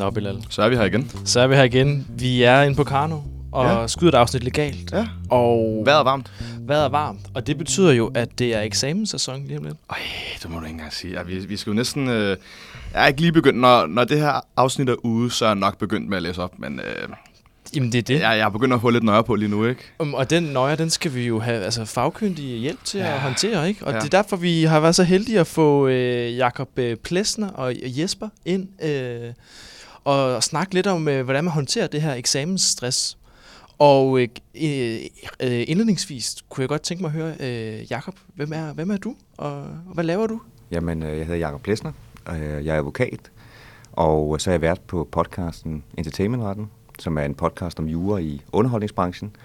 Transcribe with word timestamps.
Nå, 0.00 0.10
Bilal. 0.10 0.44
Så 0.50 0.62
er 0.62 0.68
vi 0.68 0.76
her 0.76 0.84
igen. 0.84 1.10
Så 1.24 1.40
er 1.40 1.46
vi 1.46 1.54
her 1.54 1.62
igen. 1.62 2.06
Vi 2.18 2.42
er 2.42 2.62
inde 2.62 2.76
på 2.76 2.84
Karno 2.84 3.18
og 3.52 3.80
Ja. 3.80 3.86
skyder 3.86 4.12
et 4.12 4.14
afsnit 4.14 4.44
legalt. 4.44 4.92
Ja. 4.92 5.06
Og 5.30 5.82
Vejret 5.84 6.00
er 6.00 6.04
varmt. 6.04 6.30
vejret 6.60 6.84
er 6.84 6.88
varmt. 6.88 7.20
Og 7.34 7.46
det 7.46 7.58
betyder 7.58 7.92
jo, 7.92 8.10
at 8.14 8.38
det 8.38 8.54
er 8.54 8.60
eksamenssæson 8.60 9.46
lige 9.46 9.58
om 9.58 9.64
lidt. 9.64 9.76
Ej, 9.90 9.96
det 10.42 10.50
må 10.50 10.58
du 10.58 10.64
ikke 10.64 10.72
engang 10.72 10.92
sige. 10.92 11.12
Ja, 11.14 11.22
vi, 11.22 11.38
vi 11.38 11.56
skal 11.56 11.70
jo 11.70 11.74
næsten... 11.74 12.08
Øh, 12.08 12.36
jeg 12.94 13.02
er 13.02 13.06
ikke 13.06 13.20
lige 13.20 13.32
begyndt... 13.32 13.58
Når, 13.58 13.86
når 13.86 14.04
det 14.04 14.18
her 14.18 14.40
afsnit 14.56 14.88
er 14.88 14.94
ude, 15.04 15.30
så 15.30 15.44
er 15.44 15.48
jeg 15.48 15.56
nok 15.56 15.78
begyndt 15.78 16.08
med 16.08 16.16
at 16.16 16.22
læse 16.22 16.42
op. 16.42 16.58
Men 16.58 16.80
øh, 16.80 17.08
Jamen, 17.74 17.92
det 17.92 17.98
er 17.98 18.02
det. 18.02 18.14
jeg, 18.14 18.22
jeg 18.22 18.38
er 18.40 18.48
begyndt 18.48 18.74
at 18.74 18.80
få 18.80 18.90
lidt 18.90 19.04
nøje 19.04 19.24
på 19.24 19.34
lige 19.34 19.48
nu, 19.48 19.66
ikke? 19.66 19.80
Um, 19.98 20.14
og 20.14 20.30
den 20.30 20.42
nøje, 20.42 20.76
den 20.76 20.90
skal 20.90 21.14
vi 21.14 21.26
jo 21.26 21.38
have 21.40 21.64
altså, 21.64 21.84
fagkyndig 21.84 22.44
hjælp 22.44 22.84
til 22.84 23.00
ja. 23.00 23.14
At 23.14 23.20
håndtere, 23.20 23.68
ikke? 23.68 23.86
Og 23.86 23.92
ja. 23.92 23.98
det 23.98 24.04
er 24.14 24.22
derfor, 24.22 24.36
vi 24.36 24.62
har 24.64 24.80
været 24.80 24.94
så 24.94 25.02
heldige 25.04 25.40
at 25.40 25.46
få 25.46 25.88
øh, 25.88 26.36
Jakob 26.36 26.68
øh, 26.76 26.96
Plesner 26.96 27.48
og 27.48 27.72
Jesper 27.82 28.28
ind 28.44 28.68
øh, 28.84 29.32
og 30.04 30.42
snakke 30.42 30.74
lidt 30.74 30.86
om, 30.86 31.08
øh, 31.08 31.24
hvordan 31.24 31.44
man 31.44 31.52
håndterer 31.52 31.86
det 31.86 32.02
her 32.02 32.14
eksamensstress. 32.14 33.18
Og 33.78 34.20
øh, 34.20 34.28
øh, 34.54 35.00
indledningsvis 35.40 36.36
kunne 36.48 36.62
jeg 36.62 36.68
godt 36.68 36.82
tænke 36.82 37.02
mig 37.02 37.08
at 37.08 37.12
høre, 37.12 37.34
øh, 37.40 37.90
Jakob, 37.90 38.14
hvem 38.34 38.52
er, 38.52 38.72
hvem 38.72 38.90
er 38.90 38.96
du, 38.96 39.14
og, 39.36 39.62
hvad 39.94 40.04
laver 40.04 40.26
du? 40.26 40.40
Jamen, 40.70 41.02
øh, 41.02 41.18
jeg 41.18 41.26
hedder 41.26 41.38
Jakob 41.38 41.62
Plesner, 41.62 41.92
og 42.24 42.40
øh, 42.40 42.66
jeg 42.66 42.74
er 42.74 42.78
advokat, 42.78 43.30
og 43.92 44.34
øh, 44.34 44.40
så 44.40 44.50
er 44.50 44.52
jeg 44.52 44.60
vært 44.60 44.80
på 44.80 45.08
podcasten 45.12 45.84
Entertainmentretten, 45.98 46.70
som 46.98 47.18
er 47.18 47.22
en 47.22 47.34
podcast 47.34 47.78
om 47.78 47.86
jura 47.86 48.18
i 48.18 48.42
underholdningsbranchen. 48.52 49.36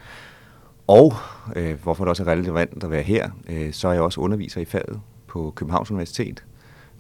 Og, 0.88 1.14
øh, 1.56 1.84
hvorfor 1.84 2.04
det 2.04 2.10
også 2.10 2.24
er 2.24 2.28
relevant 2.28 2.84
at 2.84 2.92
være 2.92 3.04
her, 3.04 3.30
øh, 3.50 3.74
så 3.74 3.88
er 3.88 3.94
jeg 3.94 4.02
også 4.02 4.22
underviser 4.22 4.62
i 4.62 4.66
faget 4.66 5.02
på 5.28 5.54
Københavns 5.56 5.92
Universitet. 5.92 6.44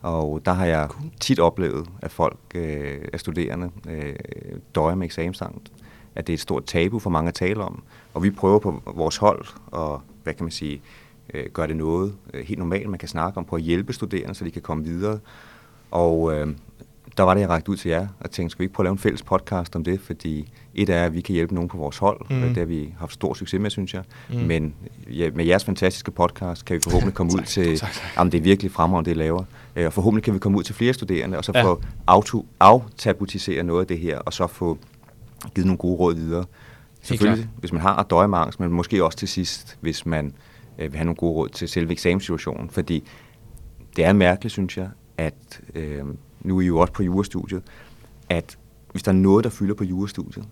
Og 0.06 0.42
der 0.45 0.53
har 0.53 0.66
jeg 0.66 0.89
tit 1.20 1.39
oplevet, 1.39 1.88
at 2.02 2.11
folk, 2.11 2.38
øh, 2.56 3.02
af 3.14 3.20
studerende, 3.20 3.72
øh, 3.89 4.16
døjer 4.75 4.95
med 4.95 5.06
eksamensangst. 5.06 5.73
At 6.16 6.28
det 6.28 6.34
er 6.34 6.38
et 6.38 6.42
stort 6.42 6.66
tabu 6.66 7.00
for 7.00 7.09
mange 7.09 7.28
at 7.28 7.34
tale 7.34 7.64
om. 7.64 7.84
Og 8.14 8.23
vi 8.23 8.31
prøver 8.31 8.59
på 8.59 8.81
vores 8.86 9.17
hold 9.17 9.45
og, 9.67 10.02
hvad 10.23 10.34
kan 10.34 10.44
man 10.44 10.52
sige, 10.52 10.81
øh, 11.34 11.45
gøre 11.53 11.67
det 11.67 11.75
noget 11.75 12.16
øh, 12.34 12.45
helt 12.45 12.59
normalt, 12.59 12.89
man 12.89 13.00
kan 13.00 13.09
snakke 13.09 13.38
om, 13.38 13.45
på 13.45 13.56
at 13.56 13.62
hjælpe 13.62 13.94
studerende, 13.94 14.36
så 14.36 14.45
de 14.45 14.52
kan 14.52 14.62
komme 14.62 14.84
videre. 14.84 15.20
Og 15.92 16.34
øh, 16.34 16.47
der 17.17 17.23
var 17.23 17.34
det, 17.34 17.42
jeg 17.42 17.50
rakte 17.50 17.72
ud 17.72 17.78
til 17.78 17.89
jer, 17.89 18.08
og 18.20 18.31
tænkte, 18.31 18.52
skal 18.52 18.59
vi 18.59 18.64
ikke 18.64 18.73
prøve 18.73 18.84
at 18.84 18.86
lave 18.88 18.92
en 18.92 18.98
fælles 18.98 19.23
podcast 19.23 19.75
om 19.75 19.84
det? 19.84 20.00
Fordi 20.02 20.52
et 20.73 20.89
er, 20.89 21.06
at 21.06 21.14
vi 21.14 21.22
kan 21.22 21.34
hjælpe 21.34 21.53
nogen 21.56 21.70
på 21.70 21.78
vores 21.78 21.97
hold, 21.97 22.22
mm. 22.30 22.42
det 22.47 22.58
har 22.58 22.66
vi 22.66 22.94
haft 23.00 23.14
stor 23.14 23.34
succes 23.34 23.59
med, 23.62 23.70
synes 23.70 23.94
jeg. 23.94 24.03
Mm. 24.30 24.36
Men 24.39 24.75
ja, 25.09 25.30
med 25.36 25.45
jeres 25.45 25.66
fantastiske 25.66 26.12
podcast 26.12 26.66
kan 26.66 26.75
vi 26.75 26.81
forhåbentlig 26.84 27.14
komme 27.14 27.31
ud 27.34 27.44
til, 27.56 27.78
tak, 27.80 27.92
tak. 27.92 28.03
jamen 28.17 28.31
det 28.31 28.38
er 28.38 28.42
virkelig 28.42 28.72
fremragende, 28.72 29.09
det 29.09 29.16
I 29.16 29.20
laver. 29.20 29.44
Øh, 29.75 29.86
Og 29.86 29.94
forhåbentlig 29.94 30.23
kan 30.23 30.34
vi 30.34 30.39
komme 30.39 30.58
ud 30.58 30.64
til 30.64 30.75
flere 30.75 30.94
studerende, 30.94 31.38
og 31.38 31.45
så 31.45 31.52
Ja. 31.56 31.64
få 31.64 31.81
auto, 32.08 32.45
aftabutisere 32.59 33.64
noget 33.64 33.81
af 33.81 33.88
det 33.88 34.00
her, 34.00 34.19
og 34.19 34.34
så 34.34 34.47
få 34.47 34.78
givet 35.56 35.66
nogle 35.66 35.78
gode 35.78 35.95
råd 35.97 36.16
videre. 36.16 36.45
Selvfølgelig, 37.02 37.47
hvis 37.58 37.72
man 37.73 37.81
har 37.81 38.03
døje 38.03 38.28
med 38.28 38.38
angst, 38.38 38.59
men 38.59 38.72
måske 38.72 39.03
også 39.03 39.17
til 39.17 39.28
sidst, 39.28 39.78
hvis 39.81 40.06
man 40.06 40.34
øh, 40.80 40.92
vil 40.92 40.97
have 40.97 41.06
nogle 41.06 41.16
gode 41.16 41.34
råd 41.34 41.50
til 41.50 41.67
selve 41.67 41.92
eksamenssituationen. 41.92 42.69
Fordi 42.69 43.03
det 43.95 44.06
er 44.06 44.14
mærkeligt, 44.14 44.52
synes 44.52 44.78
jeg, 44.78 44.90
at 45.17 45.62
øh, 45.75 46.03
nu 46.45 46.57
er 46.57 46.61
I 46.61 46.65
jo 46.65 46.77
også 46.77 46.93
på 46.93 47.03
jurastudiet, 47.03 47.63
at 48.29 48.57
hvis 48.91 49.03
der 49.03 49.11
er 49.11 49.15
noget, 49.15 49.43
der 49.43 49.49
fylder 49.49 49.73
på 49.75 49.83
jurastudiet, 49.83 50.45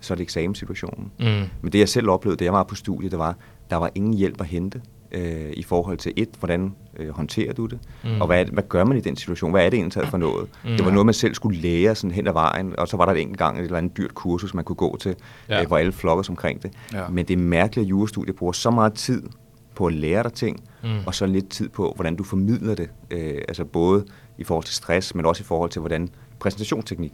så 0.00 0.14
er 0.14 0.16
det 0.16 0.22
eksamenssituationen. 0.22 1.12
Mm. 1.20 1.24
Men 1.62 1.72
det 1.72 1.78
jeg 1.78 1.88
selv 1.88 2.10
oplevede, 2.10 2.36
da 2.38 2.44
jeg 2.44 2.52
var 2.52 2.62
på 2.62 2.74
studiet, 2.74 3.10
det 3.10 3.18
var, 3.18 3.36
der 3.70 3.76
var 3.76 3.90
ingen 3.94 4.14
hjælp 4.14 4.40
at 4.40 4.46
hente 4.46 4.80
øh, 5.12 5.50
i 5.52 5.62
forhold 5.62 5.98
til 5.98 6.12
et, 6.16 6.28
hvordan 6.38 6.74
øh, 6.98 7.08
håndterer 7.08 7.52
du 7.52 7.66
det, 7.66 7.78
Mm. 8.04 8.20
og 8.20 8.26
hvad, 8.26 8.44
hvad 8.44 8.62
gør 8.68 8.84
man 8.84 8.96
i 8.96 9.00
den 9.00 9.16
situation? 9.16 9.50
Hvad 9.50 9.66
er 9.66 9.70
det 9.70 9.76
egentlig 9.78 10.08
for 10.08 10.18
noget? 10.18 10.48
Mm. 10.64 10.70
Det 10.70 10.84
var 10.84 10.90
noget, 10.90 11.06
man 11.06 11.14
selv 11.14 11.34
skulle 11.34 11.58
lære 11.60 11.94
sådan 11.94 12.10
hen 12.14 12.26
ad 12.26 12.32
vejen, 12.32 12.78
og 12.78 12.88
så 12.88 12.96
var 12.96 13.04
der 13.04 13.12
et 13.12 13.20
enkelt 13.20 13.38
gang 13.38 13.58
et 13.58 13.64
eller 13.64 13.78
andet 13.78 13.96
dyrt 13.96 14.14
kursus, 14.14 14.54
man 14.54 14.64
kunne 14.64 14.76
gå 14.76 14.96
til, 15.00 15.14
Ja. 15.48 15.60
øh, 15.62 15.66
hvor 15.66 15.76
alle 15.78 15.92
flokkes 15.92 16.28
omkring 16.28 16.62
det. 16.62 16.72
Ja. 16.92 17.08
Men 17.08 17.24
det 17.28 17.34
er 17.34 17.38
mærkeligt, 17.38 17.84
at 17.86 17.90
jurastudiet 17.90 18.36
bruger 18.36 18.52
så 18.52 18.70
meget 18.70 18.92
tid 18.94 19.22
på 19.74 19.86
at 19.86 19.92
lære 19.94 20.22
dig 20.22 20.32
ting, 20.32 20.60
mm. 20.82 20.88
og 21.06 21.14
så 21.14 21.26
lidt 21.26 21.48
tid 21.48 21.68
på, 21.68 21.92
hvordan 21.94 22.16
du 22.16 22.24
formidler 22.24 22.74
det. 22.74 22.88
Øh, 23.10 23.34
altså 23.48 23.64
både 23.64 24.04
i 24.38 24.44
forhold 24.44 24.64
til 24.64 24.74
stress, 24.74 25.14
men 25.14 25.26
også 25.26 25.42
i 25.42 25.44
forhold 25.44 25.70
til, 25.70 25.80
hvordan 25.80 26.08
præsentationsteknik. 26.38 27.12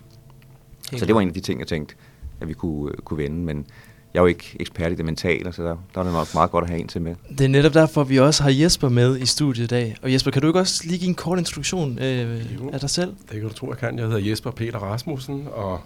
Helt 0.91 1.01
så 1.01 1.06
det 1.06 1.15
var 1.15 1.21
en 1.21 1.29
af 1.29 1.34
de 1.34 1.41
ting, 1.41 1.61
jeg 1.61 1.69
tænkte, 1.69 1.95
at 2.41 2.49
vi 2.49 2.53
kunne, 2.53 2.93
øh, 2.93 2.99
kunne 2.99 3.19
vende, 3.19 3.37
men 3.37 3.67
jeg 4.15 4.21
er 4.21 4.23
jo 4.23 4.27
ikke 4.27 4.56
ekspert 4.61 4.93
i 4.93 4.95
det 4.95 5.05
mentale, 5.05 5.53
så 5.53 5.62
der, 5.62 5.77
der 5.95 6.01
er 6.01 6.05
det 6.05 6.12
nok 6.12 6.34
meget 6.34 6.51
godt 6.51 6.65
at 6.65 6.71
have 6.71 6.81
en 6.81 6.89
til 6.89 7.03
med. 7.03 7.15
Det 7.39 7.41
er 7.41 7.49
netop 7.49 7.75
derfor, 7.75 8.05
vi 8.05 8.19
også 8.19 8.43
har 8.43 8.51
Jesper 8.51 8.89
med 8.89 9.19
i 9.19 9.27
studiet 9.27 9.65
i 9.65 9.67
dag. 9.67 9.97
Og 10.03 10.12
Jesper, 10.12 10.31
kan 10.31 10.43
du 10.43 10.49
ikke 10.49 10.61
også 10.61 10.83
lige 10.84 10.99
give 10.99 11.09
en 11.09 11.15
kort 11.15 11.39
introduktion 11.39 11.99
øh, 11.99 12.55
Jo. 12.55 12.71
af 12.73 12.81
dig 12.81 12.91
selv? 12.91 13.15
Det 13.33 13.41
kan 13.41 13.49
du 13.49 13.55
tro, 13.55 13.69
jeg 13.69 13.79
kan. 13.79 13.99
Jeg 13.99 14.06
hedder 14.06 14.19
Jesper 14.31 14.50
Peter 14.50 14.79
Rasmussen, 14.79 15.49
og, 15.53 15.81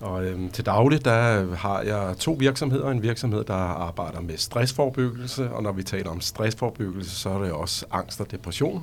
og 0.00 0.24
øhm, 0.24 0.50
til 0.50 0.66
daglig 0.66 1.04
der 1.04 1.54
har 1.54 1.80
jeg 1.80 2.14
to 2.18 2.32
virksomheder. 2.32 2.90
En 2.90 3.02
virksomhed, 3.02 3.44
der 3.44 3.54
arbejder 3.54 4.20
med 4.20 4.36
stressforbyggelse, 4.36 5.50
og 5.50 5.62
når 5.62 5.72
vi 5.72 5.82
taler 5.82 6.10
om 6.10 6.20
stressforbyggelse, 6.20 7.10
så 7.10 7.30
er 7.30 7.42
det 7.42 7.52
også 7.52 7.86
angst 7.90 8.20
og 8.20 8.30
depression. 8.30 8.82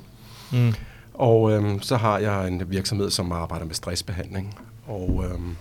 Mm. 0.52 0.74
Og 1.18 1.52
øhm, 1.52 1.82
så 1.82 1.96
har 1.96 2.18
jeg 2.18 2.48
en 2.48 2.62
virksomhed, 2.66 3.10
som 3.10 3.32
arbejder 3.32 3.66
med 3.66 3.74
stressbehandling. 3.74 4.58
Og 4.86 5.24
øhm, 5.30 5.56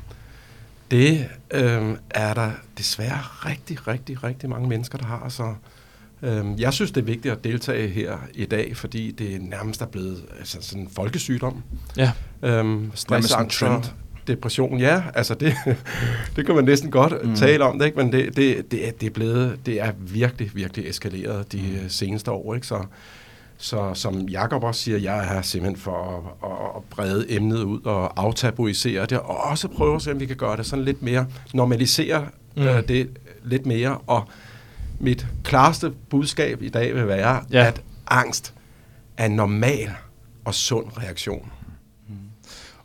det 0.91 1.25
øhm, 1.51 1.97
er 2.09 2.33
der 2.33 2.51
desværre 2.77 3.19
rigtig, 3.21 3.87
rigtig, 3.87 4.23
rigtig 4.23 4.49
mange 4.49 4.69
mennesker, 4.69 4.97
der 4.97 5.05
har. 5.05 5.29
Så 5.29 5.53
øhm, 6.21 6.55
jeg 6.57 6.73
synes, 6.73 6.91
det 6.91 7.01
er 7.01 7.05
vigtigt 7.05 7.31
at 7.31 7.43
deltage 7.43 7.87
her 7.87 8.17
i 8.33 8.45
dag, 8.45 8.77
fordi 8.77 9.11
det 9.11 9.41
nærmest 9.41 9.81
er 9.81 9.85
blevet 9.85 10.25
altså, 10.39 10.57
sådan 10.61 10.83
en 10.83 10.89
folkesygdom. 10.89 11.63
Ja. 11.97 12.11
Øhm, 12.43 12.91
stress, 12.95 13.33
angst 13.33 13.63
depression, 14.27 14.79
ja, 14.79 15.03
altså 15.15 15.33
det, 15.33 15.55
det 16.35 16.45
kan 16.45 16.55
man 16.55 16.63
næsten 16.63 16.91
godt 16.91 17.13
Mm. 17.23 17.29
mm. 17.29 17.35
tale 17.35 17.63
om 17.63 17.79
det, 17.79 17.85
ikke? 17.85 17.97
men 17.97 18.11
det, 18.11 18.35
det, 18.35 18.71
det, 18.71 18.87
er, 18.87 18.91
det, 18.91 19.05
er 19.05 19.09
blevet, 19.09 19.59
det 19.65 19.81
er 19.81 19.91
virkelig, 19.99 20.51
virkelig 20.53 20.89
eskaleret 20.89 21.51
de 21.51 21.79
mm. 21.83 21.89
seneste 21.89 22.31
år. 22.31 22.55
Ikke? 22.55 22.67
Så, 22.67 22.85
så 23.57 23.91
som 23.93 24.19
Jakob 24.21 24.63
også 24.63 24.81
siger, 24.81 24.97
jeg 24.97 25.17
er 25.19 25.33
her 25.33 25.41
simpelthen 25.41 25.81
for 25.81 26.23
at, 26.43 26.49
at, 26.77 26.83
brede 26.89 27.25
emnet 27.35 27.63
ud 27.63 27.81
og 27.85 28.13
aftabuisere 28.23 29.05
det, 29.05 29.19
og 29.19 29.37
også 29.43 29.67
prøve 29.67 29.95
at 29.95 30.01
se, 30.01 30.11
om 30.11 30.19
vi 30.19 30.25
kan 30.25 30.35
gøre 30.35 30.57
det 30.57 30.65
sådan 30.65 30.85
lidt 30.85 31.01
mere, 31.01 31.25
normalisere 31.53 32.25
Mm. 32.55 32.63
øh, 32.63 32.87
det 32.87 33.09
lidt 33.43 33.65
mere, 33.65 33.97
og 34.07 34.23
mit 34.99 35.27
klareste 35.43 35.91
budskab 36.09 36.61
i 36.61 36.69
dag 36.69 36.95
vil 36.95 37.07
være, 37.07 37.41
Ja. 37.51 37.65
at 37.67 37.81
angst 38.07 38.53
er 39.17 39.25
en 39.25 39.31
normal 39.31 39.89
og 40.45 40.53
sund 40.53 40.85
reaktion. 40.97 41.51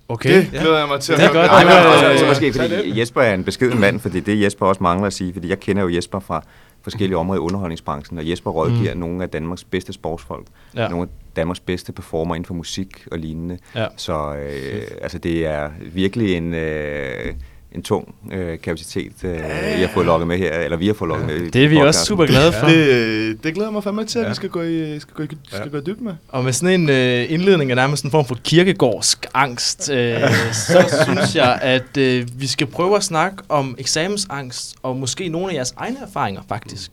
Okay. 0.09 0.37
Det 0.41 0.51
glæder 0.51 0.79
jeg 0.79 0.89
mig 0.89 1.01
til 1.01 1.13
at 1.13 1.19
Det 1.19 1.25
er 1.27 1.33
godt. 1.33 1.47
Nej, 1.47 1.65
men 1.65 1.73
altså, 1.73 2.07
altså 2.07 2.27
måske, 2.27 2.53
fordi. 2.53 3.01
Jesper 3.01 3.23
er 3.23 3.35
en 3.35 3.45
beskeden 3.45 3.81
mand, 3.81 4.01
fordi 4.01 4.21
det 4.21 4.43
Jesper 4.43 4.67
også 4.67 4.83
mangler 4.83 5.07
at 5.07 5.13
sige, 5.13 5.33
fordi 5.33 5.49
jeg 5.49 5.61
kender 5.61 5.83
jo 5.83 5.89
Jesper 5.89 6.21
fra 6.21 6.45
forskellige 6.83 7.17
områder 7.17 7.41
i 7.41 7.45
underholdningsbranchen, 7.45 8.19
og 8.19 8.31
Jesper 8.31 8.51
rådgiver 8.51 8.95
Mm. 8.95 9.01
nogle 9.01 9.23
af 9.23 9.31
Danmarks 9.31 9.65
bedste 9.65 9.93
sportsfolk, 9.93 10.47
ja. 10.77 10.89
nogle 10.89 11.03
af 11.03 11.09
Danmarks 11.37 11.61
bedste 11.61 11.93
performer 11.93 12.35
inden 12.35 12.47
for 12.47 12.55
musik 12.55 13.07
og 13.13 13.19
lignende. 13.19 13.59
Ja. 13.75 13.87
Så 13.97 14.35
øh, 14.35 14.83
altså, 15.03 15.19
det 15.19 15.47
er 15.47 15.71
virkelig 15.93 16.35
en, 16.37 16.55
øh, 16.55 17.35
en 17.75 17.83
tung 17.83 18.15
øh, 18.33 18.59
kapacitet, 18.61 19.13
øh, 19.25 19.31
jeg 19.31 19.79
har 19.79 19.91
fået 19.95 20.07
lukket 20.07 20.29
med 20.29 20.39
her, 20.39 20.53
eller 20.59 20.77
vi 20.77 20.87
har 20.87 20.95
fået 20.95 21.09
lukket 21.09 21.27
med. 21.27 21.37
i 21.37 21.51
Det 21.51 21.65
er 21.65 21.69
vi 21.69 21.77
også 21.77 21.85
podcasten. 21.87 22.07
super 22.07 22.27
glade 22.27 22.53
for. 22.53 22.67
Det, 22.67 22.77
øh, 22.77 23.37
det 23.45 23.55
glæder 23.55 23.71
mig 23.71 23.85
fandme 23.85 24.05
til, 24.05 24.19
at 24.19 24.25
Ja. 24.25 24.29
vi 24.29 24.35
skal 24.35 24.49
gå 24.49 24.63
i, 24.63 25.01
skal 25.01 25.15
gå 25.15 25.23
i, 25.23 25.27
skal 25.47 25.61
Ja. 25.65 25.69
gå 25.69 25.77
i 25.77 25.81
dybden 25.81 26.05
med. 26.05 26.15
Og 26.29 26.45
med 26.45 26.53
sådan 26.53 26.81
en 26.81 26.91
øh, 26.91 27.27
indledning 27.33 27.71
af 27.71 27.77
nærmest 27.77 28.05
en 28.05 28.11
form 28.11 28.25
for 28.25 28.35
kirkegårdsk 28.45 29.27
angst, 29.35 29.91
øh, 29.91 30.21
så 30.53 30.85
synes 31.07 31.37
jeg, 31.37 31.59
at 31.63 31.97
øh, 31.97 32.29
vi 32.37 32.47
skal 32.47 32.67
prøve 32.67 32.97
at 32.97 33.05
snakke 33.05 33.37
om 33.49 33.75
eksamensangst, 33.79 34.75
og 34.83 34.97
måske 34.97 35.29
nogle 35.29 35.51
af 35.51 35.55
jeres 35.55 35.75
egne 35.77 35.97
erfaringer, 36.07 36.41
faktisk. 36.49 36.91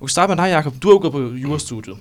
Og 0.00 0.06
vi 0.06 0.10
starter 0.10 0.34
med 0.34 0.44
dig, 0.44 0.50
Jacob. 0.50 0.74
Du 0.82 0.88
har 0.88 0.94
jo 0.94 0.98
gået 1.00 1.12
på 1.12 1.34
jurastudiet. 1.36 1.96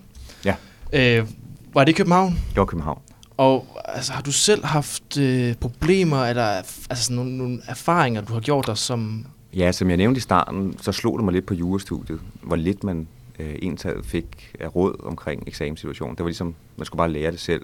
Ja. 0.45 0.53
Øh, 0.94 1.25
var 1.74 1.83
det 1.83 1.91
i 1.91 1.95
København? 1.95 2.31
Det 2.31 2.57
var 2.57 2.65
København. 2.65 3.00
Og 3.38 3.68
altså, 3.86 4.13
har 4.13 4.22
du 4.22 4.31
selv 4.31 4.66
haft 4.66 5.18
øh, 5.18 5.56
problemer, 5.56 6.25
eller 6.25 6.44
altså, 6.44 7.04
sådan 7.04 7.16
nogle, 7.16 7.38
nogle 7.38 7.62
erfaringer, 7.68 8.22
du 8.22 8.33
har 8.33 8.39
gjort 8.39 8.68
dig 8.68 8.78
som... 8.78 9.25
Ja, 9.54 9.72
som 9.72 9.89
jeg 9.89 9.98
nævnte 9.98 10.18
i 10.18 10.22
starten, 10.22 10.78
så 10.81 10.92
slog 10.92 11.18
det 11.18 11.25
mig 11.25 11.33
lidt 11.33 11.45
på 11.45 11.54
jurastudiet, 11.54 12.19
hvor 12.42 12.56
lidt 12.56 12.83
man 12.83 13.07
øh, 13.39 13.56
entaget 13.62 14.06
fik 14.06 14.56
af 14.60 14.75
råd 14.75 15.04
omkring 15.04 15.44
eksamenssituationen. 15.48 16.16
Det 16.16 16.24
var 16.24 16.30
ligesom, 16.30 16.56
man 16.78 16.86
skulle 16.86 16.98
bare 16.98 17.12
lære 17.12 17.31
det 17.31 17.39
selv. 17.39 17.62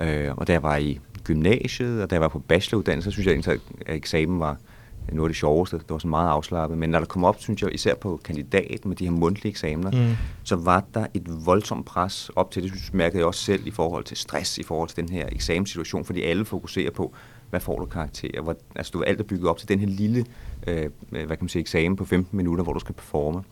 Øh, 0.00 0.30
og 0.36 0.46
da 0.46 0.52
jeg 0.52 0.62
var 0.62 0.76
i 0.76 1.00
gymnasiet, 1.24 2.02
og 2.02 2.10
da 2.10 2.14
jeg 2.14 2.20
var 2.20 2.28
på 2.28 2.38
bacheloruddannelse, 2.38 3.10
så 3.10 3.12
synes 3.12 3.26
jeg 3.26 3.32
egentlig, 3.32 3.60
at 3.86 3.96
eksamen 3.96 4.40
var 4.40 4.56
noget 5.12 5.28
af 5.28 5.30
det 5.30 5.36
sjoveste. 5.36 5.78
Det 5.78 5.90
var 5.90 5.98
sådan 5.98 6.10
meget 6.10 6.28
afslappet. 6.28 6.78
Men 6.78 6.90
når 6.90 6.98
der 6.98 7.06
kom 7.06 7.24
op, 7.24 7.36
synes 7.40 7.62
jeg, 7.62 7.74
især 7.74 7.94
på 7.94 8.20
kandidat 8.24 8.84
med 8.84 8.96
de 8.96 9.04
her 9.04 9.10
mundtlige 9.10 9.50
eksamener, 9.50 9.90
Mm. 9.90 10.16
så 10.44 10.56
var 10.56 10.84
der 10.94 11.06
et 11.14 11.46
voldsomt 11.46 11.86
pres 11.86 12.30
op 12.36 12.50
til 12.50 12.62
det, 12.62 12.70
synes, 12.70 12.92
mærkede 12.92 13.18
jeg 13.18 13.26
også 13.26 13.40
selv 13.40 13.66
i 13.66 13.70
forhold 13.70 14.04
til 14.04 14.16
stress, 14.16 14.58
i 14.58 14.62
forhold 14.62 14.88
til 14.88 14.96
den 14.96 15.08
her 15.08 15.28
eksamenssituation, 15.32 16.04
fordi 16.04 16.22
alle 16.22 16.44
fokuserer 16.44 16.90
på, 16.90 17.12
hvad 17.50 17.60
får 17.60 17.78
du 17.78 17.84
karakterer? 17.86 18.42
Hvor, 18.42 18.56
altså, 18.76 18.90
du 18.94 19.02
alt 19.02 19.20
er 19.20 19.24
bygget 19.24 19.48
op 19.48 19.58
til 19.58 19.68
den 19.68 19.78
her 19.78 19.86
lille, 19.86 20.24
øh, 20.66 20.90
hvad 21.10 21.26
kan 21.26 21.36
man 21.40 21.48
sige, 21.48 21.60
eksamen 21.60 21.96
på 21.96 22.04
15 22.04 22.36
minutter, 22.36 22.64
hvor 22.64 22.72
du 22.72 22.80
skal 22.80 22.94
performe. 22.94 23.42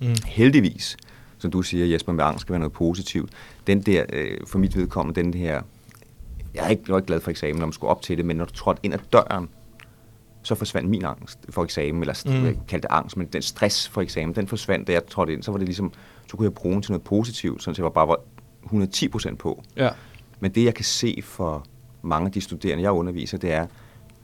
Mm. 0.00 0.06
Heldigvis, 0.26 0.96
som 1.38 1.50
du 1.50 1.62
siger, 1.62 1.86
Jesper, 1.86 2.12
med 2.12 2.24
angst 2.24 2.40
skal 2.40 2.52
være 2.52 2.60
noget 2.60 2.72
positivt. 2.72 3.30
Den 3.66 3.82
der, 3.82 4.04
øh, 4.12 4.38
for 4.46 4.58
mit 4.58 4.76
vedkommende, 4.76 5.22
den 5.22 5.34
her 5.34 5.62
jeg 6.54 6.64
er 6.64 6.68
ikke, 6.68 6.82
jeg 6.86 6.92
var 6.92 6.98
ikke 6.98 7.06
glad 7.06 7.20
for 7.20 7.30
eksamen, 7.30 7.56
når 7.56 7.66
man 7.66 7.72
skulle 7.72 7.90
op 7.90 8.02
til 8.02 8.16
det, 8.16 8.24
men 8.24 8.36
når 8.36 8.44
du 8.44 8.52
trådte 8.52 8.80
ind 8.82 8.94
ad 8.94 8.98
døren, 9.12 9.48
så 10.46 10.54
forsvandt 10.54 10.88
min 10.90 11.04
angst 11.04 11.38
for 11.50 11.64
eksamen, 11.64 12.00
eller 12.02 12.22
Mm. 12.26 12.44
jeg 12.44 12.54
kaldte 12.68 12.88
det 12.88 12.94
angst, 12.94 13.16
men 13.16 13.26
den 13.26 13.42
stress 13.42 13.88
for 13.88 14.00
eksamen, 14.02 14.34
den 14.34 14.46
forsvandt, 14.48 14.86
da 14.88 14.92
jeg 14.92 15.06
trådte 15.06 15.32
ind, 15.32 15.42
så 15.42 15.50
var 15.50 15.58
det 15.58 15.66
ligesom, 15.68 15.92
så 16.30 16.36
kunne 16.36 16.44
jeg 16.44 16.54
bruge 16.54 16.72
den 16.74 16.82
til 16.82 16.92
noget 16.92 17.02
positivt, 17.04 17.68
at 17.68 17.78
jeg 17.78 17.84
var 17.84 17.90
bare 17.90 18.08
var 18.08 18.20
110 18.64 19.08
procent 19.08 19.38
på. 19.38 19.62
Ja. 19.76 19.90
Men 20.40 20.50
det, 20.50 20.64
jeg 20.64 20.74
kan 20.74 20.84
se 20.84 21.18
for 21.22 21.66
mange 22.02 22.26
af 22.26 22.32
de 22.32 22.40
studerende, 22.40 22.82
jeg 22.82 22.92
underviser, 22.92 23.38
det 23.38 23.52
er, 23.52 23.66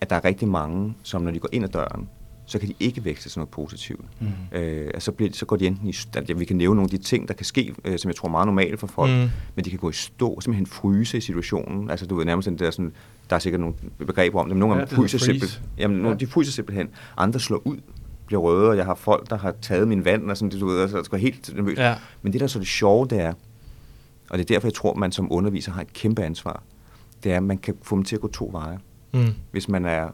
at 0.00 0.10
der 0.10 0.16
er 0.16 0.24
rigtig 0.24 0.48
mange, 0.48 0.94
som 1.02 1.22
når 1.22 1.30
de 1.30 1.38
går 1.38 1.48
ind 1.52 1.64
ad 1.64 1.68
døren, 1.68 2.08
så 2.46 2.58
kan 2.58 2.68
de 2.68 2.74
ikke 2.80 3.04
vækste 3.04 3.28
til 3.28 3.38
noget 3.38 3.48
positivt. 3.50 4.04
Mm. 4.20 4.26
Øh, 4.58 4.86
altså, 4.94 5.04
så, 5.04 5.12
bliver, 5.12 5.30
de- 5.30 5.36
så 5.36 5.46
går 5.46 5.56
de 5.56 5.66
enten 5.66 5.88
i... 5.88 5.94
Ja, 6.28 6.34
vi 6.34 6.44
kan 6.44 6.56
nævne 6.56 6.76
nogle 6.76 6.86
af 6.92 6.98
de 6.98 7.04
ting, 7.04 7.28
der 7.28 7.34
kan 7.34 7.46
ske, 7.46 7.74
øh, 7.84 7.98
som 7.98 8.08
jeg 8.08 8.16
tror 8.16 8.28
er 8.28 8.30
meget 8.30 8.46
normalt 8.46 8.80
for 8.80 8.86
folk, 8.86 9.10
mm. 9.10 9.28
men 9.54 9.64
de 9.64 9.70
kan 9.70 9.78
gå 9.78 9.90
i 9.90 9.92
stå, 9.92 10.40
simpelthen 10.40 10.66
fryse 10.66 11.18
i 11.18 11.20
situationen. 11.20 11.90
Altså, 11.90 12.06
du 12.06 12.14
ved 12.14 12.24
nærmest 12.24 12.46
den 12.48 12.58
der 12.58 12.70
sådan... 12.70 12.92
Der 13.32 13.36
er 13.36 13.40
sikkert 13.40 13.60
nogle 13.60 13.74
begreber 13.98 14.40
om 14.40 14.46
det, 14.46 14.56
men 14.56 14.60
nogle 14.60 14.74
Ja, 14.74 14.80
af 14.80 14.86
dem 14.88 14.96
det 14.96 15.02
fryser 15.02 15.18
simpelthen... 15.18 15.62
Jamen, 15.78 15.96
nogle, 15.96 16.08
Ja. 16.10 16.14
de 16.14 16.26
fryser 16.26 16.52
simpelthen. 16.52 16.88
Andre 17.16 17.40
slår 17.40 17.62
ud, 17.64 17.76
bliver 18.26 18.40
røde, 18.42 18.68
og 18.68 18.76
jeg 18.76 18.84
har 18.84 18.94
folk, 18.94 19.30
der 19.30 19.38
har 19.38 19.54
taget 19.62 19.88
min 19.88 20.04
vand, 20.04 20.30
og 20.30 20.36
sådan, 20.36 20.58
du 20.60 20.66
ved, 20.66 20.80
altså, 20.80 21.10
går 21.10 21.16
helt 21.16 21.54
nervøs. 21.56 21.78
Ja. 21.78 21.94
Men 22.22 22.32
det, 22.32 22.40
der 22.40 22.44
er 22.46 22.48
så 22.48 22.58
det 22.58 22.66
sjove, 22.66 23.06
det 23.06 23.20
er, 23.20 23.32
og 24.30 24.38
det 24.38 24.40
er 24.40 24.54
derfor, 24.54 24.68
jeg 24.68 24.74
tror, 24.74 24.94
man 24.94 25.12
som 25.12 25.32
underviser 25.32 25.72
har 25.72 25.80
et 25.82 25.92
kæmpe 25.92 26.22
ansvar, 26.22 26.62
det 27.24 27.32
er, 27.32 27.36
at 27.36 27.42
man 27.42 27.58
kan 27.58 27.74
få 27.82 27.96
dem 27.96 28.04
til 28.04 28.16
at 28.16 28.20
gå 28.22 28.28
to 28.28 28.48
veje. 28.52 28.78
Mm. 29.14 29.26
Hvis 29.50 29.68
man 29.68 29.84
er 29.84 30.04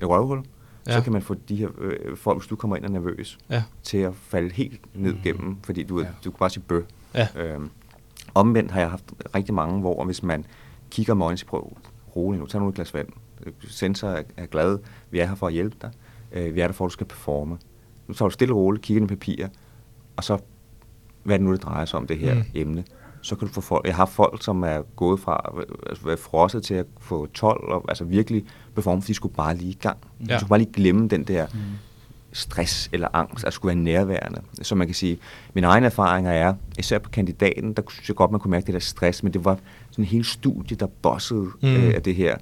et 0.00 0.08
røvhul, 0.08 0.42
Ja. 0.86 0.92
så 0.92 1.00
kan 1.02 1.12
man 1.12 1.22
få 1.22 1.34
de 1.48 1.56
her 1.56 1.68
øh, 1.80 2.16
folk, 2.16 2.38
hvis 2.38 2.48
du 2.48 2.56
kommer 2.56 2.76
ind 2.76 2.84
og 2.84 2.88
er 2.90 2.92
nervøs, 2.92 3.38
Ja. 3.50 3.62
til 3.82 3.98
at 3.98 4.12
falde 4.14 4.50
helt 4.54 4.80
ned 4.94 5.12
Mhm. 5.12 5.22
gennem, 5.22 5.56
fordi 5.62 5.82
du, 5.82 6.00
Ja. 6.00 6.06
du 6.24 6.30
kan 6.30 6.38
bare 6.38 6.50
sige 6.50 6.62
bø. 6.68 6.80
Ja. 7.14 7.28
Øhm, 7.36 7.70
omvendt 8.34 8.70
har 8.70 8.80
jeg 8.80 8.90
haft 8.90 9.04
rigtig 9.34 9.54
mange, 9.54 9.80
hvor 9.80 10.04
hvis 10.04 10.22
man 10.22 10.44
kigger 10.90 11.14
med 11.14 11.26
øjnene 11.26 11.34
og 11.34 11.38
siger, 11.38 11.48
prøv 11.48 11.76
rolig 12.16 12.40
nu, 12.40 12.46
tag 12.46 12.60
nu 12.60 12.68
et 12.68 12.74
glas 12.74 12.94
vand. 12.94 13.08
Sensor 13.68 14.08
er, 14.08 14.22
er 14.36 14.46
glad, 14.46 14.78
vi 15.10 15.18
er 15.18 15.26
her 15.26 15.34
for 15.34 15.46
at 15.46 15.52
hjælpe 15.52 15.76
dig. 15.82 15.90
Øh, 16.32 16.54
vi 16.54 16.60
er 16.60 16.66
der 16.66 16.74
for, 16.74 16.84
at 16.84 16.88
du 16.88 16.92
skal 16.92 17.06
performe. 17.06 17.58
Nu 18.08 18.14
tager 18.14 18.28
du 18.28 18.32
stille 18.32 18.54
og 18.54 18.58
roligt, 18.58 18.84
kigger 18.84 19.04
i 19.04 19.06
papirer, 19.06 19.48
og 20.16 20.24
så, 20.24 20.38
hvad 21.22 21.34
er 21.34 21.38
det 21.38 21.44
nu, 21.46 21.52
det 21.52 21.62
drejer 21.62 21.84
sig 21.84 21.98
om, 21.98 22.06
det 22.06 22.18
her 22.18 22.34
Mm. 22.34 22.42
emne. 22.54 22.84
Så 23.22 23.36
kan 23.36 23.48
du 23.48 23.54
få 23.54 23.60
folk, 23.60 23.86
jeg 23.86 23.96
har 23.96 24.06
folk, 24.06 24.44
som 24.44 24.62
er 24.62 24.82
gået 24.96 25.20
fra 25.20 25.52
at 25.90 26.06
være 26.06 26.16
frosset 26.16 26.62
til 26.62 26.74
at 26.74 26.86
få 27.00 27.26
12, 27.26 27.64
og 27.72 27.84
altså 27.88 28.04
virkelig 28.04 28.44
performe, 28.74 29.02
fordi 29.02 29.08
de 29.08 29.14
skulle 29.14 29.34
bare 29.34 29.56
lige 29.56 29.70
i 29.70 29.78
gang. 29.82 29.98
Ja. 30.28 30.34
Du 30.34 30.38
skulle 30.38 30.48
bare 30.48 30.58
lige 30.58 30.72
glemme 30.72 31.08
den 31.08 31.24
der 31.24 31.46
mm. 31.54 31.58
Stress 32.34 32.88
eller 32.92 33.08
angst, 33.12 33.44
at 33.44 33.52
skulle 33.52 33.74
være 33.76 33.84
nærværende. 33.84 34.40
Så 34.62 34.74
man 34.74 34.86
kan 34.86 34.94
sige, 34.94 35.18
mine 35.54 35.66
egne 35.66 35.86
erfaringer 35.86 36.30
er, 36.32 36.54
især 36.78 36.98
på 36.98 37.10
kandidaten, 37.10 37.72
der 37.72 37.82
synes 37.90 38.08
jeg 38.08 38.16
godt, 38.16 38.30
man 38.30 38.40
kunne 38.40 38.50
mærke 38.50 38.66
det 38.66 38.74
der 38.74 38.80
stress, 38.80 39.22
men 39.22 39.32
det 39.32 39.44
var 39.44 39.58
sådan 39.90 40.04
en 40.04 40.08
hel 40.08 40.24
studie, 40.24 40.76
der 40.76 40.86
bossede 41.02 41.46
Mm. 41.62 41.68
øh, 41.68 41.94
af 41.94 42.02
det 42.02 42.14
her. 42.14 42.36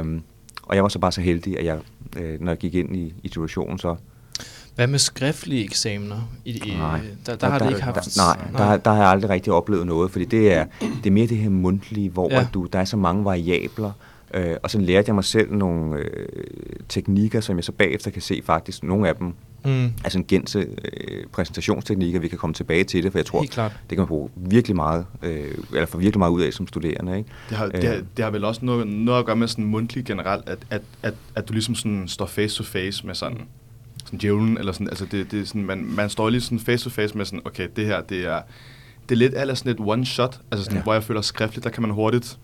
Um, 0.00 0.22
og 0.62 0.74
jeg 0.74 0.82
var 0.82 0.88
så 0.88 0.98
bare 0.98 1.12
så 1.12 1.20
heldig, 1.20 1.58
at 1.58 1.64
jeg, 1.64 1.78
øh, 2.16 2.40
når 2.40 2.52
jeg 2.52 2.58
gik 2.58 2.74
ind 2.74 2.96
i, 2.96 3.14
i 3.22 3.28
situationen, 3.28 3.78
så 3.78 3.96
Hvad 4.74 4.86
med 4.86 4.98
skriftlige 4.98 5.64
eksamener? 5.64 6.16
I, 6.44 6.50
i, 6.70 6.74
Nej. 6.78 7.00
Der, 7.26 7.36
der 7.36 7.48
har 7.48 7.58
det 7.58 7.68
ikke 7.68 7.82
haft... 7.82 7.96
Der, 8.16 8.34
nej, 8.36 8.50
der, 8.58 8.64
har- 8.64 8.76
der 8.76 8.90
har 8.90 8.98
jeg 9.02 9.08
aldrig 9.08 9.30
rigtig 9.30 9.52
oplevet 9.52 9.86
noget, 9.86 10.10
fordi 10.10 10.24
det 10.24 10.52
er, 10.52 10.66
det 10.80 11.06
er 11.06 11.10
mere 11.10 11.26
det 11.26 11.36
her 11.36 11.50
mundtlige, 11.50 12.10
hvor 12.10 12.28
Ja. 12.30 12.38
ja. 12.40 12.46
du, 12.54 12.66
der 12.72 12.78
er 12.78 12.84
så 12.84 12.96
mange 12.96 13.24
variabler, 13.24 13.92
øh, 14.34 14.56
og 14.62 14.70
så 14.70 14.78
lærte 14.78 15.08
jeg 15.08 15.14
mig 15.14 15.24
selv 15.24 15.52
nogle 15.54 15.98
øh, 15.98 16.26
teknikker, 16.88 17.40
som 17.40 17.56
jeg 17.56 17.64
så 17.64 17.72
bagefter 17.72 18.10
kan 18.10 18.22
se 18.22 18.42
faktisk, 18.44 18.82
nogle 18.82 19.08
af 19.08 19.16
dem 19.16 19.34
Mm. 19.64 19.84
er 20.04 20.08
sådan 20.08 20.24
gense 20.28 20.58
øh, 20.58 21.24
præsentationsteknikker, 21.32 22.20
vi 22.20 22.28
kan 22.28 22.38
komme 22.38 22.54
tilbage 22.54 22.84
til 22.84 23.02
det, 23.04 23.12
for 23.12 23.18
jeg 23.18 23.26
tror, 23.26 23.40
det 23.40 23.88
kan 23.88 23.98
man 23.98 24.06
bruge 24.06 24.30
virkelig 24.36 24.76
meget, 24.76 25.06
øh, 25.22 25.54
eller 25.72 25.86
få 25.86 25.98
virkelig 25.98 26.18
meget 26.18 26.30
ud 26.30 26.42
af 26.42 26.52
som 26.52 26.66
studerende. 26.66 27.18
Ikke? 27.18 27.30
Det 27.48 27.56
har, 27.56 27.66
det, 27.66 27.84
Øh. 27.84 27.90
har, 27.90 28.00
det 28.16 28.24
har 28.24 28.30
vel 28.30 28.44
også 28.44 28.64
noget, 28.64 28.86
noget 28.86 29.18
at 29.18 29.26
gøre 29.26 29.36
med 29.36 29.48
sådan 29.48 29.64
mundtligt 29.64 30.06
generelt, 30.06 30.48
at, 30.48 30.58
at, 30.70 30.82
at, 31.02 31.14
at 31.34 31.48
du 31.48 31.52
ligesom 31.52 31.74
sådan 31.74 32.08
står 32.08 32.26
face 32.26 32.56
to 32.56 32.64
face 32.64 33.06
med 33.06 33.14
sådan, 33.14 33.38
sådan 34.04 34.18
djævlen, 34.18 34.58
eller 34.58 34.72
sådan, 34.72 34.88
altså 34.88 35.06
det, 35.10 35.30
det 35.30 35.40
er 35.40 35.44
sådan, 35.44 35.64
man, 35.64 35.84
man 35.84 36.10
står 36.10 36.30
lige 36.30 36.40
sådan 36.40 36.58
face 36.58 36.84
to 36.84 36.90
face 36.90 37.16
med 37.16 37.24
sådan, 37.24 37.40
okay, 37.44 37.68
det 37.76 37.86
her, 37.86 38.00
det 38.00 38.26
er, 38.26 38.40
det 39.08 39.14
er 39.14 39.18
lidt, 39.18 39.34
eller 39.36 39.54
sådan 39.54 39.72
et 39.72 39.78
one 39.80 40.06
shot, 40.06 40.40
altså 40.50 40.64
sådan. 40.64 40.76
Ja. 40.78 40.82
hvor 40.82 40.92
jeg 40.92 41.04
føler 41.04 41.20
skriftligt, 41.20 41.64
der 41.64 41.70
kan 41.70 41.82
man 41.82 41.90
hurtigt, 41.90 42.38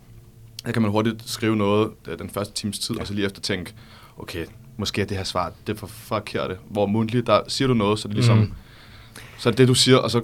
der 0.67 0.73
kan 0.73 0.83
man 0.83 0.91
hurtigt 0.91 1.23
skrive 1.31 1.57
noget 1.57 1.91
øh, 2.09 2.19
den 2.19 2.31
første 2.31 2.55
times 2.55 2.79
tid, 2.79 2.95
ja. 2.95 3.01
og 3.01 3.07
så 3.07 3.15
lige 3.15 3.27
efter 3.27 3.41
tænke, 3.41 3.75
okay, 4.19 4.47
måske 4.77 5.01
er 5.03 5.07
det 5.07 5.17
her 5.17 5.25
svar, 5.25 5.53
det 5.67 5.73
er 5.75 5.77
for 5.79 5.87
forkert. 5.87 6.51
Hvor 6.71 6.87
mundtligt, 6.87 7.27
der 7.27 7.41
siger 7.49 7.69
du 7.69 7.75
noget, 7.75 7.99
så 7.99 8.09
er 8.09 8.11
det 8.11 8.15
ligesom, 8.17 8.39
Mm. 8.39 8.45
mm. 8.45 8.53
så 9.39 9.49
er 9.49 9.51
det 9.51 9.59
det, 9.59 9.69
du 9.69 9.75
siger, 9.75 9.97
og 9.97 10.11
så 10.11 10.23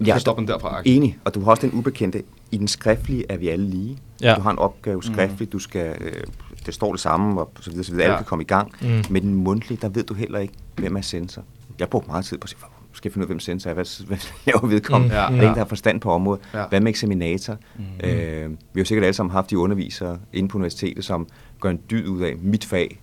Ja, 0.00 0.04
ja, 0.06 0.18
stopper 0.18 0.40
den 0.40 0.48
derfra. 0.48 0.82
Enig, 0.84 1.18
og 1.24 1.34
du 1.34 1.40
har 1.40 1.50
også 1.50 1.66
den 1.66 1.78
ubekendte. 1.78 2.22
I 2.50 2.56
den 2.56 2.68
skriftlige 2.68 3.24
er 3.28 3.36
vi 3.36 3.48
alle 3.48 3.70
lige. 3.70 3.98
Ja. 4.22 4.34
Du 4.34 4.40
har 4.40 4.50
en 4.50 4.58
opgave 4.58 5.02
skriftligt, 5.02 5.52
du 5.52 5.58
skal, 5.58 5.96
øh, 6.00 6.22
det 6.66 6.74
står 6.74 6.92
det 6.92 7.00
samme, 7.00 7.40
og 7.40 7.52
så 7.60 7.70
videre, 7.70 7.84
så 7.84 7.90
videre. 7.92 8.04
Alle 8.04 8.12
Ja. 8.14 8.18
kan 8.18 8.26
komme 8.26 8.42
i 8.42 8.46
gang. 8.46 8.72
Mm. 8.82 8.88
Mm. 8.88 9.02
Men 9.10 9.22
den 9.22 9.34
mundtlige, 9.34 9.78
der 9.82 9.88
ved 9.88 10.04
du 10.04 10.14
heller 10.14 10.38
ikke, 10.38 10.54
hvem 10.76 10.96
er 10.96 11.00
sensor. 11.00 11.42
Jeg 11.78 11.84
har 11.84 11.88
brugt 11.88 12.06
meget 12.06 12.24
tid 12.24 12.38
på 12.38 12.44
at 12.44 12.48
sige, 12.48 12.58
"Hvor 12.58 12.68
skal 12.98 13.10
finde 13.12 13.22
ud 13.22 13.26
af, 13.26 13.28
hvem 13.28 13.40
sensor 13.40 13.70
er? 13.70 13.74
Hvad, 13.74 14.06
hvad 14.06 14.18
laver 14.46 14.66
vedkommende? 14.66 15.14
Mm. 15.28 15.34
Mm. 15.34 15.40
Ja. 15.40 15.42
Ja. 15.44 15.48
Er 15.50 15.54
der 15.54 15.58
har 15.58 15.64
forstand 15.68 16.00
på 16.00 16.10
området? 16.12 16.42
Ja. 16.54 16.58
Ja. 16.58 16.66
Hvad 16.68 16.80
med 16.80 16.88
eksaminator? 16.90 17.56
Mm. 17.76 18.08
Øh, 18.08 18.50
vi 18.50 18.56
har 18.74 18.80
jo 18.80 18.84
sikkert 18.84 19.04
alle 19.04 19.14
sammen 19.14 19.32
haft 19.32 19.50
de 19.50 19.58
undervisere 19.58 20.18
inde 20.32 20.48
på 20.48 20.58
universitetet, 20.58 21.04
som 21.04 21.26
gør 21.60 21.70
en 21.70 21.80
dyd 21.90 22.08
ud 22.08 22.22
af, 22.22 22.36
mit 22.36 22.64
fag 22.64 23.00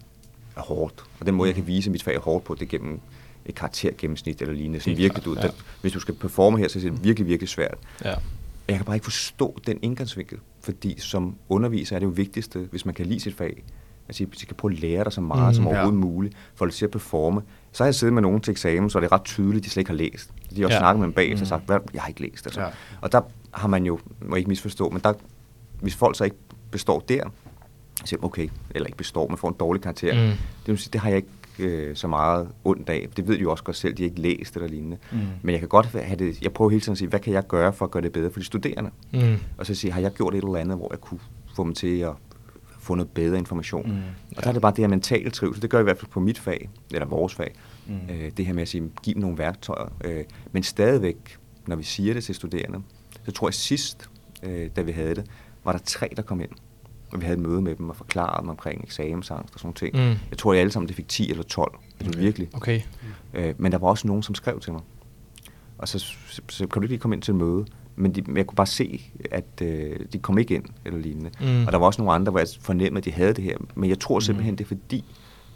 er 0.55 0.61
hårdt. 0.61 1.03
Og 1.19 1.25
den 1.25 1.35
måde, 1.35 1.47
jeg 1.47 1.55
kan 1.55 1.67
vise, 1.67 1.87
at 1.87 1.91
mit 1.91 2.03
fag 2.03 2.15
er 2.15 2.19
hårdt 2.19 2.43
på, 2.43 2.53
det 2.53 2.61
er 2.61 2.65
gennem 2.69 2.99
et 3.45 3.55
karaktergennemsnit 3.55 4.41
eller 4.41 4.53
lignende. 4.53 4.79
Sådan 4.79 4.91
Helt 4.91 4.99
virkelig, 5.03 5.25
du, 5.25 5.33
ja. 5.35 5.41
der, 5.41 5.49
hvis 5.81 5.93
du 5.93 5.99
skal 5.99 6.13
performe 6.13 6.57
her, 6.57 6.67
så 6.67 6.79
er 6.79 6.83
det 6.83 7.03
virkelig, 7.03 7.27
virkelig 7.27 7.49
svært. 7.49 7.77
Ja. 8.05 8.13
Jeg 8.67 8.75
kan 8.75 8.85
bare 8.85 8.95
ikke 8.95 9.03
forstå 9.03 9.57
den 9.67 9.77
indgangsvinkel, 9.81 10.37
fordi 10.61 10.99
som 10.99 11.35
underviser 11.49 11.95
er 11.95 11.99
det 11.99 12.05
jo 12.05 12.11
vigtigste, 12.11 12.59
hvis 12.71 12.85
man 12.85 12.93
kan 12.95 13.05
lide 13.05 13.19
sit 13.19 13.35
fag, 13.37 13.63
at 14.07 14.15
sige, 14.15 14.27
at 14.31 14.47
kan 14.47 14.55
prøve 14.55 14.73
at 14.73 14.79
lære 14.79 15.03
dig 15.03 15.13
så 15.13 15.21
meget 15.21 15.41
Mm. 15.43 15.47
mm, 15.47 15.53
som 15.53 15.63
Ja. 15.63 15.69
overhovedet 15.69 15.99
muligt, 15.99 16.35
for 16.55 16.65
at 16.65 16.69
til 16.77 16.85
at 16.85 16.91
performe. 16.91 17.41
Så 17.75 17.83
har 17.83 17.87
jeg 17.87 17.95
siddet 17.95 18.13
med 18.13 18.21
nogen 18.21 18.41
til 18.41 18.51
eksamen, 18.51 18.89
så 18.89 18.97
er 18.97 19.01
det 19.01 19.11
ret 19.11 19.23
tydeligt, 19.23 19.65
de 19.65 19.69
slet 19.69 19.81
ikke 19.81 19.89
har 19.91 19.97
læst. 19.97 20.29
De 20.49 20.55
har 20.61 20.65
også 20.65 20.75
Ja. 20.75 20.79
snakket 20.79 20.99
med 20.99 21.23
dem 21.25 21.35
Mm. 21.35 21.41
og 21.41 21.47
sagt, 21.47 21.65
"Hvad? 21.65 21.77
jeg 21.93 22.01
har 22.01 22.07
ikke 22.09 22.21
læst. 22.21 22.45
Altså. 22.45 22.61
Ja. 22.61 22.67
Og 23.01 23.11
der 23.11 23.21
har 23.51 23.67
man 23.67 23.85
jo, 23.85 23.99
må 24.21 24.35
ikke 24.35 24.47
misforstå, 24.49 24.89
men 24.89 25.01
der, 25.03 25.13
hvis 25.81 25.95
folk 25.95 26.17
så 26.17 26.23
ikke 26.23 26.35
består 26.71 26.99
der, 26.99 27.23
så 27.99 28.03
siger 28.05 28.23
okay, 28.23 28.49
eller 28.75 28.87
ikke 28.87 28.97
består, 28.97 29.27
men 29.27 29.37
får 29.37 29.47
en 29.47 29.55
dårlig 29.59 29.81
karakter, 29.81 30.13
Mm. 30.13 30.19
det, 30.29 30.37
vil 30.67 30.77
sige, 30.77 30.89
det 30.93 31.01
har 31.01 31.09
jeg 31.09 31.17
ikke 31.17 31.27
øh, 31.59 31.95
så 31.95 32.07
meget 32.07 32.47
ondt 32.63 32.89
af. 32.89 33.07
Det 33.17 33.27
ved 33.27 33.35
de 33.35 33.41
jo 33.41 33.51
også 33.51 33.63
godt 33.63 33.77
selv, 33.77 33.93
de 33.93 34.03
har 34.03 34.09
ikke 34.09 34.21
læst 34.21 34.55
eller 34.55 34.67
lignende. 34.69 34.97
Mm. 35.11 35.17
Men 35.41 35.51
jeg 35.53 35.59
kan 35.59 35.69
godt 35.69 35.85
have 35.85 36.15
det, 36.19 36.41
jeg 36.41 36.51
prøver 36.53 36.69
hele 36.71 36.81
tiden 36.81 36.91
at 36.91 36.97
sige, 36.97 37.07
hvad 37.07 37.19
kan 37.19 37.33
jeg 37.33 37.47
gøre 37.47 37.73
for 37.73 37.85
at 37.85 37.91
gøre 37.91 38.03
det 38.03 38.11
bedre 38.11 38.31
for 38.31 38.39
de 38.39 38.45
studerende? 38.45 38.89
Mm. 39.13 39.35
Og 39.57 39.65
så 39.65 39.75
sige, 39.75 39.91
har 39.91 40.01
jeg 40.01 40.11
gjort 40.11 40.35
et 40.35 40.43
eller 40.43 40.55
andet, 40.55 40.77
hvor 40.77 40.87
jeg 40.91 41.01
kunne 41.01 41.19
få 41.55 41.63
dem 41.63 41.73
til 41.73 41.99
at 41.99 42.11
få 42.85 42.95
noget 42.95 43.09
bedre 43.09 43.37
information? 43.37 43.89
Mm. 43.91 43.97
Og 44.37 44.43
der 44.43 44.49
er 44.49 44.53
det 44.53 44.61
bare 44.61 44.71
det 44.71 44.79
her 44.79 44.87
mentale 44.87 45.29
trivsel. 45.29 45.61
Det 45.61 45.69
gør 45.69 45.79
i 45.79 45.83
hvert 45.83 45.97
fald 45.97 46.11
på 46.11 46.19
mit 46.19 46.39
fag, 46.39 46.69
eller 46.91 47.07
vores 47.07 47.33
fag. 47.35 47.53
Mm. 47.87 47.95
Øh, 48.09 48.31
det 48.37 48.45
her 48.45 48.53
med 48.53 48.61
at 48.61 48.67
sige, 48.67 48.91
giv 49.03 49.13
dem 49.13 49.21
nogle 49.21 49.37
værktøjer. 49.37 49.89
Øh, 50.03 50.23
men 50.51 50.63
stadigvæk, 50.63 51.37
når 51.67 51.75
vi 51.75 51.83
siger 51.83 52.13
det 52.13 52.23
til 52.23 52.35
studerende, 52.35 52.81
så 53.25 53.31
tror 53.31 53.47
jeg 53.47 53.53
sidst, 53.53 54.09
øh, 54.43 54.69
da 54.75 54.81
vi 54.81 54.91
havde 54.91 55.15
det, 55.15 55.25
var 55.63 55.71
der 55.71 55.79
tre, 55.79 56.09
der 56.15 56.21
kom 56.21 56.41
ind. 56.41 56.49
Og 57.11 57.21
vi 57.21 57.25
havde 57.25 57.37
et 57.37 57.43
møde 57.47 57.61
med 57.61 57.75
dem 57.75 57.89
og 57.89 57.95
forklarede 57.95 58.41
dem 58.41 58.49
omkring 58.49 58.83
eksamensangst 58.83 59.53
og 59.53 59.59
sådan 59.59 59.73
ting. 59.73 59.95
Mm. 59.95 60.15
Jeg 60.29 60.37
tror, 60.37 60.53
at 60.53 60.59
alle 60.59 60.71
sammen 60.71 60.87
det 60.87 60.95
fik 60.95 61.07
10 61.07 61.29
eller 61.29 61.43
12. 61.43 61.75
Altså 61.99 62.11
Okay. 62.11 62.19
virkelig. 62.25 62.49
Okay. 62.53 62.81
Øh, 63.33 63.53
men 63.57 63.71
der 63.71 63.77
var 63.77 63.87
også 63.87 64.07
nogen, 64.07 64.23
som 64.23 64.35
skrev 64.35 64.59
til 64.59 64.73
mig. 64.73 64.81
Og 65.77 65.87
så, 65.87 65.99
så, 65.99 66.41
så 66.49 66.67
kan 66.67 66.81
du 66.81 66.81
ikke 66.81 66.91
lige 66.91 66.99
komme 66.99 67.15
ind 67.15 67.21
til 67.21 67.31
et 67.31 67.37
møde. 67.37 67.65
Men, 67.95 68.15
de, 68.15 68.23
jeg 68.35 68.47
kunne 68.47 68.55
bare 68.55 68.67
se, 68.67 69.01
at 69.31 69.61
øh, 69.61 69.99
de 70.13 70.19
kom 70.19 70.37
ikke 70.37 70.55
ind 70.55 70.65
eller 70.85 70.99
lignende. 70.99 71.29
Mm. 71.41 71.65
Og 71.65 71.71
der 71.71 71.77
var 71.77 71.85
også 71.85 72.01
nogle 72.01 72.13
andre, 72.13 72.31
hvor 72.31 72.39
jeg 72.39 72.47
fornemmede, 72.61 72.97
at 72.97 73.05
de 73.05 73.11
havde 73.11 73.33
det 73.33 73.43
her. 73.43 73.57
Men 73.75 73.89
jeg 73.89 73.99
tror 73.99 74.19
simpelthen, 74.19 74.55
det 74.55 74.63
er 74.63 74.67
fordi, 74.67 75.05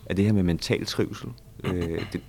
at 0.05 0.17
det 0.17 0.25
her 0.25 0.33
med 0.33 0.43
mental 0.43 0.85
trivsel, 0.85 1.29
øh, 1.63 2.01
det, 2.13 2.21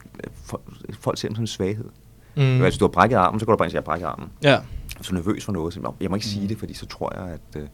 folk, 0.45 0.62
folk 1.00 1.19
ser 1.19 1.29
det 1.29 1.37
som 1.37 1.43
en 1.43 1.47
svaghed. 1.47 1.88
Mm. 2.37 2.43
Mm. 2.43 2.61
Hvis 2.61 2.76
du 2.79 2.85
har 2.85 2.88
brækket 2.90 3.17
armen, 3.17 3.40
så 3.40 3.47
går 3.47 3.52
du 3.52 3.57
bare 3.57 3.67
ind 3.67 3.69
og 3.69 3.71
siger, 3.71 3.79
jeg 3.79 3.83
har 3.83 3.93
brækket 3.93 4.07
armen. 4.07 4.29
Ja. 4.43 4.59
Hvis 4.97 5.07
du 5.07 5.14
er 5.14 5.19
nervøs 5.19 5.45
for 5.45 5.52
noget, 5.52 5.75
så 5.75 5.81
"Nå, 5.81 5.95
jeg 6.00 6.11
må 6.11 6.17
ikke 6.17 6.26
sige 6.26 6.49
det, 6.49 6.59
fordi 6.59 6.75
så 6.75 6.87
tror 6.87 7.12
jeg, 7.17 7.33
at, 7.35 7.62
øh, 7.62 7.69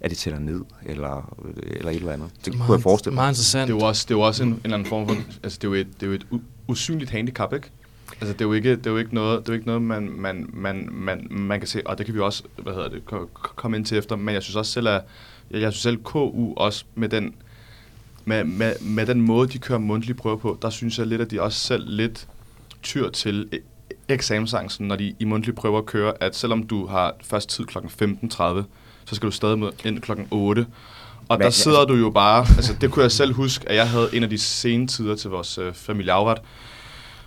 at 0.00 0.10
det 0.10 0.18
tæller 0.18 0.40
ned, 0.40 0.60
eller, 0.86 1.34
eller 1.66 1.90
et 1.90 1.96
eller 1.96 2.12
andet. 2.12 2.30
Det 2.44 2.52
kunne 2.60 2.72
jeg 2.74 2.82
forestille 2.82 3.14
mig. 3.14 3.22
Meget 3.22 3.32
interessant. 3.32 3.68
Det 3.68 3.74
er 3.74 3.78
jo 3.78 3.86
også, 3.86 4.04
det 4.08 4.14
er 4.14 4.18
jo 4.18 4.22
også 4.22 4.42
en, 4.42 4.48
en 4.48 4.60
eller 4.64 4.76
anden 4.76 4.88
form 4.88 5.08
for, 5.08 5.16
altså 5.42 5.58
det 5.62 5.64
er 5.64 5.68
jo 5.68 5.74
et, 5.74 5.86
det 5.94 6.02
er 6.02 6.06
jo 6.06 6.12
et 6.12 6.26
u, 6.30 6.38
usynligt 6.68 7.10
handicap, 7.10 7.52
ikke? 7.52 7.70
Altså 8.20 8.32
det 8.32 8.40
er 8.40 8.44
jo 8.44 8.52
ikke, 8.52 8.76
det 8.76 8.86
er 8.86 8.90
jo 8.90 8.96
ikke 8.96 9.14
noget, 9.14 9.40
det 9.40 9.48
er 9.48 9.52
jo 9.52 9.54
ikke 9.54 9.66
noget 9.66 9.82
man, 9.82 10.10
man, 10.10 10.50
man, 10.52 10.88
man, 10.92 11.26
man 11.30 11.60
kan 11.60 11.66
se, 11.68 11.86
og 11.86 11.98
det 11.98 12.06
kan 12.06 12.14
vi 12.14 12.20
også, 12.20 12.42
hvad 12.56 12.72
hedder 12.74 12.88
det, 12.88 13.04
ko- 13.06 13.30
ko- 13.34 13.52
komme 13.56 13.76
ind 13.76 13.86
til 13.86 13.98
efter, 13.98 14.16
men 14.16 14.34
jeg 14.34 14.42
synes 14.42 14.56
også 14.56 14.72
selv, 14.72 14.88
at, 14.88 15.02
jeg, 15.50 15.60
jeg 15.60 15.72
synes 15.72 15.82
selv 15.82 15.96
KU 16.02 16.54
også 16.56 16.84
med 16.94 17.08
den, 17.08 17.34
med, 18.24 18.44
med, 18.44 18.72
med 18.80 19.06
den 19.06 19.20
måde, 19.20 19.48
de 19.48 19.58
kører 19.58 19.78
mundtlige 19.78 20.16
prøver 20.16 20.36
på, 20.36 20.58
der 20.62 20.70
synes 20.70 20.98
jeg 20.98 21.06
lidt, 21.06 21.20
at 21.20 21.30
de 21.30 21.42
også 21.42 21.58
selv 21.58 21.84
lidt 21.86 22.28
tyr 22.82 23.10
til 23.10 23.48
e- 23.54 23.94
eksamensangsten, 24.08 24.88
når 24.88 24.96
de 24.96 25.14
i 25.18 25.24
mundtlige 25.24 25.54
prøver 25.56 25.82
kører, 25.82 26.12
at 26.20 26.36
selvom 26.36 26.62
du 26.66 26.86
har 26.86 27.14
først 27.22 27.48
tid 27.48 27.64
kl. 27.64 27.78
15.30, 27.78 28.62
så 29.04 29.14
skal 29.14 29.26
du 29.26 29.30
stadig 29.30 29.58
med 29.58 29.68
ind 29.84 30.00
kl. 30.00 30.12
8. 30.30 30.66
Og 31.28 31.38
der 31.38 31.50
sidder 31.50 31.84
du 31.84 31.94
jo 31.94 32.10
bare, 32.10 32.46
altså 32.56 32.74
det 32.80 32.90
kunne 32.90 33.02
jeg 33.02 33.12
selv 33.12 33.32
huske, 33.32 33.68
at 33.68 33.76
jeg 33.76 33.90
havde 33.90 34.08
en 34.12 34.22
af 34.22 34.30
de 34.30 34.38
sene 34.38 34.86
tider 34.86 35.16
til 35.16 35.30
vores 35.30 35.58
øh, 35.58 35.74
familieafret, 35.74 36.38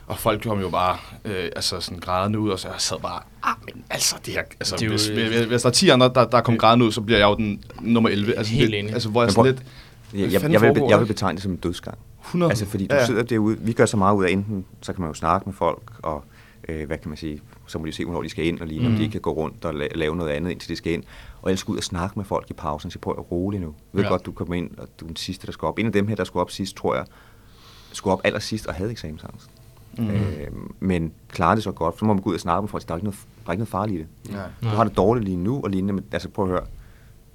Og 0.10 0.18
folk 0.20 0.44
kom 0.44 0.60
jo 0.62 0.70
bare 0.70 0.98
øh, 1.26 1.44
altså 1.56 1.80
sådan 1.80 2.00
grædende 2.00 2.40
ud, 2.40 2.50
og 2.50 2.60
så 2.60 2.68
jeg 2.68 2.76
sad 2.82 2.98
bare, 3.00 3.22
ah, 3.44 3.56
men 3.66 3.84
altså 3.90 4.16
det 4.26 4.34
her, 4.34 4.42
altså 4.60 4.76
Det 4.76 4.86
jo- 4.86 4.90
hvis, 4.90 5.08
hvis, 5.08 5.46
hvis, 5.46 5.62
der 5.62 5.70
er 5.70 5.74
10 5.74 5.90
andre, 5.90 6.12
der, 6.16 6.26
der 6.26 6.42
kom 6.42 6.58
grædende 6.58 6.86
ud, 6.86 6.92
så 6.92 7.02
bliver 7.02 7.20
jeg 7.20 7.26
jo 7.26 7.36
den 7.36 7.64
nummer 7.82 8.10
11. 8.10 8.34
Altså, 8.38 8.54
Helt 8.54 8.72
det, 8.72 8.80
enig. 8.80 8.94
Altså, 8.94 9.10
hvor 9.10 9.24
jeg 9.24 9.32
sådan 9.32 9.52
lidt, 9.52 9.64
Jeg, 10.14 10.20
jeg, 10.34 10.52
jeg, 10.52 10.62
vil, 10.62 10.84
jeg 10.90 11.00
vil 11.00 11.06
betegne 11.06 11.36
det 11.36 11.44
som 11.44 11.52
en 11.52 11.58
dødsgang. 11.58 11.98
100. 12.26 12.52
Altså, 12.52 12.66
fordi 12.66 12.88
du 12.88 12.96
Ja, 12.96 13.00
ja. 13.00 13.06
sidder 13.06 13.24
derude, 13.24 13.58
vi 13.60 13.74
gør 13.74 13.86
så 13.86 13.98
meget 13.98 14.16
ud 14.16 14.24
af 14.26 14.30
enten, 14.32 14.66
så 14.82 14.94
kan 14.94 15.02
man 15.02 15.10
jo 15.10 15.14
snakke 15.14 15.46
med 15.50 15.54
folk, 15.54 15.82
og 16.04 16.24
øh, 16.70 16.88
hvad 16.88 16.98
kan 16.98 17.10
man 17.10 17.18
sige, 17.18 17.42
så 17.68 17.80
må 17.80 17.86
de 17.86 17.92
se, 17.92 18.06
hvornår 18.06 18.22
de 18.22 18.30
skal 18.30 18.46
ind, 18.46 18.60
og 18.62 18.68
lige 18.68 18.80
om 18.80 18.86
Mhm. 18.86 18.96
de 18.96 19.02
ikke 19.02 19.12
kan 19.12 19.22
gå 19.22 19.32
rundt 19.32 19.66
og 19.66 19.72
la- 19.74 19.98
lave 19.98 20.16
noget 20.16 20.30
andet, 20.32 20.52
indtil 20.52 20.70
de 20.70 20.76
skal 20.76 20.94
ind. 20.94 21.04
Og 21.42 21.50
ellers 21.50 21.64
gå 21.64 21.72
ud 21.74 21.78
og 21.78 21.84
snakke 21.84 22.14
med 22.20 22.26
folk 22.26 22.46
i 22.50 22.54
pausen, 22.54 22.92
så 22.92 23.00
prøv 23.00 23.16
at 23.18 23.32
rolig 23.32 23.60
nu. 23.60 23.68
Jeg 23.68 23.74
ved 23.98 24.04
Ja. 24.04 24.10
godt, 24.10 24.26
du 24.26 24.32
kommer 24.32 24.56
ind, 24.56 24.72
og 24.78 24.88
du 25.00 25.06
er 25.06 25.08
den 25.08 25.16
sidste, 25.16 25.46
der 25.48 25.52
skal 25.54 25.66
op. 25.66 25.80
En 25.80 25.86
af 25.86 25.92
dem 25.92 26.08
her, 26.08 26.16
der 26.16 26.24
skulle 26.24 26.42
op 26.42 26.52
sidst, 26.52 26.76
tror 26.76 26.96
jeg, 26.96 27.06
skulle 27.94 28.14
op 28.14 28.22
allersidst 28.24 28.66
og 28.68 28.74
havde 28.74 28.92
eksamensangst. 28.92 29.50
Mm. 30.00 30.10
Øh, 30.10 30.48
men 30.80 31.14
klarede 31.28 31.56
det 31.56 31.64
så 31.64 31.72
godt. 31.72 32.00
Så 32.00 32.06
må 32.06 32.14
man 32.14 32.24
gå 32.24 32.30
ud 32.30 32.34
og 32.34 32.40
snakke 32.40 32.62
med 32.62 32.70
folk, 32.70 32.88
der 32.88 32.94
er 32.94 32.98
ikke 32.98 33.06
noget, 33.06 33.20
der 33.44 33.48
er 33.48 33.52
ikke 33.52 33.60
noget 33.60 33.70
farligt 33.70 34.00
i 34.00 34.00
det. 34.00 34.34
Ja. 34.36 34.70
Du 34.70 34.76
har 34.76 34.84
det 34.84 34.98
dårligt 34.98 35.26
lige 35.26 35.38
nu, 35.38 35.62
og 35.64 35.70
lignende, 35.70 35.94
men 35.94 36.06
altså 36.12 36.30
prøv 36.30 36.46
at 36.46 36.52
høre, 36.52 36.66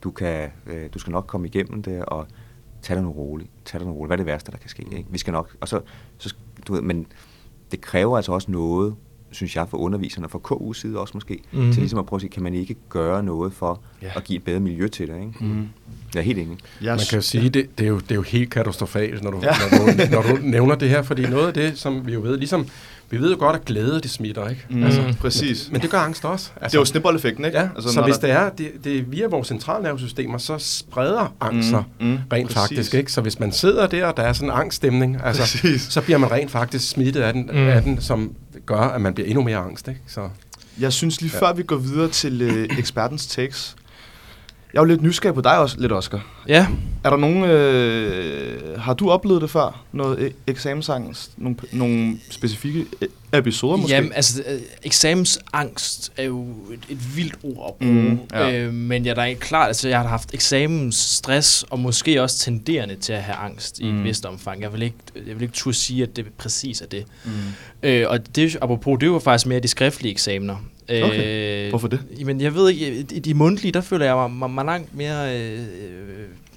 du, 0.05 0.11
kan, 0.11 0.51
øh, 0.67 0.89
du 0.95 0.99
skal 0.99 1.11
nok 1.11 1.27
komme 1.27 1.47
igennem 1.47 1.83
det, 1.83 2.05
og 2.05 2.27
tage 2.83 2.97
det 2.97 3.05
nu 3.05 3.11
roligt. 3.11 3.51
Tag 3.65 3.81
det 3.81 3.89
nu 3.89 3.95
roligt. 3.95 4.09
Hvad 4.09 4.15
er 4.15 4.23
det 4.23 4.27
værste, 4.27 4.53
der 4.53 4.59
kan 4.59 4.71
ske? 4.71 4.87
Ikke? 4.93 5.07
Vi 5.11 5.19
skal 5.19 5.33
nok, 5.33 5.57
og 5.61 5.69
så, 5.69 5.81
så, 6.19 6.35
du 6.69 6.73
ved, 6.73 6.83
men 6.83 7.07
det 7.71 7.81
kræver 7.81 8.17
altså 8.17 8.33
også 8.33 8.51
noget, 8.51 8.95
synes 9.35 9.57
jeg, 9.57 9.67
for 9.69 9.79
underviserne, 9.79 10.29
fra 10.29 10.39
KU's 10.53 10.75
side 10.81 10.99
også 10.99 11.11
måske, 11.15 11.35
Mhm. 11.35 11.59
mm-hmm. 11.59 11.73
til 11.73 11.81
ligesom 11.81 11.99
at 11.99 12.07
prøve 12.07 12.19
at 12.19 12.21
sige, 12.21 12.31
kan 12.31 12.43
man 12.43 12.55
ikke 12.55 12.77
gøre 12.89 13.23
noget 13.23 13.53
for 13.53 13.81
Ja. 14.03 14.11
at 14.17 14.25
give 14.25 14.37
et 14.37 14.43
bedre 14.45 14.61
miljø 14.61 14.89
til 14.89 15.09
det? 15.09 15.15
Ikke? 15.17 15.33
Mhm. 15.41 15.69
Jeg 16.15 16.21
er 16.21 16.25
helt 16.25 16.39
enig. 16.39 16.57
Jeg 16.83 16.91
Man 16.97 17.01
kan 17.11 17.23
sige, 17.23 17.49
det, 17.49 17.79
det, 17.79 17.85
er 17.85 17.89
jo, 17.89 17.99
det 17.99 18.11
er 18.11 18.15
jo 18.15 18.23
helt 18.23 18.51
katastrofalt, 18.51 19.23
når 19.23 19.31
du, 19.31 19.41
ja. 19.43 19.51
når, 19.71 19.79
du, 19.79 20.11
når 20.11 20.23
du 20.37 20.43
nævner 20.43 20.75
det 20.75 20.89
her, 20.89 21.03
fordi 21.03 21.23
noget 21.27 21.47
af 21.47 21.55
det, 21.55 21.79
som 21.79 22.07
vi 22.07 22.13
jo 22.13 22.21
ved, 22.21 22.37
ligesom, 22.39 22.67
vi 23.15 23.21
ved 23.21 23.31
jo 23.31 23.37
godt, 23.39 23.57
at 23.57 23.65
glæde, 23.65 24.01
det 24.01 24.11
smitter, 24.11 24.49
ikke? 24.49 24.67
Mm, 24.71 24.83
altså, 24.85 25.15
præcis. 25.21 25.69
Men 25.73 25.81
det 25.81 25.91
gør 25.91 25.99
angst 25.99 26.25
også. 26.25 26.51
det 26.65 26.75
er 26.75 26.79
jo 26.79 26.85
snibboldeffekten, 26.85 27.45
ikke? 27.45 27.59
Ja, 27.59 27.69
altså, 27.77 27.93
så 27.93 28.03
hvis 28.03 28.19
der- 28.19 28.27
det 28.27 28.37
er, 28.37 28.49
det, 28.73 28.85
det 28.85 28.99
er 28.99 29.03
via 29.03 29.27
vores 29.27 29.49
centralnervesystemer, 29.49 30.39
så 30.39 30.59
spreder 30.59 31.35
Mm, 31.53 31.57
mm, 31.57 32.07
mm, 32.07 32.13
mm, 32.13 32.19
rent 32.33 32.47
præcis. 32.49 32.61
faktisk. 32.61 32.95
Ikke? 32.95 33.13
Så 33.13 33.21
hvis 33.21 33.41
man 33.41 33.53
sidder 33.53 33.87
der, 33.87 34.07
og 34.07 34.17
der 34.17 34.23
er 34.23 34.33
sådan 34.33 34.49
en 34.49 34.55
angststemning, 34.57 35.21
altså, 35.25 35.43
Præcis. 35.43 35.83
så 35.83 36.01
bliver 36.01 36.19
man 36.19 36.31
rent 36.31 36.51
faktisk 36.51 36.89
smittet 36.89 37.21
af 37.21 37.33
den, 37.33 37.43
Mm. 37.53 37.59
mm. 37.59 37.69
af 37.69 37.83
den, 37.83 38.01
som 38.01 38.33
gør, 38.67 38.77
at 38.81 39.01
man 39.01 39.15
bliver 39.15 39.29
endnu 39.29 39.43
mere 39.43 39.57
angst. 39.59 39.89
Ikke? 39.89 40.01
Så, 40.07 40.29
Jeg 40.81 40.93
synes 40.93 41.21
lige 41.21 41.31
før 41.31 41.53
vi 41.53 41.63
går 41.63 41.77
videre 41.77 42.09
til 42.09 42.43
øh, 42.43 42.69
ekspertens 42.79 43.27
takes. 43.27 43.77
Jeg 44.75 44.81
er 44.81 44.83
jo 44.83 44.89
lidt 44.89 45.03
nysgerrig 45.03 45.35
på 45.35 45.41
dig 45.41 45.59
også, 45.59 45.81
lidt 45.81 45.93
Oscar. 45.93 46.27
Ja, 46.49 46.67
Er 47.05 47.11
der 47.11 47.17
nogen, 47.17 47.45
øh, 47.45 48.81
har 48.81 48.95
du 48.95 49.11
oplevet 49.11 49.43
det 49.43 49.51
før? 49.51 49.85
Noget 49.93 50.29
e- 50.29 50.33
eksamensangst? 50.47 51.31
Nogle, 51.37 51.57
nogle 51.73 52.19
specifikke 52.31 52.87
e- 53.05 53.07
episoder 53.33 53.77
måske? 53.77 53.95
Jamen, 53.95 54.13
altså, 54.13 54.43
øh, 54.49 54.61
eksamensangst 54.83 56.13
er 56.17 56.23
jo 56.25 56.43
et, 56.73 56.81
et 56.89 57.17
vildt 57.17 57.35
ord 57.43 57.67
at 57.69 57.75
bruge. 57.87 58.03
Mm, 58.03 58.11
Mm, 58.11 58.19
ja. 58.33 58.49
ja. 58.49 58.61
øh, 58.63 58.73
men 58.75 59.05
jeg 59.05 59.11
er 59.11 59.15
da 59.15 59.23
ikke 59.25 59.41
klart, 59.41 59.67
altså, 59.69 59.89
jeg 59.89 60.01
har 60.01 60.09
haft 60.09 60.35
eksamensstress, 60.35 61.63
og 61.71 61.79
måske 61.79 62.23
også 62.23 62.39
tenderende 62.39 62.95
til 62.97 63.13
at 63.13 63.23
have 63.23 63.37
angst 63.37 63.79
i 63.79 63.85
Mm. 63.93 63.99
et 63.99 64.05
vist 64.05 64.27
omfang. 64.27 64.63
Jeg 64.63 64.73
vil 64.73 64.83
ikke, 64.83 64.97
jeg 65.15 65.35
vil 65.35 65.43
ikke 65.43 65.55
turde 65.55 65.77
sige, 65.77 66.03
at 66.03 66.17
det 66.17 66.27
præcis 66.39 66.81
er 66.81 66.87
det. 66.87 67.05
Mm. 67.25 67.31
Øh, 67.83 68.07
og 68.09 68.37
det, 68.37 68.57
apropos, 68.63 68.99
det 69.01 69.11
var 69.11 69.19
faktisk 69.19 69.47
mere 69.47 69.61
de 69.61 69.69
skriftlige 69.69 70.13
eksamener. 70.13 70.57
Okay. 70.89 71.69
Hvorfor 71.71 71.89
det? 71.89 72.01
Jamen, 72.19 72.41
jeg 72.41 72.55
ved 72.55 72.71
ikke, 72.71 73.07
i 73.13 73.19
de 73.19 73.35
mundtlige, 73.35 73.73
der 73.73 73.81
føler 73.81 74.07
jeg 74.07 74.15
mig, 74.17 74.31
mig, 74.31 74.51
mig 74.51 74.65
langt 74.65 74.97
mere 74.97 75.39
øh, 75.41 75.59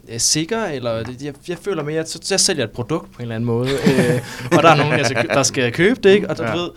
øh, 0.09 0.19
sikker, 0.19 0.65
eller 0.65 0.91
jeg, 1.23 1.33
jeg 1.47 1.57
føler 1.61 1.83
mere, 1.83 1.99
at 1.99 2.09
så, 2.09 2.19
jeg 2.31 2.39
sælger 2.39 2.63
et 2.63 2.71
produkt 2.71 3.11
på 3.11 3.17
en 3.17 3.21
eller 3.21 3.35
anden 3.35 3.45
måde, 3.45 3.69
øh, 3.69 4.21
og 4.57 4.63
der 4.63 4.69
er 4.69 4.75
nogen, 4.75 4.99
der 4.99 5.03
skal, 5.05 5.27
der 5.27 5.43
skal 5.43 5.71
købe 5.71 5.99
det, 6.03 6.09
ikke? 6.09 6.29
og 6.29 6.37
du 6.37 6.43
Ja. 6.43 6.55
ved, 6.55 6.69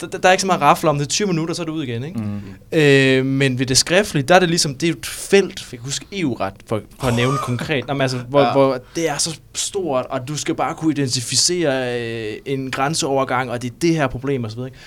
der, 0.00 0.06
der, 0.06 0.18
der 0.18 0.28
er 0.28 0.32
ikke 0.32 0.40
så 0.40 0.46
meget 0.46 0.62
rafler 0.62 0.90
om 0.90 0.98
det, 0.98 1.08
20 1.08 1.28
minutter, 1.28 1.54
så 1.54 1.62
er 1.62 1.66
du 1.66 1.72
ud 1.72 1.82
igen, 1.82 2.04
ikke? 2.04 2.18
Mm. 2.20 2.78
Øh, 2.78 3.26
men 3.26 3.58
ved 3.58 3.66
det 3.66 3.78
skriftlige, 3.78 4.22
der 4.24 4.34
er 4.34 4.38
det 4.38 4.48
ligesom, 4.48 4.74
det 4.74 4.88
er 4.88 4.92
et 4.92 5.06
felt, 5.06 5.60
jeg 5.72 5.78
kan 5.78 5.84
huske 5.84 6.06
EU-ret, 6.12 6.54
for, 6.66 6.80
for 7.00 7.06
at 7.06 7.14
nævne 7.14 7.38
konkret, 7.38 7.86
Nå, 7.88 7.94
men 7.94 8.00
altså, 8.00 8.18
hvor, 8.18 8.40
Ja. 8.40 8.52
hvor 8.52 8.78
det 8.96 9.08
er 9.08 9.18
så 9.18 9.38
stort, 9.54 10.06
og 10.10 10.28
du 10.28 10.36
skal 10.36 10.54
bare 10.54 10.74
kunne 10.74 10.92
identificere 10.92 12.00
øh, 12.00 12.32
en 12.46 12.70
grænseovergang, 12.70 13.50
og 13.50 13.62
det 13.62 13.70
er 13.70 13.74
det 13.82 13.94
her 13.94 14.06
problem, 14.06 14.44
og 14.44 14.50
så 14.50 14.56
videre, 14.56 14.68
ikke? 14.68 14.78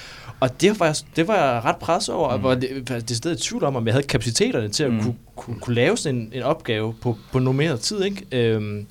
Og 0.42 0.62
det 0.62 0.80
var, 0.80 0.86
jeg, 0.86 0.96
det 1.16 1.28
var 1.28 1.36
jeg 1.36 1.66
ret 1.66 1.76
presset 1.78 2.16
over, 2.16 2.36
Mm. 2.36 2.42
hvor 2.42 2.54
det, 2.56 2.70
det 2.90 3.12
er 3.12 3.16
stadig 3.16 3.38
i 3.38 3.40
tvivl 3.42 3.64
om, 3.64 3.76
om 3.76 3.86
jeg 3.86 3.94
havde 3.94 4.08
kapaciteterne 4.08 4.70
til 4.70 4.84
at 4.84 4.92
Mm. 4.94 5.02
kunne, 5.04 5.16
kunne, 5.36 5.60
kunne 5.60 5.76
lave 5.76 5.98
sådan 5.98 6.20
en, 6.20 6.30
en 6.34 6.44
opgave 6.44 6.94
på, 7.02 7.18
på 7.32 7.40
normeret 7.40 7.80
tid, 7.80 8.04
ikke? 8.04 8.26
Øhm, 8.32 8.88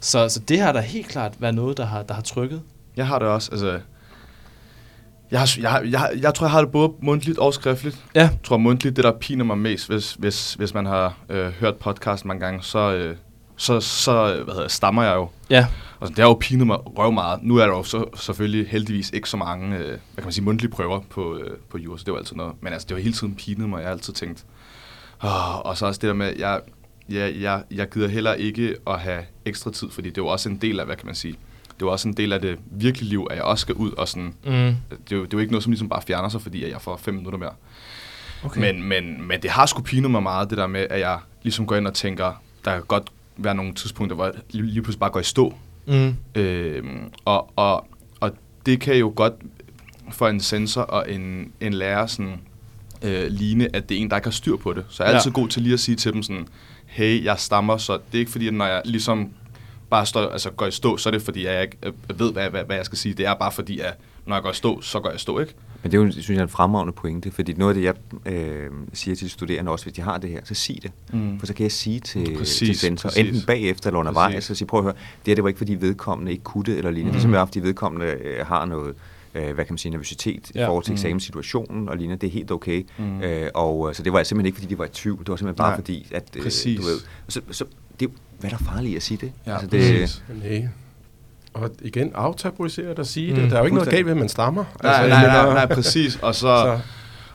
så, 0.00 0.28
så 0.28 0.40
det 0.40 0.60
har 0.60 0.72
da 0.72 0.80
helt 0.80 1.08
klart 1.08 1.32
været 1.38 1.54
noget, 1.54 1.76
der 1.76 1.84
har, 1.84 2.02
der 2.02 2.14
har 2.14 2.22
trykket. 2.22 2.62
Jeg 2.96 3.06
har 3.06 3.18
det 3.18 3.28
også, 3.28 3.48
altså... 3.52 3.80
Jeg, 5.30 5.40
har, 5.40 5.48
jeg, 5.60 5.82
jeg, 5.90 6.10
jeg 6.22 6.34
tror, 6.34 6.46
jeg 6.46 6.50
har 6.50 6.60
det 6.60 6.70
både 6.72 6.92
mundtligt 7.02 7.38
og 7.38 7.54
skriftligt. 7.54 7.96
Ja. 8.14 8.20
Jeg 8.20 8.30
tror 8.44 8.56
mundtligt, 8.56 8.96
det 8.96 9.04
der 9.04 9.12
piner 9.20 9.44
mig 9.44 9.58
mest, 9.58 9.88
hvis, 9.88 10.12
hvis, 10.14 10.54
hvis 10.54 10.74
man 10.74 10.86
har 10.86 11.18
øh, 11.28 11.46
hørt 11.52 11.76
podcasten 11.76 12.28
mange 12.28 12.40
gange, 12.44 12.62
så, 12.62 12.78
øh, 12.92 13.16
så, 13.60 13.80
så 13.80 14.12
hvad 14.34 14.54
hedder, 14.54 14.62
det, 14.62 14.72
stammer 14.72 15.02
jeg 15.02 15.14
jo. 15.14 15.28
Ja, 15.50 15.66
Og 16.00 16.08
det 16.08 16.18
har 16.18 16.24
jo 16.24 16.36
pinet 16.40 16.66
mig 16.66 16.98
røv 16.98 17.12
meget. 17.12 17.42
Nu 17.42 17.56
er 17.56 17.66
der 17.66 17.76
jo 17.76 17.82
så, 17.82 18.04
selvfølgelig 18.16 18.68
heldigvis 18.68 19.10
ikke 19.10 19.28
så 19.28 19.36
mange, 19.36 19.76
øh, 19.76 19.86
hvad 19.86 19.98
kan 20.16 20.24
man 20.24 20.32
sige, 20.32 20.44
mundtlige 20.44 20.70
prøver 20.70 21.00
på, 21.10 21.36
øh, 21.36 21.56
på 21.70 21.78
jura, 21.78 21.98
så 21.98 22.04
det 22.04 22.12
var 22.12 22.18
altid 22.18 22.36
noget. 22.36 22.52
Men 22.60 22.72
altså, 22.72 22.86
det 22.88 22.96
var 22.96 23.02
hele 23.02 23.14
tiden 23.14 23.34
pinet 23.34 23.68
mig. 23.68 23.78
Jeg 23.78 23.86
har 23.86 23.92
altid 23.92 24.12
tænkt, 24.12 24.44
oh, 25.22 25.58
og 25.58 25.76
så 25.76 25.86
også 25.86 25.98
det 25.98 26.08
der 26.08 26.14
med, 26.14 26.32
jeg, 26.38 26.60
jeg, 27.08 27.34
jeg, 27.40 27.62
jeg 27.70 27.90
gider 27.90 28.08
heller 28.08 28.34
ikke 28.34 28.76
at 28.86 29.00
have 29.00 29.22
ekstra 29.44 29.70
tid, 29.70 29.90
fordi 29.90 30.08
det 30.08 30.18
er 30.18 30.22
jo 30.22 30.28
også 30.28 30.48
en 30.48 30.56
del 30.56 30.80
af, 30.80 30.86
hvad 30.86 30.96
kan 30.96 31.06
man 31.06 31.14
sige, 31.14 31.32
det 31.62 31.70
er 31.70 31.86
jo 31.86 31.92
også 31.92 32.08
en 32.08 32.14
del 32.14 32.32
af 32.32 32.40
det 32.40 32.58
virkelige 32.70 33.08
liv, 33.08 33.26
at 33.30 33.36
jeg 33.36 33.44
også 33.44 33.62
skal 33.62 33.74
ud 33.74 33.92
og 33.92 34.08
sådan, 34.08 34.34
mm. 34.44 34.50
det 34.90 35.12
er, 35.12 35.16
jo, 35.16 35.24
det 35.24 35.26
er 35.26 35.28
jo 35.32 35.38
ikke 35.38 35.52
noget, 35.52 35.62
som 35.62 35.72
ligesom 35.72 35.88
bare 35.88 36.02
fjerner 36.02 36.28
sig, 36.28 36.42
fordi 36.42 36.70
jeg 36.70 36.80
får 36.80 36.96
fem 36.96 37.14
minutter 37.14 37.38
mere. 37.38 37.52
okay. 38.44 38.60
Men, 38.60 38.82
men, 38.82 39.28
men 39.28 39.42
det 39.42 39.50
har 39.50 39.66
sgu 39.66 39.82
pinet 39.82 40.10
mig 40.10 40.22
meget, 40.22 40.50
det 40.50 40.58
der 40.58 40.66
med, 40.66 40.86
at 40.90 41.00
jeg 41.00 41.18
ligesom 41.42 41.66
går 41.66 41.76
ind 41.76 41.86
og 41.86 41.94
tænker, 41.94 42.42
der 42.64 42.72
kan 42.72 42.82
godt 42.82 43.10
være 43.44 43.54
nogle 43.54 43.74
tidspunkter, 43.74 44.14
hvor 44.16 44.24
jeg 44.24 44.34
lige, 44.50 44.82
pludselig 44.82 45.00
bare 45.00 45.10
går 45.10 45.20
i 45.20 45.24
stå. 45.24 45.54
Mm. 45.86 46.16
Øh, 46.34 46.84
og, 47.24 47.50
og, 47.56 47.86
og 48.20 48.30
det 48.66 48.80
kan 48.80 48.96
jo 48.96 49.12
godt 49.16 49.32
for 50.12 50.28
en 50.28 50.40
sensor 50.40 50.82
og 50.82 51.12
en, 51.12 51.52
en 51.60 51.74
lærer 51.74 52.06
sådan, 52.06 52.40
øh, 53.02 53.26
ligne, 53.30 53.76
at 53.76 53.88
det 53.88 53.96
er 53.96 54.00
en, 54.00 54.10
der 54.10 54.16
ikke 54.16 54.26
har 54.26 54.32
styr 54.32 54.56
på 54.56 54.72
det. 54.72 54.84
Så 54.88 55.02
jeg 55.02 55.08
er 55.08 55.12
Ja. 55.12 55.16
altid 55.16 55.30
god 55.30 55.48
til 55.48 55.62
lige 55.62 55.72
at 55.72 55.80
sige 55.80 55.96
til 55.96 56.12
dem 56.12 56.22
sådan, 56.22 56.48
hey, 56.86 57.24
jeg 57.24 57.38
stammer, 57.38 57.76
så 57.76 57.92
det 57.92 58.14
er 58.14 58.18
ikke 58.18 58.30
fordi, 58.30 58.46
at 58.48 58.54
når 58.54 58.66
jeg 58.66 58.82
ligesom 58.84 59.28
bare 59.90 60.06
står, 60.06 60.28
altså 60.28 60.50
går 60.50 60.66
i 60.66 60.70
stå, 60.70 60.96
så 60.96 61.08
er 61.08 61.10
det 61.10 61.22
fordi, 61.22 61.46
at 61.46 61.54
jeg 61.54 61.62
ikke 61.62 61.76
øh, 61.82 61.92
ved, 62.20 62.32
hvad, 62.32 62.50
hvad, 62.50 62.64
hvad 62.64 62.76
jeg 62.76 62.84
skal 62.84 62.98
sige. 62.98 63.14
Det 63.14 63.26
er 63.26 63.34
bare 63.34 63.52
fordi, 63.52 63.78
at 63.80 63.94
når 64.26 64.36
jeg 64.36 64.42
går 64.42 64.50
i 64.50 64.54
stå, 64.54 64.80
så 64.80 65.00
går 65.00 65.08
jeg 65.08 65.16
i 65.16 65.18
stå, 65.18 65.38
ikke? 65.38 65.54
Men 65.82 65.92
det 65.92 65.98
er 65.98 66.02
jo, 66.02 66.10
synes 66.12 66.30
jeg, 66.30 66.42
en 66.42 66.48
fremragende 66.48 66.92
pointe, 66.92 67.30
fordi 67.30 67.52
noget 67.52 67.70
af 67.70 67.74
det, 67.74 67.84
jeg 68.26 68.32
øh, 68.34 68.70
siger 68.92 69.14
til 69.16 69.24
de 69.24 69.30
studerende 69.30 69.70
også, 69.72 69.84
hvis 69.84 69.94
de 69.94 70.02
har 70.02 70.18
det 70.18 70.30
her, 70.30 70.40
så 70.44 70.54
sig 70.54 70.78
det. 70.82 70.90
Mm. 71.12 71.38
For 71.38 71.46
så 71.46 71.54
kan 71.54 71.62
jeg 71.62 71.72
sige 71.72 72.00
til, 72.00 72.34
Præcis, 72.38 72.68
til 72.68 72.78
sensor, 72.78 73.08
præcis. 73.08 73.26
enten 73.28 73.42
bagefter 73.46 73.86
eller 73.90 73.98
undervejs, 74.00 74.34
Præcis. 74.34 74.44
så 74.46 74.54
sige, 74.54 74.68
prøv 74.68 74.80
at 74.80 74.84
høre, 74.84 74.92
det 74.94 75.26
her 75.26 75.34
det 75.34 75.44
var 75.44 75.48
ikke 75.48 75.58
fordi 75.58 75.74
vedkommende 75.74 76.32
ikke 76.32 76.44
kunne 76.44 76.64
det 76.64 76.78
eller 76.78 76.90
lignende. 76.90 77.08
Mm. 77.08 77.12
Det 77.12 77.18
er 77.18 77.20
simpelthen 77.20 77.46
fordi 77.46 77.60
vedkommende 77.60 78.06
øh, 78.06 78.46
har 78.46 78.64
noget, 78.64 78.94
øh, 79.34 79.42
hvad 79.54 79.64
kan 79.64 79.66
man 79.72 79.78
sige, 79.78 79.90
nervøsitet 79.92 80.50
ja. 80.54 80.62
i 80.62 80.66
forhold 80.66 80.84
til 80.84 80.92
Mm. 80.92 80.94
eksamenssituationen 80.94 81.88
og 81.88 81.96
lignende. 81.96 82.20
Det 82.20 82.26
er 82.26 82.30
helt 82.30 82.50
okay. 82.50 82.86
Mm. 82.98 83.20
Øh, 83.22 83.48
og 83.54 83.88
øh, 83.88 83.94
så 83.94 84.02
det 84.02 84.12
var 84.12 84.22
simpelthen 84.22 84.46
ikke, 84.46 84.56
fordi 84.58 84.74
de 84.74 84.78
var 84.78 84.84
i 84.84 84.88
tvivl. 84.92 85.18
Det 85.18 85.28
var 85.28 85.36
simpelthen 85.36 85.56
bare 85.58 85.70
Nej. 85.70 85.76
fordi, 85.76 86.06
at 86.12 86.24
øh, 86.36 86.42
Præcis. 86.42 86.80
du 86.80 86.84
ved, 86.86 86.98
så, 87.28 87.40
så 87.50 87.64
det, 88.00 88.08
er 88.08 88.12
hvad 88.40 88.50
er 88.52 88.56
der 88.56 88.64
farligt 88.64 88.92
i 88.92 88.96
at 88.96 89.02
sige 89.02 89.18
det? 89.20 89.32
Ja, 89.46 89.52
altså, 89.52 89.66
det 89.66 89.80
præcis. 90.02 90.22
nej. 90.42 90.68
Og 91.54 91.70
igen, 91.82 92.12
aftabuisere 92.14 92.88
det 92.90 92.98
og 92.98 93.06
sige 93.06 93.32
Mm, 93.34 93.40
det. 93.40 93.50
Der 93.50 93.56
er 93.56 93.60
jo 93.60 93.64
ikke 93.64 93.76
noget 93.76 93.90
galt 93.90 94.04
ved, 94.06 94.12
at 94.12 94.18
man 94.18 94.28
stammer. 94.28 94.64
Nej, 94.82 94.92
Altså, 94.92 95.08
nej, 95.08 95.26
nej, 95.26 95.42
mener- 95.42 95.54
nej, 95.54 95.66
præcis. 95.66 96.16
Og 96.22 96.34
så, 96.34 96.40
Så, 96.40 96.78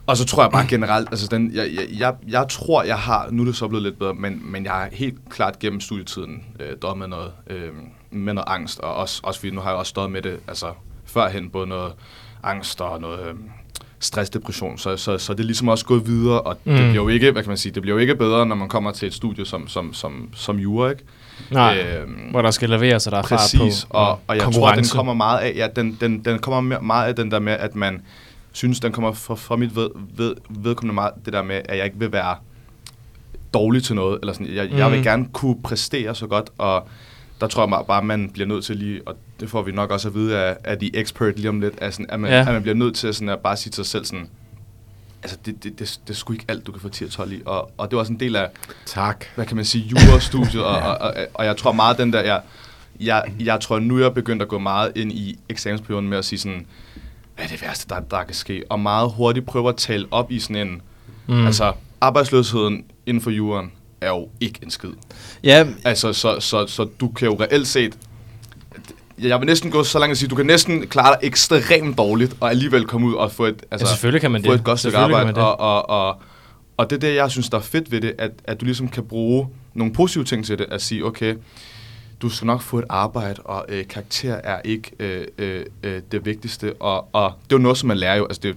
Og 0.07 0.17
så 0.17 0.25
tror 0.25 0.43
jeg 0.43 0.51
bare 0.51 0.65
generelt, 0.69 1.07
altså 1.11 1.27
den, 1.31 1.51
jeg, 1.55 1.69
jeg, 1.75 1.99
jeg, 1.99 2.13
jeg 2.27 2.45
tror, 2.49 2.83
jeg 2.83 2.97
har, 2.97 3.27
nu 3.31 3.41
er 3.41 3.45
det 3.45 3.55
så 3.55 3.67
blevet 3.67 3.83
lidt 3.83 3.99
bedre, 3.99 4.13
men, 4.13 4.41
men 4.51 4.63
jeg 4.63 4.71
har 4.71 4.89
helt 4.91 5.17
klart 5.29 5.59
gennem 5.59 5.79
studietiden 5.79 6.43
øh, 6.59 6.69
døjet 6.81 6.97
med 6.97 7.07
noget, 7.07 7.31
øh, 7.47 7.69
med 8.11 8.33
noget 8.33 8.45
angst, 8.47 8.79
og 8.79 8.95
også, 8.95 9.21
også 9.23 9.39
fordi 9.39 9.51
nu 9.55 9.61
har 9.61 9.69
jeg 9.69 9.77
også 9.79 9.89
stået 9.89 10.11
med 10.11 10.21
det, 10.21 10.37
altså 10.47 10.65
førhen, 11.05 11.49
både 11.49 11.67
noget 11.67 11.93
angst 12.43 12.81
og 12.81 13.01
noget 13.01 13.19
øh, 13.27 13.33
stress, 13.99 14.29
depression, 14.29 14.77
så, 14.77 14.97
så, 14.97 15.17
så 15.17 15.33
det 15.33 15.39
er 15.39 15.43
ligesom 15.43 15.67
også 15.67 15.85
gået 15.85 16.07
videre, 16.07 16.41
og 16.41 16.57
mm. 16.63 16.71
det 16.73 16.81
bliver 16.89 17.03
jo 17.03 17.07
ikke, 17.07 17.31
hvad 17.31 17.43
kan 17.43 17.49
man 17.49 17.57
sige, 17.57 17.71
det 17.73 17.81
bliver 17.81 17.95
jo 17.95 17.99
ikke 18.01 18.15
bedre, 18.15 18.45
når 18.45 18.55
man 18.55 18.69
kommer 18.69 18.91
til 18.91 19.07
et 19.07 19.13
studie 19.13 19.45
som, 19.45 19.67
som, 19.67 19.93
som, 19.93 20.29
som 20.35 20.57
jura, 20.59 20.89
ikke? 20.89 21.03
Nej, 21.51 21.77
Øhm, 22.01 22.11
hvor 22.31 22.41
der 22.41 22.51
skal 22.51 22.69
leveres, 22.69 23.03
så 23.03 23.09
der 23.09 23.17
er 23.17 23.21
fart 23.23 23.39
på. 23.57 23.63
Præcis, 23.63 23.87
og, 23.89 24.19
og 24.27 24.35
jeg 24.37 24.43
tror, 24.53 24.69
at 24.69 24.77
den 24.77 24.85
kommer 24.91 25.13
meget 25.13 25.39
af, 25.39 25.53
ja, 25.55 25.67
den, 25.75 25.97
den, 26.01 26.19
den 26.25 26.39
kommer 26.39 26.75
me- 26.77 26.81
meget 26.81 27.07
af 27.07 27.15
den 27.15 27.31
der 27.31 27.39
med, 27.39 27.53
at 27.53 27.75
man 27.75 28.01
synes, 28.51 28.79
den 28.79 28.91
kommer 28.91 29.11
fra, 29.11 29.35
fra 29.35 29.55
mit 29.55 29.75
ved, 29.75 29.89
ved, 30.17 30.35
vedkommende 30.49 30.93
meget, 30.95 31.11
det 31.25 31.33
der 31.33 31.43
med, 31.43 31.55
at 31.65 31.77
jeg 31.77 31.85
ikke 31.85 31.99
vil 31.99 32.11
være 32.11 32.35
dårlig 33.53 33.83
til 33.83 33.95
noget, 33.95 34.19
eller 34.21 34.33
sådan, 34.33 34.47
jeg, 34.55 34.67
mm. 34.71 34.77
jeg 34.77 34.85
vil 34.91 34.97
Mhm. 34.97 35.03
gerne 35.03 35.25
kunne 35.33 35.55
præstere 35.63 36.15
så 36.15 36.27
godt, 36.27 36.49
og 36.57 36.87
der 37.41 37.47
tror 37.47 37.63
jeg 37.63 37.69
bare, 37.69 37.85
bare, 37.85 38.03
man 38.03 38.29
bliver 38.29 38.47
nødt 38.47 38.65
til 38.65 38.75
lige, 38.75 39.01
og 39.05 39.15
det 39.39 39.49
får 39.49 39.61
vi 39.61 39.71
nok 39.71 39.91
også 39.91 40.07
at 40.07 40.13
vide 40.15 40.37
af, 40.37 40.57
af 40.63 40.77
de 40.79 40.91
expert 40.99 41.35
lige 41.39 41.49
om 41.49 41.59
lidt, 41.61 41.73
at, 41.77 41.93
sådan, 41.93 42.05
at, 42.09 42.19
man, 42.19 42.31
ja. 42.31 42.39
at 42.39 42.47
man 42.53 42.61
bliver 42.61 42.75
nødt 42.75 42.95
til 42.95 43.13
sådan, 43.13 43.29
at 43.29 43.39
bare 43.39 43.57
sige 43.57 43.71
til 43.71 43.75
sig 43.85 43.91
selv 43.91 44.05
sådan, 44.05 44.29
altså 45.25 45.37
det, 45.45 45.63
det, 45.63 45.79
det, 45.79 45.99
det 46.07 46.13
er 46.13 46.17
sgu 46.17 46.33
ikke 46.33 46.45
alt, 46.47 46.67
du 46.67 46.71
kan 46.71 46.81
få 46.81 46.89
10 46.89 47.03
og 47.03 47.11
12 47.11 47.31
i, 47.31 47.41
og, 47.45 47.71
og 47.77 47.91
det 47.91 47.95
var 47.95 47.99
også 47.99 48.13
en 48.13 48.19
del 48.19 48.35
af, 48.35 48.49
tak. 48.85 49.25
hvad 49.35 49.45
kan 49.45 49.55
man 49.55 49.65
sige, 49.65 49.85
jurastudiet, 49.85 50.63
og, 50.63 50.75
og, 50.75 50.97
og, 50.97 51.13
og 51.33 51.45
jeg 51.45 51.57
tror 51.57 51.71
meget 51.71 51.97
den 51.97 52.13
der, 52.13 52.21
jeg, 52.21 52.41
jeg, 52.99 53.23
jeg 53.39 53.59
tror, 53.61 53.79
nu 53.79 53.97
er 53.97 54.01
jeg 54.01 54.13
begyndt 54.13 54.41
at 54.41 54.47
gå 54.47 54.59
meget 54.59 54.91
ind 54.95 55.11
i 55.11 55.39
eksamensperioden 55.49 56.09
med 56.09 56.17
at 56.17 56.25
sige 56.25 56.39
sådan, 56.39 56.65
hvad 57.35 57.45
er 57.45 57.49
det 57.49 57.61
værste, 57.61 57.89
der, 57.89 57.99
der 57.99 58.23
kan 58.23 58.35
ske? 58.35 58.63
Og 58.69 58.79
meget 58.79 59.11
hurtigt 59.11 59.45
prøve 59.45 59.69
at 59.69 59.75
tale 59.75 60.07
op 60.11 60.31
i 60.31 60.39
sådan 60.39 60.67
en, 60.67 60.81
mm. 61.27 61.45
altså 61.45 61.73
arbejdsløsheden 62.01 62.85
inden 63.05 63.23
for 63.23 63.31
jorden 63.31 63.71
er 64.01 64.09
jo 64.09 64.29
ikke 64.39 64.59
en 64.63 64.71
skid. 64.71 64.93
Ja, 65.43 65.67
Altså, 65.83 66.13
så, 66.13 66.39
så, 66.39 66.67
så 66.67 66.87
du 66.99 67.07
kan 67.07 67.27
jo 67.27 67.35
reelt 67.39 67.67
set, 67.67 67.97
jeg 69.19 69.39
vil 69.39 69.45
næsten 69.45 69.71
gå 69.71 69.83
så 69.83 69.99
langt 69.99 70.11
at 70.11 70.17
sige, 70.17 70.29
du 70.29 70.35
kan 70.35 70.45
næsten 70.45 70.87
klare 70.87 71.15
dig 71.21 71.27
ekstremt 71.27 71.97
dårligt, 71.97 72.35
og 72.39 72.49
alligevel 72.49 72.85
komme 72.85 73.07
ud 73.07 73.13
og 73.13 73.31
få 73.31 73.45
et, 73.45 73.63
altså, 73.71 73.87
ja 73.87 73.91
selvfølgelig 73.93 74.21
kan 74.21 74.31
man 74.31 74.43
få 74.45 74.51
det. 74.51 74.59
et 74.59 74.65
godt 74.65 74.79
stykke 74.79 74.97
arbejde. 74.97 75.33
Og, 75.41 75.59
og, 75.59 75.89
og, 76.09 76.21
og 76.77 76.89
det 76.89 76.95
er 76.95 76.99
det, 76.99 77.15
jeg 77.15 77.31
synes, 77.31 77.49
der 77.49 77.57
er 77.57 77.61
fedt 77.61 77.91
ved 77.91 78.01
det, 78.01 78.15
at, 78.17 78.31
at 78.43 78.59
du 78.61 78.65
ligesom 78.65 78.87
kan 78.87 79.03
bruge 79.03 79.47
nogle 79.73 79.93
positive 79.93 80.23
ting 80.23 80.45
til 80.45 80.57
det, 80.57 80.65
at 80.71 80.81
sige, 80.81 81.05
okay, 81.05 81.35
du 82.21 82.29
skal 82.29 82.45
nok 82.45 82.61
få 82.61 82.79
et 82.79 82.85
arbejde, 82.89 83.41
og 83.41 83.65
øh, 83.69 83.87
karakter 83.87 84.33
er 84.33 84.61
ikke 84.65 84.91
øh, 84.99 85.27
øh, 85.37 85.65
øh, 85.83 86.01
det 86.11 86.25
vigtigste. 86.25 86.73
Og, 86.73 87.07
og 87.13 87.31
det 87.43 87.51
er 87.55 87.57
jo 87.57 87.61
noget, 87.63 87.77
som 87.77 87.87
man 87.87 87.97
lærer 87.97 88.15
jo, 88.15 88.25
altså 88.25 88.39
det, 88.43 88.55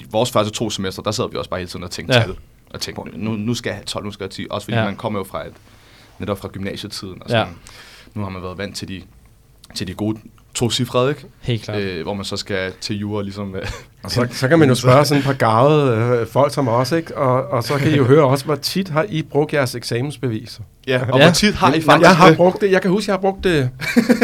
i 0.00 0.04
vores 0.10 0.30
første 0.30 0.52
to 0.52 0.70
semester, 0.70 1.02
der 1.02 1.10
sad 1.10 1.30
vi 1.30 1.36
også 1.36 1.50
bare 1.50 1.60
hele 1.60 1.70
tiden 1.70 1.84
og 1.84 1.90
tænkte 1.90 2.14
Ja. 2.14 2.20
ja. 2.20 2.26
tal. 2.26 2.36
Og 2.70 2.80
tænkte, 2.80 3.18
nu, 3.18 3.30
nu 3.30 3.54
skal 3.54 3.70
jeg 3.70 3.76
have 3.76 3.84
12, 3.84 4.04
nu 4.04 4.10
skal 4.12 4.24
jeg 4.24 4.28
have 4.36 4.44
10. 4.44 4.46
Også 4.50 4.64
fordi 4.64 4.74
Ja. 4.74 4.80
ja. 4.80 4.86
man 4.88 4.96
kommer 4.96 5.18
jo 5.20 5.24
fra 5.24 5.46
et, 5.46 5.52
netop 6.18 6.38
fra 6.38 6.48
gymnasietiden. 6.48 7.22
Og 7.22 7.30
Ja. 7.30 7.34
sådan. 7.34 7.54
Nu 8.14 8.22
har 8.22 8.30
man 8.30 8.42
været 8.42 8.58
vant 8.58 8.76
til 8.76 8.88
de, 8.88 9.02
til 9.74 9.86
de 9.86 9.94
gode 9.94 10.18
to 10.54 10.70
cifre, 10.70 11.08
ikke? 11.08 11.24
Helt 11.40 11.62
klart. 11.62 11.78
Øh, 11.78 12.02
hvor 12.02 12.14
man 12.14 12.24
så 12.24 12.36
skal 12.36 12.72
til 12.80 12.96
jura 12.98 13.22
ligesom... 13.22 13.54
Øh, 13.56 13.62
Og 14.04 14.10
så, 14.10 14.28
så 14.30 14.48
kan 14.48 14.58
man 14.58 14.68
jo 14.68 14.74
spørge 14.74 15.04
sådan 15.04 15.18
et 15.20 15.24
par 15.26 15.32
gavede 15.32 15.96
øh, 16.20 16.26
folk 16.26 16.54
som 16.54 16.68
os, 16.68 16.92
ikke? 16.92 17.16
Og, 17.16 17.46
og 17.48 17.64
så 17.64 17.74
kan 17.78 17.90
I 17.90 17.96
jo 17.96 18.04
høre 18.04 18.24
også, 18.24 18.44
hvor 18.44 18.54
tit 18.56 18.88
har 18.88 19.06
I 19.08 19.22
brugt 19.22 19.52
jeres 19.52 19.74
eksamensbeviser? 19.74 20.62
ja, 20.86 21.00
og 21.12 21.18
Ja. 21.18 21.24
hvor 21.24 21.32
tit 21.32 21.54
har 21.54 21.68
I 21.74 21.80
faktisk 21.80 22.02
Jeg 22.08 22.16
har 22.16 22.34
brugt 22.34 22.60
det. 22.60 22.70
Jeg 22.72 22.82
kan 22.82 22.90
huske, 22.90 23.10
jeg 23.10 23.16
har 23.16 23.20
brugt 23.20 23.44
det 23.44 23.70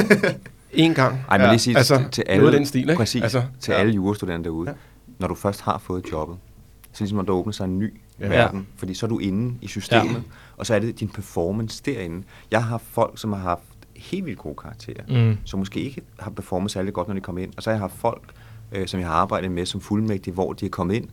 en 0.72 0.94
gang. 0.94 1.18
Ej, 1.30 1.38
men 1.38 1.44
Ja, 1.44 1.50
lige 1.50 1.58
sige 1.60 1.76
altså, 1.76 1.94
altså, 1.94 2.10
til 2.10 2.24
alle, 2.26 2.52
den 2.52 2.66
stil, 2.66 2.80
ikke? 2.80 2.94
præcis, 2.96 3.22
Altså, 3.22 3.42
til 3.60 3.72
ja. 3.72 3.78
alle 3.78 3.92
jurastuderende 3.92 4.44
derude. 4.44 4.68
Ja. 4.70 4.74
Når 5.18 5.28
du 5.28 5.34
først 5.34 5.60
har 5.60 5.78
fået 5.84 6.04
jobbet, 6.12 6.36
så 6.92 7.00
ligesom 7.04 7.16
når 7.16 7.24
der 7.24 7.32
åbner 7.32 7.52
sig 7.52 7.64
en 7.64 7.78
ny 7.78 7.94
Ja. 8.20 8.28
verden, 8.28 8.66
fordi 8.76 8.94
så 8.94 9.06
er 9.06 9.08
du 9.10 9.18
inde 9.18 9.54
i 9.62 9.66
systemet, 9.68 10.10
Ja. 10.14 10.20
og 10.56 10.66
så 10.66 10.74
er 10.74 10.78
det 10.78 11.00
din 11.00 11.08
performance 11.08 11.82
derinde. 11.86 12.22
Jeg 12.50 12.64
har 12.64 12.80
folk, 12.92 13.12
som 13.18 13.32
har 13.32 13.40
haft 13.40 13.62
helt 13.96 14.26
vildt 14.26 14.38
gode 14.38 14.54
karakterer, 14.56 15.26
Mm. 15.30 15.36
som 15.44 15.58
måske 15.58 15.80
ikke 15.80 16.02
har 16.18 16.30
performet 16.30 16.70
særlig 16.70 16.92
godt, 16.92 17.08
når 17.08 17.14
de 17.14 17.20
kommer 17.20 17.42
ind. 17.42 17.52
Og 17.56 17.62
så 17.62 17.70
har 17.70 17.74
jeg 17.74 17.80
haft 17.80 17.94
folk, 17.96 18.32
øh, 18.72 18.86
som 18.86 19.00
jeg 19.00 19.08
har 19.08 19.14
arbejdet 19.14 19.50
med 19.50 19.66
som 19.66 19.80
fuldmægtige, 19.80 20.34
hvor 20.34 20.52
de 20.52 20.66
er 20.66 20.70
kommet 20.70 20.94
ind 20.94 21.08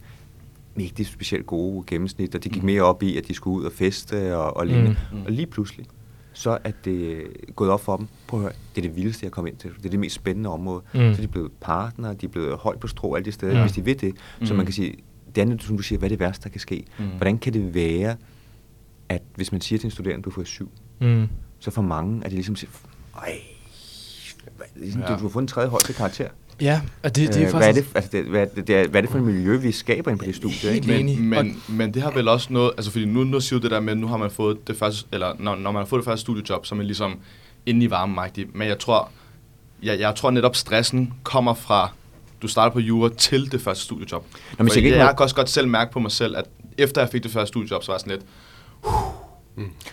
med 0.76 0.84
ikke 0.84 0.96
de 0.98 1.06
specielt 1.06 1.46
gode 1.46 1.84
gennemsnit, 1.88 2.36
og 2.36 2.44
de 2.44 2.50
gik 2.50 2.64
mere 2.64 2.82
op 2.82 3.04
i, 3.04 3.18
at 3.18 3.28
de 3.28 3.34
skulle 3.34 3.58
ud 3.60 3.66
og 3.66 3.72
feste 3.72 4.38
og, 4.38 4.58
og 4.58 4.68
lignende. 4.68 4.96
Mm. 5.12 5.18
Mm. 5.18 5.26
Og 5.26 5.32
lige 5.32 5.46
pludselig, 5.48 5.86
så 6.34 6.58
er 6.64 6.72
det 6.86 7.24
gået 7.56 7.70
op 7.70 7.82
for 7.82 7.98
dem. 7.98 8.08
Prøv 8.28 8.40
at 8.40 8.44
høre, 8.44 8.54
det 8.76 8.86
er 8.86 8.88
det 8.88 8.96
vildeste, 8.96 9.24
jeg 9.24 9.32
kom 9.32 9.48
ind 9.48 9.56
til. 9.56 9.70
Det 9.78 9.86
er 9.86 9.90
det 9.90 10.00
mest 10.00 10.16
spændende 10.16 10.50
område. 10.50 10.82
Mm. 10.94 11.00
Mm. 11.00 11.14
Så 11.14 11.22
de 11.22 11.28
er 11.28 11.32
blevet 11.32 11.52
partnere, 11.62 12.14
de 12.14 12.26
er 12.26 12.30
blevet 12.30 12.58
højt 12.58 12.80
på 12.80 12.88
strå 12.88 13.16
alle 13.16 13.26
de 13.26 13.32
steder, 13.32 13.54
ja. 13.56 13.62
hvis 13.62 13.72
de 13.72 13.86
ved 13.86 13.96
det. 13.96 14.14
Så 14.44 14.54
Mm. 14.54 14.58
man 14.58 14.66
kan 14.66 14.74
sige, 14.74 14.96
det 15.36 15.42
andet, 15.42 15.64
som 15.64 15.78
du 15.78 15.84
siger, 15.84 16.00
hvad 16.00 16.08
er 16.08 16.10
det 16.10 16.20
værste, 16.20 16.44
der 16.44 16.50
kan 16.50 16.60
ske? 16.60 16.86
Mm. 17.00 17.06
Hvordan 17.06 17.38
kan 17.38 17.54
det 17.54 17.74
være, 17.74 18.16
at 19.10 19.22
hvis 19.36 19.52
man 19.52 19.62
siger 19.62 19.80
til 19.80 19.88
en 19.88 19.92
studerende, 19.92 20.24
du 20.24 20.30
får 20.32 20.44
syv, 20.44 20.72
Mm. 21.02 21.28
Så 21.62 21.72
for 21.72 21.82
mange 21.82 22.18
er 22.20 22.24
det 22.24 22.34
ligesom, 22.34 22.56
siger, 22.56 22.70
ej, 23.18 23.40
ligesom, 24.76 25.02
Ja. 25.02 25.08
du, 25.08 25.14
du 25.14 25.22
har 25.22 25.30
fået 25.30 25.42
en 25.44 25.48
tredje 25.48 25.70
højeste 25.70 25.94
karakter. 25.94 26.28
Ja, 26.62 26.82
og 27.04 27.16
det, 27.16 27.34
det 27.34 27.42
er 27.42 27.46
Øh, 27.46 27.52
faktisk... 27.52 27.56
hvad, 27.58 27.68
er 27.68 27.72
det, 27.74 27.86
altså, 27.96 28.10
det, 28.12 28.26
hvad, 28.26 28.48
det, 28.68 28.70
er, 28.70 28.88
hvad 28.88 29.00
er 29.00 29.02
det 29.02 29.10
for 29.12 29.18
et 29.18 29.24
miljø, 29.24 29.58
vi 29.58 29.72
skaber 29.72 30.12
ind 30.12 30.20
på 30.20 30.26
det 30.26 30.36
studie? 30.36 30.56
Helt 30.56 30.76
Ikke? 30.76 31.00
enig. 31.00 31.20
Men, 31.20 31.46
men, 31.46 31.78
men 31.78 31.94
det 31.94 32.02
har 32.02 32.12
vel 32.12 32.28
også 32.28 32.54
noget, 32.54 32.72
altså 32.78 32.92
fordi 32.92 33.06
nu, 33.06 33.24
nu 33.24 33.40
siger 33.40 33.60
du 33.60 33.64
det 33.64 33.72
der 33.72 33.80
med, 33.80 33.92
at 33.94 33.98
nu 34.00 34.08
har 34.08 34.18
man 34.18 34.32
fået 34.32 34.68
det 34.68 34.78
første, 34.78 35.08
eller 35.12 35.34
når, 35.40 35.56
når 35.56 35.72
man 35.72 35.80
har 35.80 35.86
fået 35.86 36.00
det 36.00 36.06
første 36.06 36.22
studiejob, 36.22 36.66
så 36.66 36.76
er 36.76 36.78
man 36.78 36.86
ligesom 36.86 37.20
inde 37.66 37.86
i 37.86 37.90
varmemagtig. 37.90 38.48
Men 38.54 38.68
jeg 38.68 38.80
tror, 38.80 39.10
jeg, 39.84 40.00
jeg 40.00 40.16
tror 40.16 40.32
netop 40.32 40.56
stressen 40.56 41.14
kommer 41.24 41.54
fra, 41.54 41.92
du 42.42 42.48
starter 42.48 42.74
på 42.74 42.80
jura 42.80 43.10
til 43.18 43.52
det 43.52 43.62
første 43.62 43.84
studiejob. 43.84 44.26
Nå, 44.58 44.64
men 44.64 44.72
jeg, 44.76 44.84
jeg 44.84 44.98
noget- 44.98 45.18
kan 45.18 45.24
også 45.24 45.36
godt 45.36 45.50
selv 45.50 45.68
mærke 45.68 45.92
på 45.92 46.00
mig 46.00 46.12
selv, 46.12 46.38
at 46.38 46.46
efter 46.78 47.02
jeg 47.02 47.10
fik 47.10 47.24
det 47.24 47.32
første 47.32 47.48
studiejob, 47.48 47.84
så 47.84 47.92
var 47.92 47.96
jeg 47.96 48.00
sådan 48.00 48.12
lidt, 48.18 48.26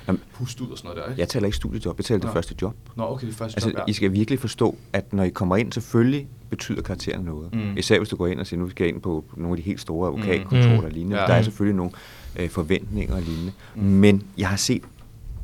Jamen, 0.09 0.21
pust 0.35 0.61
ud 0.61 0.69
og 0.71 0.79
sådan 0.79 0.89
noget 0.89 1.05
der, 1.05 1.11
ikke? 1.11 1.21
Jeg 1.21 1.29
taler 1.29 1.47
ikke 1.47 1.57
studiejob, 1.57 1.99
jeg 1.99 2.05
taler 2.05 2.19
det 2.19 2.27
Nå. 2.27 2.33
første 2.33 2.55
job. 2.63 2.75
Nå, 2.97 3.05
okay, 3.05 3.27
det 3.27 3.35
første 3.35 3.57
Altså, 3.57 3.69
job, 3.69 3.79
ja. 3.79 3.85
I 3.87 3.93
skal 3.93 4.13
virkelig 4.13 4.39
forstå, 4.41 4.77
at 4.93 5.13
når 5.13 5.23
I 5.25 5.29
kommer 5.31 5.57
ind, 5.57 5.73
selvfølgelig 5.73 6.29
betyder 6.51 6.83
karakteren 6.83 7.25
noget. 7.25 7.55
Mm. 7.55 7.61
Mm. 7.61 7.77
Især 7.77 7.99
hvis 7.99 8.09
du 8.09 8.17
går 8.17 8.27
ind 8.27 8.41
og 8.41 8.47
siger, 8.47 8.61
nu 8.61 8.71
skal 8.71 8.85
jeg 8.85 8.95
ind 8.95 9.03
på 9.03 9.25
nogle 9.37 9.53
af 9.53 9.57
de 9.57 9.63
helt 9.63 9.81
store 9.81 10.09
advokatkontorer 10.09 10.79
Mm. 10.79 10.85
og 10.85 10.91
lignende. 10.91 11.21
Ja. 11.21 11.27
Der 11.27 11.33
er 11.35 11.43
selvfølgelig 11.43 11.77
nogle 11.77 11.93
øh, 12.39 12.49
forventninger 12.51 13.15
og 13.17 13.23
lignende. 13.23 13.53
Mm. 13.75 13.83
Mm. 13.83 13.89
Men 13.89 14.23
jeg 14.39 14.49
har 14.49 14.57
set 14.57 14.83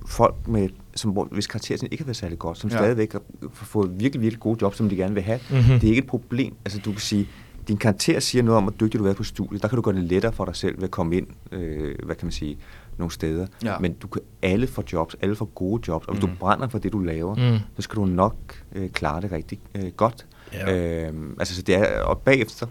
folk, 0.06 0.34
med, 0.48 0.68
som, 0.94 1.10
hvis 1.32 1.46
karakteren 1.46 1.88
ikke 1.92 2.02
har 2.04 2.06
været 2.06 2.16
særlig 2.16 2.38
godt, 2.38 2.58
som 2.58 2.70
Ja. 2.70 2.76
stadigvæk 2.76 3.12
har 3.12 3.20
fået 3.52 3.90
virkelig, 4.00 4.22
virkelig 4.22 4.40
gode 4.40 4.58
jobs, 4.62 4.76
som 4.76 4.88
de 4.88 4.96
gerne 4.96 5.14
vil 5.14 5.22
have. 5.22 5.40
Mhm. 5.50 5.58
Mm-hmm. 5.58 5.80
Det 5.80 5.84
er 5.84 5.90
ikke 5.90 6.02
et 6.02 6.06
problem. 6.06 6.54
Altså, 6.64 6.80
du 6.84 6.90
kan 6.90 7.00
sige, 7.00 7.28
din 7.68 7.76
karakter 7.76 8.20
siger 8.20 8.42
noget 8.42 8.56
om, 8.56 8.62
hvor 8.64 8.72
dygtig 8.80 9.00
du 9.00 9.06
er 9.06 9.12
på 9.12 9.24
studiet. 9.24 9.62
Der 9.62 9.68
kan 9.68 9.76
du 9.76 9.82
gøre 9.82 9.94
det 9.94 10.04
lettere 10.04 10.32
for 10.32 10.44
dig 10.44 10.56
selv 10.56 10.76
ved 10.76 10.84
at 10.84 10.90
komme 10.90 11.16
ind, 11.16 11.26
øh, 11.52 11.94
hvad 12.04 12.16
kan 12.16 12.26
man 12.26 12.32
sige, 12.32 12.58
nogle 12.98 13.10
steder. 13.10 13.46
Ja. 13.64 13.78
Men 13.78 13.92
du 13.92 14.06
kan 14.06 14.22
alle 14.42 14.66
få 14.66 14.82
jobs, 14.92 15.16
alle 15.22 15.36
får 15.36 15.44
gode 15.44 15.82
jobs, 15.88 16.06
og 16.06 16.14
hvis 16.14 16.24
Mm. 16.24 16.30
du 16.30 16.36
brænder 16.40 16.68
for 16.68 16.78
det, 16.78 16.92
du 16.92 16.98
laver, 16.98 17.34
Mm. 17.52 17.58
så 17.76 17.82
skal 17.82 17.96
du 17.96 18.04
nok 18.06 18.36
øh, 18.74 18.90
klare 18.90 19.20
det 19.20 19.32
rigtig 19.32 19.60
øh, 19.74 19.90
godt. 19.96 20.26
Ja. 20.52 21.06
Øhm, 21.06 21.36
altså, 21.38 21.54
så 21.54 21.62
det 21.62 21.74
er, 21.74 22.00
og 22.02 22.18
bagefter, 22.18 22.66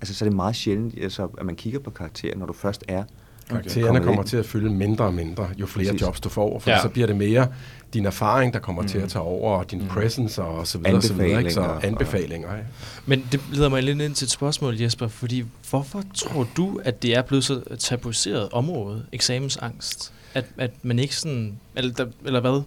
altså, 0.00 0.14
så 0.14 0.24
er 0.24 0.28
det 0.28 0.36
meget 0.36 0.56
sjældent, 0.56 0.94
altså, 1.02 1.28
at 1.38 1.46
man 1.46 1.56
kigger 1.56 1.78
på 1.80 1.90
karakteren, 1.90 2.38
når 2.38 2.46
du 2.46 2.52
først 2.52 2.84
er 2.88 3.04
Karaktererne 3.48 3.86
kommet 3.86 4.02
kommer 4.04 4.22
ind. 4.22 4.28
til 4.28 4.36
at 4.36 4.46
fylde 4.46 4.70
mindre 4.70 5.04
og 5.04 5.14
mindre, 5.14 5.48
jo 5.58 5.66
flere 5.66 5.86
Præcis. 5.88 6.02
jobs 6.02 6.20
du 6.20 6.28
får, 6.28 6.58
for 6.58 6.70
ja. 6.70 6.82
så 6.82 6.88
bliver 6.88 7.06
det 7.06 7.16
mere 7.16 7.48
din 7.94 8.06
erfaring, 8.06 8.52
der 8.52 8.58
kommer 8.58 8.82
mm. 8.82 8.88
til 8.88 8.98
at 8.98 9.08
tage 9.08 9.22
over, 9.22 9.58
og 9.58 9.70
din 9.70 9.78
mm. 9.82 9.88
presence 9.88 10.42
og 10.42 10.66
så 10.66 10.78
videre, 10.78 10.94
og 10.94 11.02
så 11.02 11.14
videre 11.14 11.38
ikke? 11.38 11.52
så 11.52 11.78
Anbefalinger. 11.82 12.56
Ikke? 12.56 12.68
Men 13.06 13.28
det 13.32 13.40
leder 13.52 13.68
mig 13.68 13.82
lidt 13.82 14.00
ind 14.00 14.14
til 14.14 14.24
et 14.24 14.30
spørgsmål, 14.30 14.76
Jesper, 14.80 15.08
fordi 15.08 15.44
hvorfor 15.70 16.02
tror 16.14 16.46
du, 16.56 16.80
at 16.84 17.02
det 17.02 17.16
er 17.16 17.22
blevet 17.22 17.44
så 17.44 17.60
tabuiseret 17.78 18.48
område, 18.52 19.06
eksamensangst? 19.12 20.12
At, 20.34 20.44
at 20.58 20.70
man 20.82 20.98
ikke 20.98 21.16
sådan, 21.16 21.58
eller, 21.76 21.92
der, 21.94 22.06
eller 22.24 22.40
hvad? 22.40 22.62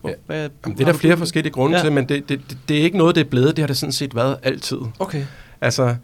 Hvor, 0.00 0.10
Ja. 0.10 0.14
hvad 0.26 0.48
Jamen, 0.64 0.78
det 0.78 0.88
er 0.88 0.92
der 0.92 0.98
flere 0.98 1.16
forskellige 1.16 1.52
grunde 1.52 1.76
Ja. 1.76 1.78
ja. 1.78 1.84
til, 1.84 1.92
men 1.92 2.08
det, 2.08 2.28
det, 2.28 2.40
det, 2.50 2.58
det 2.68 2.78
er 2.78 2.82
ikke 2.82 2.98
noget, 2.98 3.14
det 3.14 3.20
er 3.20 3.28
blevet. 3.30 3.56
Det 3.56 3.62
har 3.62 3.66
det 3.66 3.76
sådan 3.76 3.92
set 3.92 4.14
været 4.16 4.36
altid. 4.42 4.78
Okay. 4.98 5.24
Altså, 5.60 5.96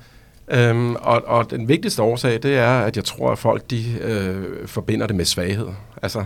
øhm, 0.49 0.95
og, 0.95 1.23
og 1.27 1.51
den 1.51 1.69
vigtigste 1.69 2.03
årsag, 2.03 2.43
det 2.43 2.57
er, 2.57 2.81
at 2.81 2.97
jeg 2.97 3.05
tror, 3.05 3.33
at 3.33 3.39
folk 3.39 3.71
de, 3.71 3.99
øh, 4.01 4.69
forbinder 4.69 5.07
det 5.07 5.17
med 5.17 5.25
svaghed. 5.25 5.69
Altså, 6.03 6.25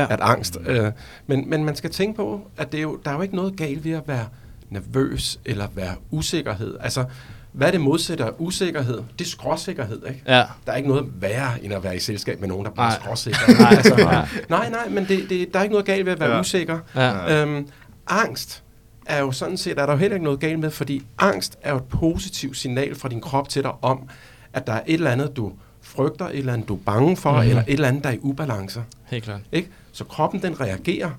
Ja. 0.00 0.06
at 0.10 0.20
angst. 0.20 0.58
Øh, 0.66 0.92
men, 1.26 1.50
men 1.50 1.64
man 1.64 1.76
skal 1.76 1.90
tænke 1.90 2.16
på, 2.16 2.40
at 2.56 2.72
det 2.72 2.78
er 2.78 2.82
jo, 2.82 2.98
der 3.04 3.10
er 3.10 3.14
jo 3.14 3.22
ikke 3.22 3.36
noget 3.36 3.56
galt 3.56 3.84
ved 3.84 3.92
at 3.92 4.02
være 4.08 4.26
nervøs 4.70 5.38
eller 5.44 5.66
være 5.74 5.94
usikkerhed. 6.10 6.76
Altså, 6.80 7.04
hvad 7.52 7.72
det 7.72 7.80
modsatte 7.80 8.24
af 8.24 8.30
usikkerhed? 8.38 9.02
Det 9.18 9.24
er 9.24 9.28
skråsikkerhed, 9.28 10.02
ikke? 10.08 10.22
Ja. 10.26 10.42
Der 10.66 10.72
er 10.72 10.76
ikke 10.76 10.88
noget 10.88 11.06
værre, 11.20 11.64
end 11.64 11.72
at 11.74 11.84
være 11.84 11.96
i 11.96 11.98
selskab 11.98 12.40
med 12.40 12.48
nogen, 12.48 12.64
der 12.64 12.70
bare 12.70 12.86
er 12.86 12.90
Nej. 12.90 13.00
skråsikre. 13.04 13.52
Nej. 13.60 13.68
altså, 13.76 13.96
Nej. 13.96 14.28
nej, 14.48 14.70
nej, 14.70 14.88
men 14.88 15.04
det, 15.08 15.30
det, 15.30 15.52
der 15.52 15.58
er 15.58 15.62
ikke 15.62 15.72
noget 15.72 15.86
galt 15.86 16.06
ved 16.06 16.12
at 16.12 16.20
være 16.20 16.30
Ja. 16.34 16.40
usikker. 16.40 16.78
Ja. 16.94 17.42
Øhm, 17.42 17.68
angst 18.08 18.62
er 19.06 19.20
jo 19.20 19.32
sådan 19.32 19.56
set, 19.56 19.78
er 19.78 19.86
der 19.86 19.92
jo 19.92 19.98
heller 19.98 20.14
ikke 20.14 20.24
noget 20.24 20.40
galt 20.40 20.58
med, 20.58 20.70
fordi 20.70 21.02
angst 21.18 21.58
er 21.62 21.70
jo 21.70 21.76
et 21.76 21.84
positivt 21.84 22.56
signal 22.56 22.94
fra 22.94 23.08
din 23.08 23.20
krop 23.20 23.48
til 23.48 23.62
dig 23.62 23.72
om, 23.82 24.08
at 24.52 24.66
der 24.66 24.72
er 24.72 24.80
et 24.86 24.94
eller 24.94 25.10
andet, 25.10 25.36
du 25.36 25.52
frygter, 25.82 26.26
et 26.28 26.38
eller 26.38 26.52
andet, 26.52 26.68
du 26.68 26.74
er 26.74 26.78
bange 26.86 27.16
for, 27.16 27.32
mm. 27.32 27.48
eller 27.48 27.62
et 27.62 27.72
eller 27.72 27.88
andet, 27.88 28.04
der 28.04 28.10
er 28.10 28.14
i 28.14 28.18
ubalance. 28.22 28.82
Helt 29.04 29.24
klart. 29.24 29.40
Ikke? 29.52 29.68
Så 29.96 30.04
kroppen, 30.04 30.42
den 30.42 30.60
reagerer. 30.60 31.10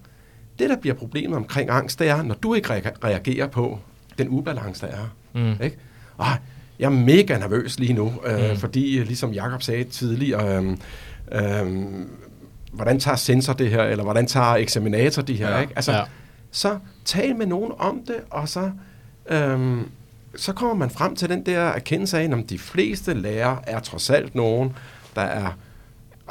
Det, 0.59 0.69
der 0.69 0.77
bliver 0.77 0.95
problemet 0.95 1.37
omkring 1.37 1.69
angst, 1.69 1.99
det 1.99 2.09
er, 2.09 2.21
når 2.23 2.35
du 2.35 2.53
ikke 2.53 2.67
re- 2.69 2.91
reagerer 3.03 3.47
på 3.47 3.79
den 4.17 4.27
ubalance, 4.29 4.85
der 4.87 4.91
er. 4.91 5.09
Mm. 5.33 5.63
Ikke? 5.63 5.77
Ej, 6.19 6.37
jeg 6.79 6.85
er 6.85 6.89
mega 6.89 7.37
nervøs 7.37 7.79
lige 7.79 7.93
nu, 7.93 8.13
øh, 8.25 8.49
Mm. 8.49 8.57
fordi, 8.57 8.97
øh, 8.97 9.05
ligesom 9.07 9.31
Jakob 9.33 9.61
sagde 9.63 9.83
tidligere, 9.83 10.63
øh, 10.63 10.77
øh, 11.31 11.85
hvordan 12.71 12.99
tager 12.99 13.15
sensor 13.15 13.53
det 13.53 13.69
her, 13.69 13.83
eller 13.83 14.03
hvordan 14.03 14.27
tager 14.27 14.55
eksaminator 14.55 15.21
det 15.21 15.37
her, 15.37 15.49
Ja. 15.49 15.59
ikke? 15.61 15.73
Altså, 15.75 15.91
ja. 15.91 16.01
så 16.51 16.79
tal 17.05 17.35
med 17.35 17.45
nogen 17.45 17.71
om 17.77 18.01
det, 18.07 18.15
og 18.29 18.49
så, 18.49 18.71
øhm, 19.29 19.89
så 20.35 20.53
kommer 20.53 20.75
man 20.75 20.89
frem 20.89 21.15
til 21.15 21.29
den 21.29 21.45
der 21.45 21.59
erkendelse 21.59 22.19
af, 22.19 22.23
at 22.23 22.49
de 22.49 22.59
fleste 22.59 23.13
lærere 23.13 23.59
er 23.69 23.79
trods 23.79 24.09
alt 24.09 24.35
nogen, 24.35 24.73
der 25.15 25.21
er 25.21 25.49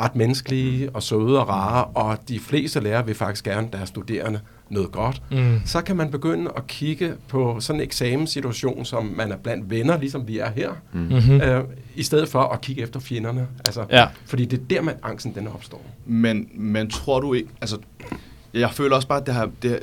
ret 0.01 0.17
menneskelige 0.17 0.91
og 0.91 1.03
søde 1.03 1.41
og 1.41 1.49
rare, 1.49 1.85
og 1.85 2.19
de 2.29 2.39
fleste 2.39 2.81
lærere 2.81 3.07
vil 3.07 3.15
faktisk 3.15 3.45
gerne 3.45 3.69
deres 3.73 3.89
studerende 3.89 4.41
noget 4.69 4.93
godt. 4.93 5.23
Mm. 5.31 5.61
Så 5.65 5.83
kan 5.83 5.97
man 5.97 6.11
begynde 6.11 6.51
at 6.57 6.67
kigge 6.67 7.15
på 7.29 7.61
sådan 7.61 7.81
en 7.81 7.85
eksamenssituation, 7.85 8.85
som 8.85 9.05
man 9.05 9.33
er 9.33 9.37
blandt 9.37 9.71
venner, 9.71 9.99
ligesom 9.99 10.29
vi 10.29 10.39
er 10.39 10.51
her, 10.51 10.71
mm. 10.93 11.01
Mm-hmm. 11.01 11.41
øh, 11.41 11.65
i 11.95 12.03
stedet 12.03 12.29
for 12.29 12.41
at 12.43 12.61
kigge 12.61 12.83
efter 12.83 13.01
fjenderne. 13.01 13.47
Altså, 13.67 13.85
Ja. 13.91 14.07
Fordi 14.25 14.45
det 14.45 14.61
er 14.61 14.65
der, 14.71 14.83
man 14.83 14.95
angsten 15.03 15.35
den 15.35 15.49
opstår. 15.49 15.87
Men, 16.07 16.49
men 16.55 16.91
tror 16.91 17.21
du 17.21 17.35
ikke, 17.35 17.49
altså, 17.61 17.79
jeg 18.55 18.71
føler 18.71 18.97
også 18.97 19.09
bare, 19.09 19.21
at 19.21 19.27
det 19.27 19.35
har, 19.35 19.51
det, 19.63 19.83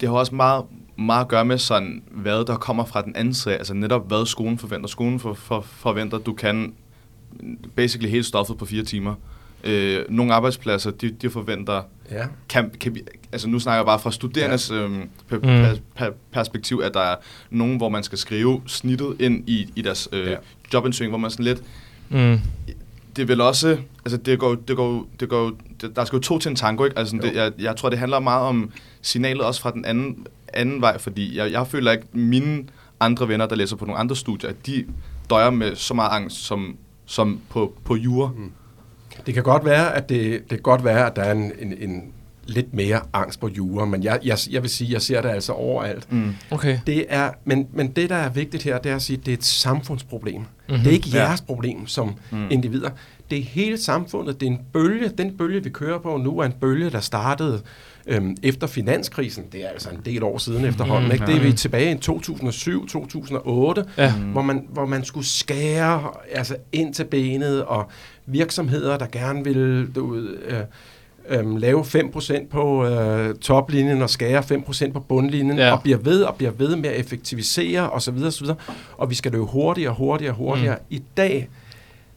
det 0.00 0.08
har 0.08 0.16
også 0.16 0.34
meget, 0.34 0.64
meget 0.96 1.20
at 1.20 1.28
gøre 1.28 1.44
med 1.44 1.58
sådan, 1.58 2.02
hvad 2.10 2.44
der 2.44 2.56
kommer 2.56 2.84
fra 2.84 3.02
den 3.02 3.16
anden 3.16 3.34
side, 3.34 3.56
altså 3.56 3.74
netop 3.74 4.08
hvad 4.08 4.26
skolen 4.26 4.58
forventer. 4.58 4.88
Skolen 4.88 5.20
for, 5.20 5.34
for, 5.34 5.60
forventer, 5.60 6.18
at 6.18 6.26
du 6.26 6.32
kan 6.32 6.72
basically 7.74 8.10
hele 8.10 8.24
stoffet 8.24 8.58
på 8.58 8.66
fire 8.66 8.84
timer. 8.84 9.14
Øh, 9.64 10.04
nogle 10.08 10.34
arbejdspladser, 10.34 10.90
de, 10.90 11.10
de 11.10 11.30
forventer 11.30 11.82
Ja. 12.10 12.24
kan, 12.48 12.70
kan 12.80 12.94
vi, 12.94 13.02
altså 13.32 13.48
nu 13.48 13.58
snakker 13.58 13.78
jeg 13.78 13.86
bare 13.86 13.98
fra 13.98 14.10
studerendes 14.12 14.70
ja. 14.70 14.76
øhm, 14.76 15.08
per, 15.28 15.36
Mm. 15.36 15.42
per, 15.42 15.74
per, 15.96 16.10
perspektiv, 16.32 16.80
at 16.84 16.94
der 16.94 17.00
er 17.00 17.16
nogen, 17.50 17.76
hvor 17.76 17.88
man 17.88 18.02
skal 18.02 18.18
skrive 18.18 18.62
snittet 18.66 19.16
ind 19.20 19.48
i, 19.48 19.72
i 19.76 19.82
deres 19.82 20.08
øh, 20.12 20.26
Ja. 20.26 20.36
jobansøgning, 20.74 21.10
hvor 21.10 21.18
man 21.18 21.30
sådan 21.30 21.44
lidt, 21.44 21.62
Mm. 22.08 22.38
det 23.16 23.22
er 23.22 23.26
vel 23.26 23.40
også, 23.40 23.78
altså 24.04 24.16
det 24.16 24.38
går, 24.38 24.54
det 24.54 24.76
går, 24.76 25.06
det 25.20 25.28
går, 25.28 25.52
det, 25.80 25.96
der 25.96 26.04
skal 26.04 26.16
jo 26.16 26.20
to 26.22 26.38
til 26.38 26.48
en 26.50 26.56
tango, 26.56 26.84
ikke? 26.84 26.98
Altså 26.98 27.16
det, 27.22 27.34
jeg, 27.34 27.52
jeg 27.58 27.76
tror, 27.76 27.88
det 27.90 27.98
handler 27.98 28.18
meget 28.20 28.42
om 28.48 28.70
signalet 29.02 29.42
også 29.42 29.60
fra 29.60 29.70
den 29.70 29.84
anden, 29.84 30.26
anden 30.54 30.80
vej, 30.80 30.98
fordi 30.98 31.36
jeg, 31.36 31.52
jeg 31.52 31.66
føler 31.66 31.92
ikke, 31.92 32.04
mine 32.12 32.64
andre 33.00 33.28
venner, 33.28 33.46
der 33.46 33.56
læser 33.56 33.76
på 33.76 33.84
nogle 33.84 33.98
andre 34.00 34.16
studier, 34.16 34.50
at 34.50 34.66
de 34.66 34.84
døjer 35.30 35.50
med 35.50 35.76
så 35.76 35.94
meget 35.94 36.10
angst 36.12 36.36
som, 36.36 36.76
som 37.06 37.40
på, 37.50 37.74
på 37.84 37.96
jura. 37.96 38.30
Mm. 38.36 38.52
Det 39.26 39.34
kan 39.34 39.42
godt 39.42 39.64
være, 39.64 39.94
at 39.96 40.08
det, 40.08 40.40
det 40.40 40.48
kan 40.48 40.58
godt 40.62 40.84
være, 40.84 41.06
at 41.06 41.16
der 41.16 41.22
er 41.22 41.32
en, 41.32 41.52
en, 41.60 41.74
en 41.78 42.02
lidt 42.46 42.74
mere 42.74 43.00
angst 43.12 43.40
på 43.40 43.48
jura, 43.48 43.84
men 43.84 44.02
jeg, 44.04 44.18
jeg, 44.24 44.38
jeg 44.50 44.62
vil 44.62 44.70
sige, 44.70 44.92
jeg 44.92 45.02
ser 45.02 45.20
det 45.22 45.28
altså 45.28 45.52
overalt. 45.52 46.12
Mm. 46.12 46.34
Okay. 46.50 46.78
Det 46.86 47.06
er, 47.08 47.30
men, 47.44 47.66
men 47.72 47.88
det, 47.90 48.10
der 48.10 48.16
er 48.16 48.28
vigtigt 48.30 48.62
her, 48.62 48.78
det 48.78 48.92
er 48.92 48.96
at 48.96 49.02
sige, 49.02 49.16
at 49.20 49.26
det 49.26 49.32
er 49.32 49.36
et 49.36 49.44
samfundsproblem. 49.44 50.34
Mhm. 50.34 50.44
Mm-hmm. 50.68 50.82
Det 50.82 50.90
er 50.90 50.92
ikke 50.94 51.08
Ja. 51.08 51.18
jeres 51.22 51.40
problem 51.40 51.86
som 51.86 52.14
mm. 52.30 52.46
individer. 52.50 52.90
Det 53.30 53.38
er 53.38 53.42
hele 53.42 53.78
samfundet. 53.78 54.40
Det 54.40 54.46
er 54.46 54.50
en 54.50 54.60
bølge. 54.72 55.08
Den 55.08 55.36
bølge, 55.36 55.64
vi 55.64 55.70
kører 55.70 55.98
på 55.98 56.16
nu, 56.16 56.38
er 56.38 56.44
en 56.44 56.52
bølge, 56.60 56.90
der 56.90 57.00
startede 57.00 57.60
øhm, 58.08 58.36
efter 58.42 58.66
finanskrisen. 58.66 59.44
Det 59.52 59.64
er 59.64 59.68
altså 59.68 59.90
en 59.90 60.00
del 60.04 60.22
år 60.22 60.38
siden 60.38 60.64
efterhånden. 60.64 61.12
Ikke? 61.12 61.26
Det 61.26 61.36
er 61.36 61.40
vi 61.40 61.52
tilbage 61.52 61.92
i 61.92 61.98
2007-2008, 61.98 63.82
Ja. 63.98 64.12
hvor, 64.12 64.42
man, 64.42 64.66
hvor 64.72 64.86
man 64.86 65.04
skulle 65.04 65.26
skære 65.26 66.02
altså 66.32 66.56
ind 66.72 66.94
til 66.94 67.04
benet, 67.04 67.64
og 67.64 67.88
virksomheder, 68.26 68.98
der 68.98 69.06
gerne 69.06 69.44
ville 69.44 69.86
du, 69.86 70.16
øh, 70.16 70.60
øhm, 71.28 71.56
lave 71.56 71.84
5% 71.84 72.46
på 72.50 72.86
øh, 72.86 73.34
toplinjen 73.34 74.02
og 74.02 74.10
skære 74.10 74.42
5% 74.42 74.92
på 74.92 75.00
bundlinjen, 75.00 75.58
Ja. 75.58 75.72
og 75.72 75.82
bliver 75.82 75.98
ved 75.98 76.22
og 76.22 76.34
bliver 76.34 76.50
ved 76.52 76.76
med 76.76 76.90
at 76.90 77.00
effektivisere 77.00 77.90
osv. 77.90 78.14
osv. 78.26 78.46
Og 78.96 79.10
vi 79.10 79.14
skal 79.14 79.32
løbe 79.32 79.44
hurtigere, 79.44 79.94
hurtigere, 79.94 80.34
hurtigere. 80.34 80.74
Mm. 80.76 80.96
I 80.96 81.02
dag 81.16 81.48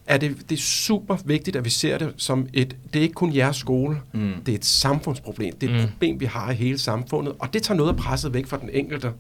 er 0.08 0.18
det, 0.18 0.50
det 0.50 0.56
er 0.58 0.62
super 0.62 1.18
vigtigt, 1.26 1.56
at 1.56 1.66
vi 1.66 1.70
ser 1.70 1.98
det 1.98 2.14
som 2.18 2.48
et, 2.54 2.76
det 2.94 3.00
er 3.00 3.04
ikke 3.04 3.14
kun 3.14 3.36
jeres 3.36 3.56
skole, 3.58 4.02
Mm. 4.14 4.34
det 4.46 4.52
er 4.52 4.56
et 4.56 4.66
samfundsproblem. 4.66 5.58
Det 5.58 5.70
er 5.72 5.76
et 5.76 5.82
Mm. 5.82 5.90
problem, 5.92 6.20
vi 6.20 6.26
har 6.26 6.52
i 6.52 6.56
hele 6.56 6.78
samfundet, 6.80 7.34
og 7.40 7.54
det 7.54 7.64
tager 7.64 7.78
noget 7.78 7.90
af 7.92 7.98
presset 7.98 8.34
væk 8.34 8.48
fra 8.48 8.58
den 8.58 8.70
enkelte, 8.74 9.12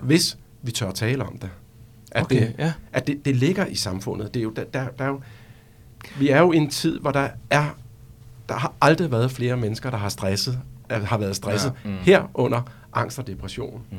hvis 0.00 0.38
vi 0.62 0.72
tør 0.72 0.88
at 0.88 0.94
tale 0.94 1.24
om 1.24 1.38
det. 1.38 1.50
At, 2.12 2.22
Okay, 2.22 2.40
det, 2.40 2.54
ja. 2.58 2.72
at 2.92 3.06
det, 3.06 3.24
det 3.24 3.36
ligger 3.36 3.66
i 3.66 3.74
samfundet. 3.74 4.34
Det 4.34 4.40
er 4.40 4.44
jo, 4.44 4.50
der, 4.50 4.64
der, 4.64 4.88
der 4.98 5.04
er 5.04 5.08
jo, 5.08 5.20
vi 6.18 6.28
er 6.28 6.40
jo 6.40 6.52
i 6.52 6.56
en 6.56 6.70
tid, 6.70 6.98
hvor 7.00 7.10
der 7.10 7.28
er, 7.50 7.76
der 8.48 8.54
har 8.54 8.72
aldrig 8.80 9.10
været 9.10 9.30
flere 9.30 9.56
mennesker, 9.56 9.90
der 9.90 9.96
har 9.98 10.08
stresset, 10.08 10.58
har 10.90 11.18
været 11.18 11.36
stresset, 11.36 11.72
Ja, 11.84 11.90
mm. 11.90 11.96
herunder 12.02 12.62
angst 12.92 13.18
og 13.18 13.26
depression. 13.26 13.82
Mm. 13.90 13.96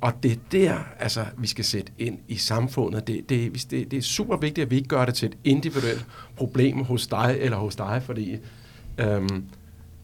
Og 0.00 0.12
det 0.22 0.32
er 0.32 0.36
der, 0.52 0.74
altså, 0.98 1.24
vi 1.38 1.46
skal 1.46 1.64
sætte 1.64 1.92
ind 1.98 2.18
i 2.28 2.36
samfundet. 2.36 3.06
Det, 3.06 3.28
det, 3.28 3.52
det, 3.70 3.90
det 3.90 3.96
er 3.96 4.02
super 4.02 4.36
vigtigt, 4.36 4.64
at 4.64 4.70
vi 4.70 4.76
ikke 4.76 4.88
gør 4.88 5.04
det 5.04 5.14
til 5.14 5.26
et 5.28 5.34
individuelt 5.44 6.06
problem 6.36 6.84
hos 6.84 7.06
dig 7.06 7.36
eller 7.40 7.56
hos 7.56 7.76
dig, 7.76 8.02
fordi 8.06 8.36
øhm, 8.98 9.44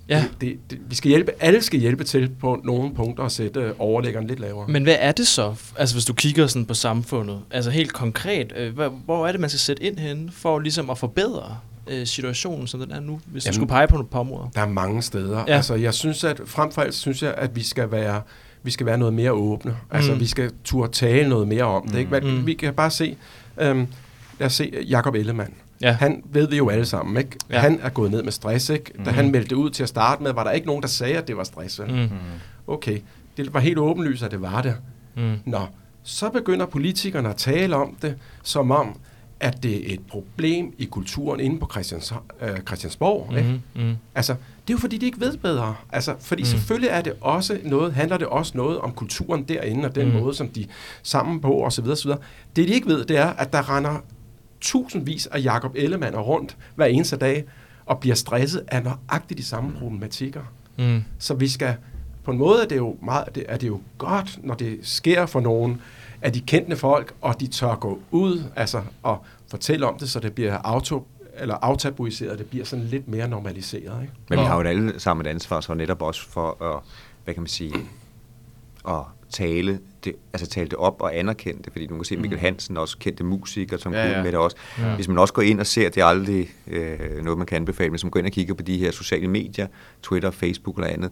Ja. 0.08 0.24
det, 0.40 0.40
det, 0.40 0.58
det, 0.70 0.78
vi 0.90 0.94
skal 0.94 1.08
hjælpe, 1.08 1.32
alle 1.40 1.62
skal 1.62 1.80
hjælpe 1.80 2.04
til 2.04 2.30
på 2.40 2.60
nogle 2.64 2.94
punkter 2.94 3.24
at 3.24 3.32
sætte 3.32 3.60
øh, 3.60 3.72
overlæggeren 3.78 4.26
lidt 4.26 4.40
lavere. 4.40 4.68
Men 4.68 4.82
hvad 4.82 4.96
er 4.98 5.12
det 5.12 5.26
så, 5.26 5.54
altså 5.78 5.94
hvis 5.94 6.04
du 6.04 6.12
kigger 6.12 6.46
sådan 6.46 6.66
på 6.66 6.74
samfundet, 6.74 7.40
altså 7.50 7.70
helt 7.70 7.92
konkret, 7.92 8.52
øh, 8.56 8.76
hvor, 9.04 9.26
er 9.26 9.32
det, 9.32 9.40
man 9.40 9.50
skal 9.50 9.60
sætte 9.60 9.82
ind 9.82 9.98
henne 9.98 10.30
for 10.32 10.58
ligesom 10.58 10.90
at 10.90 10.98
forbedre 10.98 11.58
øh, 11.86 12.06
situationen, 12.06 12.66
som 12.66 12.80
den 12.80 12.90
er 12.90 13.00
nu, 13.00 13.20
hvis 13.26 13.44
du 13.44 13.48
Jamen- 13.48 13.54
skulle 13.54 13.68
pege 13.68 13.88
på 13.88 13.94
nogle 13.94 14.08
par 14.08 14.18
områder? 14.18 14.48
Der 14.54 14.60
er 14.60 14.68
mange 14.68 15.02
steder. 15.02 15.38
Ja. 15.48 15.56
Altså, 15.56 15.74
jeg 15.74 15.94
synes, 15.94 16.24
at 16.24 16.40
frem 16.46 16.72
for 16.72 16.82
alt 16.82 16.94
synes 16.94 17.22
jeg, 17.22 17.34
at 17.36 17.56
vi 17.56 17.62
skal 17.62 17.90
være, 17.90 18.22
vi 18.64 18.70
skal 18.70 18.86
være 18.86 18.98
noget 18.98 19.14
mere 19.14 19.32
åbne. 19.32 19.76
Altså, 19.90 20.12
Mm. 20.14 20.20
vi 20.20 20.26
skal 20.26 20.50
turde 20.64 20.92
tale 20.92 21.28
noget 21.28 21.48
mere 21.48 21.64
om 21.64 21.88
det. 21.88 21.98
Ikke? 21.98 22.08
Hvad- 22.08 22.20
Mm. 22.20 22.46
Vi 22.46 22.54
kan 22.54 22.74
bare 22.74 22.90
se, 22.90 23.16
øhm, 23.60 23.86
lad 24.38 24.46
os 24.46 24.52
se 24.52 24.84
Jacob 24.90 25.14
Ellemann. 25.14 25.54
Ja. 25.80 25.92
Han 25.92 26.22
ved 26.26 26.48
vi 26.48 26.56
jo 26.56 26.68
alle 26.68 26.84
sammen, 26.86 27.16
ikke? 27.16 27.30
Ja. 27.50 27.58
Han 27.60 27.78
er 27.82 27.88
gået 27.88 28.10
ned 28.10 28.22
med 28.22 28.32
stress, 28.32 28.68
ikke? 28.68 28.92
Da 28.96 28.98
Mhm. 28.98 29.14
han 29.14 29.30
meldte 29.30 29.56
ud 29.56 29.70
til 29.70 29.82
at 29.82 29.88
starte 29.88 30.22
med, 30.22 30.32
var 30.32 30.44
der 30.44 30.50
ikke 30.50 30.66
nogen, 30.66 30.82
der 30.82 30.88
sagde, 30.88 31.14
at 31.16 31.28
det 31.28 31.36
var 31.36 31.44
stress. 31.44 31.80
vel? 31.80 31.92
Mm. 31.94 32.08
Okay, 32.66 32.98
det 33.36 33.54
var 33.54 33.60
helt 33.60 33.78
åbenlyst, 33.78 34.22
at 34.22 34.30
det 34.30 34.42
var 34.42 34.62
det. 34.62 34.76
Mm. 35.16 35.34
Nå, 35.46 35.60
så 36.02 36.30
begynder 36.30 36.66
politikerne 36.66 37.28
at 37.28 37.36
tale 37.36 37.76
om 37.76 37.96
det, 38.02 38.14
som 38.42 38.70
om, 38.70 38.98
at 39.40 39.62
det 39.62 39.90
er 39.90 39.94
et 39.94 40.00
problem 40.10 40.74
i 40.78 40.84
kulturen 40.84 41.40
inde 41.40 41.60
på 41.60 41.68
Christians, 41.72 42.12
øh, 42.42 42.58
Christiansborg. 42.66 43.26
Mm. 43.30 43.36
Ikke? 43.36 43.60
Mm. 43.74 43.82
Mm. 43.82 43.94
Altså, 44.14 44.34
det 44.68 44.70
er 44.72 44.74
jo 44.74 44.78
fordi, 44.78 44.98
de 44.98 45.06
ikke 45.06 45.20
ved 45.20 45.36
bedre. 45.36 45.74
Altså, 45.92 46.14
fordi 46.20 46.42
Mm. 46.42 46.46
selvfølgelig 46.46 46.88
er 46.90 47.00
det 47.00 47.12
også 47.20 47.58
noget, 47.64 47.92
handler 47.94 48.16
det 48.16 48.26
også 48.26 48.52
noget 48.56 48.78
om 48.78 48.92
kulturen 48.92 49.42
derinde, 49.44 49.88
og 49.88 49.94
den 49.94 50.08
Mm. 50.12 50.20
måde, 50.20 50.34
som 50.34 50.48
de 50.48 50.66
sammen 51.02 51.40
på, 51.40 51.64
osv. 51.64 51.86
osv. 51.88 52.10
Det, 52.10 52.68
de 52.68 52.74
ikke 52.74 52.86
ved, 52.86 53.04
det 53.04 53.16
er, 53.16 53.26
at 53.26 53.52
der 53.52 53.76
render 53.76 53.96
tusindvis 54.60 55.26
af 55.26 55.42
Jakob 55.44 55.72
Ellemann 55.76 56.16
rundt 56.16 56.56
hver 56.74 56.86
eneste 56.86 57.16
dag, 57.16 57.44
og 57.86 57.98
bliver 57.98 58.16
stresset 58.16 58.62
af 58.68 58.82
nøjagtigt 58.82 59.38
de 59.38 59.44
samme 59.44 59.72
problematikker. 59.78 60.40
Mm. 60.78 61.02
Så 61.18 61.34
vi 61.34 61.48
skal, 61.48 61.74
på 62.24 62.30
en 62.30 62.38
måde 62.38 62.62
er 62.62 62.66
det 62.68 62.76
jo, 62.76 62.96
meget, 63.02 63.24
det, 63.34 63.44
er 63.48 63.56
det 63.56 63.66
jo 63.68 63.80
godt, 63.98 64.38
når 64.42 64.54
det 64.54 64.78
sker 64.82 65.26
for 65.26 65.40
nogen, 65.40 65.80
at 66.22 66.34
de 66.34 66.40
kendte 66.40 66.76
folk, 66.76 67.14
og 67.20 67.40
de 67.40 67.46
tør 67.46 67.74
gå 67.74 67.98
ud 68.10 68.42
altså, 68.56 68.80
og 69.02 69.24
fortælle 69.50 69.86
om 69.86 69.98
det, 69.98 70.10
så 70.10 70.20
det 70.20 70.32
bliver 70.32 70.58
auto, 70.58 71.06
eller 71.38 71.54
aftabuiseret, 71.54 72.38
det 72.38 72.46
bliver 72.46 72.64
sådan 72.64 72.84
lidt 72.84 73.08
mere 73.08 73.28
normaliseret. 73.28 74.02
Ikke? 74.02 74.14
Men 74.30 74.38
vi 74.38 74.44
har 74.44 74.56
jo 74.56 74.68
alle 74.68 75.00
sammen 75.00 75.26
et 75.26 75.30
ansvar 75.30 75.60
så 75.60 75.74
netop 75.74 76.02
også 76.02 76.28
for 76.28 76.62
at, 76.64 76.80
hvad 77.24 77.34
kan 77.34 77.42
man 77.42 77.48
sige, 77.48 77.74
at 78.88 79.02
tale 79.30 79.78
det, 80.04 80.14
altså 80.32 80.46
tale 80.46 80.68
det 80.68 80.78
op 80.78 81.02
og 81.02 81.16
anerkende 81.16 81.62
det, 81.62 81.72
fordi 81.72 81.86
du 81.86 81.94
kan 81.94 82.04
se 82.04 82.16
Mikkel 82.16 82.38
Hansen, 82.38 82.76
også 82.76 82.98
kendte 82.98 83.24
musiker, 83.24 83.76
som 83.76 83.92
Ja, 83.92 84.10
ja, 84.10 84.22
med 84.22 84.32
det 84.32 84.40
også. 84.40 84.56
Ja. 84.78 84.94
Hvis 84.94 85.08
man 85.08 85.18
også 85.18 85.34
går 85.34 85.42
ind 85.42 85.60
og 85.60 85.66
ser, 85.66 85.88
det 85.88 86.00
er 86.00 86.04
aldrig 86.04 86.48
øh, 86.66 87.22
noget, 87.22 87.38
man 87.38 87.46
kan 87.46 87.56
anbefale, 87.56 87.88
men 87.88 87.92
hvis 87.92 88.04
man 88.04 88.10
går 88.10 88.18
ind 88.18 88.26
og 88.26 88.32
kigger 88.32 88.54
på 88.54 88.62
de 88.62 88.78
her 88.78 88.90
sociale 88.90 89.28
medier, 89.28 89.66
Twitter, 90.02 90.30
Facebook 90.30 90.76
eller 90.76 90.88
andet, 90.88 91.10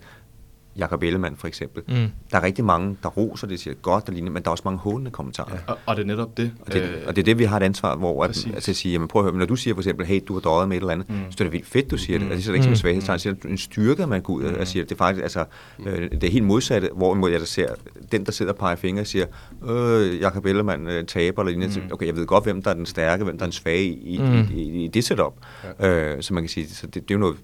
Jakob 0.76 1.02
Ellemann 1.02 1.36
for 1.36 1.46
eksempel, 1.48 1.82
Mm. 1.88 1.94
der 2.30 2.36
er 2.38 2.42
rigtig 2.42 2.64
mange, 2.64 2.96
der 3.02 3.08
roser 3.08 3.46
det, 3.46 3.60
siger 3.60 3.74
godt 3.74 4.04
og 4.08 4.12
lignende, 4.12 4.32
men 4.32 4.42
der 4.42 4.48
er 4.48 4.52
også 4.52 4.62
mange 4.64 4.78
hånende 4.78 5.10
kommentarer. 5.10 5.52
Ja. 5.52 5.72
Og, 5.72 5.78
og 5.86 5.96
det 5.96 6.02
er 6.02 6.06
netop 6.06 6.36
det. 6.36 6.52
Og 6.66 6.72
det, 6.72 6.82
øh, 6.82 6.88
og 7.06 7.16
det 7.16 7.22
er 7.22 7.24
det, 7.24 7.38
vi 7.38 7.44
har 7.44 7.56
et 7.56 7.62
ansvar, 7.62 7.96
hvor 7.96 8.24
at, 8.24 8.30
præcis. 8.30 8.52
altså, 8.54 8.70
at 8.70 8.76
sige, 8.76 8.92
jamen, 8.92 9.08
prøv 9.08 9.22
at 9.26 9.30
høre, 9.30 9.38
når 9.38 9.46
du 9.46 9.56
siger 9.56 9.74
for 9.74 9.80
eksempel, 9.80 10.06
hey, 10.06 10.20
du 10.28 10.32
har 10.32 10.40
døjet 10.40 10.68
med 10.68 10.76
et 10.76 10.80
eller 10.80 10.92
andet, 10.92 11.08
Mm. 11.08 11.14
mm. 11.14 11.22
så 11.30 11.36
er 11.40 11.44
det 11.44 11.52
vildt 11.52 11.66
fedt, 11.66 11.90
du 11.90 11.96
siger 11.96 12.18
det. 12.18 12.26
Mm. 12.28 12.32
Altså, 12.32 12.52
det 12.52 12.52
er 12.52 12.54
ikke 12.54 12.64
som 12.64 12.68
Mm. 12.70 12.72
en 12.72 12.76
svaghedstegn, 12.78 13.18
så 13.18 13.28
er 13.28 13.32
det 13.32 13.44
en 13.44 13.58
styrke, 13.58 14.02
at 14.02 14.08
man 14.08 14.20
går 14.22 14.32
ud 14.34 14.44
og 14.44 14.66
siger, 14.68 14.84
det 14.84 14.92
er 14.92 14.96
faktisk, 14.96 15.22
altså, 15.22 15.44
øh, 15.86 16.10
det 16.10 16.24
er 16.24 16.30
helt 16.30 16.44
modsatte, 16.44 16.90
hvorimod 16.96 17.30
jeg 17.30 17.40
der 17.40 17.46
ser, 17.46 17.68
den, 18.12 18.24
der 18.26 18.32
sidder 18.32 18.52
og 18.52 18.58
peger 18.58 18.76
fingre 18.76 19.00
og 19.02 19.06
siger, 19.06 19.26
øh, 19.68 20.20
Jakob 20.20 20.46
Ellemann 20.46 20.86
øh, 20.88 21.04
taber, 21.06 21.42
eller 21.42 21.50
lignende, 21.58 21.80
Mm. 21.80 21.92
okay, 21.92 22.06
jeg 22.06 22.16
ved 22.16 22.26
godt, 22.26 22.44
hvem 22.44 22.62
der 22.62 22.70
er 22.70 22.74
den 22.74 22.86
stærke, 22.86 23.24
hvem 23.24 23.38
der 23.38 23.42
er 23.44 23.46
den 23.46 23.52
svage 23.52 23.84
i, 23.86 24.18
Mm. 24.18 24.24
mm. 24.24 24.32
i, 24.54 24.60
i, 24.62 24.84
i 24.84 24.88
det 24.88 25.04
setup. 25.04 25.32
Ja. 25.80 26.14
Øh, 26.14 26.22
så 26.22 26.34
man 26.34 26.42
kan 26.42 26.48
sige, 26.48 26.68
så 26.68 26.86
det, 26.86 26.94
det 26.94 27.00
er 27.10 27.14
jo 27.14 27.18
noget, 27.18 27.36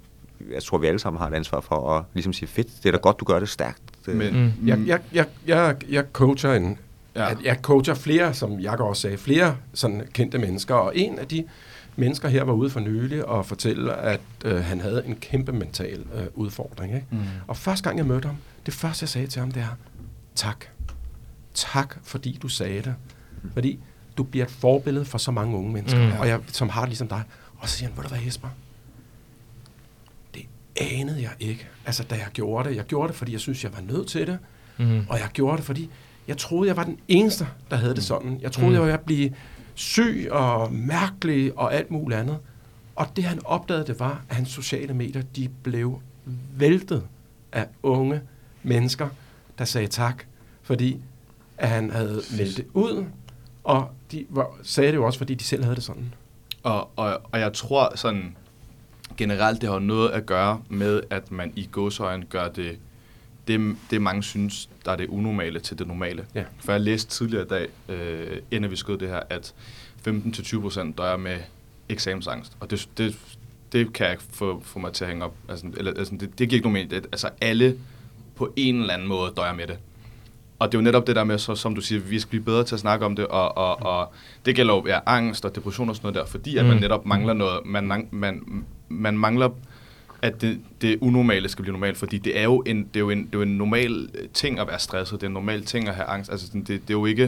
jeg 0.55 0.63
tror, 0.63 0.79
vi 0.79 0.87
alle 0.87 0.99
sammen 0.99 1.21
har 1.21 1.29
et 1.29 1.35
ansvar 1.35 1.61
for 1.61 1.91
at 1.97 2.05
ligesom 2.15 2.33
sige, 2.33 2.49
fedt, 2.49 2.69
det 2.83 2.87
er 2.89 2.93
da 2.93 2.99
godt, 2.99 3.21
du 3.21 3.25
gør 3.25 3.39
det 3.39 3.49
stærkt. 3.49 3.83
Men, 4.07 4.53
Mm. 4.61 4.69
Jeg, 4.69 4.79
jeg, 4.87 5.01
jeg, 5.13 5.27
jeg, 5.47 5.77
jeg 5.89 6.05
coacher 6.13 6.55
en, 6.55 6.79
Ja. 7.17 7.29
jeg 7.45 7.59
coacher 7.63 7.95
flere, 7.95 8.35
som 8.35 8.61
jeg 8.61 8.81
også 8.81 9.03
sagde, 9.03 9.19
flere 9.19 9.57
sådan 9.75 10.03
kendte 10.13 10.39
mennesker, 10.39 10.75
og 10.75 10.93
en 10.97 11.19
af 11.19 11.27
de 11.29 11.45
mennesker 11.97 12.29
her 12.29 12.43
var 12.45 12.53
ude 12.53 12.71
for 12.71 12.81
nylig 12.81 13.25
og 13.25 13.47
fortælle, 13.47 13.95
at 13.95 14.21
øh, 14.45 14.57
han 14.65 14.81
havde 14.81 15.03
en 15.07 15.17
kæmpe 15.17 15.53
mental 15.53 16.05
øh, 16.15 16.27
udfordring. 16.35 16.95
Ikke? 16.95 17.07
Mm. 17.11 17.19
Og 17.47 17.57
første 17.57 17.85
gang 17.85 17.99
jeg 17.99 18.07
mødte 18.07 18.27
ham, 18.27 18.37
det 18.67 18.75
første 18.75 19.03
jeg 19.03 19.09
sagde 19.09 19.27
til 19.27 19.41
ham, 19.41 19.51
det 19.53 19.63
er, 19.63 19.77
tak. 20.35 20.65
Tak, 21.55 21.97
fordi 22.03 22.39
du 22.43 22.49
sagde 22.49 22.83
det. 22.83 22.95
Fordi 23.53 23.79
du 24.17 24.23
bliver 24.23 24.45
et 24.45 24.51
forbillede 24.51 25.05
for 25.05 25.19
så 25.19 25.31
mange 25.31 25.57
unge 25.57 25.73
mennesker, 25.73 26.01
Mm. 26.01 26.07
mm. 26.07 26.21
og 26.21 26.29
jeg, 26.29 26.41
som 26.53 26.69
har 26.69 26.81
det 26.81 26.89
ligesom 26.89 27.09
dig. 27.09 27.23
Og 27.59 27.69
så 27.69 27.77
siger 27.77 27.89
han, 27.89 27.97
ved 27.97 28.03
du 28.05 28.09
hvad 28.09 28.19
Jesper, 28.27 28.49
anede 30.81 31.23
jeg 31.23 31.31
ikke, 31.41 31.69
altså 31.87 32.03
da 32.03 32.15
jeg 32.15 32.27
gjorde 32.33 32.69
det. 32.69 32.77
Jeg 32.77 32.85
gjorde 32.85 33.09
det, 33.09 33.17
fordi 33.17 33.33
jeg 33.33 33.41
synes, 33.41 33.65
jeg 33.65 33.73
var 33.75 33.81
nødt 33.81 34.09
til 34.09 34.27
det. 34.27 34.39
Mm. 34.79 35.01
Og 35.09 35.19
jeg 35.19 35.29
gjorde 35.33 35.57
det, 35.57 35.65
fordi 35.65 35.91
jeg 36.29 36.37
troede, 36.37 36.69
jeg 36.69 36.77
var 36.77 36.85
den 36.85 36.99
eneste, 37.09 37.47
der 37.71 37.77
havde 37.77 37.95
det 37.95 38.03
sådan. 38.05 38.39
Jeg 38.43 38.53
troede, 38.53 38.69
Mm. 38.69 38.75
jeg 38.75 38.83
var 38.83 38.93
at 38.93 39.01
blive 39.01 39.35
syg 39.75 40.29
og 40.31 40.73
mærkelig 40.73 41.59
og 41.59 41.75
alt 41.75 41.91
muligt 41.91 42.21
andet. 42.21 42.39
Og 42.97 43.07
det 43.17 43.25
han 43.25 43.39
opdagede, 43.45 43.87
det 43.87 44.01
var, 44.01 44.25
at 44.29 44.37
hans 44.37 44.49
sociale 44.49 44.95
medier, 44.95 45.23
de 45.37 45.49
blev 45.63 46.01
væltet 46.57 47.03
af 47.53 47.67
unge 47.83 48.21
mennesker, 48.63 49.09
der 49.59 49.65
sagde 49.65 49.87
tak, 49.87 50.25
fordi 50.63 51.01
at 51.59 51.69
han 51.69 51.91
havde 51.91 52.23
meldt 52.39 52.57
det 52.57 52.67
ud, 52.75 53.05
og 53.65 53.89
de 54.13 54.27
var, 54.29 54.47
sagde 54.63 54.91
det 54.91 54.97
jo 54.97 55.07
også, 55.07 55.19
fordi 55.19 55.35
de 55.35 55.45
selv 55.45 55.63
havde 55.63 55.77
det 55.77 55.85
sådan. 55.85 56.15
Og, 56.63 56.91
og, 56.97 57.21
og 57.33 57.41
jeg 57.41 57.53
tror 57.53 57.93
sådan 57.97 58.37
generelt, 59.17 59.61
det 59.61 59.71
har 59.71 59.79
noget 59.79 60.11
at 60.11 60.27
gøre 60.27 60.63
med, 60.69 61.01
at 61.11 61.33
man 61.33 61.53
i 61.57 61.69
godsøjen 61.73 62.25
gør 62.31 62.49
det, 62.49 62.79
det, 63.49 63.77
det 63.91 64.03
mange 64.03 64.23
synes, 64.23 64.69
der 64.85 64.93
er 64.93 64.97
det 64.97 65.07
unormale 65.09 65.61
til 65.61 65.79
det 65.79 65.87
normale. 65.87 66.25
Ja. 66.35 66.45
For 66.65 66.73
jeg 66.73 66.81
læste 66.81 67.11
tidligere 67.11 67.45
i 67.45 67.49
dag, 67.49 67.69
øh, 67.89 68.37
inden 68.51 68.71
vi 68.71 68.77
skød 68.77 68.99
det 68.99 69.09
her, 69.09 69.21
at 69.31 69.55
15-20% 70.09 70.93
døjer 70.95 71.17
med 71.17 71.37
eksamensangst. 71.89 72.53
Og 72.61 72.71
det, 72.71 72.89
det, 72.99 73.19
det 73.73 73.93
kan 73.93 74.05
jeg 74.05 74.13
ikke 74.13 74.25
få, 74.33 74.63
få 74.65 74.79
mig 74.79 74.93
til 74.93 75.05
at 75.05 75.11
hænge 75.11 75.25
op. 75.25 75.35
Altså, 75.49 75.67
eller, 75.77 75.93
altså, 75.95 76.15
det, 76.21 76.39
det 76.39 76.49
giver 76.49 76.57
ikke 76.59 76.65
nogen 76.69 76.73
mening. 76.73 76.91
Det, 76.91 77.07
altså, 77.13 77.29
alle 77.41 77.77
på 78.37 78.53
en 78.57 78.81
eller 78.81 78.95
anden 78.95 79.09
måde 79.09 79.33
døjer 79.37 79.55
med 79.55 79.67
det. 79.67 79.79
Og 80.59 80.73
det 80.73 80.79
er 80.79 80.83
jo 80.83 80.85
netop 80.85 81.07
det 81.07 81.17
der 81.17 81.25
med, 81.25 81.39
så, 81.39 81.55
som 81.55 81.75
du 81.75 81.81
siger, 81.81 82.01
vi 82.01 82.19
skal 82.21 82.31
blive 82.31 82.43
bedre 82.43 82.65
til 82.65 82.75
at 82.75 82.81
snakke 82.81 83.07
om 83.07 83.17
det, 83.17 83.27
og, 83.27 83.59
og, 83.59 83.83
og 83.83 84.13
det 84.45 84.57
gælder 84.57 84.75
jo 84.75 84.85
ja, 84.87 84.99
angst 85.07 85.45
og 85.45 85.55
depression 85.55 85.89
og 85.89 85.97
sådan 85.97 86.07
noget 86.07 86.15
der, 86.27 86.31
fordi 86.31 86.57
at 86.57 86.65
man 86.67 86.75
Mm. 86.75 86.81
netop 86.81 87.07
mangler 87.07 87.33
noget, 87.33 87.61
man, 87.67 88.09
man, 88.11 88.65
man 88.89 89.19
mangler, 89.19 89.49
at 90.23 90.41
det, 90.41 90.61
det 90.81 90.99
unormale 91.01 91.49
skal 91.49 91.63
blive 91.63 91.73
normalt, 91.73 91.97
fordi 91.97 92.19
det 92.19 92.39
er 92.39 92.43
jo 92.43 92.63
en, 92.67 92.79
det 92.79 92.97
er 92.97 93.01
jo 93.01 93.11
en, 93.11 93.19
det 93.19 93.35
er 93.35 93.39
jo 93.39 93.43
en 93.43 93.49
normal 93.59 94.09
ting 94.35 94.59
at 94.59 94.67
være 94.67 94.79
stresset, 94.79 95.21
det 95.21 95.27
er 95.27 95.29
en 95.29 95.35
normal 95.35 95.65
ting 95.65 95.89
at 95.89 95.95
have 95.95 96.07
angst, 96.07 96.31
altså 96.31 96.47
sådan, 96.47 96.61
det, 96.61 96.69
det 96.69 96.91
er 96.91 96.99
jo 96.99 97.07
ikke, 97.07 97.23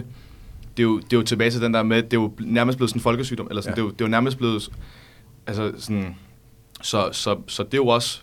det 0.76 0.82
er 0.82 0.82
jo, 0.82 0.98
det 0.98 1.12
er 1.12 1.16
jo 1.16 1.22
tilbage 1.22 1.50
til 1.50 1.60
den 1.60 1.74
der 1.74 1.82
med, 1.82 2.02
det 2.02 2.12
er 2.16 2.20
jo 2.20 2.32
nærmest 2.40 2.78
blevet 2.78 2.90
sådan 2.90 2.98
en 2.98 3.02
folkesygdom, 3.02 3.46
eller 3.50 3.62
sådan, 3.62 3.72
Ja. 3.78 3.82
det, 3.82 3.82
er 3.82 3.86
jo, 3.86 3.90
det 3.90 4.00
er 4.00 4.04
jo 4.04 4.10
nærmest 4.10 4.38
blevet, 4.38 4.68
altså 5.46 5.72
sådan, 5.78 6.14
så, 6.82 7.08
så, 7.12 7.36
så 7.46 7.62
det 7.62 7.74
er 7.74 7.78
jo 7.78 7.86
også, 7.86 8.20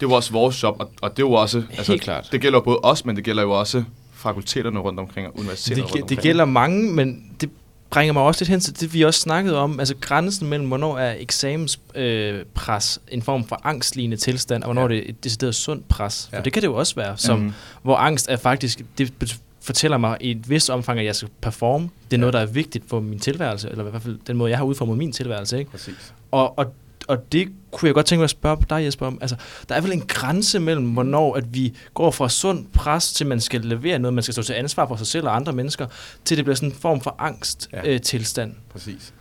det 0.00 0.06
er 0.06 0.10
jo 0.10 0.16
også 0.16 0.32
vores 0.32 0.62
job, 0.62 0.76
og, 0.80 0.90
og 1.02 1.10
det 1.16 1.22
er 1.22 1.26
jo 1.26 1.32
også, 1.32 1.62
altså, 1.70 1.92
Helt 1.92 2.02
klart. 2.02 2.28
det 2.32 2.40
gælder 2.40 2.60
både 2.60 2.78
os, 2.82 3.04
men 3.04 3.16
det 3.16 3.24
gælder 3.24 3.42
jo 3.42 3.50
også 3.50 3.84
fakulteterne 4.12 4.78
rundt 4.78 5.00
omkring, 5.00 5.26
og 5.26 5.38
universiteterne 5.38 5.82
Det, 5.86 5.94
rundt 5.94 5.94
det 5.94 6.02
omkring. 6.18 6.20
gælder 6.22 6.44
mange, 6.44 6.92
men 6.92 7.32
det 7.40 7.50
bringer 7.92 8.12
mig 8.12 8.22
også 8.22 8.40
lidt 8.42 8.48
hen 8.50 8.60
til 8.60 8.80
det, 8.80 8.94
vi 8.94 9.02
også 9.02 9.20
snakkede 9.20 9.58
om, 9.58 9.80
altså 9.80 9.94
grænsen 10.00 10.48
mellem, 10.48 10.68
hvornår 10.68 10.98
er 10.98 11.14
eksamenspres 11.18 11.96
øh, 12.02 12.44
pres 12.54 13.00
en 13.08 13.22
form 13.22 13.44
for 13.44 13.60
angstlignende 13.64 14.16
tilstand, 14.16 14.62
og 14.62 14.66
hvornår 14.66 14.82
Ja. 14.88 14.94
ja. 14.94 15.00
det 15.00 15.04
er 15.06 15.10
et 15.10 15.24
decideret 15.24 15.54
sundt 15.54 15.88
pres. 15.88 16.26
For 16.30 16.36
Ja. 16.36 16.42
det 16.42 16.52
kan 16.52 16.62
det 16.62 16.68
jo 16.68 16.74
også 16.74 16.94
være, 16.94 17.16
som, 17.16 17.38
Mhm. 17.38 17.52
hvor 17.82 17.96
angst 17.96 18.26
er 18.30 18.36
faktisk, 18.36 18.82
det 18.98 19.38
fortæller 19.60 19.98
mig 19.98 20.16
i 20.20 20.30
et 20.30 20.50
vist 20.50 20.70
omfang, 20.70 20.98
at 20.98 21.04
jeg 21.04 21.16
skal 21.16 21.28
performe. 21.40 21.88
Det 22.10 22.16
er 22.16 22.20
noget, 22.20 22.32
der 22.32 22.40
er 22.40 22.46
vigtigt 22.46 22.84
for 22.88 23.00
min 23.00 23.18
tilværelse, 23.18 23.68
eller 23.70 23.86
i 23.86 23.90
hvert 23.90 24.02
fald 24.02 24.18
den 24.26 24.36
måde, 24.36 24.50
jeg 24.50 24.58
har 24.58 24.64
udformet 24.64 24.98
min 24.98 25.12
tilværelse. 25.12 25.58
Ikke? 25.58 25.70
Præcis. 25.70 26.14
Og, 26.30 26.58
og, 26.58 26.74
og 27.08 27.32
det 27.32 27.48
kunne 27.72 27.86
jeg 27.86 27.94
godt 27.94 28.06
tænke 28.06 28.18
mig 28.20 28.24
at 28.24 28.30
spørge 28.30 28.56
dig, 28.70 28.84
Jesper, 28.84 29.06
om. 29.06 29.18
Altså, 29.20 29.36
der 29.68 29.74
er 29.74 29.80
vel 29.80 29.92
en 29.92 30.00
grænse 30.08 30.58
mellem, 30.60 30.86
hvornår 30.92 31.34
at 31.34 31.54
vi 31.54 31.74
går 31.94 32.10
fra 32.10 32.28
sund 32.28 32.66
pres, 32.72 33.12
til 33.12 33.26
man 33.26 33.40
skal 33.40 33.60
levere 33.60 33.98
noget, 33.98 34.14
man 34.14 34.22
skal 34.22 34.32
stå 34.32 34.42
til 34.42 34.52
ansvar 34.52 34.86
for 34.86 34.96
sig 34.96 35.06
selv 35.06 35.26
og 35.26 35.36
andre 35.36 35.52
mennesker, 35.52 35.86
til 36.24 36.36
det 36.36 36.44
bliver 36.44 36.56
sådan 36.56 36.68
en 36.68 36.74
form 36.74 37.00
for 37.00 37.14
angst 37.18 37.68
Ja. 37.72 37.88
øh, 37.94 38.00
tilstand. 38.00 38.54
Præcis. 38.72 39.14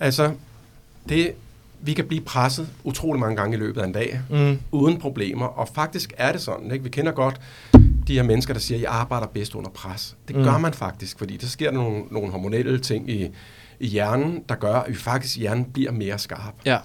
Altså, 0.00 0.32
det, 1.08 1.32
vi 1.80 1.92
kan 1.92 2.04
blive 2.04 2.20
presset 2.24 2.68
utrolig 2.84 3.20
mange 3.20 3.36
gange 3.36 3.56
i 3.56 3.60
løbet 3.60 3.80
af 3.80 3.84
en 3.86 3.92
dag, 3.92 4.20
Mm. 4.30 4.58
uden 4.72 4.98
problemer. 5.00 5.46
Og 5.46 5.68
faktisk 5.74 6.12
er 6.16 6.32
det 6.32 6.40
sådan, 6.40 6.70
ikke? 6.72 6.84
vi 6.84 6.90
kender 6.90 7.12
godt 7.12 7.40
de 8.06 8.14
her 8.14 8.22
mennesker, 8.22 8.52
der 8.54 8.60
siger, 8.60 8.78
at 8.78 8.82
jeg 8.82 8.90
arbejder 8.90 9.26
bedst 9.26 9.54
under 9.54 9.70
pres. 9.70 10.16
Det 10.28 10.36
Mm. 10.36 10.42
gør 10.44 10.58
man 10.58 10.74
faktisk, 10.74 11.18
fordi 11.18 11.36
der 11.36 11.46
sker 11.46 11.70
nogle, 11.70 12.02
nogle 12.10 12.30
hormonelle 12.30 12.78
ting 12.78 13.10
i, 13.10 13.28
i 13.80 13.86
hjernen, 13.86 14.42
der 14.48 14.54
gør, 14.54 14.74
at 14.74 14.90
vi 14.90 14.94
faktisk 14.96 15.38
hjernen 15.38 15.64
bliver 15.64 15.92
mere 15.92 16.18
skarp. 16.18 16.54
Ja. 16.64 16.78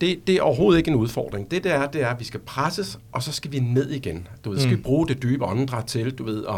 Det, 0.00 0.26
det 0.26 0.34
er 0.34 0.42
overhovedet 0.42 0.78
ikke 0.78 0.88
en 0.90 0.94
udfordring. 0.96 1.50
Det 1.50 1.64
der 1.64 1.74
er, 1.74 1.86
det 1.86 2.02
er, 2.02 2.08
at 2.08 2.20
vi 2.20 2.24
skal 2.24 2.40
presses, 2.40 2.98
og 3.12 3.22
så 3.22 3.32
skal 3.32 3.52
vi 3.52 3.58
ned 3.58 3.90
igen. 3.90 4.28
Du 4.44 4.50
ved, 4.50 4.58
så 4.58 4.62
skal 4.62 4.72
Mm. 4.72 4.78
vi 4.78 4.82
bruge 4.82 5.08
det 5.08 5.22
dybe 5.22 5.44
åndedræt 5.44 5.84
til, 5.84 6.10
du 6.10 6.24
ved, 6.24 6.44
at 6.48 6.54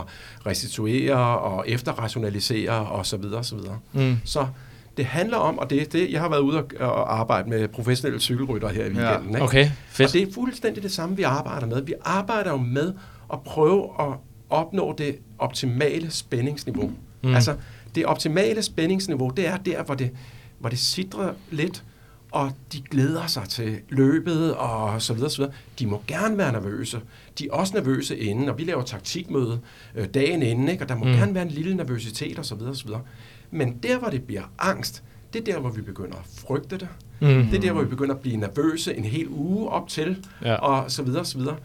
restituere 0.47 1.39
og 1.39 1.65
efterrationalisere 1.69 2.71
og 2.89 3.07
så 3.07 3.17
videre, 3.17 3.39
og 3.39 3.45
så 3.45 3.57
videre. 3.57 3.79
Mm. 3.93 4.17
Så 4.25 4.47
det 4.97 5.05
handler 5.07 5.37
om, 5.37 5.59
og 5.59 5.71
det 5.71 5.93
det, 5.93 6.13
jeg 6.13 6.21
har 6.21 6.29
været 6.29 6.41
ude 6.41 6.65
og, 6.81 7.19
arbejde 7.21 7.49
med 7.51 7.69
professionelle 7.69 8.21
cykelrytter 8.21 8.69
her 8.69 8.85
i 8.85 8.93
Ja. 8.93 9.09
weekenden. 9.11 9.35
Ikke? 9.35 9.43
Okay, 9.43 9.71
fedt. 9.89 10.07
Og 10.09 10.13
det 10.13 10.29
er 10.29 10.33
fuldstændig 10.33 10.83
det 10.83 10.93
samme, 10.93 11.17
vi 11.17 11.23
arbejder 11.23 11.67
med. 11.67 11.83
Vi 11.83 11.95
arbejder 12.05 12.51
jo 12.51 12.57
med 12.57 12.93
at 13.33 13.41
prøve 13.43 13.91
at 14.01 14.07
opnå 14.51 14.95
det 14.99 15.17
optimale 15.39 16.11
spændingsniveau. 16.11 16.87
Mm. 16.87 17.29
Mm. 17.29 17.35
Altså, 17.35 17.55
det 17.95 18.07
optimale 18.07 18.63
spændingsniveau, 18.63 19.29
det 19.37 19.47
er 19.47 19.57
der, 19.57 19.83
hvor 19.83 19.95
det, 19.95 20.11
hvor 20.59 20.69
det 20.69 20.79
sidder 20.79 21.33
lidt, 21.51 21.85
og 22.33 22.53
de 22.73 22.81
glæder 22.91 23.27
sig 23.27 23.43
til 23.49 23.79
løbet 23.89 24.55
og 24.55 25.03
så 25.03 25.15
videre, 25.15 25.31
så 25.31 25.37
videre. 25.39 25.53
De 25.79 25.87
må 25.87 26.03
gerne 26.07 26.39
være 26.39 26.53
nervøse. 26.53 27.01
De 27.39 27.47
er 27.47 27.53
også 27.53 27.75
nervøse 27.75 28.19
inden, 28.19 28.49
og 28.49 28.59
vi 28.59 28.65
laver 28.65 28.83
taktikmøde 28.83 29.61
øh, 29.95 30.07
dagen 30.15 30.43
inden, 30.43 30.69
ikke? 30.69 30.85
og 30.85 30.89
der 30.89 30.95
må 30.95 31.05
Mm. 31.05 31.11
gerne 31.11 31.35
være 31.35 31.43
en 31.45 31.51
lille 31.51 31.75
nervøsitet 31.77 32.39
og 32.39 32.45
så 32.45 32.55
videre, 32.55 32.75
så 32.77 32.85
videre. 32.85 33.03
Men 33.51 33.77
der, 33.83 33.99
hvor 33.99 34.09
det 34.09 34.23
bliver 34.23 34.43
angst, 34.59 35.03
det 35.33 35.41
er 35.49 35.53
der, 35.53 35.61
hvor 35.61 35.71
vi 35.71 35.81
begynder 35.83 36.17
at 36.17 36.25
frygte 36.47 36.77
det. 36.77 36.89
Mm. 37.21 37.27
Det 37.51 37.55
er 37.57 37.61
der, 37.61 37.73
hvor 37.73 37.83
vi 37.83 37.89
begynder 37.89 38.15
at 38.15 38.21
blive 38.21 38.37
nervøse 38.37 38.95
en 38.95 39.05
hel 39.05 39.27
uge 39.31 39.69
op 39.69 39.89
til, 39.89 40.27
Ja. 40.45 40.55
og 40.55 40.91
så 40.91 41.03
videre, 41.03 41.25
så 41.25 41.39
videre. 41.39 41.57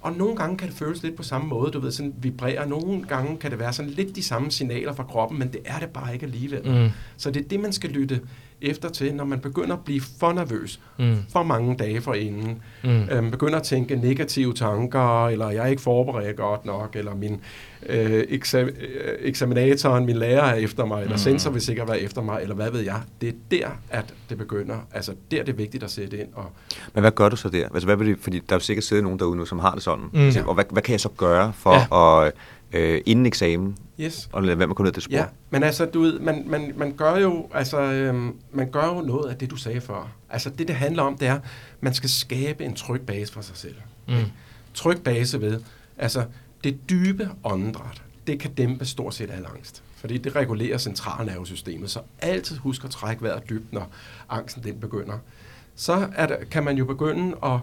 Og 0.00 0.12
nogle 0.12 0.36
gange 0.36 0.56
kan 0.56 0.68
det 0.68 0.76
føles 0.76 1.02
lidt 1.02 1.16
på 1.16 1.22
samme 1.22 1.46
måde, 1.48 1.70
du 1.72 1.80
ved, 1.80 1.90
sådan 1.92 2.14
vibrerer. 2.22 2.66
Nogle 2.66 3.02
gange 3.02 3.36
kan 3.36 3.50
det 3.50 3.58
være 3.58 3.72
sådan 3.72 3.90
lidt 3.90 4.16
de 4.16 4.22
samme 4.22 4.50
signaler 4.50 4.92
fra 4.92 5.02
kroppen, 5.04 5.38
men 5.38 5.48
det 5.52 5.60
er 5.64 5.78
det 5.78 5.88
bare 5.88 6.14
ikke 6.14 6.26
alligevel. 6.26 6.62
Mm. 6.84 6.88
Så 7.16 7.30
det 7.30 7.44
er 7.44 7.48
det, 7.48 7.60
man 7.60 7.72
skal 7.72 7.90
lytte 7.90 8.20
efter 8.62 8.88
til, 8.88 9.14
når 9.14 9.24
man 9.24 9.38
begynder 9.40 9.72
at 9.76 9.84
blive 9.84 10.00
for 10.20 10.32
nervøs, 10.32 10.80
Mm. 10.98 11.16
for 11.32 11.42
mange 11.42 11.76
dage 11.76 12.00
forinden. 12.00 12.62
Mm. 12.84 12.90
Øhm, 13.10 13.30
begynder 13.30 13.56
at 13.56 13.62
tænke 13.62 13.96
negative 13.96 14.52
tanker, 14.54 15.26
eller 15.26 15.50
jeg 15.50 15.62
er 15.62 15.66
ikke 15.66 15.82
forberedt 15.82 16.36
godt 16.36 16.64
nok, 16.66 16.96
eller 16.96 17.14
min 17.14 17.40
øh, 17.86 18.20
eksa- 18.22 18.56
øh, 18.58 19.18
eksaminatoren, 19.20 20.06
min 20.06 20.16
lærer 20.16 20.42
er 20.42 20.54
efter 20.54 20.84
mig, 20.84 21.00
eller 21.02 21.14
Mm. 21.14 21.18
sensor 21.18 21.50
vil 21.50 21.62
sikkert 21.62 21.88
være 21.88 22.00
efter 22.00 22.22
mig, 22.22 22.38
eller 22.42 22.54
hvad 22.54 22.70
ved 22.70 22.80
jeg. 22.80 23.00
Det 23.20 23.28
er 23.28 23.32
der, 23.50 23.68
at 23.90 24.14
det 24.28 24.38
begynder. 24.38 24.76
Altså, 24.92 25.12
der 25.30 25.40
er 25.40 25.44
det 25.44 25.58
vigtigt 25.58 25.84
at 25.84 25.90
sætte 25.90 26.18
ind. 26.18 26.28
Og, 26.34 26.44
Men 26.94 27.00
hvad 27.00 27.10
gør 27.12 27.28
du 27.28 27.36
så 27.36 27.48
der? 27.48 27.64
Altså, 27.68 27.86
hvad 27.86 27.96
vil 27.96 28.06
det, 28.06 28.16
fordi 28.20 28.38
der 28.38 28.52
er 28.54 28.56
jo 28.56 28.60
sikkert 28.60 28.84
siddet 28.84 29.04
nogen 29.04 29.18
derude 29.18 29.36
nu, 29.36 29.44
som 29.44 29.58
har 29.58 29.74
det 29.74 29.82
sådan. 29.82 30.04
Mm. 30.12 30.20
Altså, 30.20 30.42
og 30.46 30.54
hvad, 30.54 30.64
hvad 30.70 30.82
kan 30.82 30.92
jeg 30.92 31.00
så 31.00 31.08
gøre 31.16 31.52
for 31.56 31.96
ja. 31.96 32.26
at, 32.26 32.32
øh, 32.72 33.00
inden 33.06 33.26
eksamen, 33.26 33.76
yes. 34.00 34.28
og 34.32 34.42
lade 34.42 34.58
være 34.58 34.66
med 34.66 34.72
at 34.72 34.76
komme 34.76 34.86
ned 34.86 34.92
til 34.92 35.02
spor? 35.02 35.16
Ja, 35.16 35.24
men 35.50 35.62
altså, 35.62 35.84
du 35.84 36.00
ved, 36.00 36.18
man, 36.18 36.42
man, 36.46 36.72
man 36.76 36.92
gør 36.92 37.16
jo, 37.16 37.48
altså, 37.54 37.80
øhm, 37.80 38.36
man 38.52 38.70
gør 38.70 38.86
jo 38.86 39.00
noget 39.00 39.30
af 39.30 39.36
det, 39.36 39.50
du 39.50 39.56
sagde 39.56 39.80
før. 39.80 40.12
Altså, 40.30 40.50
det, 40.50 40.68
det 40.68 40.76
handler 40.76 41.02
om, 41.02 41.16
det 41.16 41.28
er, 41.28 41.38
man 41.80 41.94
skal 41.94 42.10
skabe 42.10 42.64
en 42.64 42.74
tryg 42.74 43.00
base 43.00 43.32
for 43.32 43.40
sig 43.40 43.56
selv. 43.56 43.76
Mm. 44.08 44.14
Tryg 44.74 45.00
base 45.00 45.40
ved, 45.40 45.60
altså, 45.98 46.24
det 46.64 46.90
dybe 46.90 47.28
åndedræt, 47.44 48.02
det 48.26 48.40
kan 48.40 48.52
dæmpe 48.52 48.84
stort 48.84 49.14
set 49.14 49.30
al 49.30 49.46
angst. 49.56 49.82
Fordi 49.96 50.18
det 50.18 50.36
regulerer 50.36 50.78
centralnervesystemet, 50.78 51.90
så 51.90 52.00
altid 52.18 52.56
husk 52.56 52.84
at 52.84 52.90
trække 52.90 53.22
vejret 53.22 53.48
dybt, 53.48 53.72
når 53.72 53.90
angsten 54.28 54.62
den 54.62 54.80
begynder. 54.80 55.18
Så 55.74 56.08
er 56.16 56.26
der, 56.26 56.36
kan 56.50 56.64
man 56.64 56.76
jo 56.76 56.84
begynde 56.84 57.36
at, 57.42 57.58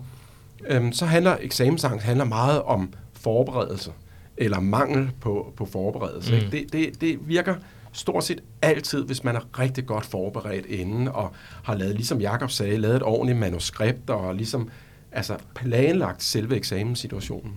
øhm, 0.67 0.91
så 0.91 1.05
handler 1.05 1.37
eksamensangst 1.41 2.05
handler 2.05 2.25
meget 2.25 2.61
om 2.61 2.93
forberedelse, 3.13 3.91
eller 4.37 4.59
mangel 4.59 5.11
på, 5.21 5.53
på 5.55 5.65
forberedelse. 5.65 6.35
Mm. 6.35 6.43
Mm. 6.43 6.51
Det, 6.51 6.73
det, 6.73 7.01
det 7.01 7.27
virker 7.27 7.55
stort 7.91 8.23
set 8.23 8.41
altid, 8.61 9.05
hvis 9.05 9.23
man 9.23 9.35
er 9.35 9.59
rigtig 9.59 9.85
godt 9.85 10.05
forberedt 10.05 10.65
inden, 10.65 11.07
og 11.07 11.31
har 11.63 11.75
lavet, 11.75 11.95
ligesom 11.95 12.21
Jakob 12.21 12.51
sagde, 12.51 12.77
lavet 12.77 12.95
et 12.95 13.03
ordentligt 13.03 13.39
manuskript, 13.39 14.09
og 14.09 14.35
ligesom 14.35 14.69
altså 15.11 15.37
planlagt 15.55 16.23
selve 16.23 16.55
eksamenssituationen. 16.55 17.53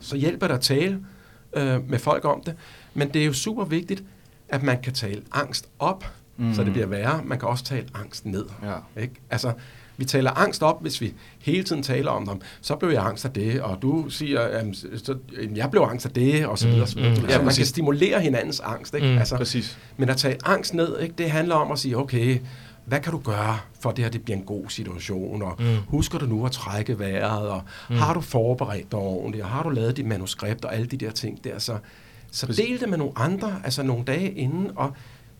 Så 0.00 0.16
hjælper 0.16 0.46
det 0.46 0.54
at 0.54 0.60
tale 0.60 1.04
øh, 1.56 1.90
med 1.90 1.98
folk 1.98 2.24
om 2.24 2.42
det, 2.46 2.54
men 2.94 3.08
det 3.08 3.22
er 3.22 3.26
jo 3.26 3.32
super 3.32 3.64
vigtigt, 3.64 4.04
at 4.48 4.62
man 4.62 4.82
kan 4.82 4.92
tale 4.92 5.22
angst 5.32 5.68
op, 5.78 6.04
mm. 6.36 6.54
så 6.54 6.64
det 6.64 6.72
bliver 6.72 6.86
værre. 6.86 7.20
Man 7.24 7.38
kan 7.38 7.48
også 7.48 7.64
tale 7.64 7.86
angst 7.94 8.26
ned. 8.26 8.44
Ja. 8.62 9.00
Ikke? 9.02 9.14
Altså, 9.30 9.52
vi 9.96 10.04
taler 10.04 10.30
angst 10.30 10.62
op, 10.62 10.82
hvis 10.82 11.00
vi 11.00 11.12
hele 11.42 11.64
tiden 11.64 11.82
taler 11.82 12.10
om 12.10 12.26
dem. 12.26 12.40
Så 12.60 12.76
blev 12.76 12.90
jeg 12.90 13.06
angst 13.06 13.24
af 13.24 13.30
det, 13.32 13.60
og 13.62 13.78
du 13.82 14.08
siger, 14.08 14.72
så, 14.96 15.16
jeg 15.54 15.70
blev 15.70 15.82
angst 15.82 16.06
af 16.06 16.12
det, 16.12 16.46
og 16.46 16.58
så 16.58 16.68
videre. 16.68 16.86
Så 16.86 16.94
videre. 16.96 17.10
Mm, 17.10 17.16
Mm, 17.16 17.22
mm. 17.22 17.28
ja, 17.28 17.36
man 17.36 17.38
kan 17.38 17.46
præcis. 17.48 17.68
stimulere 17.68 18.20
hinandens 18.20 18.60
angst. 18.60 18.94
Ikke? 18.94 19.06
Mm. 19.06 19.18
Altså, 19.18 19.36
Præcis. 19.36 19.78
men 19.96 20.08
at 20.08 20.16
tage 20.16 20.36
angst 20.44 20.74
ned, 20.74 20.98
ikke, 21.00 21.14
det 21.18 21.30
handler 21.30 21.54
om 21.54 21.72
at 21.72 21.78
sige, 21.78 21.98
okay, 21.98 22.38
hvad 22.84 23.00
kan 23.00 23.12
du 23.12 23.18
gøre, 23.18 23.58
for 23.80 23.90
at 23.90 23.96
det 23.96 24.04
her 24.04 24.10
det 24.10 24.22
bliver 24.24 24.36
en 24.38 24.44
god 24.44 24.64
situation, 24.68 25.42
og 25.42 25.54
Mm. 25.58 25.64
mm. 25.64 25.76
husker 25.88 26.18
du 26.18 26.26
nu 26.26 26.46
at 26.46 26.52
trække 26.52 26.98
vejret, 26.98 27.48
og 27.48 27.62
Mm. 27.88 27.94
mm. 27.94 28.00
har 28.00 28.14
du 28.14 28.20
forberedt 28.20 28.90
dig 28.92 28.98
ordentligt, 28.98 29.44
og 29.44 29.50
har 29.50 29.62
du 29.62 29.68
lavet 29.70 29.96
dit 29.96 30.06
manuskript, 30.06 30.64
og 30.64 30.74
alle 30.74 30.86
de 30.86 30.96
der 30.96 31.10
ting 31.10 31.44
der, 31.44 31.58
så, 31.58 31.76
så 32.30 32.46
Præcis. 32.46 32.64
del 32.66 32.80
det 32.80 32.88
med 32.88 32.98
nogle 32.98 33.12
andre, 33.16 33.60
altså 33.64 33.82
nogle 33.82 34.04
dage 34.04 34.30
inden, 34.32 34.70
og 34.76 34.92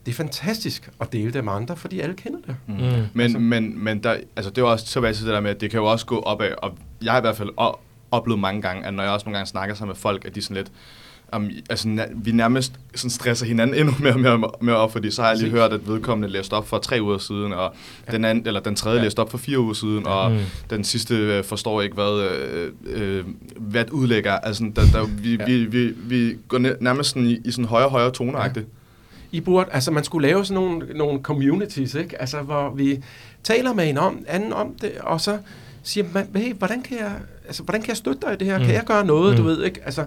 det 0.07 0.13
er 0.13 0.17
fantastisk 0.17 0.91
at 1.01 1.13
dele 1.13 1.33
det 1.33 1.45
med 1.45 1.53
andre, 1.53 1.77
fordi 1.77 2.01
alle 2.01 2.15
kender 2.17 2.39
det. 2.47 2.57
Mm. 2.67 2.75
Men, 3.15 3.21
altså. 3.21 3.39
men, 3.39 3.85
men 3.85 4.03
der, 4.03 4.17
altså 4.37 4.51
det 4.51 4.59
er 4.63 4.67
også 4.67 4.87
tilbage 4.87 5.15
til 5.15 5.27
det 5.27 5.35
der 5.35 5.41
med, 5.41 5.51
at 5.51 5.61
det 5.61 5.71
kan 5.71 5.81
jo 5.81 5.87
også 5.87 6.07
gå 6.07 6.19
opad, 6.21 6.51
og 6.59 6.77
jeg 7.03 7.13
har 7.13 7.19
i 7.19 7.21
hvert 7.21 7.37
fald 7.37 7.51
o- 7.61 7.79
oplevet 8.11 8.41
mange 8.41 8.63
gange, 8.63 8.87
at 8.87 8.95
når 8.95 9.03
jeg 9.03 9.13
også 9.13 9.27
nogle 9.27 9.37
gange 9.39 9.49
snakker 9.49 9.75
sammen 9.75 9.91
med 9.91 9.97
folk, 9.97 10.25
at 10.25 10.35
de 10.35 10.43
sådan 10.43 10.57
lidt, 10.57 10.73
um, 11.37 11.51
altså 11.71 11.89
na- 11.89 12.13
vi 12.15 12.33
nærmest 12.33 12.73
sådan 12.95 13.11
stresser 13.11 13.47
hinanden 13.47 13.77
endnu 13.77 13.95
mere, 14.01 14.19
mere, 14.19 14.51
mere 14.61 14.77
op, 14.77 14.93
fordi 14.93 15.11
så 15.11 15.23
har 15.23 15.29
jeg 15.29 15.39
lige 15.39 15.51
hørt, 15.51 15.73
at 15.73 15.89
vedkommende 15.89 16.29
læste 16.29 16.53
op 16.55 16.69
for 16.69 16.79
tre 16.79 16.99
uger 17.03 17.19
siden, 17.19 17.53
og 17.53 17.75
ja. 18.07 18.13
den, 18.13 18.25
anden, 18.25 18.47
eller 18.47 18.61
den 18.61 18.77
tredje 18.77 18.97
ja. 18.97 19.01
Ja. 19.03 19.05
læste 19.07 19.21
op 19.21 19.31
for 19.31 19.39
fire 19.39 19.59
uger 19.59 19.73
siden, 19.75 20.07
og 20.07 20.31
Mm. 20.31 20.37
mm. 20.37 20.43
den 20.71 20.85
sidste 20.85 21.17
øh, 21.17 21.45
forstår 21.45 21.83
ikke, 21.83 21.95
hvad, 21.95 22.29
øh, 22.31 22.73
øh, 22.87 23.25
hvad 23.57 23.81
et 23.85 23.91
udlæg 23.91 24.27
er. 24.27 24.33
Altså, 24.39 24.71
der, 24.77 24.83
der, 24.93 25.05
vi, 25.07 25.35
Ja. 25.37 25.45
vi, 25.45 25.65
vi, 25.65 25.87
vi 25.97 26.37
går 26.49 26.59
næ- 26.59 26.73
nærmest 26.81 27.11
sådan 27.11 27.27
i, 27.27 27.39
i 27.45 27.51
sådan 27.51 27.65
højere 27.65 27.89
højere 27.89 28.11
toneagtigt. 28.11 28.67
I 29.35 29.41
burde, 29.41 29.71
altså 29.73 29.91
man 29.91 30.05
skulle 30.05 30.29
lave 30.29 30.45
sådan 30.45 30.63
nogle, 30.63 30.87
nogle 30.95 31.21
communities, 31.23 31.95
ikke? 31.95 32.21
Altså, 32.21 32.39
hvor 32.43 32.71
vi 32.75 33.05
taler 33.43 33.73
med 33.73 33.89
en 33.89 33.99
om, 33.99 34.25
anden 34.29 34.53
om 34.53 34.75
det, 34.81 34.93
og 35.01 35.21
så 35.21 35.39
siger 35.83 36.07
man, 36.13 36.29
hey, 36.37 36.55
hvordan 36.55 36.83
kan 36.83 36.99
jeg, 36.99 37.13
altså, 37.47 37.63
hvordan 37.63 37.81
kan 37.83 37.89
jeg 37.89 37.97
støtte 37.97 38.21
dig 38.27 38.33
i 38.35 38.37
det 38.37 38.47
her? 38.47 38.59
Mm. 38.59 38.65
Kan 38.65 38.75
jeg 38.75 38.85
gøre 38.85 39.07
noget, 39.07 39.31
Mm. 39.31 39.37
du 39.37 39.43
ved, 39.43 39.65
ikke? 39.65 39.81
Altså, 39.85 40.05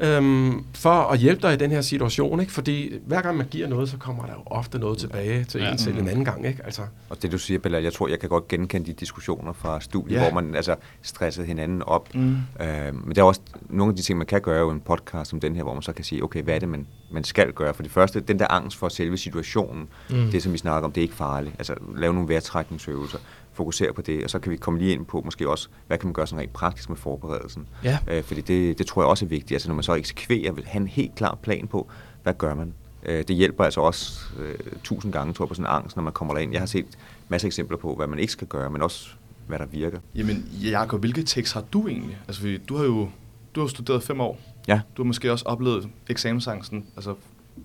øhm, 0.00 0.64
for 0.74 0.90
at 0.90 1.18
hjælpe 1.18 1.42
dig 1.42 1.54
i 1.54 1.56
den 1.56 1.70
her 1.70 1.80
situation, 1.80 2.40
ikke? 2.40 2.52
Fordi 2.52 2.94
hver 3.06 3.20
gang 3.22 3.36
man 3.36 3.46
giver 3.50 3.68
noget, 3.68 3.88
så 3.88 3.96
kommer 3.96 4.26
der 4.26 4.32
jo 4.32 4.40
ofte 4.46 4.78
noget 4.78 4.98
tilbage 4.98 5.44
til 5.44 5.60
Ja. 5.60 5.72
en 5.72 5.78
selv 5.78 5.98
en 5.98 6.08
anden 6.08 6.24
gang, 6.24 6.46
ikke? 6.46 6.64
Altså, 6.64 6.82
Og 7.10 7.22
det 7.22 7.32
du 7.32 7.38
siger, 7.38 7.58
Bella, 7.58 7.82
jeg 7.82 7.92
tror, 7.92 8.08
jeg 8.08 8.18
kan 8.20 8.28
godt 8.28 8.48
genkende 8.48 8.86
de 8.86 8.92
diskussioner 8.92 9.52
fra 9.52 9.80
studiet, 9.80 10.16
Ja. 10.16 10.30
hvor 10.30 10.40
man 10.40 10.54
altså 10.54 10.76
stressede 11.02 11.46
hinanden 11.46 11.82
op. 11.82 12.14
Mm. 12.14 12.36
Øh, 12.60 13.06
men 13.06 13.14
der 13.16 13.20
er 13.22 13.26
også 13.26 13.40
nogle 13.68 13.90
af 13.90 13.96
de 13.96 14.02
ting, 14.02 14.18
man 14.18 14.26
kan 14.26 14.40
gøre 14.40 14.66
i 14.68 14.70
en 14.70 14.80
podcast 14.80 15.30
som 15.30 15.40
den 15.40 15.56
her, 15.56 15.62
hvor 15.62 15.74
man 15.74 15.82
så 15.82 15.92
kan 15.92 16.04
sige, 16.04 16.24
okay, 16.24 16.42
hvad 16.42 16.54
er 16.54 16.58
det, 16.58 16.68
man, 16.68 16.86
man 17.12 17.24
skal 17.24 17.52
gøre? 17.52 17.74
For 17.74 17.82
det 17.82 17.92
første, 17.92 18.20
den 18.20 18.38
der 18.38 18.46
angst 18.52 18.76
for 18.76 18.88
selve 18.88 19.16
situationen, 19.18 19.88
mm. 20.10 20.30
det 20.30 20.42
som 20.42 20.52
vi 20.52 20.58
snakker 20.58 20.86
om, 20.86 20.92
det 20.92 21.00
er 21.00 21.02
ikke 21.02 21.14
farligt. 21.14 21.54
Altså 21.58 21.74
lave 21.96 22.14
nogle 22.14 22.28
vejrtrækningsøvelser, 22.28 23.18
fokusere 23.52 23.92
på 23.92 24.02
det, 24.02 24.24
og 24.24 24.30
så 24.30 24.38
kan 24.38 24.52
vi 24.52 24.56
komme 24.56 24.78
lige 24.78 24.92
ind 24.92 25.06
på 25.06 25.22
måske 25.24 25.48
også, 25.48 25.68
hvad 25.86 25.98
kan 25.98 26.06
man 26.06 26.14
gøre 26.14 26.26
sådan 26.26 26.40
rent 26.40 26.52
praktisk 26.52 26.88
med 26.88 26.96
forberedelsen. 26.96 27.66
Ja. 27.84 27.98
Øh, 28.08 28.22
fordi 28.22 28.40
det, 28.40 28.78
det 28.78 28.86
tror 28.86 29.02
jeg 29.02 29.08
også 29.08 29.24
er 29.24 29.28
vigtigt. 29.28 29.52
Altså 29.52 29.68
når 29.68 29.74
man 29.74 29.84
så 29.84 29.94
eksekverer, 29.94 30.52
vil 30.52 30.64
have 30.66 30.80
en 30.80 30.88
helt 30.88 31.14
klar 31.14 31.38
plan 31.42 31.66
på, 31.66 31.88
hvad 32.22 32.34
gør 32.34 32.54
man? 32.54 32.74
Øh, 33.06 33.24
det 33.28 33.36
hjælper 33.36 33.64
altså 33.64 33.80
også 33.80 34.20
øh, 34.38 34.58
tusind 34.82 35.12
gange, 35.12 35.32
tror 35.32 35.44
jeg, 35.44 35.48
på 35.48 35.54
sådan 35.54 35.70
en 35.70 35.76
angst, 35.76 35.96
når 35.96 36.02
man 36.02 36.12
kommer 36.12 36.34
derind. 36.34 36.52
Jeg 36.52 36.60
har 36.60 36.66
set 36.66 36.86
masser 37.28 37.46
af 37.46 37.48
eksempler 37.48 37.76
på, 37.76 37.94
hvad 37.94 38.06
man 38.06 38.18
ikke 38.18 38.32
skal 38.32 38.46
gøre, 38.46 38.70
men 38.70 38.82
også 38.82 39.10
hvad 39.46 39.58
der 39.58 39.66
virker. 39.66 39.98
Jamen, 40.14 40.48
Jacob, 40.62 41.00
hvilke 41.00 41.22
tekst 41.22 41.54
har 41.54 41.64
du 41.72 41.88
egentlig? 41.88 42.18
Altså, 42.28 42.40
fordi 42.40 42.58
du 42.58 42.76
har 42.76 42.84
jo 42.84 43.08
du 43.54 43.60
har 43.60 43.68
studeret 43.68 44.02
fem 44.02 44.20
år. 44.20 44.38
Ja. 44.68 44.80
Du 44.96 45.02
har 45.02 45.06
måske 45.06 45.32
også 45.32 45.44
oplevet 45.44 45.88
eksamensangsten. 46.08 46.86
Altså, 46.96 47.14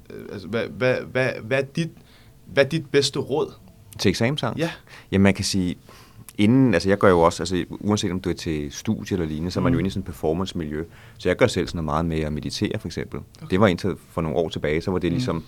øh, 0.10 0.26
altså 0.32 0.48
hvad, 0.48 0.68
hvad, 0.68 0.96
hvad, 0.96 1.32
hvad, 1.44 1.60
er 1.60 1.66
dit, 1.76 1.90
hvad 2.46 2.66
er 2.66 2.70
dit 2.70 2.90
bedste 2.90 3.20
råd? 3.20 3.54
Til 4.00 4.10
eksamenssang? 4.10 4.58
Ja. 4.58 4.70
Jamen 5.12 5.24
man 5.24 5.34
kan 5.34 5.46
sige, 5.46 5.76
inden, 6.38 6.74
altså 6.74 6.90
jeg 6.90 6.98
gør 6.98 7.10
jo 7.10 7.22
også, 7.22 7.44
altså 7.44 7.66
uanset 7.70 8.12
om 8.12 8.20
du 8.20 8.30
er 8.30 8.34
til 8.34 8.72
studie 8.72 9.14
eller 9.16 9.26
lignende, 9.26 9.52
så 9.52 9.60
er 9.60 9.64
man 9.64 9.74
jo 9.74 9.78
Mm. 9.78 9.80
inde 9.80 9.88
i 9.88 9.92
sådan 9.92 10.02
et 10.02 10.06
performance-miljø. 10.06 10.84
Så 11.18 11.30
jeg 11.30 11.36
gør 11.38 11.48
selv 11.48 11.68
sådan 11.68 11.78
noget 11.78 11.86
meget 11.86 12.06
med 12.06 12.20
at 12.20 12.34
meditere 12.34 12.80
for 12.80 12.88
eksempel. 12.88 13.20
Okay. 13.38 13.48
Det 13.52 13.60
var 13.60 13.68
indtil 13.68 13.96
for 14.12 14.22
nogle 14.22 14.38
år 14.38 14.50
tilbage, 14.50 14.82
så 14.82 14.92
var 14.92 15.00
det 15.00 15.12
Mm. 15.34 15.44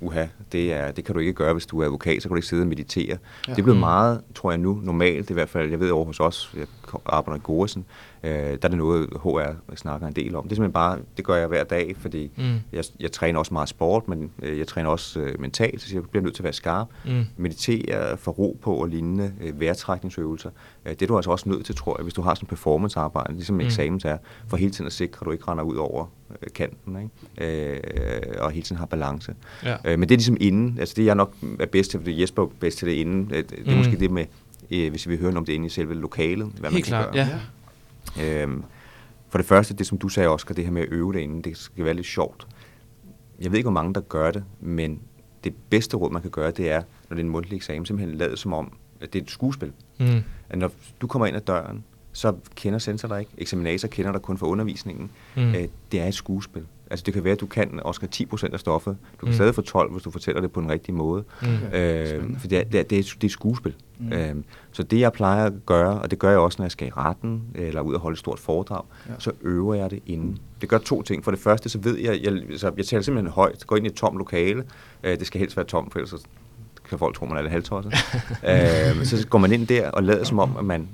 Uha, 0.00 0.26
det, 0.52 0.72
er, 0.72 0.90
det 0.90 1.04
kan 1.04 1.14
du 1.14 1.20
ikke 1.20 1.32
gøre, 1.32 1.52
hvis 1.52 1.66
du 1.66 1.80
er 1.80 1.84
advokat, 1.84 2.22
så 2.22 2.28
kan 2.28 2.34
du 2.34 2.36
ikke 2.36 2.48
sidde 2.48 2.62
og 2.62 2.66
meditere. 2.66 3.06
Ja. 3.48 3.52
Det 3.52 3.58
er 3.58 3.62
blevet 3.62 3.76
Mm. 3.76 3.80
meget, 3.80 4.20
tror 4.34 4.50
jeg 4.50 4.58
nu, 4.58 4.80
normalt 4.82 5.30
i 5.30 5.32
hvert 5.32 5.48
fald, 5.48 5.70
jeg 5.70 5.80
ved 5.80 5.90
over 5.90 6.04
hos 6.04 6.20
os, 6.20 6.54
jeg 6.56 6.66
arbejder 7.06 7.38
i 7.38 7.42
Goresen, 7.44 7.84
øh, 8.24 8.30
der 8.30 8.36
er 8.62 8.68
det 8.68 8.78
noget, 8.78 9.08
HR 9.22 9.74
snakker 9.76 10.06
en 10.06 10.12
del 10.12 10.34
om. 10.34 10.42
Det 10.44 10.50
er 10.52 10.54
simpelthen 10.54 10.72
bare, 10.72 10.98
det 11.16 11.24
gør 11.24 11.36
jeg 11.36 11.46
hver 11.48 11.64
dag, 11.64 11.96
fordi 11.98 12.30
Mm. 12.36 12.42
jeg, 12.72 12.84
jeg 13.00 13.12
træner 13.12 13.38
også 13.38 13.54
meget 13.54 13.68
sport, 13.68 14.08
men 14.08 14.30
øh, 14.42 14.58
jeg 14.58 14.66
træner 14.66 14.90
også 14.90 15.20
øh, 15.20 15.40
mentalt, 15.40 15.80
så 15.82 15.94
jeg 15.94 16.02
bliver 16.10 16.22
nødt 16.22 16.34
til 16.34 16.42
at 16.42 16.44
være 16.44 16.52
skarp. 16.52 16.88
Mm. 17.06 17.24
Meditere, 17.36 18.16
få 18.16 18.30
ro 18.30 18.58
på 18.62 18.74
og 18.74 18.88
lignende 18.88 19.32
øh, 19.40 19.60
vejrtrækningsøvelser. 19.60 20.50
Øh, 20.86 20.92
det 20.92 21.02
er 21.02 21.06
du 21.06 21.16
altså 21.16 21.30
også 21.30 21.48
nødt 21.48 21.66
til, 21.66 21.74
tror 21.76 21.96
jeg, 21.98 22.02
hvis 22.02 22.14
du 22.14 22.22
har 22.22 22.34
sådan 22.34 22.44
en 22.44 22.48
performancearbejde, 22.48 23.32
ligesom 23.32 23.54
Mm. 23.54 23.60
mm. 23.60 23.66
eksamen 23.66 24.00
er, 24.04 24.18
for 24.48 24.56
hele 24.56 24.70
tiden 24.70 24.86
at 24.86 24.92
sikre, 24.92 25.18
at 25.20 25.26
du 25.26 25.30
ikke 25.30 25.44
render 25.48 25.64
ud 25.64 25.76
over 25.76 26.06
kanten, 26.54 27.10
ikke? 27.38 27.74
Øh, 27.74 28.34
og 28.40 28.50
hele 28.50 28.62
tiden 28.64 28.76
har 28.78 28.86
balance. 28.86 29.34
Ja. 29.64 29.76
Øh, 29.84 29.98
men 29.98 30.08
det 30.08 30.14
er 30.14 30.18
ligesom 30.18 30.36
inden, 30.40 30.76
altså 30.78 30.94
det 30.96 31.04
jeg 31.04 31.14
nok 31.14 31.34
er 31.60 31.66
bedst 31.66 31.90
til, 31.90 32.00
fordi 32.00 32.20
Jesper 32.22 32.42
er 32.42 32.46
bedst 32.60 32.78
til 32.78 32.88
det 32.88 32.94
inden, 32.94 33.30
øh, 33.34 33.44
det 33.50 33.52
er 33.66 33.70
Mm. 33.70 33.76
måske 33.76 33.96
det 34.00 34.10
med, 34.10 34.26
øh, 34.70 34.90
hvis 34.90 35.06
vi 35.06 35.10
vil 35.10 35.18
høre 35.20 35.30
noget 35.30 35.38
om 35.38 35.44
det 35.44 35.52
inde 35.52 35.66
i 35.66 35.68
selve 35.68 35.94
lokalet, 35.94 36.46
hvad 36.46 36.70
Helt 36.70 36.72
man 36.72 36.72
kan 36.72 36.82
klart, 36.82 37.12
gøre. 37.14 37.26
ja. 38.16 38.42
Øhm, 38.42 38.64
for 39.28 39.38
det 39.38 39.46
første, 39.46 39.74
det 39.74 39.86
som 39.86 39.98
du 39.98 40.08
sagde, 40.08 40.28
Oscar, 40.28 40.54
det 40.54 40.64
her 40.64 40.70
med 40.70 40.82
at 40.82 40.88
øve 40.90 41.12
det 41.12 41.20
inden, 41.20 41.42
det 41.42 41.56
skal 41.56 41.84
være 41.84 41.94
lidt 41.94 42.06
sjovt. 42.06 42.46
Jeg 43.40 43.50
ved 43.50 43.58
ikke, 43.58 43.64
hvor 43.66 43.72
mange 43.80 43.94
der 43.94 44.00
gør 44.00 44.30
det, 44.30 44.44
men 44.60 45.00
det 45.44 45.54
bedste 45.70 45.96
råd, 45.96 46.10
man 46.10 46.22
kan 46.22 46.30
gøre, 46.30 46.50
det 46.50 46.70
er, 46.70 46.82
når 47.08 47.14
det 47.14 47.18
er 47.18 47.24
en 47.24 47.30
mundtlig 47.30 47.56
eksamen, 47.56 47.86
simpelthen 47.86 48.18
lade 48.18 48.36
som 48.36 48.52
om, 48.52 48.72
at 49.00 49.12
det 49.12 49.18
er 49.18 49.22
et 49.22 49.30
skuespil. 49.30 49.72
Mm. 50.00 50.06
At 50.48 50.58
når 50.58 50.70
du 51.00 51.06
kommer 51.06 51.26
ind 51.26 51.36
ad 51.36 51.40
døren, 51.40 51.84
så 52.18 52.32
kender 52.54 52.78
sensor 52.78 53.08
dig 53.08 53.20
ikke. 53.20 53.30
Eksaminator 53.38 53.88
kender 53.88 54.12
dig 54.12 54.22
kun 54.22 54.38
for 54.38 54.46
undervisningen. 54.46 55.10
Mm. 55.36 55.42
Øh, 55.54 55.64
det 55.92 56.00
er 56.00 56.06
et 56.06 56.14
skuespil. 56.14 56.62
Altså 56.90 57.02
det 57.06 57.14
kan 57.14 57.24
være, 57.24 57.32
at 57.32 57.40
du 57.40 57.46
kan 57.46 57.80
også 57.82 58.06
10% 58.14 58.52
af 58.52 58.60
stoffet. 58.60 58.96
Du 59.20 59.26
kan 59.26 59.28
Mm. 59.28 59.34
stadig 59.34 59.54
få 59.54 59.62
12, 59.62 59.92
hvis 59.92 60.02
du 60.02 60.10
fortæller 60.10 60.40
det 60.40 60.52
på 60.52 60.60
en 60.60 60.70
rigtig 60.70 60.94
måde. 60.94 61.24
Mm. 61.42 61.48
Øh, 61.48 62.38
for 62.40 62.48
det 62.48 62.58
er, 62.58 62.64
det, 62.64 62.80
er, 62.80 62.82
det, 62.82 62.98
er, 62.98 63.02
det 63.02 63.20
er 63.20 63.24
et 63.24 63.30
skuespil. 63.30 63.74
Mm. 63.98 64.12
Øh, 64.12 64.34
så 64.72 64.82
det 64.82 65.00
jeg 65.00 65.12
plejer 65.12 65.46
at 65.46 65.52
gøre, 65.66 66.00
og 66.00 66.10
det 66.10 66.18
gør 66.18 66.30
jeg 66.30 66.38
også, 66.38 66.56
når 66.58 66.64
jeg 66.64 66.72
skal 66.72 66.88
i 66.88 66.90
retten, 66.90 67.42
eller 67.54 67.80
ud 67.80 67.94
og 67.94 68.00
holde 68.00 68.14
et 68.14 68.18
stort 68.18 68.38
foredrag, 68.38 68.82
Ja. 69.08 69.12
så 69.18 69.32
øver 69.42 69.74
jeg 69.74 69.90
det 69.90 70.00
inden. 70.06 70.38
Det 70.60 70.68
gør 70.68 70.78
to 70.78 71.02
ting. 71.02 71.24
For 71.24 71.30
det 71.30 71.40
første, 71.40 71.68
så 71.68 71.78
ved 71.78 71.98
jeg, 71.98 72.20
jeg, 72.22 72.42
så 72.58 72.72
jeg 72.76 72.86
taler 72.86 73.02
simpelthen 73.02 73.32
højt, 73.32 73.66
går 73.66 73.76
ind 73.76 73.86
i 73.86 73.88
et 73.88 73.94
tomt 73.94 74.18
lokale. 74.18 74.64
Øh, 75.04 75.18
det 75.18 75.26
skal 75.26 75.38
helst 75.38 75.56
være 75.56 75.66
tomt, 75.66 75.92
for 75.92 75.98
ellers 75.98 76.10
så 76.10 76.26
kan 76.88 76.98
folk 76.98 77.16
tro, 77.16 77.26
man 77.26 77.36
er 77.38 77.42
lidt 77.42 77.52
halvtosset. 77.52 77.92
øh, 78.50 79.04
så 79.04 79.26
går 79.30 79.38
man 79.38 79.52
ind 79.52 79.66
der 79.66 79.90
og 79.90 80.02
lader 80.02 80.24
som 80.24 80.38
om, 80.38 80.56
at 80.56 80.64
man 80.64 80.88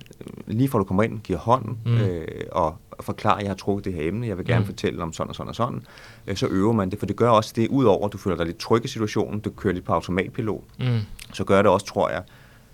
lige 0.46 0.68
fra 0.68 0.78
du 0.78 0.84
kommer 0.84 1.02
ind, 1.02 1.18
giver 1.20 1.38
hånden 1.38 1.78
Mm. 1.84 1.96
øh, 1.96 2.26
og, 2.52 2.74
forklarer, 3.00 3.36
at 3.36 3.42
jeg 3.42 3.50
har 3.50 3.54
trukket 3.56 3.84
det 3.84 3.92
her 3.92 4.08
emne, 4.08 4.26
jeg 4.26 4.38
vil 4.38 4.46
gerne 4.46 4.60
Mm. 4.60 4.66
fortælle 4.66 5.02
om 5.02 5.12
sådan 5.12 5.28
og 5.28 5.34
sådan 5.34 5.48
og 5.48 5.54
sådan. 5.54 5.82
Øh, 6.26 6.36
så 6.36 6.46
øver 6.46 6.72
man 6.72 6.90
det, 6.90 6.98
for 6.98 7.06
det 7.06 7.16
gør 7.16 7.28
også 7.30 7.52
det, 7.56 7.68
udover 7.68 8.06
at 8.06 8.12
du 8.12 8.18
føler 8.18 8.36
dig 8.36 8.46
lidt 8.46 8.58
tryg 8.58 8.84
i 8.84 8.88
situationen, 8.88 9.40
du 9.40 9.50
kører 9.50 9.74
lidt 9.74 9.84
på 9.84 9.92
automatpilot, 9.92 10.64
Mm. 10.78 10.98
så 11.32 11.44
gør 11.44 11.62
det 11.62 11.70
også, 11.70 11.86
tror 11.86 12.10
jeg, 12.10 12.22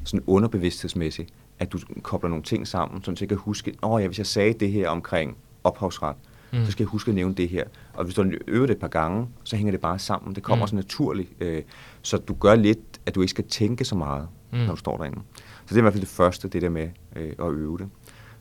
sådan 0.05 0.23
underbevidsthedsmæssigt, 0.27 1.29
at 1.59 1.73
du 1.73 1.79
kobler 2.03 2.29
nogle 2.31 2.43
ting 2.45 2.69
sammen, 2.69 3.05
så 3.05 3.11
du 3.13 3.27
kan 3.27 3.37
huske, 3.37 3.75
åh 3.83 4.03
ja, 4.03 4.07
hvis 4.07 4.19
jeg 4.19 4.27
sagde 4.27 4.53
det 4.53 4.73
her 4.73 4.89
omkring 4.89 5.37
ophavsret, 5.65 6.17
Mm. 6.53 6.65
så 6.65 6.73
skal 6.73 6.85
jeg 6.85 6.89
huske 6.89 7.09
at 7.09 7.15
nævne 7.15 7.35
det 7.35 7.49
her. 7.49 7.65
Og 7.95 8.05
hvis 8.05 8.15
du 8.15 8.31
øver 8.49 8.67
det 8.67 8.75
et 8.75 8.81
par 8.81 8.89
gange, 8.89 9.27
så 9.45 9.57
hænger 9.57 9.71
det 9.71 9.81
bare 9.81 9.99
sammen. 9.99 10.35
Det 10.35 10.43
kommer 10.43 10.65
Mm. 10.65 10.67
mm. 10.67 10.69
så 10.69 10.75
naturligt. 10.77 11.29
Øh, 11.41 11.63
så 12.03 12.17
du 12.19 12.35
gør 12.35 12.55
lidt, 12.55 12.90
at 13.11 13.15
du 13.15 13.21
ikke 13.21 13.31
skal 13.31 13.45
tænke 13.45 13.85
så 13.85 13.95
meget, 13.95 14.29
Mm. 14.53 14.59
når 14.59 14.71
du 14.71 14.77
står 14.77 14.97
derinde. 14.97 15.19
Så 15.67 15.69
det 15.69 15.73
er 15.75 15.79
i 15.79 15.81
hvert 15.81 15.93
fald 15.93 16.01
det 16.01 16.09
første, 16.09 16.49
det 16.49 16.63
der 16.63 16.69
med 16.69 16.89
øh, 17.17 17.33
at 17.39 17.53
øve 17.53 17.79
det. 17.79 17.89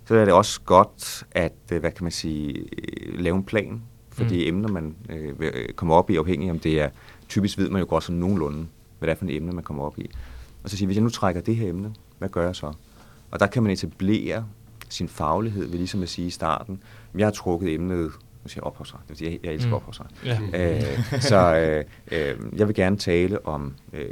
Så 0.06 0.16
er 0.16 0.26
det 0.26 0.34
også 0.34 0.62
godt 0.62 1.24
at, 1.32 1.54
øh, 1.72 1.80
hvad 1.80 1.92
kan 1.92 2.04
man 2.04 2.12
sige, 2.12 2.54
øh, 2.60 3.20
lave 3.20 3.36
en 3.36 3.44
plan 3.44 3.82
for 4.10 4.24
Mm. 4.24 4.30
de 4.30 4.48
emner, 4.48 4.70
man 4.70 4.96
øh, 5.10 5.34
øh, 5.40 5.70
kommer 5.76 5.96
op 5.96 6.10
i, 6.10 6.16
afhængig 6.16 6.52
om 6.52 6.60
det 6.60 6.82
er, 6.82 6.90
typisk 7.30 7.58
ved 7.58 7.70
man 7.70 7.80
jo 7.82 7.86
godt 7.90 8.04
sådan 8.04 8.20
nogenlunde, 8.20 8.68
hvad 9.00 9.08
det 9.08 9.12
er 9.14 9.18
for 9.18 9.26
et 9.26 9.36
emne, 9.36 9.52
man 9.52 9.64
kommer 9.64 9.84
op 9.84 10.00
i. 10.00 10.10
Og 10.64 10.70
så 10.70 10.78
sige, 10.78 10.86
hvis 10.86 10.96
jeg 10.98 11.04
nu 11.04 11.10
trækker 11.10 11.42
det 11.42 11.56
her 11.56 11.70
emne, 11.70 11.94
hvad 12.18 12.30
gør 12.30 12.46
jeg 12.46 12.56
så? 12.56 12.74
Og 13.32 13.40
der 13.40 13.48
kan 13.48 13.64
man 13.64 13.72
etablere 13.72 14.46
sin 14.90 15.08
faglighed 15.10 15.66
ved 15.68 15.78
ligesom 15.78 16.02
at 16.04 16.10
sige 16.10 16.28
i 16.28 16.30
starten, 16.30 16.84
jeg 17.18 17.26
har 17.26 17.32
trukket 17.32 17.74
emnet, 17.74 18.12
nu 18.44 18.50
siger 18.50 18.60
jeg 18.62 18.64
ophavsret, 18.64 19.00
det 19.02 19.10
vil 19.10 19.18
sige, 19.18 19.32
jeg, 19.32 19.40
jeg 19.44 19.54
elsker 19.54 19.68
Mm. 19.68 19.72
mm. 19.72 19.76
ophavsret. 19.76 20.08
Ja. 20.26 20.40
Øh, 20.76 21.22
så 21.22 21.56
øh, 21.56 21.84
øh, 22.12 22.36
jeg 22.60 22.68
vil 22.68 22.76
gerne 22.76 22.98
tale 22.98 23.46
om 23.48 23.74
øh, 23.94 24.10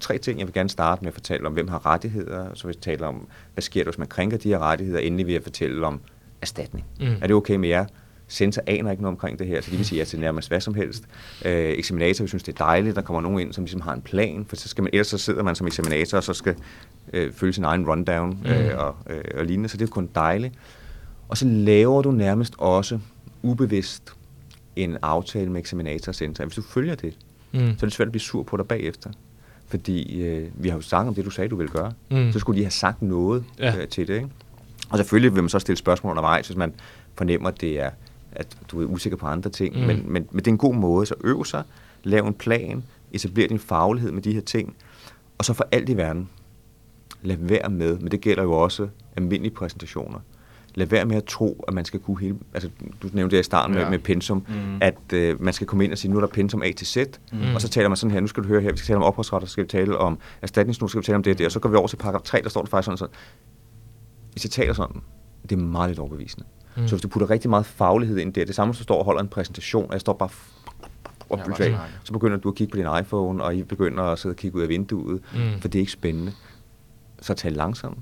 tre 0.00 0.18
ting. 0.18 0.38
Jeg 0.38 0.46
vil 0.46 0.54
gerne 0.54 0.68
starte 0.68 1.02
med 1.02 1.08
at 1.08 1.14
fortælle 1.14 1.46
om, 1.46 1.52
hvem 1.52 1.68
har 1.68 1.86
rettigheder. 1.86 2.46
Så 2.54 2.66
vil 2.66 2.74
jeg 2.76 2.82
tale 2.82 3.06
om, 3.06 3.26
hvad 3.54 3.62
sker 3.62 3.84
der, 3.84 3.90
hvis 3.90 3.98
man 3.98 4.08
krænker 4.08 4.36
de 4.36 4.48
her 4.48 4.58
rettigheder. 4.58 4.98
Endelig 5.00 5.26
vil 5.26 5.32
jeg 5.32 5.42
fortælle 5.42 5.86
om 5.86 6.00
erstatning. 6.42 6.84
Mm. 7.00 7.06
Er 7.06 7.26
det 7.26 7.32
okay 7.36 7.56
med 7.56 7.68
jer? 7.68 7.84
Sensor 8.28 8.62
aner 8.66 8.90
ikke 8.90 9.02
noget 9.02 9.14
omkring 9.14 9.38
det 9.38 9.46
her, 9.46 9.60
så 9.60 9.70
de 9.70 9.76
vil 9.76 9.86
sige 9.86 9.98
ja 9.98 10.04
til 10.04 10.20
nærmest 10.20 10.48
hvad 10.48 10.60
som 10.60 10.74
helst. 10.74 11.04
Øh, 11.44 11.52
eksaminator 11.70 12.22
vil 12.24 12.28
synes, 12.28 12.42
det 12.42 12.52
er 12.60 12.64
dejligt, 12.64 12.96
der 12.96 13.02
kommer 13.02 13.20
nogen 13.20 13.40
ind, 13.40 13.52
som 13.52 13.64
ligesom 13.64 13.80
har 13.80 13.92
en 13.92 14.02
plan, 14.02 14.44
for 14.48 14.56
så 14.56 14.68
skal 14.68 14.82
man, 14.84 14.90
ellers 14.92 15.06
så 15.06 15.18
sidder 15.18 15.42
man 15.42 15.54
som 15.54 15.66
eksaminator, 15.66 16.16
og 16.16 16.24
så 16.24 16.32
skal 16.34 16.54
øh, 17.12 17.32
følge 17.32 17.52
sin 17.52 17.64
egen 17.64 17.86
rundown 17.88 18.38
øh, 18.46 18.64
Mm. 18.64 18.78
og, 18.78 18.96
øh, 19.10 19.24
og 19.38 19.44
lignende, 19.44 19.68
så 19.68 19.76
det 19.76 19.84
er 19.86 19.90
kun 19.90 20.08
dejligt. 20.14 20.54
Og 21.28 21.36
så 21.36 21.44
laver 21.46 22.02
du 22.02 22.10
nærmest 22.10 22.54
også 22.58 22.98
ubevidst 23.42 24.02
en 24.76 24.96
aftale 25.02 25.50
med 25.50 25.60
eksaminator 25.60 26.08
og 26.10 26.14
sensor. 26.14 26.44
Hvis 26.44 26.54
du 26.56 26.62
følger 26.62 26.94
det, 26.94 27.14
Mm. 27.52 27.58
så 27.58 27.86
er 27.86 27.88
det 27.88 27.92
svært 27.92 28.08
at 28.08 28.12
blive 28.12 28.20
sur 28.22 28.42
på 28.42 28.56
dig 28.56 28.66
bagefter. 28.68 29.10
Fordi 29.68 30.22
øh, 30.22 30.48
vi 30.54 30.68
har 30.68 30.76
jo 30.76 30.82
snakket 30.82 31.08
om 31.08 31.14
det, 31.14 31.24
du 31.24 31.30
sagde, 31.30 31.48
du 31.50 31.56
ville 31.56 31.72
gøre. 31.72 31.92
Mm. 32.10 32.32
Så 32.32 32.38
skulle 32.38 32.58
de 32.58 32.64
have 32.64 32.70
sagt 32.70 33.02
noget 33.02 33.44
Ja. 33.58 33.76
øh, 33.76 33.88
til 33.88 34.08
det. 34.08 34.14
Ikke? 34.14 34.28
Og 34.90 34.98
selvfølgelig 34.98 35.34
vil 35.34 35.42
man 35.42 35.48
så 35.50 35.58
stille 35.58 35.76
spørgsmål 35.76 36.10
undervejs, 36.10 36.46
hvis 36.46 36.56
man 36.56 36.74
fornemmer, 37.14 37.48
at 37.48 37.60
det 37.60 37.80
er 37.80 37.90
at 38.32 38.56
du 38.70 38.82
er 38.82 38.86
usikker 38.86 39.16
på 39.16 39.26
andre 39.26 39.50
ting. 39.50 39.74
Mm. 39.80 39.86
Men, 39.86 39.96
men, 40.12 40.26
men 40.30 40.38
det 40.38 40.46
er 40.46 40.50
en 40.52 40.58
god 40.58 40.74
måde. 40.74 41.06
Så 41.06 41.14
øv 41.24 41.44
sig, 41.44 41.62
lav 42.04 42.26
en 42.26 42.34
plan, 42.34 42.84
etablere 43.12 43.48
din 43.48 43.58
faglighed 43.58 44.12
med 44.12 44.22
de 44.22 44.32
her 44.32 44.40
ting. 44.40 44.76
Og 45.38 45.44
så 45.44 45.52
for 45.52 45.66
alt 45.72 45.88
i 45.88 45.96
verden, 45.96 46.28
lad 47.22 47.36
være 47.36 47.68
med, 47.70 47.98
men 47.98 48.10
det 48.10 48.20
gælder 48.20 48.42
jo 48.42 48.52
også 48.52 48.88
almindelige 49.16 49.54
præsentationer. 49.54 50.18
Lad 50.74 50.86
være 50.86 51.04
med 51.04 51.16
at 51.16 51.24
tro, 51.24 51.64
at 51.68 51.74
man 51.74 51.84
skal 51.84 52.00
kunne 52.00 52.20
hele... 52.20 52.36
Altså, 52.54 52.70
du 53.02 53.08
nævnte 53.12 53.36
det 53.36 53.40
i 53.40 53.44
starten 53.44 53.76
ja. 53.76 53.82
Med, 53.82 53.90
med 53.90 53.98
pensum, 53.98 54.44
Mm. 54.48 54.78
at 54.80 55.12
øh, 55.14 55.42
man 55.42 55.52
skal 55.54 55.66
komme 55.66 55.84
ind 55.84 55.92
og 55.92 55.98
sige, 55.98 56.10
nu 56.10 56.16
er 56.16 56.20
der 56.20 56.28
pensum 56.28 56.62
A 56.62 56.72
til 56.72 56.86
Z, 56.86 56.96
Mm. 57.32 57.54
og 57.54 57.60
så 57.60 57.68
taler 57.68 57.88
man 57.88 57.96
sådan 57.96 58.10
her, 58.10 58.20
nu 58.20 58.26
skal 58.26 58.42
du 58.42 58.48
høre 58.48 58.60
her, 58.60 58.70
vi 58.72 58.76
skal 58.78 58.86
tale 58.86 58.96
om 58.96 59.02
opholdsret, 59.02 59.42
så 59.42 59.48
skal 59.48 59.64
vi 59.64 59.68
tale 59.68 59.98
om 59.98 60.18
erstatningsnu, 60.42 60.88
så 60.88 60.90
skal 60.90 61.00
vi 61.00 61.04
tale 61.04 61.16
om 61.16 61.22
det 61.22 61.30
og 61.32 61.38
det, 61.38 61.46
og 61.46 61.52
så 61.52 61.60
går 61.60 61.68
vi 61.68 61.76
over 61.76 61.86
til 61.88 61.96
paragraf 61.96 62.22
3, 62.22 62.40
der 62.42 62.48
står 62.48 62.60
det 62.60 62.70
faktisk 62.70 62.84
sådan, 62.84 62.98
så 62.98 63.06
hvis 64.32 64.44
jeg 64.44 64.50
taler 64.50 64.72
sådan, 64.72 64.96
det 65.42 65.52
er 65.52 65.56
meget 65.62 65.90
lidt 65.90 65.98
overbevisende. 65.98 66.46
Mm. 66.76 66.88
Så 66.88 66.94
hvis 66.94 67.02
du 67.02 67.08
putter 67.08 67.30
rigtig 67.30 67.50
meget 67.50 67.66
faglighed 67.66 68.18
ind 68.18 68.32
der, 68.32 68.44
det 68.44 68.54
samme, 68.54 68.72
du 68.74 68.78
står 68.82 68.98
og 68.98 69.04
holder 69.04 69.20
en 69.22 69.28
præsentation, 69.28 69.84
og 69.86 69.92
jeg 69.92 70.00
står 70.00 70.12
bare 70.12 70.28
og 71.28 71.38
Ja, 71.38 71.44
snakker. 71.44 71.78
så 72.04 72.12
begynder 72.12 72.36
du 72.36 72.48
at 72.48 72.54
kigge 72.54 72.70
på 72.70 72.76
din 72.76 72.86
iPhone, 73.00 73.44
og 73.44 73.54
I 73.56 73.62
begynder 73.62 74.02
at 74.02 74.18
sidde 74.18 74.32
og 74.32 74.36
kigge 74.36 74.56
ud 74.56 74.62
af 74.62 74.68
vinduet, 74.68 75.20
mm. 75.34 75.60
for 75.60 75.68
det 75.68 75.78
er 75.78 75.80
ikke 75.80 75.92
spændende. 75.92 76.32
Så 77.22 77.34
tal 77.34 77.52
langsomt. 77.52 77.98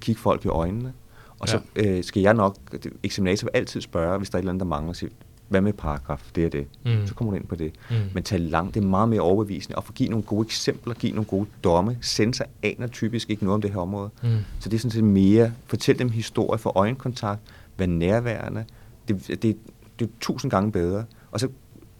Kig 0.00 0.16
folk 0.18 0.44
i 0.44 0.48
øjnene. 0.48 0.92
Og 1.40 1.48
så 1.48 1.60
øh, 1.76 2.04
skal 2.04 2.22
jeg 2.22 2.34
nok, 2.34 2.56
det- 2.72 2.92
eksaminator 3.02 3.44
vil 3.44 3.50
altid 3.54 3.80
spørge, 3.80 4.18
hvis 4.18 4.30
der 4.30 4.36
er 4.36 4.38
et 4.38 4.42
eller 4.42 4.50
andet, 4.52 4.60
der 4.60 4.66
mangler, 4.68 4.92
sige, 4.92 5.10
hvad 5.48 5.60
med 5.60 5.72
paragraf, 5.72 6.30
det 6.34 6.44
er 6.44 6.48
det. 6.48 6.66
Mm. 6.84 7.06
Så 7.06 7.14
kommer 7.14 7.30
du 7.32 7.36
ind 7.36 7.46
på 7.46 7.54
det. 7.54 7.72
Mm. 7.90 7.96
Men 8.14 8.22
tal 8.22 8.40
langt, 8.40 8.74
det 8.74 8.82
er 8.82 8.86
meget 8.86 9.08
mere 9.08 9.20
overbevisende, 9.20 9.76
og 9.76 9.84
for 9.84 9.92
at 9.92 9.96
give 9.96 10.08
nogle 10.08 10.24
gode 10.24 10.44
eksempler, 10.46 10.94
give 10.94 11.12
nogle 11.12 11.24
gode 11.26 11.46
domme. 11.64 11.98
Sensor 12.00 12.44
aner 12.62 12.86
typisk 12.86 13.30
ikke 13.30 13.44
noget 13.44 13.54
om 13.54 13.60
det 13.62 13.70
her 13.70 13.78
område. 13.78 14.10
Mm. 14.22 14.28
Så 14.60 14.68
det 14.68 14.76
er 14.76 14.80
sådan 14.80 14.90
set 14.90 15.04
mere, 15.04 15.52
fortæl 15.66 15.98
dem 15.98 16.08
historie 16.10 16.58
for 16.58 16.76
øjenkontakt, 16.78 17.40
vær 17.78 17.86
nærværende. 17.86 18.64
Det, 19.08 19.26
det, 19.42 19.56
det 19.98 20.06
er 20.06 20.10
tusind 20.20 20.50
gange 20.50 20.72
bedre. 20.72 21.04
Og 21.30 21.40
så 21.40 21.48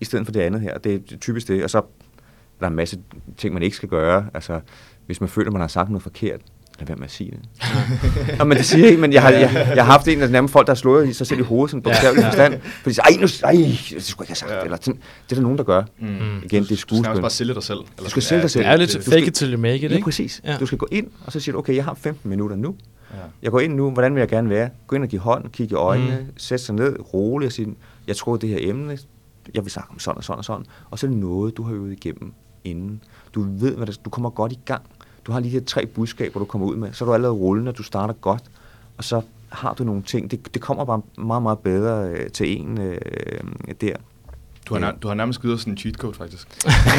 i 0.01 0.05
stedet 0.05 0.27
for 0.27 0.33
det 0.33 0.41
andet 0.41 0.61
her, 0.61 0.79
det 0.79 1.13
er 1.13 1.17
typisk 1.17 1.49
det, 1.49 1.65
og 1.65 1.71
så 1.71 1.79
er 1.79 1.83
der 2.61 2.67
en 2.67 2.75
masse 2.77 2.99
ting, 3.37 3.55
man 3.55 3.63
ikke 3.63 3.77
skal 3.77 3.89
gøre. 3.89 4.27
Altså, 4.35 4.61
hvis 5.07 5.21
man 5.21 5.29
føler, 5.29 5.51
man 5.51 5.61
har 5.61 5.69
sagt 5.69 5.89
noget 5.91 6.03
forkert, 6.03 6.41
lad 6.81 6.87
være 6.87 6.97
med 6.97 7.05
at 7.05 7.11
sige 7.11 7.31
det. 7.31 8.39
Nå, 8.39 8.45
men 8.45 8.57
det 8.59 8.67
siger 8.67 8.81
jeg 8.83 8.91
ikke, 8.91 9.01
men 9.01 9.13
jeg 9.13 9.23
har, 9.23 9.31
jeg, 9.31 9.73
jeg 9.77 9.85
har 9.85 9.93
haft 9.93 10.09
en 10.09 10.23
af 10.23 10.31
nærmest 10.31 10.53
folk, 10.53 10.67
der 10.67 10.73
har 10.73 10.77
slået 10.77 11.09
i 11.09 11.13
sig 11.13 11.27
selv 11.27 11.41
i 11.41 11.43
hovedet, 11.43 11.71
sådan 11.71 11.83
på 11.83 11.89
bogstavelig 11.91 12.25
forstand. 12.25 12.61
Fordi 12.63 12.89
de 12.91 12.95
siger, 12.95 13.05
ej, 13.05 13.17
nu, 13.21 13.27
ej, 13.45 13.53
det 13.69 13.79
skulle 13.79 13.97
jeg 13.99 14.05
ikke 14.07 14.27
have 14.29 14.35
sagt. 14.35 14.51
Ja. 14.51 14.61
Eller 14.65 14.77
sådan, 14.81 15.01
det 15.27 15.31
er 15.33 15.35
der 15.35 15.43
nogen, 15.43 15.59
der 15.59 15.65
gør. 15.65 15.83
Mm. 15.99 16.07
Igen, 16.09 16.23
det 16.51 16.57
er 16.57 16.61
Du 16.61 16.65
skal 16.67 16.77
skuespil. 16.79 17.21
bare 17.21 17.31
sælge 17.31 17.55
dig 17.55 17.63
selv. 17.63 17.79
Du 18.05 18.11
skal 18.11 18.23
sælge 18.23 18.43
dig 18.43 18.51
selv. 18.51 18.65
Det 18.65 18.73
er 18.73 18.77
lidt 18.77 19.05
fake 19.05 19.27
it 19.27 19.35
till 19.35 19.53
you 19.55 19.61
make 19.61 19.77
it, 19.77 19.93
ikke? 19.93 20.05
præcis. 20.05 20.41
Ja. 20.45 20.57
Du 20.61 20.67
skal 20.67 20.79
gå 20.79 20.87
ind, 20.91 21.07
og 21.27 21.33
så 21.33 21.41
siger 21.41 21.53
du, 21.53 21.59
okay, 21.59 21.77
jeg 21.77 21.85
har 21.85 21.95
15 21.95 22.31
minutter 22.31 22.57
nu. 22.57 22.75
Ja. 23.11 23.17
Jeg 23.43 23.51
går 23.51 23.61
ind 23.61 23.75
nu, 23.75 23.91
hvordan 23.91 24.15
vil 24.15 24.21
jeg 24.21 24.29
gerne 24.29 24.51
være? 24.51 24.71
Gå 24.87 24.97
ind 24.97 25.03
og 25.05 25.09
give 25.11 25.21
hånd, 25.21 25.49
kigge 25.51 25.73
i 25.73 25.77
øjnene, 25.77 26.17
Mm. 26.21 26.25
mm. 26.27 26.33
sætte 26.37 26.65
sig 26.65 26.75
ned, 26.75 26.97
roligt 27.15 27.47
og 27.49 27.53
sige, 27.53 27.69
jeg 28.07 28.17
tror 28.17 28.37
det 28.37 28.49
her 28.49 28.59
emne, 28.61 28.99
jeg 29.55 29.65
vil 29.65 29.71
snakke 29.73 29.91
om 29.91 29.99
sådan 29.99 30.17
og 30.19 30.25
sådan 30.25 30.39
og 30.39 30.45
sådan. 30.45 30.65
Og 30.91 30.99
så 30.99 31.07
er 31.07 31.11
det 31.11 31.19
noget, 31.19 31.57
du 31.57 31.63
har 31.63 31.75
øvet 31.75 31.93
igennem 31.93 32.33
inden. 32.65 33.01
Du 33.35 33.47
ved, 33.59 33.77
hvad 33.77 33.87
det, 33.87 34.05
du 34.05 34.11
kommer 34.11 34.31
godt 34.31 34.53
i 34.53 34.59
gang. 34.65 34.83
Du 35.27 35.33
har 35.33 35.41
lige 35.41 35.53
de 35.53 35.59
her 35.59 35.65
tre 35.67 35.87
budskaber, 35.87 36.39
du 36.41 36.45
kommer 36.45 36.67
ud 36.67 36.77
med. 36.77 36.93
Så 36.93 37.05
er 37.05 37.07
du 37.07 37.15
allerede 37.15 37.35
rullende, 37.35 37.73
du 37.73 37.83
starter 37.83 38.15
godt. 38.15 38.43
Og 38.99 39.05
så 39.05 39.21
har 39.49 39.75
du 39.75 39.85
nogle 39.85 40.03
ting. 40.03 40.31
Det, 40.31 40.55
det 40.55 40.63
kommer 40.63 40.85
bare 40.85 41.01
meget, 41.19 41.43
meget 41.43 41.59
bedre 41.59 42.09
øh, 42.11 42.31
til 42.31 42.61
en 42.61 42.81
øh, 42.81 42.99
der. 43.81 43.93
Du 44.69 44.75
har, 44.75 44.81
nær, 44.81 44.91
du 45.03 45.09
har 45.09 45.15
nærmest 45.15 45.41
givet 45.43 45.55
os 45.55 45.61
sådan 45.61 45.73
en 45.73 45.77
cheat 45.79 45.95
code, 45.95 46.15
faktisk. 46.15 46.49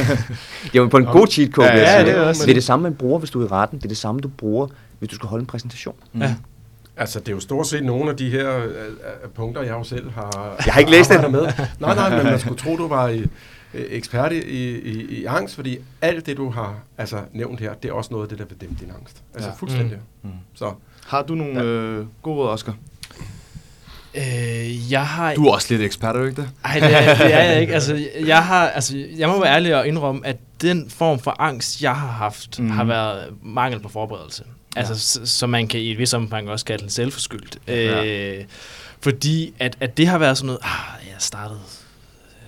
Jamen 0.73 0.89
på 0.89 0.97
en 0.97 1.05
god 1.05 1.27
cheat 1.27 1.51
code, 1.51 1.67
Ja, 1.67 1.97
ja, 1.99 2.05
det 2.05 2.17
er 2.17 2.21
også- 2.21 2.43
det 2.45 2.49
er 2.49 2.53
det 2.53 2.63
samme, 2.63 2.83
man 2.83 2.95
bruger, 2.95 3.19
hvis 3.19 3.29
du 3.31 3.41
er 3.41 3.45
i 3.45 3.47
retten. 3.47 3.77
Det 3.79 3.83
er 3.85 3.87
det 3.89 3.97
samme, 3.97 4.21
du 4.21 4.27
bruger, 4.27 4.67
hvis 4.99 5.09
du 5.09 5.15
skal 5.15 5.29
holde 5.29 5.41
en 5.41 5.45
præsentation. 5.47 5.95
Ja. 6.19 6.35
Altså, 6.97 7.19
det 7.19 7.27
er 7.29 7.33
jo 7.33 7.39
stort 7.39 7.67
set 7.67 7.83
nogle 7.83 8.09
af 8.09 8.17
de 8.17 8.29
her 8.29 8.57
øh, 8.57 8.63
øh, 8.65 9.29
punkter, 9.35 9.61
jeg 9.61 9.71
jo 9.71 9.83
selv 9.83 10.11
har 10.11 10.55
Jeg 10.65 10.73
har 10.73 10.79
ikke 10.79 10.91
læst 10.91 11.09
det. 11.09 11.31
med. 11.31 11.41
Nej, 11.79 11.95
nej, 11.95 12.15
men 12.17 12.25
man 12.25 12.39
skulle 12.39 12.57
tro, 12.57 12.75
du 12.77 12.87
var 12.87 13.07
i, 13.07 13.19
øh, 13.19 13.27
ekspert 13.73 14.31
i, 14.31 14.37
i, 14.79 15.01
i 15.19 15.25
angst, 15.25 15.55
fordi 15.55 15.77
alt 16.01 16.25
det, 16.25 16.37
du 16.37 16.49
har 16.49 16.79
altså, 16.97 17.21
nævnt 17.33 17.59
her, 17.59 17.73
det 17.73 17.89
er 17.89 17.93
også 17.93 18.09
noget 18.11 18.25
af 18.25 18.29
det, 18.29 18.39
der 18.39 18.45
vil 18.45 18.57
dæmpe 18.61 18.83
din 18.85 18.91
angst. 18.99 19.23
Altså, 19.33 19.49
Ja. 19.49 19.55
fuldstændig. 19.55 19.97
Mm. 20.23 20.29
Så 20.53 20.73
Har 21.07 21.21
du 21.21 21.35
nogle 21.35 21.61
øh, 21.61 22.05
gode 22.21 22.35
råd, 22.37 22.49
Oscar? 22.49 22.75
Øh, 24.15 24.91
jeg 24.91 25.07
har... 25.07 25.33
Du 25.33 25.45
er 25.45 25.53
også 25.53 25.67
lidt 25.69 25.81
ekspert, 25.81 26.15
er 26.15 26.19
du 26.19 26.25
ikke 26.25 26.41
det? 26.41 26.49
Ej, 26.65 26.73
det 26.79 26.83
er, 26.83 27.15
det 27.15 27.33
er 27.33 27.43
jeg 27.43 27.61
ikke. 27.61 27.73
Altså, 27.73 28.07
jeg, 28.25 28.43
har, 28.45 28.67
altså, 28.69 28.97
jeg 29.17 29.29
må 29.29 29.39
være 29.41 29.55
ærlig 29.55 29.75
og 29.75 29.87
indrømme, 29.87 30.27
at 30.27 30.37
den 30.61 30.89
form 30.89 31.19
for 31.19 31.35
angst, 31.41 31.81
jeg 31.81 31.95
har 31.95 32.07
haft, 32.07 32.59
mm. 32.59 32.69
har 32.69 32.83
været 32.83 33.33
mangel 33.43 33.79
på 33.79 33.89
forberedelse. 33.89 34.43
Altså, 34.75 34.99
så, 34.99 35.25
så 35.25 35.47
man 35.47 35.67
kan 35.67 35.79
i 35.79 35.91
et 35.91 35.97
vis 35.97 36.13
omfang 36.13 36.49
også 36.49 36.65
kalde 36.65 36.81
den 36.81 36.89
selvforskyldt. 36.89 37.57
Ja. 37.67 38.05
Øh, 38.05 38.43
fordi 39.01 39.53
at, 39.59 39.77
at 39.79 39.97
det 39.97 40.07
har 40.07 40.17
været 40.17 40.37
sådan 40.37 40.45
noget, 40.45 40.59
ah, 40.63 41.07
jeg 41.07 41.15
startede 41.19 41.59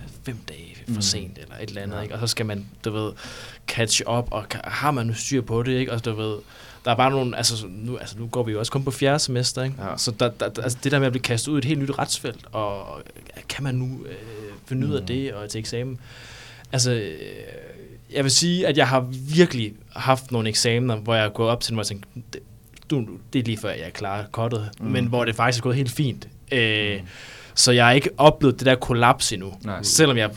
øh, 0.04 0.10
fem 0.26 0.38
dage 0.50 0.73
for 0.88 0.94
Mhm. 0.94 1.02
sent, 1.02 1.38
eller 1.38 1.56
et 1.62 1.70
eller 1.70 1.82
andet, 1.82 1.98
Ja. 1.98 2.02
ikke? 2.02 2.14
og 2.14 2.20
så 2.20 2.28
skal 2.28 2.46
man, 2.46 2.66
du 2.86 2.92
ved, 2.92 3.12
catch 3.68 4.02
up, 4.08 4.28
og 4.32 4.46
har 4.64 4.92
man 4.92 5.08
nu 5.08 5.14
styr 5.14 5.42
på 5.42 5.64
det, 5.64 5.72
ikke? 5.80 5.92
Og 5.92 6.06
du 6.06 6.14
ved, 6.14 6.36
der 6.86 6.92
er 6.92 6.96
bare 6.96 7.12
nogle, 7.12 7.38
altså 7.38 7.68
nu, 7.70 7.98
altså 7.98 8.20
nu 8.20 8.28
går 8.28 8.44
vi 8.44 8.52
jo 8.52 8.60
også 8.60 8.72
kun 8.72 8.84
på 8.84 8.92
fjerde 8.92 9.20
semester, 9.20 9.64
ikke? 9.64 9.76
Ja. 9.84 9.98
Så 9.98 10.12
der, 10.12 10.30
der, 10.30 10.62
altså 10.64 10.78
det 10.84 10.92
der 10.92 11.00
med 11.00 11.06
at 11.08 11.14
blive 11.14 11.24
kastet 11.24 11.52
ud 11.52 11.58
i 11.58 11.60
et 11.60 11.66
helt 11.66 11.80
nyt 11.80 12.00
retsfelt, 12.00 12.46
og 12.52 13.02
kan 13.50 13.64
man 13.64 13.76
nu 13.76 14.06
øh, 14.06 14.16
finde 14.66 14.88
ud 14.88 14.94
af 14.94 15.02
Mm. 15.02 15.08
det 15.08 15.34
og 15.34 15.50
til 15.50 15.60
eksamen? 15.60 16.00
Altså, 16.72 16.92
øh, 16.92 17.12
jeg 18.14 18.24
vil 18.24 18.32
sige, 18.32 18.68
at 18.68 18.78
jeg 18.78 18.88
har 18.88 19.00
virkelig 19.36 19.74
haft 19.96 20.32
nogle 20.32 20.50
eksamener, 20.50 20.96
hvor 20.96 21.16
jeg 21.16 21.26
er 21.26 21.30
gået 21.30 21.50
op 21.50 21.62
til 21.62 21.72
dem 21.72 21.78
og 21.78 21.88
tænkt, 21.88 22.06
det, 22.34 22.42
du, 22.90 23.08
det 23.34 23.40
er 23.40 23.44
lige 23.44 23.58
før, 23.58 23.70
jeg 23.70 23.86
er 23.86 23.90
klar 23.90 24.26
kottet, 24.32 24.70
Mm. 24.80 24.86
mm. 24.86 24.92
men 24.92 25.06
hvor 25.06 25.26
det 25.26 25.36
faktisk 25.36 25.60
er 25.60 25.64
gået 25.64 25.76
helt 25.76 25.92
fint. 25.92 26.28
Øh, 26.52 27.00
Så 27.56 27.72
jeg 27.72 27.86
har 27.86 27.92
ikke 27.92 28.10
oplevet 28.18 28.60
det 28.60 28.66
der 28.66 28.76
kollaps 28.76 29.32
endnu, 29.34 29.54
Nej. 29.64 29.84
selvom 29.84 30.18
jeg 30.18 30.30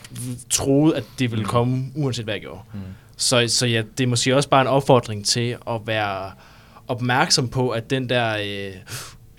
troede, 0.50 0.96
at 0.96 1.04
det 1.18 1.30
ville 1.30 1.42
Mm. 1.44 1.48
komme, 1.48 1.84
uanset 1.94 2.24
hvad 2.24 2.34
jeg 2.34 2.40
gjorde. 2.40 2.60
Mm. 2.74 2.80
Så, 3.16 3.44
så 3.48 3.66
ja, 3.66 3.82
det 3.98 4.04
er 4.04 4.08
måske 4.08 4.36
også 4.36 4.48
bare 4.48 4.60
en 4.60 4.66
opfordring 4.66 5.24
til 5.26 5.56
at 5.70 5.80
være 5.84 6.30
opmærksom 6.88 7.48
på, 7.48 7.70
at 7.70 7.90
den 7.90 8.08
der, 8.08 8.36
øh, 8.36 8.74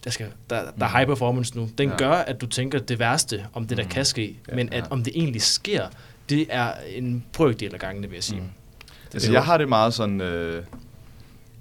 der, 0.03 0.09
skal, 0.09 0.25
der, 0.49 0.61
der 0.79 0.85
er 0.85 0.89
high 0.97 1.07
performance 1.07 1.57
nu, 1.57 1.69
den 1.77 1.89
Ja. 1.89 1.97
gør, 1.97 2.11
at 2.11 2.41
du 2.41 2.45
tænker 2.45 2.79
det 2.79 2.99
værste 2.99 3.45
om 3.53 3.67
det, 3.67 3.77
der 3.77 3.83
Mm. 3.83 3.89
kan 3.89 4.05
ske. 4.05 4.35
Ja. 4.49 4.55
Men 4.55 4.69
at 4.73 4.77
Ja. 4.83 4.83
om 4.89 5.03
det 5.03 5.13
egentlig 5.15 5.41
sker, 5.41 5.87
det 6.29 6.45
er 6.49 6.71
en 6.95 7.25
brøkdel 7.33 7.73
af 7.73 7.79
gangene, 7.79 8.07
vil 8.07 8.15
jeg 8.15 8.23
sige. 8.23 8.39
Mm. 8.39 8.45
Mm. 8.45 8.51
Altså, 9.13 9.31
jeg 9.31 9.43
har 9.43 9.57
det 9.57 9.69
meget 9.69 9.93
sådan... 9.93 10.21
Øh, 10.21 10.63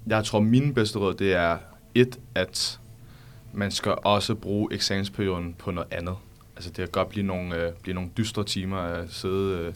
jeg 0.06 0.24
tror, 0.24 0.40
mine 0.40 0.74
bedste 0.74 0.98
råd, 0.98 1.14
det 1.14 1.32
er 1.34 1.56
et, 1.94 2.18
at 2.34 2.78
man 3.56 3.70
skal 3.70 3.94
også 4.04 4.34
bruge 4.34 4.74
eksamensperioden 4.74 5.54
på 5.58 5.70
noget 5.70 5.88
andet. 5.90 6.14
Altså, 6.56 6.70
det 6.70 6.76
kan 6.76 6.88
godt 6.88 7.08
blive 7.08 7.26
nogle, 7.26 7.56
øh, 7.56 7.72
blive 7.82 7.94
nogle 7.94 8.10
dystre 8.18 8.44
timer 8.44 8.76
at 8.78 9.12
sidde 9.12 9.58
øh, 9.60 9.72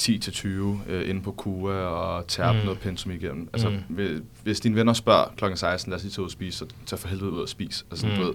10-20 0.00 0.48
øh, 0.88 1.08
inde 1.10 1.22
på 1.22 1.32
KUA 1.32 1.72
og 1.74 2.26
tærpe 2.26 2.58
mm. 2.58 2.64
Noget 2.64 2.80
pensum 2.80 3.12
igennem. 3.12 3.48
Altså, 3.52 3.70
Mm. 3.88 4.24
hvis 4.42 4.60
dine 4.60 4.76
venner 4.76 4.92
spørger 4.92 5.24
klokken 5.36 5.56
16, 5.56 5.90
lad 5.90 5.96
os 5.96 6.02
lige 6.02 6.12
tage 6.12 6.22
ud 6.22 6.26
og 6.26 6.30
spise, 6.32 6.58
så 6.58 6.66
tag 6.86 6.98
for 6.98 7.08
helvede 7.08 7.30
ud 7.30 7.40
og 7.40 7.48
spise. 7.48 7.84
Altså, 7.90 8.06
mm. 8.06 8.12
Mm. 8.12 8.18
du 8.18 8.24
ved, 8.24 8.34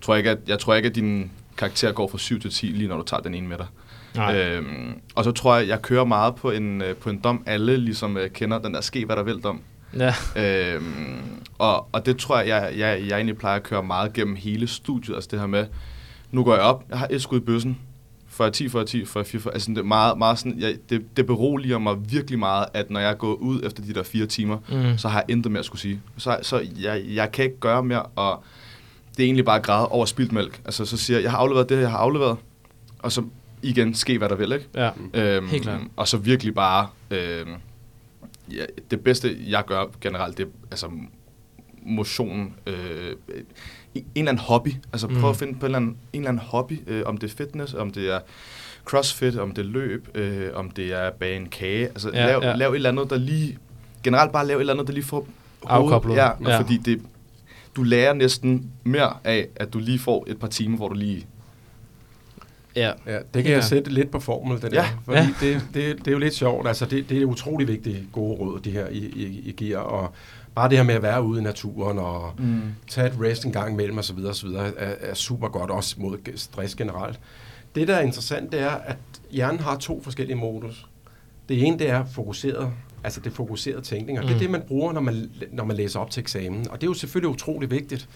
tror 0.00 0.14
jeg, 0.14 0.18
ikke, 0.18 0.30
at, 0.30 0.38
jeg 0.46 0.58
tror 0.58 0.74
ikke, 0.74 0.88
at 0.88 0.94
din 0.94 1.30
karakter 1.56 1.92
går 1.92 2.08
fra 2.08 2.18
7 2.18 2.40
til 2.40 2.50
10, 2.50 2.66
lige 2.66 2.88
når 2.88 2.96
du 2.96 3.02
tager 3.02 3.20
den 3.20 3.34
ene 3.34 3.48
med 3.48 3.58
dig. 3.58 3.66
Nej. 4.14 4.36
Øhm, 4.42 5.00
og 5.14 5.24
så 5.24 5.30
tror 5.32 5.56
jeg, 5.56 5.68
jeg 5.68 5.82
kører 5.82 6.04
meget 6.04 6.34
på 6.34 6.50
en, 6.50 6.82
øh, 6.82 6.96
på 6.96 7.10
en 7.10 7.18
dom, 7.18 7.42
alle 7.46 7.76
ligesom 7.76 8.16
øh, 8.16 8.30
kender 8.30 8.58
den 8.58 8.74
der 8.74 8.80
ske, 8.80 9.04
hvad 9.04 9.16
der 9.16 9.22
vil 9.22 9.38
dom. 9.40 9.60
Ja. 9.96 10.14
Øhm, 10.36 11.20
og, 11.58 11.88
og 11.92 12.06
det 12.06 12.16
tror 12.16 12.38
jeg, 12.40 12.48
jeg, 12.48 12.78
jeg, 12.78 13.06
jeg 13.08 13.16
egentlig 13.16 13.36
plejer 13.38 13.56
at 13.56 13.62
køre 13.62 13.82
meget 13.82 14.12
gennem 14.12 14.36
hele 14.36 14.66
studiet. 14.66 15.14
Altså 15.14 15.28
det 15.32 15.40
her 15.40 15.46
med, 15.46 15.66
nu 16.30 16.44
går 16.44 16.54
jeg 16.54 16.62
op, 16.62 16.84
jeg 16.90 16.98
har 16.98 17.06
et 17.10 17.22
skud 17.22 17.36
i 17.38 17.40
bøssen, 17.40 17.78
for 18.28 18.44
jeg 18.44 18.52
10, 18.52 18.68
for 18.68 18.78
jeg 18.78 18.86
10, 18.86 19.04
for 19.04 19.20
jeg 19.20 19.26
4, 19.26 19.40
for, 19.40 19.50
altså 19.50 19.70
det 19.70 19.78
er 19.78 19.82
meget, 19.82 20.18
meget 20.18 20.38
sådan, 20.38 20.58
jeg, 20.60 20.74
det, 20.90 21.16
det 21.16 21.26
beroliger 21.26 21.78
mig 21.78 21.96
virkelig 22.12 22.38
meget, 22.38 22.66
at 22.74 22.90
når 22.90 23.00
jeg 23.00 23.18
går 23.18 23.34
ud 23.34 23.62
efter 23.64 23.82
de 23.82 23.94
der 23.94 24.02
fire 24.02 24.26
timer, 24.26 24.58
Mm. 24.68 24.98
så 24.98 25.08
har 25.08 25.18
jeg 25.18 25.30
intet 25.30 25.52
mere 25.52 25.58
at 25.58 25.64
skulle 25.64 25.80
sige. 25.80 26.00
Så, 26.16 26.38
så 26.42 26.62
jeg, 26.80 27.02
jeg 27.08 27.32
kan 27.32 27.44
ikke 27.44 27.60
gøre 27.60 27.82
mere, 27.82 28.02
og 28.02 28.44
det 29.16 29.22
er 29.22 29.26
egentlig 29.26 29.44
bare 29.44 29.60
græde 29.60 29.88
over 29.88 30.06
spildt 30.06 30.32
mælk. 30.32 30.60
Altså 30.64 30.84
så 30.84 30.96
siger 30.96 31.16
jeg, 31.16 31.22
jeg 31.22 31.30
har 31.30 31.38
afleveret 31.38 31.68
det, 31.68 31.80
jeg 31.80 31.90
har 31.90 31.98
afleveret, 31.98 32.36
og 32.98 33.12
så 33.12 33.22
igen 33.62 33.94
ske, 33.94 34.18
hvad 34.18 34.28
der 34.28 34.34
vil, 34.36 34.52
ikke? 34.52 34.66
Ja. 34.74 34.90
Øhm, 35.14 35.48
Helt 35.48 35.62
klart. 35.62 35.80
Og 35.96 36.08
så 36.08 36.16
virkelig 36.16 36.54
bare... 36.54 36.86
Øhm, 37.10 37.50
ja, 38.52 38.64
det 38.90 39.00
bedste, 39.00 39.36
jeg 39.48 39.64
gør 39.66 39.84
generelt, 40.00 40.38
det 40.38 40.44
er 40.44 40.48
altså 40.70 40.86
motion. 41.82 42.54
Øh, 42.66 43.12
en 43.94 44.04
eller 44.16 44.28
anden 44.32 44.38
hobby. 44.38 44.68
Altså 44.92 45.06
prøv 45.08 45.18
Mm. 45.18 45.24
at 45.24 45.36
finde 45.36 45.52
på 45.54 45.58
en 45.58 45.64
eller 45.64 45.76
anden, 45.76 45.96
en 46.12 46.20
eller 46.20 46.28
anden 46.28 46.42
hobby. 46.46 46.80
Øh, 46.86 47.02
om 47.06 47.18
det 47.18 47.30
er 47.32 47.36
fitness, 47.36 47.74
om 47.74 47.90
det 47.90 48.14
er 48.14 48.20
crossfit, 48.84 49.36
om 49.38 49.52
det 49.52 49.62
er 49.62 49.68
løb, 49.68 50.08
øh, 50.14 50.48
om 50.54 50.70
det 50.70 50.92
er 50.92 51.10
bage 51.10 51.36
en 51.36 51.48
kage. 51.48 51.86
Altså 51.86 52.10
Ja, 52.14 52.26
lav, 52.26 52.40
ja. 52.42 52.54
lav 52.54 52.70
et 52.70 52.74
eller 52.74 52.90
andet, 52.90 53.10
der 53.10 53.16
lige... 53.18 53.58
Generelt 54.04 54.32
bare 54.32 54.46
lav 54.46 54.56
et 54.56 54.60
eller 54.60 54.72
andet, 54.72 54.86
der 54.86 54.92
lige 54.92 55.04
får 55.04 55.28
Afkoblet. 55.66 56.14
Ja, 56.16 56.30
Ja. 56.50 56.60
fordi 56.60 56.76
det, 56.76 57.02
du 57.76 57.82
lærer 57.82 58.12
næsten 58.12 58.70
mere 58.84 59.12
af, 59.24 59.48
at 59.56 59.72
du 59.72 59.78
lige 59.78 59.98
får 59.98 60.24
et 60.28 60.38
par 60.40 60.46
timer, 60.48 60.76
hvor 60.76 60.88
du 60.88 60.94
lige... 60.94 61.26
Ja. 62.78 62.92
Ja, 63.06 63.18
det 63.34 63.42
kan 63.42 63.44
Ja. 63.44 63.52
jeg 63.52 63.64
sætte 63.64 63.90
lidt 63.92 64.10
på 64.10 64.20
formel, 64.20 64.62
den 64.62 64.72
Ja. 64.72 64.82
ja. 64.82 64.88
Fordi 65.04 65.18
Ja. 65.18 65.28
det, 65.40 65.62
det, 65.74 65.98
det 65.98 66.06
er 66.08 66.12
jo 66.12 66.18
lidt 66.18 66.34
sjovt. 66.34 66.68
Altså, 66.68 66.84
det, 66.86 67.08
det 67.08 67.22
er 67.22 67.24
utrolig 67.26 67.68
vigtige 67.68 68.08
gode 68.12 68.34
råd, 68.38 68.60
det 68.60 68.72
her, 68.72 68.86
I, 68.88 68.98
I, 68.98 69.42
I 69.48 69.52
giver. 69.56 69.78
Og 69.78 70.12
bare 70.54 70.68
det 70.68 70.76
her 70.78 70.84
med 70.84 70.94
at 70.94 71.02
være 71.02 71.22
ude 71.22 71.40
i 71.40 71.44
naturen 71.44 71.98
og 71.98 72.32
Mm. 72.38 72.60
tage 72.88 73.06
et 73.06 73.14
rest 73.22 73.44
en 73.44 73.52
gang 73.52 73.72
imellem 73.72 73.98
osv. 73.98 74.18
osv. 74.26 74.48
Er, 74.48 74.70
er 75.00 75.14
super 75.14 75.48
godt, 75.48 75.70
også 75.70 75.96
mod 75.98 76.18
stress 76.36 76.74
generelt. 76.74 77.20
Det, 77.74 77.88
der 77.88 77.94
er 77.94 78.00
interessant, 78.00 78.52
det 78.52 78.60
er, 78.60 78.70
at 78.70 78.96
hjernen 79.30 79.60
har 79.60 79.76
to 79.76 80.02
forskellige 80.02 80.36
modus. 80.36 80.86
Det 81.48 81.66
ene, 81.66 81.78
det 81.78 81.90
er 81.90 82.04
fokuseret, 82.12 82.70
altså 83.04 83.20
det 83.20 83.32
fokuserede 83.32 83.80
tænkning, 83.82 84.18
og 84.18 84.24
det 84.24 84.30
er 84.30 84.34
Mm. 84.34 84.40
det, 84.40 84.50
man 84.50 84.62
bruger, 84.68 84.92
når 84.92 85.00
man, 85.00 85.30
når 85.52 85.64
man 85.64 85.76
læser 85.76 86.00
op 86.00 86.10
til 86.10 86.20
eksamen. 86.20 86.66
Og 86.70 86.80
det 86.80 86.86
er 86.86 86.90
jo 86.90 86.94
selvfølgelig 86.94 87.28
utrolig 87.30 87.70
vigtigt. 87.70 88.08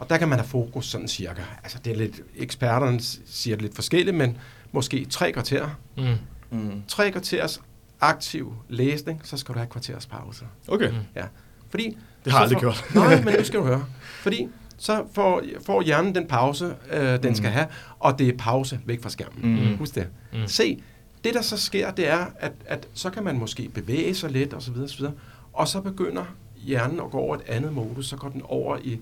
Og 0.00 0.10
der 0.10 0.16
kan 0.16 0.28
man 0.28 0.38
have 0.38 0.48
fokus 0.48 0.86
sådan 0.86 1.08
cirka. 1.08 1.42
Altså 1.62 1.78
det 1.84 1.92
er 1.92 1.96
lidt, 1.96 2.20
eksperterne 2.36 3.00
siger 3.26 3.56
det 3.56 3.62
lidt 3.62 3.74
forskelligt, 3.74 4.16
men 4.16 4.36
måske 4.72 5.04
tre 5.10 5.32
kvarter. 5.32 5.68
Mm. 5.96 6.04
Mm. 6.50 6.82
Tre 6.88 7.10
kvarters 7.10 7.60
aktiv 8.00 8.54
læsning, 8.68 9.20
så 9.24 9.36
skal 9.36 9.54
du 9.54 9.58
have 9.58 9.64
et 9.64 9.70
kvarters 9.70 10.06
pause. 10.06 10.44
Okay. 10.68 10.90
Mm. 10.90 10.96
Ja. 11.16 11.24
Fordi, 11.70 11.96
Det 12.24 12.32
har 12.32 12.38
jeg 12.38 12.42
aldrig 12.44 12.60
gjort. 12.60 12.84
Nej, 12.94 13.22
men 13.24 13.34
nu 13.38 13.44
skal 13.50 13.60
du 13.60 13.64
høre. 13.64 13.84
Fordi 14.00 14.48
så 14.78 15.04
får, 15.12 15.42
får 15.66 15.82
hjernen 15.82 16.14
den 16.14 16.26
pause, 16.26 16.74
øh, 16.92 17.22
den 17.22 17.28
Mm. 17.28 17.34
skal 17.34 17.50
have, 17.50 17.66
og 17.98 18.18
det 18.18 18.28
er 18.28 18.36
pause 18.38 18.80
væk 18.84 19.02
fra 19.02 19.10
skærmen. 19.10 19.70
Mm. 19.70 19.76
Husk 19.76 19.94
det. 19.94 20.06
Mm. 20.32 20.46
Se, 20.46 20.82
det 21.24 21.34
der 21.34 21.42
så 21.42 21.56
sker, 21.56 21.90
det 21.90 22.08
er, 22.08 22.26
at, 22.38 22.52
at 22.66 22.88
så 22.94 23.10
kan 23.10 23.24
man 23.24 23.38
måske 23.38 23.68
bevæge 23.68 24.14
sig 24.14 24.30
lidt, 24.30 24.54
og 24.54 24.62
så 24.62 24.70
videre, 24.70 24.86
og 24.86 24.90
så 24.90 24.96
videre, 24.96 25.12
og 25.52 25.68
så 25.68 25.80
begynder 25.80 26.24
hjernen 26.56 27.00
at 27.00 27.10
gå 27.10 27.18
over 27.18 27.34
et 27.36 27.42
andet 27.48 27.72
modus, 27.72 28.08
så 28.08 28.16
går 28.16 28.28
den 28.28 28.42
over 28.44 28.78
i 28.82 28.98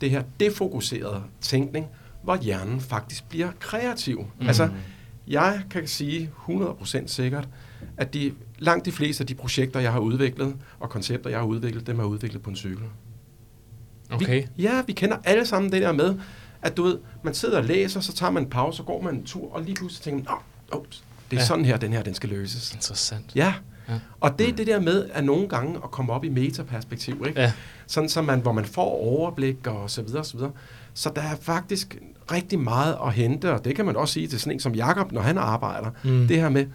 det 0.00 0.10
her 0.10 0.22
defokuserede 0.40 1.22
tænkning, 1.40 1.86
hvor 2.22 2.36
hjernen 2.36 2.80
faktisk 2.80 3.28
bliver 3.28 3.50
kreativ. 3.60 4.26
Mm. 4.40 4.46
Altså, 4.46 4.70
jeg 5.26 5.62
kan 5.70 5.86
sige 5.86 6.30
100% 6.48 7.06
sikkert, 7.06 7.48
at 7.96 8.14
de, 8.14 8.32
langt 8.58 8.86
de 8.86 8.92
fleste 8.92 9.22
af 9.22 9.26
de 9.26 9.34
projekter, 9.34 9.80
jeg 9.80 9.92
har 9.92 10.00
udviklet, 10.00 10.56
og 10.80 10.90
koncepter, 10.90 11.30
jeg 11.30 11.38
har 11.38 11.46
udviklet, 11.46 11.86
dem 11.86 12.00
er 12.00 12.04
udviklet 12.04 12.42
på 12.42 12.50
en 12.50 12.56
cykel. 12.56 12.84
Okay. 14.10 14.42
Vi, 14.42 14.62
ja, 14.62 14.82
vi 14.86 14.92
kender 14.92 15.16
alle 15.24 15.46
sammen 15.46 15.72
det 15.72 15.82
der 15.82 15.92
med, 15.92 16.18
at 16.62 16.76
du 16.76 16.82
ved, 16.82 16.98
man 17.22 17.34
sidder 17.34 17.58
og 17.58 17.64
læser, 17.64 18.00
så 18.00 18.12
tager 18.12 18.30
man 18.32 18.42
en 18.42 18.50
pause, 18.50 18.76
så 18.76 18.82
går 18.82 19.02
man 19.02 19.14
en 19.14 19.24
tur, 19.24 19.52
og 19.54 19.62
lige 19.62 19.74
pludselig 19.74 20.02
tænker 20.02 20.30
man, 20.30 20.38
oh, 20.72 20.80
ups, 20.80 21.04
det 21.30 21.36
er 21.36 21.40
ja. 21.40 21.46
sådan 21.46 21.64
her, 21.64 21.76
den 21.76 21.92
her, 21.92 22.02
den 22.02 22.14
skal 22.14 22.28
løses. 22.28 22.74
Interessant. 22.74 23.32
Ja. 23.34 23.54
Ja. 23.88 23.94
Og 24.20 24.38
det 24.38 24.48
er 24.48 24.52
det 24.52 24.66
der 24.66 24.80
med, 24.80 25.06
at 25.12 25.24
nogle 25.24 25.48
gange 25.48 25.76
at 25.84 25.90
komme 25.90 26.12
op 26.12 26.24
i 26.24 26.28
metaperspektiv, 26.28 27.24
ikke? 27.28 27.40
Ja. 27.40 27.52
Sådan, 27.86 28.08
så 28.08 28.22
man, 28.22 28.40
hvor 28.40 28.52
man 28.52 28.64
får 28.64 28.90
overblik 28.90 29.66
og 29.66 29.90
så 29.90 30.02
videre, 30.02 30.18
og 30.20 30.26
så 30.26 30.36
videre. 30.36 30.52
Så 30.94 31.10
der 31.16 31.22
er 31.22 31.36
faktisk 31.40 31.96
rigtig 32.32 32.58
meget 32.58 32.96
at 33.06 33.12
hente, 33.12 33.52
og 33.52 33.64
det 33.64 33.76
kan 33.76 33.84
man 33.86 33.96
også 33.96 34.14
sige 34.14 34.26
til 34.26 34.40
sådan 34.40 34.52
en 34.52 34.60
som 34.60 34.74
Jakob, 34.74 35.12
når 35.12 35.20
han 35.20 35.38
arbejder. 35.38 35.90
Mm. 36.04 36.10
Mm. 36.10 36.28
Det 36.28 36.40
her 36.40 36.48
med, 36.48 36.66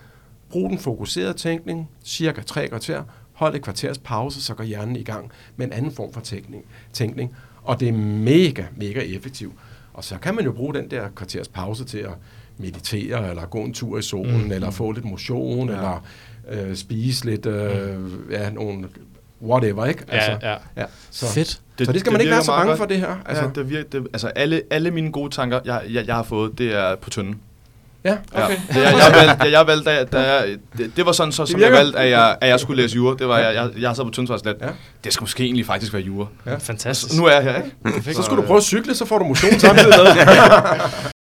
brug 0.50 0.70
den 0.70 0.80
fokuserede 0.80 1.34
tænkning, 1.34 1.90
cirka 2.04 2.42
tre 2.42 2.68
kvarter, 2.68 3.04
hold 3.34 3.56
et 3.56 3.62
kvarters 3.62 3.98
pause, 3.98 4.42
så 4.44 4.54
går 4.54 4.64
hjernen 4.64 4.96
i 4.96 5.04
gang 5.04 5.32
med 5.56 5.66
en 5.68 5.74
anden 5.74 5.92
form 5.92 6.14
for 6.14 6.22
tænkning. 6.22 6.64
tænkning. 6.94 7.36
Og 7.64 7.80
det 7.80 7.88
er 7.88 7.94
mega, 7.94 8.64
mega 8.76 9.00
effektivt. 9.00 9.54
Og 9.94 10.04
så 10.04 10.18
kan 10.18 10.36
man 10.36 10.46
jo 10.46 10.52
bruge 10.52 10.74
den 10.74 10.92
der 10.92 11.10
kvarters 11.16 11.48
pause 11.48 11.86
til 11.86 11.98
at 11.98 12.12
meditere, 12.58 13.30
eller 13.30 13.46
gå 13.46 13.58
en 13.58 13.74
tur 13.74 13.98
i 13.98 14.02
solen, 14.02 14.38
Mm. 14.38 14.44
mm. 14.44 14.52
eller 14.52 14.70
få 14.72 14.92
lidt 14.92 15.06
motion, 15.06 15.70
ja. 15.70 15.76
eller 15.76 16.04
øh, 16.52 16.76
spise 16.76 17.26
lidt, 17.26 17.46
øh, 17.46 17.94
ja, 18.32 18.50
nogle 18.50 18.86
whatever, 19.44 19.86
ikke? 19.86 20.04
Altså, 20.08 20.32
Ja, 20.42 20.50
ja. 20.52 20.56
ja. 20.78 20.86
Så, 21.12 21.26
Fedt. 21.28 21.60
det, 21.80 21.86
så 21.88 21.92
det 21.94 22.00
skal 22.00 22.12
man 22.12 22.22
ikke 22.22 22.30
virker 22.30 22.36
være 22.38 22.46
så 22.46 22.52
bange 22.52 22.78
for 22.78 22.86
det 22.86 22.98
her. 23.00 23.08
Altså, 23.08 23.22
Altså, 23.26 23.44
ja, 23.44 23.50
det 23.62 23.70
virker, 23.70 23.90
det, 23.90 24.08
altså 24.14 24.28
alle, 24.28 24.62
alle 24.70 24.92
mine 24.92 25.12
gode 25.12 25.30
tanker, 25.36 25.60
jeg, 25.66 25.82
jeg, 25.90 26.08
jeg 26.08 26.16
har 26.16 26.24
fået, 26.24 26.58
det 26.58 26.76
er 26.76 26.96
på 26.96 27.10
tynden. 27.10 27.40
ja, 28.04 28.18
okay. 28.34 28.50
Ja. 28.50 28.56
Det, 28.68 28.76
jeg, 28.76 28.84
jeg, 28.84 29.12
valgte, 29.28 29.44
jeg, 29.44 29.52
jeg 29.52 29.68
valgte, 29.68 29.90
da, 29.90 30.04
da 30.04 30.34
jeg, 30.34 30.58
det, 30.78 30.92
det 30.96 31.06
var 31.06 31.12
sådan, 31.12 31.32
så, 31.32 31.46
som 31.46 31.60
jeg 31.60 31.72
valgte, 31.72 32.00
at 32.00 32.10
jeg, 32.10 32.38
at 32.42 32.50
jeg 32.50 32.60
skulle 32.60 32.82
læse 32.84 32.96
jura. 32.96 33.16
Det 33.20 33.28
var, 33.28 33.40
jeg, 33.40 33.56
jeg, 33.56 33.70
jeg 33.82 33.96
sad 33.96 34.04
på 34.04 34.10
Tønsvarslet. 34.10 34.56
Ja. 34.62 34.68
Det 35.04 35.14
skal 35.14 35.24
måske 35.24 35.44
egentlig 35.44 35.66
faktisk 35.66 35.94
være 35.94 36.02
jura. 36.02 36.28
Ja. 36.46 36.56
Fantastisk. 36.56 37.12
Så 37.14 37.20
nu 37.22 37.26
er 37.26 37.32
jeg 37.32 37.44
her, 37.44 37.56
ikke? 37.58 37.76
Perfekt. 37.84 38.16
Så 38.18 38.24
skulle 38.24 38.42
du 38.42 38.48
prøve 38.48 38.58
at 38.58 38.64
cykle, 38.64 38.96
så 38.96 39.06
får 39.06 39.18
du 39.20 39.26
motion 39.26 39.60
samtidig 39.60 39.90
med. 39.90 40.24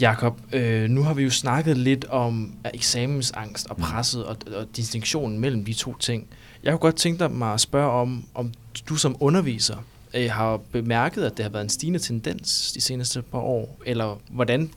Jakob, 0.00 0.40
øh, 0.52 0.90
nu 0.90 1.02
har 1.02 1.14
vi 1.14 1.22
jo 1.22 1.30
snakket 1.30 1.76
lidt 1.76 2.04
om 2.04 2.54
eksamensangst 2.74 3.70
og 3.70 3.76
presset 3.76 4.24
og, 4.24 4.36
og 4.56 4.66
distinktionen 4.76 5.38
mellem 5.38 5.64
de 5.64 5.72
to 5.72 5.96
ting. 5.98 6.26
Jeg 6.62 6.72
kunne 6.72 6.78
godt 6.78 6.96
tænke 6.96 7.18
dig 7.18 7.30
mig 7.30 7.52
at 7.52 7.60
spørge 7.60 7.90
om, 7.90 8.24
om 8.34 8.52
du 8.88 8.96
som 8.96 9.16
underviser 9.20 9.76
øh, 10.14 10.30
har 10.30 10.56
bemærket, 10.56 11.24
at 11.24 11.36
det 11.36 11.44
har 11.44 11.50
været 11.50 11.62
en 11.62 11.68
stigende 11.68 11.98
tendens 11.98 12.72
de 12.72 12.80
seneste 12.80 13.22
par 13.22 13.38
år, 13.38 13.80
eller 13.86 14.20
hvordan 14.30 14.70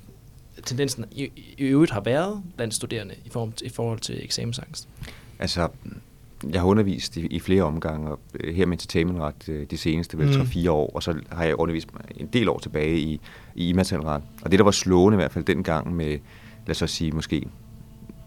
tendensen 0.65 1.05
i, 1.11 1.29
i 1.57 1.63
øvrigt 1.63 1.91
har 1.91 2.01
været 2.01 2.43
blandt 2.55 2.73
studerende 2.73 3.15
i 3.25 3.29
forhold, 3.29 3.53
i 3.61 3.69
forhold 3.69 3.99
til 3.99 4.23
eksamensangst. 4.23 4.87
Altså, 5.39 5.67
jeg 6.49 6.61
har 6.61 6.67
undervist 6.67 7.17
i, 7.17 7.25
i 7.25 7.39
flere 7.39 7.63
omgange, 7.63 8.09
og 8.09 8.19
øh, 8.39 8.55
her 8.55 8.65
med 8.65 8.73
entertainmentret 8.73 9.49
øh, 9.49 9.65
de 9.71 9.77
seneste 9.77 10.17
vel 10.17 10.27
Mm. 10.37 10.41
3-4 10.41 10.69
år, 10.69 10.91
og 10.95 11.03
så 11.03 11.15
har 11.31 11.43
jeg 11.43 11.55
undervist 11.55 11.87
en 12.15 12.27
del 12.27 12.49
år 12.49 12.59
tilbage 12.59 12.97
i, 12.99 13.19
i 13.55 13.69
immaterialret. 13.69 14.21
Og 14.41 14.51
det, 14.51 14.59
der 14.59 14.63
var 14.63 14.71
slående 14.71 15.15
i 15.15 15.19
hvert 15.19 15.31
fald 15.31 15.45
dengang 15.45 15.95
med, 15.95 16.07
lad 16.65 16.69
os 16.71 16.77
så 16.77 16.87
sige, 16.87 17.11
måske 17.11 17.47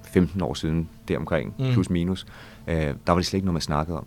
15 0.05 0.43
år 0.43 0.55
siden, 0.55 0.89
deromkring, 1.09 1.55
Mm. 1.59 1.65
mm. 1.67 1.73
plus 1.73 1.91
minus, 1.91 2.27
øh, 2.69 2.75
der 2.77 2.93
var 3.07 3.15
det 3.17 3.27
slet 3.27 3.39
ikke 3.39 3.47
noget, 3.47 3.55
man 3.55 3.61
snakkede 3.61 3.99
om. 3.99 4.07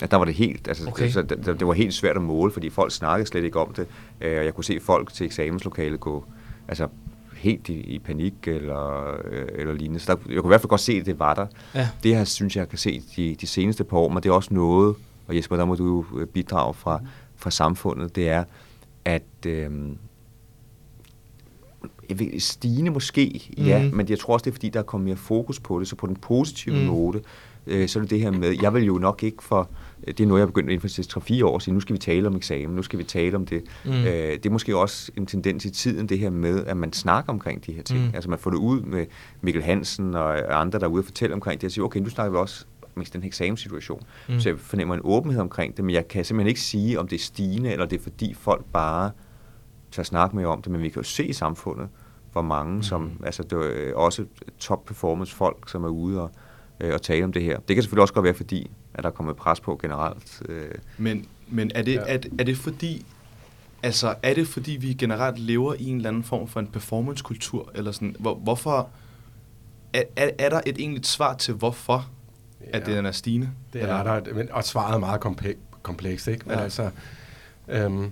Ja, 0.00 0.06
der 0.06 0.16
var 0.16 0.24
det 0.24 0.34
helt, 0.34 0.68
altså, 0.68 0.82
Okay. 0.88 0.92
okay. 1.02 1.10
så 1.12 1.22
det, 1.22 1.46
det 1.60 1.66
var 1.66 1.72
helt 1.72 1.94
svært 1.94 2.16
at 2.16 2.22
måle, 2.22 2.52
fordi 2.52 2.70
folk 2.70 2.92
snakkede 2.92 3.26
slet 3.28 3.44
ikke 3.44 3.60
om 3.60 3.72
det, 3.74 3.86
øh, 4.20 4.38
og 4.38 4.44
jeg 4.44 4.54
kunne 4.54 4.64
se 4.64 4.80
folk 4.80 5.12
til 5.12 5.26
eksamenslokalet 5.26 6.00
gå, 6.00 6.24
altså 6.68 6.88
helt 7.36 7.68
i, 7.68 7.80
i 7.80 7.98
panik 7.98 8.34
eller, 8.46 9.14
øh, 9.24 9.46
eller 9.54 9.72
lignende. 9.74 10.00
Så 10.00 10.12
der, 10.14 10.32
jeg 10.32 10.40
kunne 10.42 10.48
i 10.48 10.52
hvert 10.52 10.60
fald 10.60 10.68
godt 10.68 10.80
se, 10.80 10.92
at 10.92 11.06
det 11.06 11.18
var 11.18 11.34
der. 11.34 11.46
Ja. 11.74 11.88
Det 12.02 12.16
her 12.16 12.24
synes 12.24 12.56
jeg 12.56 12.68
kan 12.68 12.78
se 12.78 13.02
de, 13.16 13.36
de 13.40 13.46
seneste 13.46 13.84
par 13.84 13.96
år, 13.96 14.08
men 14.08 14.22
det 14.22 14.28
er 14.28 14.32
også 14.32 14.54
noget, 14.54 14.94
og 15.26 15.36
Jesper, 15.36 15.56
der 15.56 15.64
må 15.64 15.74
du 15.74 15.84
jo 15.86 16.20
øh, 16.20 16.26
bidrage 16.26 16.74
fra, 16.74 17.00
fra 17.36 17.50
samfundet, 17.50 18.16
det 18.16 18.28
er, 18.28 18.44
at 19.04 19.22
øh, 19.46 19.70
stigende 22.38 22.90
måske, 22.90 23.50
ja, 23.58 23.82
Mhm. 23.82 23.96
men 23.96 24.08
jeg 24.08 24.18
tror 24.18 24.34
også, 24.34 24.44
det 24.44 24.50
er 24.50 24.54
fordi, 24.54 24.68
der 24.68 24.78
er 24.78 24.84
kommet 24.84 25.04
mere 25.04 25.16
fokus 25.16 25.60
på 25.60 25.80
det, 25.80 25.88
så 25.88 25.96
på 25.96 26.06
den 26.06 26.16
positive 26.16 26.74
Mm. 26.74 26.80
mm. 26.80 26.86
note, 26.86 27.22
øh, 27.66 27.88
så 27.88 27.98
er 27.98 28.00
det 28.00 28.10
det 28.10 28.20
her 28.20 28.30
med, 28.30 28.56
jeg 28.62 28.74
vil 28.74 28.84
jo 28.84 28.98
nok 28.98 29.22
ikke 29.22 29.42
for, 29.44 29.68
det 30.06 30.20
er 30.20 30.26
noget, 30.26 30.40
jeg 30.40 30.46
har 30.46 30.52
begyndt 30.52 30.80
for 30.80 31.40
3-4 31.40 31.44
år 31.44 31.58
sige, 31.58 31.74
nu 31.74 31.80
skal 31.80 31.92
vi 31.92 31.98
tale 31.98 32.28
om 32.28 32.36
eksamen, 32.36 32.76
nu 32.76 32.82
skal 32.82 32.98
vi 32.98 33.04
tale 33.04 33.36
om 33.36 33.46
det. 33.46 33.64
Mm. 33.84 33.90
Øh, 33.90 34.04
det 34.06 34.46
er 34.46 34.50
måske 34.50 34.76
også 34.76 35.12
en 35.16 35.26
tendens 35.26 35.64
i 35.64 35.70
tiden, 35.70 36.08
det 36.08 36.18
her 36.18 36.30
med, 36.30 36.66
at 36.66 36.76
man 36.76 36.92
snakker 36.92 37.32
omkring 37.32 37.66
de 37.66 37.72
her 37.72 37.82
ting. 37.82 38.00
Mm. 38.00 38.10
Altså 38.14 38.30
man 38.30 38.38
får 38.38 38.50
det 38.50 38.58
ud 38.58 38.80
med 38.80 39.06
Mikkel 39.40 39.62
Hansen 39.62 40.14
og 40.14 40.60
andre, 40.60 40.78
der 40.78 40.84
er 40.84 40.90
ude 40.90 41.00
og 41.00 41.04
fortælle 41.04 41.34
omkring 41.34 41.60
det, 41.60 41.66
og 41.66 41.72
siger, 41.72 41.84
okay, 41.84 42.00
nu 42.00 42.08
snakker 42.08 42.30
vi 42.30 42.38
også 42.38 42.64
om 42.96 43.04
den 43.04 43.22
her 43.22 43.26
eksamenssituation. 43.26 44.02
Mm. 44.28 44.34
Mm. 44.34 44.40
Så 44.40 44.48
jeg 44.48 44.58
fornemmer 44.58 44.94
en 44.94 45.00
åbenhed 45.04 45.40
omkring 45.40 45.76
det, 45.76 45.84
men 45.84 45.94
jeg 45.94 46.08
kan 46.08 46.24
simpelthen 46.24 46.48
ikke 46.48 46.60
sige, 46.60 47.00
om 47.00 47.08
det 47.08 47.16
er 47.16 47.20
stigende, 47.20 47.72
eller 47.72 47.86
det 47.86 47.98
er 47.98 48.02
fordi 48.02 48.34
folk 48.34 48.64
bare 48.72 49.10
tager 49.92 50.04
snak 50.04 50.34
med 50.34 50.44
om 50.44 50.62
det, 50.62 50.72
men 50.72 50.82
vi 50.82 50.88
kan 50.88 51.02
jo 51.02 51.08
se 51.08 51.26
i 51.26 51.32
samfundet, 51.32 51.88
hvor 52.32 52.42
mange, 52.42 52.74
mm. 52.74 52.82
som, 52.82 53.10
altså 53.24 53.42
det 53.42 53.52
er 53.52 53.60
øh, 53.64 53.92
også 53.94 54.24
top 54.58 54.84
performance 54.84 55.34
folk, 55.34 55.68
som 55.70 55.84
er 55.84 55.88
ude 55.88 56.22
og, 56.22 56.30
øh, 56.80 56.94
og 56.94 57.02
tale 57.02 57.24
om 57.24 57.32
det 57.32 57.42
her. 57.42 57.58
Det 57.58 57.76
kan 57.76 57.82
selvfølgelig 57.82 58.02
også 58.02 58.14
godt 58.14 58.24
være, 58.24 58.34
fordi 58.34 58.70
at 58.94 59.02
der 59.04 59.08
er 59.10 59.14
kommet 59.14 59.36
pres 59.36 59.60
på 59.60 59.78
generelt. 59.82 60.42
Øh, 60.48 60.70
Men, 60.98 61.26
men 61.48 61.70
er, 61.74 61.82
det, 61.82 61.94
Ja. 61.94 62.12
ja. 62.12 62.14
er, 62.14 62.18
er 62.38 62.44
det 62.44 62.56
fordi, 62.56 63.06
altså 63.82 64.14
er 64.22 64.34
det 64.34 64.48
fordi, 64.48 64.72
vi 64.72 64.92
generelt 64.94 65.38
lever 65.38 65.74
i 65.74 65.84
en 65.88 65.96
eller 65.96 66.08
anden 66.08 66.24
form 66.24 66.48
for 66.48 66.60
en 66.60 66.66
performancekultur, 66.66 67.70
eller 67.74 67.92
sådan, 67.92 68.16
hvor, 68.18 68.34
hvorfor, 68.34 68.88
er, 69.92 70.02
er, 70.16 70.30
er 70.38 70.48
der 70.48 70.60
et 70.66 70.78
egentligt 70.78 71.06
svar 71.06 71.34
til, 71.34 71.54
hvorfor 71.54 72.08
ja. 72.60 72.78
at 72.78 72.86
den 72.86 73.06
er 73.06 73.12
stigende? 73.12 73.50
Det 73.72 73.80
Eller- 73.82 73.94
er 73.94 74.20
der, 74.20 74.34
men, 74.34 74.52
og 74.52 74.64
svaret 74.64 74.94
er 74.94 74.98
meget 74.98 75.20
komplek, 75.20 75.56
komplekst, 75.82 76.28
ikke? 76.28 76.42
Men 76.44 76.52
Ja. 76.52 76.58
ja. 76.58 76.64
altså, 76.64 76.90
øhm, 77.68 78.10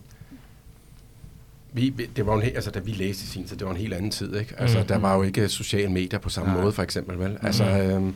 vi, 1.73 1.91
det 2.17 2.27
var 2.27 2.33
jo 2.33 2.39
en 2.39 2.45
helt, 2.45 2.55
altså, 2.55 2.71
da 2.71 2.79
vi 2.79 2.91
læste 2.91 3.27
sin 3.27 3.45
tid, 3.45 3.57
det 3.57 3.65
var 3.67 3.71
en 3.71 3.77
helt 3.81 3.95
anden 3.95 4.11
tid, 4.11 4.37
ikke? 4.37 4.55
Altså, 4.59 4.79
Mm. 4.79 4.83
mm. 4.83 4.89
der 4.89 4.99
var 4.99 5.15
jo 5.17 5.23
ikke 5.23 5.49
sociale 5.49 5.89
medier 5.93 6.19
på 6.21 6.29
samme 6.29 6.53
Nej. 6.53 6.61
måde, 6.63 6.73
for 6.73 6.83
eksempel, 6.83 7.19
vel? 7.19 7.39
Altså, 7.43 7.65
øhm, 7.65 8.15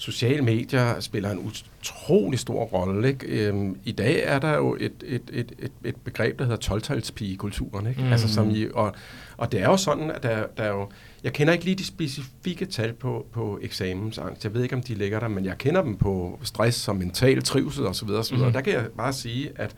sociale 0.00 0.42
medier 0.42 1.00
spiller 1.00 1.30
en 1.30 1.38
utrolig 1.38 2.38
stor 2.38 2.64
rolle, 2.64 3.08
ikke? 3.08 3.26
Øhm, 3.26 3.78
I 3.84 3.92
dag 3.92 4.22
er 4.24 4.38
der 4.38 4.56
jo 4.56 4.76
et, 4.80 4.92
et, 5.04 5.22
et, 5.32 5.52
et, 5.58 5.72
et 5.84 5.96
begreb, 5.96 6.38
der 6.38 6.44
hedder 6.44 6.74
12-talspigekulturen, 6.74 7.88
ikke? 7.88 8.02
Mm. 8.02 8.12
Altså, 8.12 8.34
som 8.34 8.50
i, 8.50 8.66
og, 8.74 8.94
og 9.36 9.52
det 9.52 9.60
er 9.60 9.64
jo 9.64 9.76
sådan, 9.76 10.10
at 10.10 10.22
der, 10.22 10.46
der 10.56 10.62
er 10.62 10.68
jo... 10.68 10.88
Jeg 11.24 11.32
kender 11.32 11.52
ikke 11.52 11.64
lige 11.64 11.74
de 11.74 11.84
specifikke 11.84 12.66
tal 12.66 12.92
på, 12.92 13.26
på 13.32 13.58
eksamensangst. 13.62 14.44
Jeg 14.44 14.54
ved 14.54 14.62
ikke, 14.62 14.76
om 14.76 14.82
de 14.82 14.94
ligger 14.94 15.20
der, 15.20 15.28
men 15.28 15.44
jeg 15.44 15.58
kender 15.58 15.82
dem 15.82 15.96
på 15.96 16.40
stress 16.42 16.88
og 16.88 16.96
mental 16.96 17.42
trivsel 17.42 17.86
osv. 17.86 18.10
osv. 18.10 18.36
Mm. 18.36 18.52
Der 18.52 18.60
kan 18.60 18.72
jeg 18.72 18.86
bare 18.96 19.12
sige, 19.12 19.50
at 19.56 19.76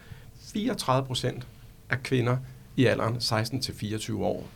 34 0.52 1.06
procent 1.06 1.46
af 1.90 2.02
kvinder 2.02 2.36
i 2.76 2.84
alderen 2.84 3.16
16-24 3.16 4.14
år 4.14 4.48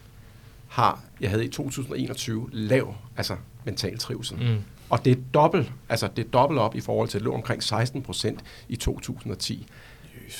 har, 0.68 1.00
jeg 1.20 1.30
havde 1.30 1.44
i 1.44 1.48
2021, 1.48 2.48
lav 2.52 2.94
altså 3.16 3.36
mental 3.64 3.98
trivsel. 3.98 4.36
Mm. 4.36 4.58
Og 4.90 5.04
det 5.04 5.12
er 5.12 5.20
dobbelt, 5.34 5.72
altså 5.88 6.08
det 6.16 6.24
er 6.24 6.28
dobbelt 6.30 6.60
op 6.60 6.74
i 6.74 6.80
forhold 6.80 7.08
til, 7.08 7.20
det 7.20 7.24
lå 7.24 7.34
omkring 7.34 7.62
16 7.62 8.02
procent 8.02 8.40
i 8.68 8.76
2010. 8.76 9.66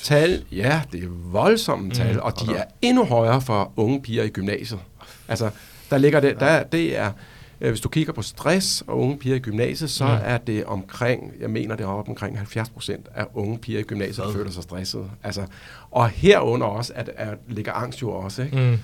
Tal, 0.02 0.44
ja, 0.52 0.82
det 0.92 1.04
er 1.04 1.08
voldsomme 1.08 1.90
tal, 1.90 2.14
Mm. 2.14 2.20
og 2.22 2.40
de 2.40 2.56
er 2.56 2.64
endnu 2.82 3.04
højere 3.04 3.40
for 3.40 3.72
unge 3.76 4.02
piger 4.02 4.22
i 4.22 4.28
gymnasiet. 4.28 4.80
Altså, 5.28 5.50
der 5.90 5.98
ligger 5.98 6.20
det, 6.20 6.40
der, 6.40 6.62
det 6.62 6.96
er, 6.98 7.12
øh, 7.60 7.68
hvis 7.70 7.80
du 7.80 7.88
kigger 7.88 8.12
på 8.12 8.22
stress 8.22 8.84
og 8.86 8.98
unge 8.98 9.16
piger 9.18 9.36
i 9.36 9.38
gymnasiet, 9.38 9.90
så 9.90 10.04
Mm. 10.04 10.10
mm. 10.10 10.18
er 10.22 10.38
det 10.38 10.64
omkring, 10.64 11.32
jeg 11.40 11.50
mener 11.50 11.76
det 11.76 11.84
er 11.84 11.88
op 11.88 12.08
omkring 12.08 12.36
70 12.38 12.68
procent 12.68 13.08
af 13.14 13.24
unge 13.34 13.58
piger 13.58 13.78
i 13.80 13.82
gymnasiet, 13.82 14.26
der 14.26 14.32
føler 14.32 14.50
sig 14.50 14.62
stressede. 14.62 15.10
Altså, 15.22 15.46
og 15.90 16.08
herunder 16.08 16.66
også, 16.66 16.92
at, 16.96 17.10
at 17.16 17.38
ligger 17.48 17.72
angst 17.72 18.02
jo 18.02 18.10
også, 18.10 18.42
ikke? 18.42 18.56
Mm. 18.56 18.78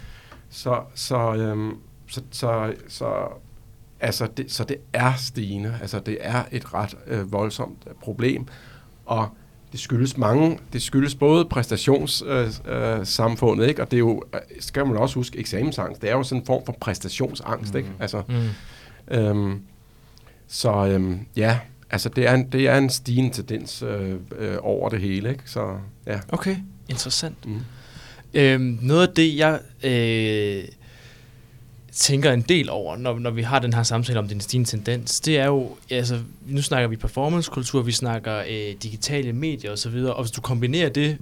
Så, 0.51 0.81
så, 0.95 1.35
øhm, 1.35 1.77
så, 2.09 2.23
så, 2.31 2.75
så, 2.89 3.15
altså 4.03 4.29
det, 4.37 4.53
så 4.53 4.65
det 4.65 4.77
er 4.93 5.13
stigende. 5.19 5.79
Altså 5.81 5.99
det 5.99 6.19
er 6.21 6.43
et 6.53 6.75
ret 6.75 6.95
øh, 7.07 7.33
voldsomt 7.33 7.79
øh, 7.87 7.93
problem, 8.03 8.47
og 9.07 9.29
det 9.73 9.81
skyldes 9.81 10.17
mange, 10.17 10.59
det 10.73 10.83
skyldes 10.83 11.15
både 11.15 11.45
præstationssamfundet, 11.45 12.63
øh, 12.67 12.99
øh, 13.01 13.07
samfundet, 13.07 13.69
ikke? 13.69 13.83
og 13.83 13.91
det 13.91 13.97
er 13.97 13.99
jo, 13.99 14.23
øh, 14.35 14.41
skal 14.61 14.87
man 14.87 14.97
også 14.97 15.15
huske, 15.15 15.39
eksamensangst, 15.39 16.03
det 16.03 16.11
er 16.11 16.15
jo 16.15 16.23
sådan 16.23 16.41
en 16.43 16.47
form 16.47 16.63
for 16.67 16.77
præstationsangst, 16.81 17.75
ikke? 17.75 17.89
Altså, 18.01 18.23
Mm. 18.29 19.15
øhm, 19.17 19.61
så 20.49 20.87
øhm, 20.87 21.27
ja, 21.37 21.59
altså 21.91 22.09
det 22.09 22.29
er 22.29 22.35
en, 22.35 22.49
det 22.53 22.69
er 22.69 22.79
en 22.79 22.91
stigende 22.91 23.31
tendens 23.35 23.83
øh, 23.83 24.15
øh, 24.39 24.57
over 24.61 24.89
det 24.89 25.01
hele, 25.01 25.31
ikke? 25.31 25.43
Så 25.47 25.77
ja. 26.07 26.21
Okay, 26.29 26.57
interessant. 26.89 27.47
Mm. 27.47 27.61
Øhm, 28.35 28.79
noget 28.83 29.09
af 29.09 29.15
det, 29.15 29.37
jeg 29.37 29.61
øh, 29.85 30.65
tænker 31.93 32.33
en 32.33 32.43
del 32.43 32.71
over, 32.71 32.97
når, 32.97 33.19
når 33.19 33.31
vi 33.31 33.43
har 33.43 33.59
den 33.59 33.75
her 33.75 33.83
samtale 33.83 34.19
om 34.19 34.29
den 34.29 34.41
stigende 34.41 34.71
tendens, 34.71 35.21
det 35.21 35.39
er 35.39 35.47
jo, 35.47 35.77
altså, 35.91 36.19
nu 36.47 36.63
snakker 36.63 36.89
vi 36.89 36.97
performancekultur, 36.97 37.83
vi 37.83 37.93
snakker 37.93 38.39
øh, 38.39 38.75
digitale 38.83 39.33
medier 39.33 39.73
osv., 39.73 39.95
og 39.95 40.23
hvis 40.23 40.31
du 40.31 40.41
kombinerer 40.41 40.89
det, 40.89 41.19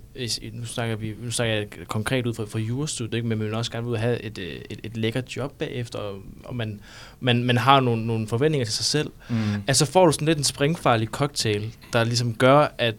nu 0.53 0.65
snakker, 0.65 0.97
vi, 0.97 1.15
nu 1.23 1.31
snakker 1.31 1.55
jeg 1.55 1.67
konkret 1.87 2.27
ud 2.27 2.35
fra, 2.35 2.45
fra 2.45 2.59
jurastudiet, 2.59 3.15
ikke? 3.15 3.29
men 3.29 3.39
man 3.39 3.47
vil 3.47 3.55
også 3.55 3.71
gerne 3.71 3.87
ud 3.87 3.93
og 3.93 4.01
have 4.01 4.23
et, 4.23 4.39
øh, 4.39 4.61
et, 4.71 4.81
et 4.85 4.97
lækkert 4.97 5.37
job 5.37 5.53
bagefter, 5.59 5.99
og, 5.99 6.19
og 6.45 6.57
man, 6.57 6.81
man, 7.21 7.45
man 7.45 7.57
har 7.57 7.81
nogle, 7.81 8.07
nogle 8.07 8.27
forventninger 8.29 8.65
til 8.65 8.75
sig 8.75 8.85
selv, 8.85 9.11
Mm. 9.29 9.37
Altså 9.67 9.87
får 9.87 10.07
du 10.07 10.13
sådan 10.13 10.27
lidt 10.27 10.39
en 10.39 10.45
springfarlig 10.45 11.09
cocktail, 11.09 11.75
der 11.93 12.05
ligesom 12.05 12.35
gør, 12.35 12.75
at 12.79 12.95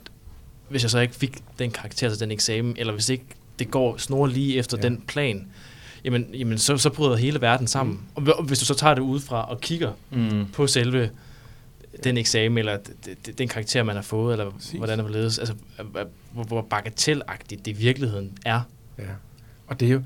hvis 0.69 0.83
jeg 0.83 0.91
så 0.91 0.99
ikke 0.99 1.15
fik 1.15 1.37
den 1.59 1.71
karakter 1.71 2.09
til 2.09 2.19
den 2.19 2.31
eksamen, 2.31 2.75
eller 2.77 2.93
hvis 2.93 3.09
ikke 3.09 3.25
det 3.59 3.71
går 3.71 3.97
snor 3.97 4.27
lige 4.27 4.57
efter 4.57 4.77
ja. 4.77 4.87
den 4.87 5.03
plan, 5.07 5.47
jamen, 6.05 6.35
jamen 6.35 6.57
så, 6.57 6.77
så 6.77 6.89
bryder 6.89 7.15
hele 7.15 7.41
verden 7.41 7.67
sammen. 7.67 7.99
Mm. 8.17 8.27
Og, 8.27 8.43
hvis 8.43 8.59
du 8.59 8.65
så 8.65 8.73
tager 8.73 8.93
det 8.95 9.01
udefra 9.01 9.49
og 9.49 9.61
kigger 9.61 9.91
Mm. 10.11 10.45
på 10.53 10.67
selve 10.67 11.09
den 12.03 12.17
eksamen, 12.17 12.57
eller 12.57 12.77
den 13.37 13.47
karakter, 13.47 13.83
man 13.83 13.95
har 13.95 14.03
fået, 14.03 14.33
eller 14.33 14.51
Præcis. 14.51 14.71
hvordan 14.71 14.97
det 14.97 15.05
var 15.05 15.11
ledes, 15.11 15.39
altså 15.39 15.53
hvor- 15.91 16.07
hvor, 16.33 16.43
hvor 16.43 16.61
bagatelagtigt 16.61 17.65
det 17.65 17.71
i 17.71 17.75
virkeligheden 17.75 18.37
er. 18.45 18.61
Ja. 18.99 19.03
Og 19.67 19.79
det 19.79 19.87
er 19.87 19.91
jo, 19.91 20.01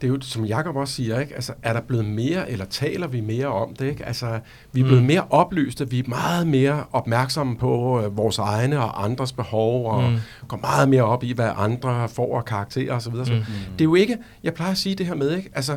det 0.00 0.06
er 0.06 0.12
jo, 0.12 0.18
som 0.20 0.44
Jakob 0.44 0.76
også 0.76 0.94
siger, 0.94 1.20
ikke? 1.20 1.34
Altså, 1.34 1.52
er 1.62 1.72
der 1.72 1.80
blevet 1.80 2.04
mere, 2.04 2.50
eller 2.50 2.64
taler 2.64 3.06
vi 3.06 3.20
mere 3.20 3.46
om 3.46 3.74
det? 3.74 3.86
Ikke? 3.86 4.04
Altså, 4.06 4.38
vi 4.72 4.80
er 4.80 4.84
blevet 4.84 5.02
Mm. 5.02 5.06
mere 5.06 5.26
oplyste, 5.30 5.90
vi 5.90 5.98
er 5.98 6.02
meget 6.06 6.46
mere 6.46 6.84
opmærksomme 6.92 7.56
på 7.56 8.00
øh, 8.04 8.16
vores 8.16 8.38
egne 8.38 8.80
og 8.80 9.04
andres 9.04 9.32
behov, 9.32 9.86
og 9.90 10.02
Mm. 10.10 10.16
går 10.48 10.56
meget 10.56 10.88
mere 10.88 11.02
op 11.02 11.24
i, 11.24 11.32
hvad 11.32 11.50
andre 11.56 12.08
får 12.08 12.38
af 12.38 12.44
karakterer 12.44 12.94
osv. 12.96 13.14
Mm. 13.14 13.24
Det 13.24 13.80
er 13.80 13.84
jo 13.84 13.94
ikke, 13.94 14.16
jeg 14.44 14.54
plejer 14.54 14.72
at 14.72 14.78
sige 14.78 14.94
det 14.94 15.06
her 15.06 15.14
med, 15.14 15.36
ikke? 15.36 15.50
Altså, 15.54 15.76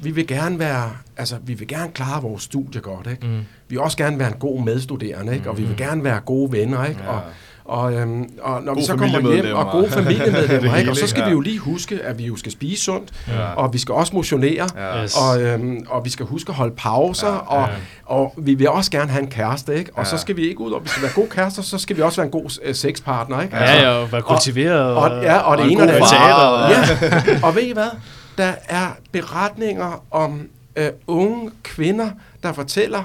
vi 0.00 0.10
vil 0.10 0.26
gerne 0.26 0.58
være, 0.58 0.90
altså, 1.16 1.36
vi 1.42 1.54
vil 1.54 1.68
gerne 1.68 1.92
klare 1.92 2.22
vores 2.22 2.42
studie 2.42 2.80
godt, 2.80 3.06
ikke? 3.10 3.26
Mm. 3.26 3.36
Vi 3.38 3.44
vil 3.68 3.80
også 3.80 3.96
gerne 3.96 4.18
være 4.18 4.28
en 4.28 4.38
god 4.38 4.62
medstuderende, 4.62 5.34
ikke? 5.34 5.50
Og 5.50 5.56
vi 5.58 5.62
vil 5.62 5.70
Mm. 5.70 5.76
gerne 5.76 6.04
være 6.04 6.20
gode 6.20 6.52
venner, 6.52 6.84
ikke? 6.84 7.00
Ja. 7.02 7.08
Og, 7.10 7.20
og, 7.68 7.94
øhm, 7.94 8.30
og 8.42 8.62
når 8.62 8.72
vi 8.74 8.80
Gode 8.80 8.86
så 8.86 8.96
kommer 8.96 9.34
hjem, 9.34 9.56
og 9.56 9.70
gode 9.72 9.90
familiemedlemmer, 9.98 10.70
Det 10.70 10.78
ikke? 10.78 10.90
og 10.90 10.96
så 10.96 11.06
skal 11.06 11.20
ja. 11.20 11.26
vi 11.26 11.32
jo 11.32 11.40
lige 11.40 11.58
huske, 11.58 12.00
at 12.02 12.18
vi 12.18 12.24
jo 12.26 12.36
skal 12.36 12.52
spise 12.52 12.82
sundt, 12.84 13.10
Ja. 13.28 13.40
og 13.54 13.72
vi 13.72 13.78
skal 13.78 13.94
også 13.94 14.14
motionere, 14.14 14.68
Ja. 14.76 15.02
Yes. 15.04 15.16
og, 15.16 15.42
øhm, 15.42 15.86
og 15.88 16.04
vi 16.04 16.10
skal 16.10 16.26
huske 16.26 16.48
at 16.50 16.54
holde 16.54 16.74
pauser, 16.76 17.26
Ja, 17.26 17.56
og, 17.56 17.68
og 18.04 18.34
vi 18.38 18.54
vil 18.54 18.68
også 18.68 18.90
gerne 18.90 19.10
have 19.10 19.22
en 19.22 19.30
kæreste, 19.30 19.78
ikke? 19.78 19.90
Og 19.94 19.98
Ja. 19.98 20.04
så 20.04 20.18
skal 20.18 20.36
vi 20.36 20.48
ikke 20.48 20.60
ud, 20.60 20.72
og 20.72 20.82
vi 20.84 20.88
skal 20.88 21.02
være 21.02 21.12
gode 21.14 21.28
kærester, 21.30 21.62
så 21.62 21.78
skal 21.78 21.96
vi 21.96 22.02
også 22.02 22.16
være 22.20 22.26
en 22.26 22.30
god 22.32 22.58
øh, 22.64 22.74
sexpartner, 22.74 23.40
ikke? 23.42 23.56
Ja, 23.56 23.82
ja, 23.82 23.88
og 23.90 24.12
være 24.12 24.22
kultiveret. 24.22 24.94
Og, 24.94 25.22
ja, 25.22 25.38
og 25.38 25.56
det 25.58 25.64
og 25.64 25.70
en 25.72 25.78
ene 25.78 25.82
og 25.82 25.88
det 25.88 25.94
andet. 25.94 27.32
Ja, 27.32 27.46
og 27.46 27.54
ved 27.54 27.62
I 27.62 27.72
hvad? 27.72 27.90
Der 28.38 28.52
er 28.68 28.86
beretninger 29.12 30.02
om 30.10 30.40
øh, 30.76 30.88
unge 31.06 31.50
kvinder, 31.62 32.08
der 32.42 32.52
fortæller, 32.52 33.02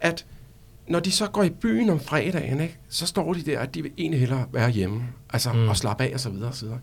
at 0.00 0.24
når 0.88 1.00
de 1.00 1.10
så 1.12 1.26
går 1.26 1.42
i 1.42 1.50
byen 1.50 1.90
om 1.90 2.00
fredagen, 2.00 2.60
ikke, 2.60 2.78
så 2.88 3.06
står 3.06 3.32
de 3.32 3.42
der, 3.42 3.58
at 3.60 3.74
de 3.74 3.82
vil 3.82 3.90
egentlig 3.98 4.20
hellere 4.20 4.44
være 4.52 4.70
hjemme, 4.70 5.02
altså 5.32 5.52
Mm. 5.52 5.58
mm. 5.58 5.68
og 5.68 5.76
slappe 5.76 6.04
af 6.04 6.10
og 6.14 6.20
så 6.20 6.30
videre 6.30 6.48
og 6.48 6.54
så 6.54 6.64
videre. 6.64 6.80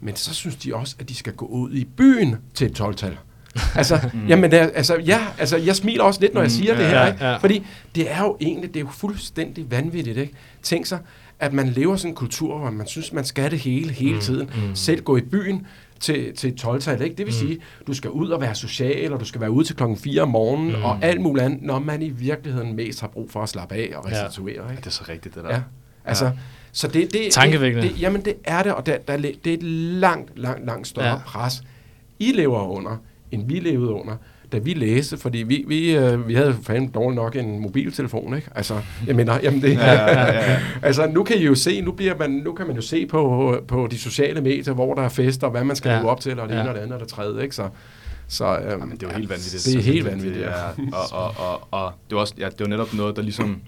Men 0.00 0.16
så 0.16 0.34
synes 0.34 0.56
de 0.56 0.74
også, 0.74 0.96
at 0.98 1.08
de 1.08 1.14
skal 1.14 1.32
gå 1.32 1.46
ud 1.46 1.72
i 1.72 1.84
byen 1.84 2.36
til 2.54 2.66
et 2.66 2.80
12-tal. 2.80 3.16
altså, 3.76 4.00
mm. 4.14 4.26
jamen, 4.26 4.50
det 4.50 4.56
altså, 4.74 4.96
ja, 4.96 5.20
altså, 5.38 5.56
jeg 5.56 5.76
smiler 5.76 6.04
også 6.04 6.20
lidt, 6.20 6.34
når 6.34 6.40
jeg 6.40 6.46
Mm, 6.46 6.50
siger 6.50 6.74
det 6.76 6.82
ja, 6.82 6.88
her, 6.88 7.00
ja, 7.00 7.12
ikke? 7.12 7.24
ja. 7.24 7.36
fordi 7.36 7.66
det 7.94 8.10
er 8.12 8.20
jo 8.22 8.36
egentlig, 8.40 8.74
det 8.74 8.80
er 8.80 8.84
jo 8.84 8.90
fuldstændig 8.90 9.70
vanvittigt, 9.70 10.16
ikke? 10.18 10.32
Tænk 10.62 10.86
sig, 10.86 10.98
at 11.40 11.52
man 11.52 11.68
lever 11.68 11.96
sådan 11.96 12.10
en 12.10 12.14
kultur, 12.14 12.58
hvor 12.58 12.70
man 12.70 12.86
synes, 12.86 13.12
man 13.12 13.24
skal 13.24 13.50
det 13.50 13.58
hele, 13.58 13.92
hele 13.92 14.14
Mm, 14.14 14.20
tiden. 14.20 14.50
mm. 14.68 14.74
Selv 14.74 15.02
gå 15.02 15.16
i 15.16 15.20
byen 15.20 15.66
til, 16.00 16.36
til 16.36 16.52
et 16.52 16.64
12-tal, 16.64 17.02
ikke? 17.02 17.16
Det 17.16 17.26
vil 17.26 17.34
Mm. 17.34 17.48
sige, 17.48 17.58
du 17.86 17.94
skal 17.94 18.10
ud 18.10 18.28
og 18.28 18.40
være 18.40 18.54
social, 18.54 19.12
og 19.12 19.20
du 19.20 19.24
skal 19.24 19.40
være 19.40 19.50
ude 19.50 19.66
til 19.66 19.76
klokken 19.76 19.96
4 19.98 20.22
om 20.22 20.28
morgenen, 20.28 20.76
Mm. 20.76 20.82
og 20.84 20.98
alt 21.02 21.20
muligt 21.20 21.44
andet, 21.44 21.62
når 21.62 21.78
man 21.78 22.02
i 22.02 22.08
virkeligheden 22.08 22.76
mest 22.76 23.00
har 23.00 23.08
brug 23.08 23.30
for 23.30 23.42
at 23.42 23.48
slappe 23.48 23.74
af 23.74 23.90
og 23.96 24.10
Ja. 24.10 24.24
restituere, 24.24 24.64
Ja, 24.64 24.70
ikke? 24.70 24.80
det 24.80 24.86
er 24.86 24.90
så 24.90 25.04
rigtigt, 25.08 25.34
det 25.34 25.44
der. 25.44 25.50
Ja, 25.54 25.60
altså, 26.04 26.24
Ja. 26.24 26.30
så 26.72 26.88
det, 26.88 27.12
det, 27.12 27.20
Tankevækkende. 27.32 27.86
Det, 27.88 27.94
det, 27.94 28.02
jamen, 28.02 28.24
det 28.24 28.34
er 28.44 28.62
det, 28.62 28.74
og 28.74 28.86
der, 28.86 28.98
der, 28.98 29.16
det 29.16 29.46
er 29.46 29.54
et 29.54 29.62
langt, 29.62 30.38
langt, 30.38 30.66
langt 30.66 30.86
større 30.86 31.06
Ja. 31.06 31.12
ja. 31.12 31.18
pres, 31.26 31.62
I 32.18 32.32
lever 32.32 32.62
under, 32.68 32.96
end 33.32 33.46
vi 33.48 33.60
levede 33.60 33.90
under, 33.92 34.16
da 34.52 34.58
vi 34.58 34.74
læste, 34.74 35.16
fordi 35.16 35.38
vi, 35.38 35.64
vi, 35.68 35.96
øh, 35.96 36.28
vi 36.28 36.34
havde 36.34 36.56
fandme 36.62 36.90
dårligt 36.94 37.16
nok 37.16 37.36
en 37.36 37.58
mobiltelefon, 37.60 38.36
ikke? 38.36 38.48
Altså, 38.54 38.80
jeg 39.06 39.16
mener, 39.16 39.38
jamen 39.42 39.62
det, 39.62 39.74
Ja, 39.74 39.92
ja, 39.92 40.32
ja, 40.50 40.60
altså 40.82 41.06
nu 41.06 41.24
kan 41.24 41.36
I 41.38 41.44
jo 41.44 41.54
se, 41.54 41.80
nu, 41.80 41.92
bliver 41.92 42.14
man, 42.18 42.30
nu 42.30 42.52
kan 42.52 42.66
man 42.66 42.76
jo 42.76 42.82
se 42.82 43.06
på, 43.06 43.54
på 43.68 43.88
de 43.90 43.98
sociale 43.98 44.40
medier, 44.40 44.74
hvor 44.74 44.94
der 44.94 45.02
er 45.02 45.08
fester, 45.08 45.46
og 45.46 45.50
hvad 45.50 45.64
man 45.64 45.76
skal 45.76 45.90
Ja. 45.90 45.98
leve 45.98 46.10
op 46.10 46.20
til, 46.20 46.40
og 46.40 46.48
det 46.48 46.54
Ja. 46.54 46.60
ene 46.60 46.68
og 46.70 46.74
det 46.74 46.80
andet 46.80 46.94
og 46.94 47.00
det 47.00 47.08
tredje, 47.08 47.42
ikke? 47.42 47.54
Så, 47.54 47.68
så 48.28 48.56
øhm, 48.58 48.68
Jamen, 48.70 48.90
det 48.90 49.02
er 49.02 49.06
jo 49.08 49.16
helt 49.16 49.28
vanvittigt. 49.30 49.64
Det 49.64 49.74
er 49.76 49.80
helt 49.92 50.04
vanvittigt, 50.04 50.34
det 50.44 50.50
ja. 50.92 50.96
og, 51.12 51.12
og, 51.12 51.34
og, 51.38 51.68
og 51.70 51.92
det 52.10 52.16
er 52.16 52.20
også, 52.20 52.34
ja, 52.38 52.44
det 52.46 52.52
er 52.60 52.64
jo 52.64 52.66
netop 52.68 52.94
noget, 52.94 53.16
der 53.16 53.22
ligesom 53.22 53.60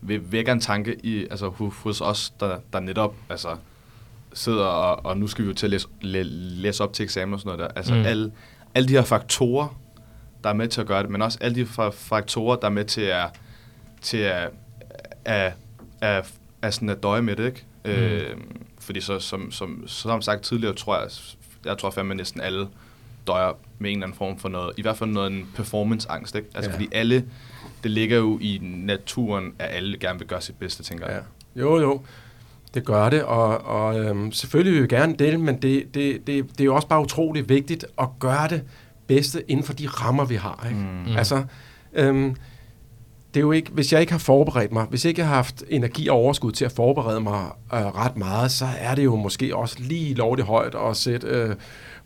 vil 0.00 0.20
vække 0.32 0.50
en 0.52 0.60
tanke 0.60 0.96
i, 1.02 1.22
altså 1.30 1.48
hos 1.84 2.00
os, 2.00 2.32
der, 2.40 2.56
der 2.72 2.80
netop 2.80 3.14
altså, 3.30 3.48
sidder 4.34 4.64
og, 4.64 5.06
og 5.06 5.18
nu 5.18 5.26
skal 5.26 5.44
vi 5.44 5.48
jo 5.48 5.54
til 5.54 5.66
at 5.66 5.70
læse, 5.70 5.86
læ, 6.00 6.22
læse 6.62 6.84
op 6.84 6.92
til 6.92 7.02
eksamen 7.02 7.34
og 7.34 7.40
sådan 7.40 7.56
noget 7.58 7.70
der. 7.70 7.78
Altså 7.78 7.94
mm. 7.94 8.00
alle, 8.06 8.30
alle 8.74 8.88
de 8.88 8.92
her 8.92 9.04
faktorer, 9.04 9.80
der 10.44 10.50
er 10.50 10.54
med 10.54 10.68
til 10.68 10.80
at 10.80 10.86
gøre 10.86 11.02
det, 11.02 11.10
men 11.10 11.22
også 11.22 11.38
alle 11.40 11.56
de 11.56 11.62
fa- 11.62 11.90
faktorer, 11.90 12.56
der 12.56 12.66
er 12.66 12.70
med 12.70 12.84
til 12.84 13.00
at, 13.00 13.26
til 14.00 14.16
at, 14.16 14.50
at, 15.24 15.52
at, 16.00 16.32
at, 16.62 16.74
sådan 16.74 16.88
at 16.88 17.02
døje 17.02 17.22
med 17.22 17.36
det, 17.36 17.46
ikke? 17.46 17.64
Mm. 17.84 17.90
Øh, 17.90 18.36
fordi 18.78 19.00
så, 19.00 19.18
som, 19.18 19.52
som, 19.52 19.84
som 19.86 20.22
sagt 20.22 20.42
tidligere, 20.42 20.74
tror 20.74 20.98
jeg, 20.98 21.08
jeg 21.64 21.78
tror 21.78 21.90
fandme 21.90 22.14
næsten 22.14 22.40
alle 22.40 22.68
døjer 23.26 23.52
med 23.78 23.90
en 23.90 23.96
eller 23.96 24.06
anden 24.06 24.18
form 24.18 24.38
for 24.38 24.48
noget, 24.48 24.72
i 24.76 24.82
hvert 24.82 24.96
fald 24.96 25.10
noget 25.10 25.32
en 25.32 25.48
performance-angst, 25.56 26.34
ikke? 26.34 26.48
Altså 26.54 26.70
ja. 26.70 26.76
fordi 26.76 26.88
alle, 26.92 27.24
det 27.82 27.90
ligger 27.90 28.16
jo 28.16 28.38
i 28.38 28.58
naturen, 28.62 29.54
at 29.58 29.76
alle 29.76 29.98
gerne 29.98 30.18
vil 30.18 30.28
gøre 30.28 30.40
sit 30.40 30.58
bedste, 30.58 30.82
tænker 30.82 31.06
jeg. 31.06 31.22
Ja. 31.56 31.60
Jo, 31.60 31.80
jo. 31.80 32.02
Det 32.74 32.84
gør 32.84 33.10
det, 33.10 33.22
og, 33.22 33.58
og 33.64 34.00
øhm, 34.00 34.32
selvfølgelig 34.32 34.72
vil 34.74 34.82
vi 34.82 34.88
gerne 34.88 35.14
det, 35.18 35.40
men 35.40 35.62
det, 35.62 35.94
det, 35.94 36.26
det, 36.26 36.50
det 36.50 36.60
er 36.60 36.64
jo 36.64 36.74
også 36.74 36.88
bare 36.88 37.02
utroligt 37.02 37.48
vigtigt 37.48 37.86
at 37.98 38.08
gøre 38.18 38.48
det 38.48 38.62
bedste 39.06 39.50
inden 39.50 39.66
for 39.66 39.72
de 39.72 39.86
rammer, 39.86 40.24
vi 40.24 40.34
har. 40.34 40.66
Ikke? 40.68 40.80
Mm. 40.80 41.10
Mm. 41.10 41.16
Altså, 41.16 41.44
øhm, 41.92 42.36
det 43.34 43.40
er 43.40 43.44
jo 43.44 43.52
ikke, 43.52 43.70
hvis 43.70 43.92
jeg 43.92 44.00
ikke 44.00 44.12
har 44.12 44.18
forberedt 44.18 44.72
mig, 44.72 44.84
hvis 44.84 45.04
jeg 45.04 45.08
ikke 45.08 45.24
har 45.24 45.34
haft 45.34 45.64
energi 45.68 46.08
og 46.08 46.16
overskud 46.16 46.52
til 46.52 46.64
at 46.64 46.72
forberede 46.72 47.20
mig 47.20 47.44
øh, 47.74 47.80
ret 47.80 48.16
meget, 48.16 48.50
så 48.50 48.66
er 48.78 48.94
det 48.94 49.04
jo 49.04 49.16
måske 49.16 49.56
også 49.56 49.76
lige 49.78 50.14
lovligt 50.14 50.48
højt 50.48 50.74
at 50.74 50.96
sætte 50.96 51.26
øh, 51.26 51.54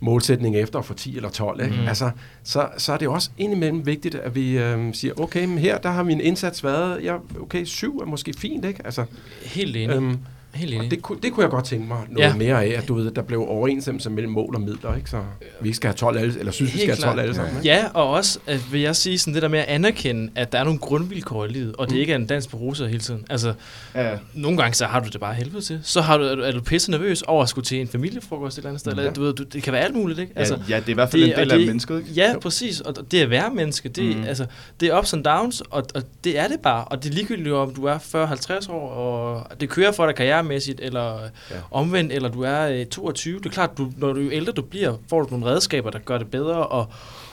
målsætning 0.01 0.57
efter 0.57 0.83
for 0.83 0.95
10 0.95 1.17
eller 1.17 1.31
12. 1.31 1.61
Ikke? 1.61 1.75
Mm. 1.75 1.83
Mm. 1.83 1.89
Altså, 1.89 2.11
så, 2.43 2.69
så 2.77 2.93
er 2.93 2.97
det 2.97 3.05
jo 3.05 3.13
også 3.13 3.31
indimellem 3.39 3.87
vigtigt, 3.87 4.15
at 4.15 4.35
vi 4.35 4.59
øh, 4.59 4.95
siger, 4.95 5.21
okay, 5.21 5.45
men 5.45 5.59
her 5.59 5.79
der 5.79 5.91
har 5.91 6.03
min 6.03 6.21
indsats 6.21 6.65
været, 6.65 7.05
ja, 7.05 7.17
okay, 7.41 7.65
syv 7.65 7.99
er 7.99 8.07
måske 8.07 8.35
fint, 8.39 8.65
ikke? 8.65 8.81
Altså, 8.85 9.05
Helt 9.43 9.77
enig. 9.77 9.97
øhm, 9.97 10.19
Helt 10.59 10.73
og 10.73 10.79
enig. 10.79 10.91
det, 10.91 11.03
kunne- 11.03 11.19
det 11.23 11.33
kunne 11.33 11.43
jeg 11.43 11.51
godt 11.51 11.65
tænke 11.65 11.89
mig 11.89 11.99
noget 12.09 12.19
Ja. 12.19 12.29
ja. 12.29 12.37
mere 12.37 12.65
af, 12.65 12.79
at 12.79 12.89
du 12.89 12.95
ved, 12.95 13.11
der 13.11 13.23
blev 13.23 13.45
overensstemmelse 13.49 14.11
mellem 14.11 14.33
mål 14.33 14.55
og 14.55 14.61
midler, 14.61 14.97
ikke? 14.97 15.11
Så 15.11 15.21
vi 15.61 15.69
ikke 15.69 15.77
skal 15.77 15.89
have 15.89 15.97
12 15.97 16.19
alle, 16.19 16.39
eller 16.39 16.53
synes, 16.53 16.75
vi 16.75 16.79
Helt 16.79 16.93
skal 16.93 17.05
have 17.05 17.05
12 17.05 17.15
klart. 17.15 17.23
alle 17.23 17.35
sammen. 17.35 17.57
Ikke? 17.57 17.69
Ja, 17.69 17.85
og 17.95 18.11
også 18.11 18.39
at 18.47 18.73
vil 18.73 18.81
jeg 18.81 18.97
sige 18.97 19.19
sådan 19.19 19.35
det 19.35 19.43
der 19.43 19.49
med 19.49 19.59
at 19.59 19.65
anerkende, 19.65 20.31
at 20.35 20.53
der 20.53 20.59
er 20.59 20.65
nogle 20.65 20.79
grundvilkår 20.79 21.45
i 21.45 21.49
livet, 21.49 21.77
og 21.77 21.87
det 21.87 21.95
Mm. 21.95 22.01
ikke 22.01 22.13
er 22.13 22.17
en 22.17 22.27
dans 22.27 22.47
på 22.47 22.57
roser 22.57 22.87
hele 22.87 23.01
tiden. 23.01 23.25
Altså, 23.31 23.53
Ja. 23.95 24.11
nogle 24.35 24.59
gange 24.59 24.75
så 24.75 24.87
har 24.87 25.01
du 25.01 25.09
det 25.09 25.21
bare 25.21 25.35
helvede 25.35 25.61
til. 25.61 25.81
Så 25.83 26.01
har 26.01 26.17
du, 26.19 26.25
er, 26.25 26.35
du, 26.35 26.43
er 26.43 26.53
du 26.53 26.61
pisse 26.61 26.91
nervøs 26.91 27.23
over 27.23 27.43
at 27.43 27.49
skulle 27.49 27.65
til 27.65 27.81
en 27.81 27.89
familiefrokost 27.89 28.55
et 28.55 28.59
eller 28.59 28.69
andet 28.71 28.81
sted. 28.81 28.93
Mm, 28.93 28.99
Eller, 28.99 29.11
ja. 29.11 29.15
du 29.15 29.23
ved, 29.23 29.33
du, 29.35 29.43
det 29.43 29.63
kan 29.63 29.73
være 29.73 29.83
alt 29.83 29.95
muligt, 29.95 30.19
ikke? 30.19 30.33
Altså, 30.37 30.59
ja, 30.69 30.77
det 30.77 30.87
er 30.87 30.91
i 30.91 30.93
hvert 30.93 31.11
fald 31.11 31.23
det- 31.23 31.31
en 31.31 31.37
del 31.39 31.49
og 31.49 31.53
af 31.53 31.59
det- 31.59 31.67
mennesket, 31.67 31.99
ikke? 31.99 32.11
Ja, 32.13 32.33
Jo. 32.33 32.39
præcis. 32.39 32.81
Og 32.81 32.95
det 33.11 33.21
at 33.21 33.31
være 33.31 33.51
menneske, 33.55 33.89
det, 33.89 34.17
mm. 34.17 34.25
Altså, 34.25 34.47
det 34.81 34.89
er 34.89 34.99
ups 34.99 35.13
and 35.13 35.25
downs, 35.25 35.61
og, 35.71 35.85
og 35.95 36.03
det 36.25 36.39
er 36.39 36.49
det 36.49 36.61
bare. 36.63 36.85
Og 36.85 37.03
det 37.05 37.11
er 37.11 37.15
ligegyldigt, 37.15 37.55
om 37.55 37.75
du 37.75 37.85
er 37.85 37.99
40-50 37.99 38.69
år, 38.69 38.89
og 38.91 39.61
det 39.61 39.69
kører 39.69 39.93
for 39.93 40.07
dig 40.07 40.15
karrieremæssigt, 40.49 40.81
eller 40.81 41.15
ja. 41.51 41.55
Ja. 41.55 41.61
omvendt, 41.71 42.13
eller 42.13 42.29
du 42.29 42.43
er 42.43 42.69
øh, 42.69 42.87
22. 42.87 43.39
Det 43.39 43.47
er 43.47 43.51
klart, 43.51 43.79
du, 43.79 43.93
når 43.97 44.13
du 44.13 44.21
jo 44.21 44.31
ældre 44.31 44.53
du 44.53 44.63
bliver, 44.63 44.97
får 45.11 45.23
du 45.23 45.29
nogle 45.31 45.47
redskaber, 45.47 45.91
der 45.91 45.99
gør 45.99 46.19
det 46.19 46.31
bedre, 46.31 46.67
og, 46.67 46.87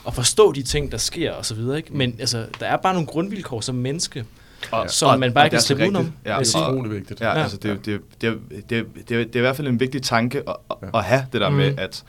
og 0.03 0.13
forstå 0.13 0.51
de 0.51 0.63
ting, 0.63 0.91
der 0.91 0.97
sker, 0.97 1.31
og 1.33 1.45
så 1.45 1.55
videre. 1.55 1.77
Ikke? 1.77 1.97
Men 1.97 2.15
altså, 2.19 2.45
der 2.59 2.65
er 2.65 2.77
bare 2.77 2.93
nogle 2.93 3.07
grundvilkår 3.07 3.61
som 3.61 3.75
menneske, 3.75 4.25
Og, 4.71 4.89
som 4.89 5.19
man 5.19 5.33
bare 5.33 5.45
og 5.45 5.51
kan 5.51 5.61
slippe 5.61 5.83
udenom, 5.83 6.11
Ja, 6.25 6.39
Det 6.39 6.55
er 6.55 6.87
vigtigt. 6.87 7.21
Ja, 7.21 7.27
Ja. 7.27 7.37
ja. 7.37 7.41
altså 7.43 7.57
det, 7.57 7.85
det, 7.85 8.01
det, 8.21 8.37
det, 8.59 8.69
det, 8.69 8.85
det, 8.95 9.09
det 9.09 9.35
er 9.35 9.39
i 9.39 9.39
hvert 9.39 9.55
fald 9.55 9.67
en 9.67 9.79
vigtig 9.79 10.01
tanke 10.03 10.37
at, 10.49 10.55
Ja. 10.81 10.97
at 10.97 11.03
have 11.03 11.25
det 11.33 11.41
der 11.41 11.49
Mm. 11.49 11.55
med, 11.55 11.73
at 11.77 12.03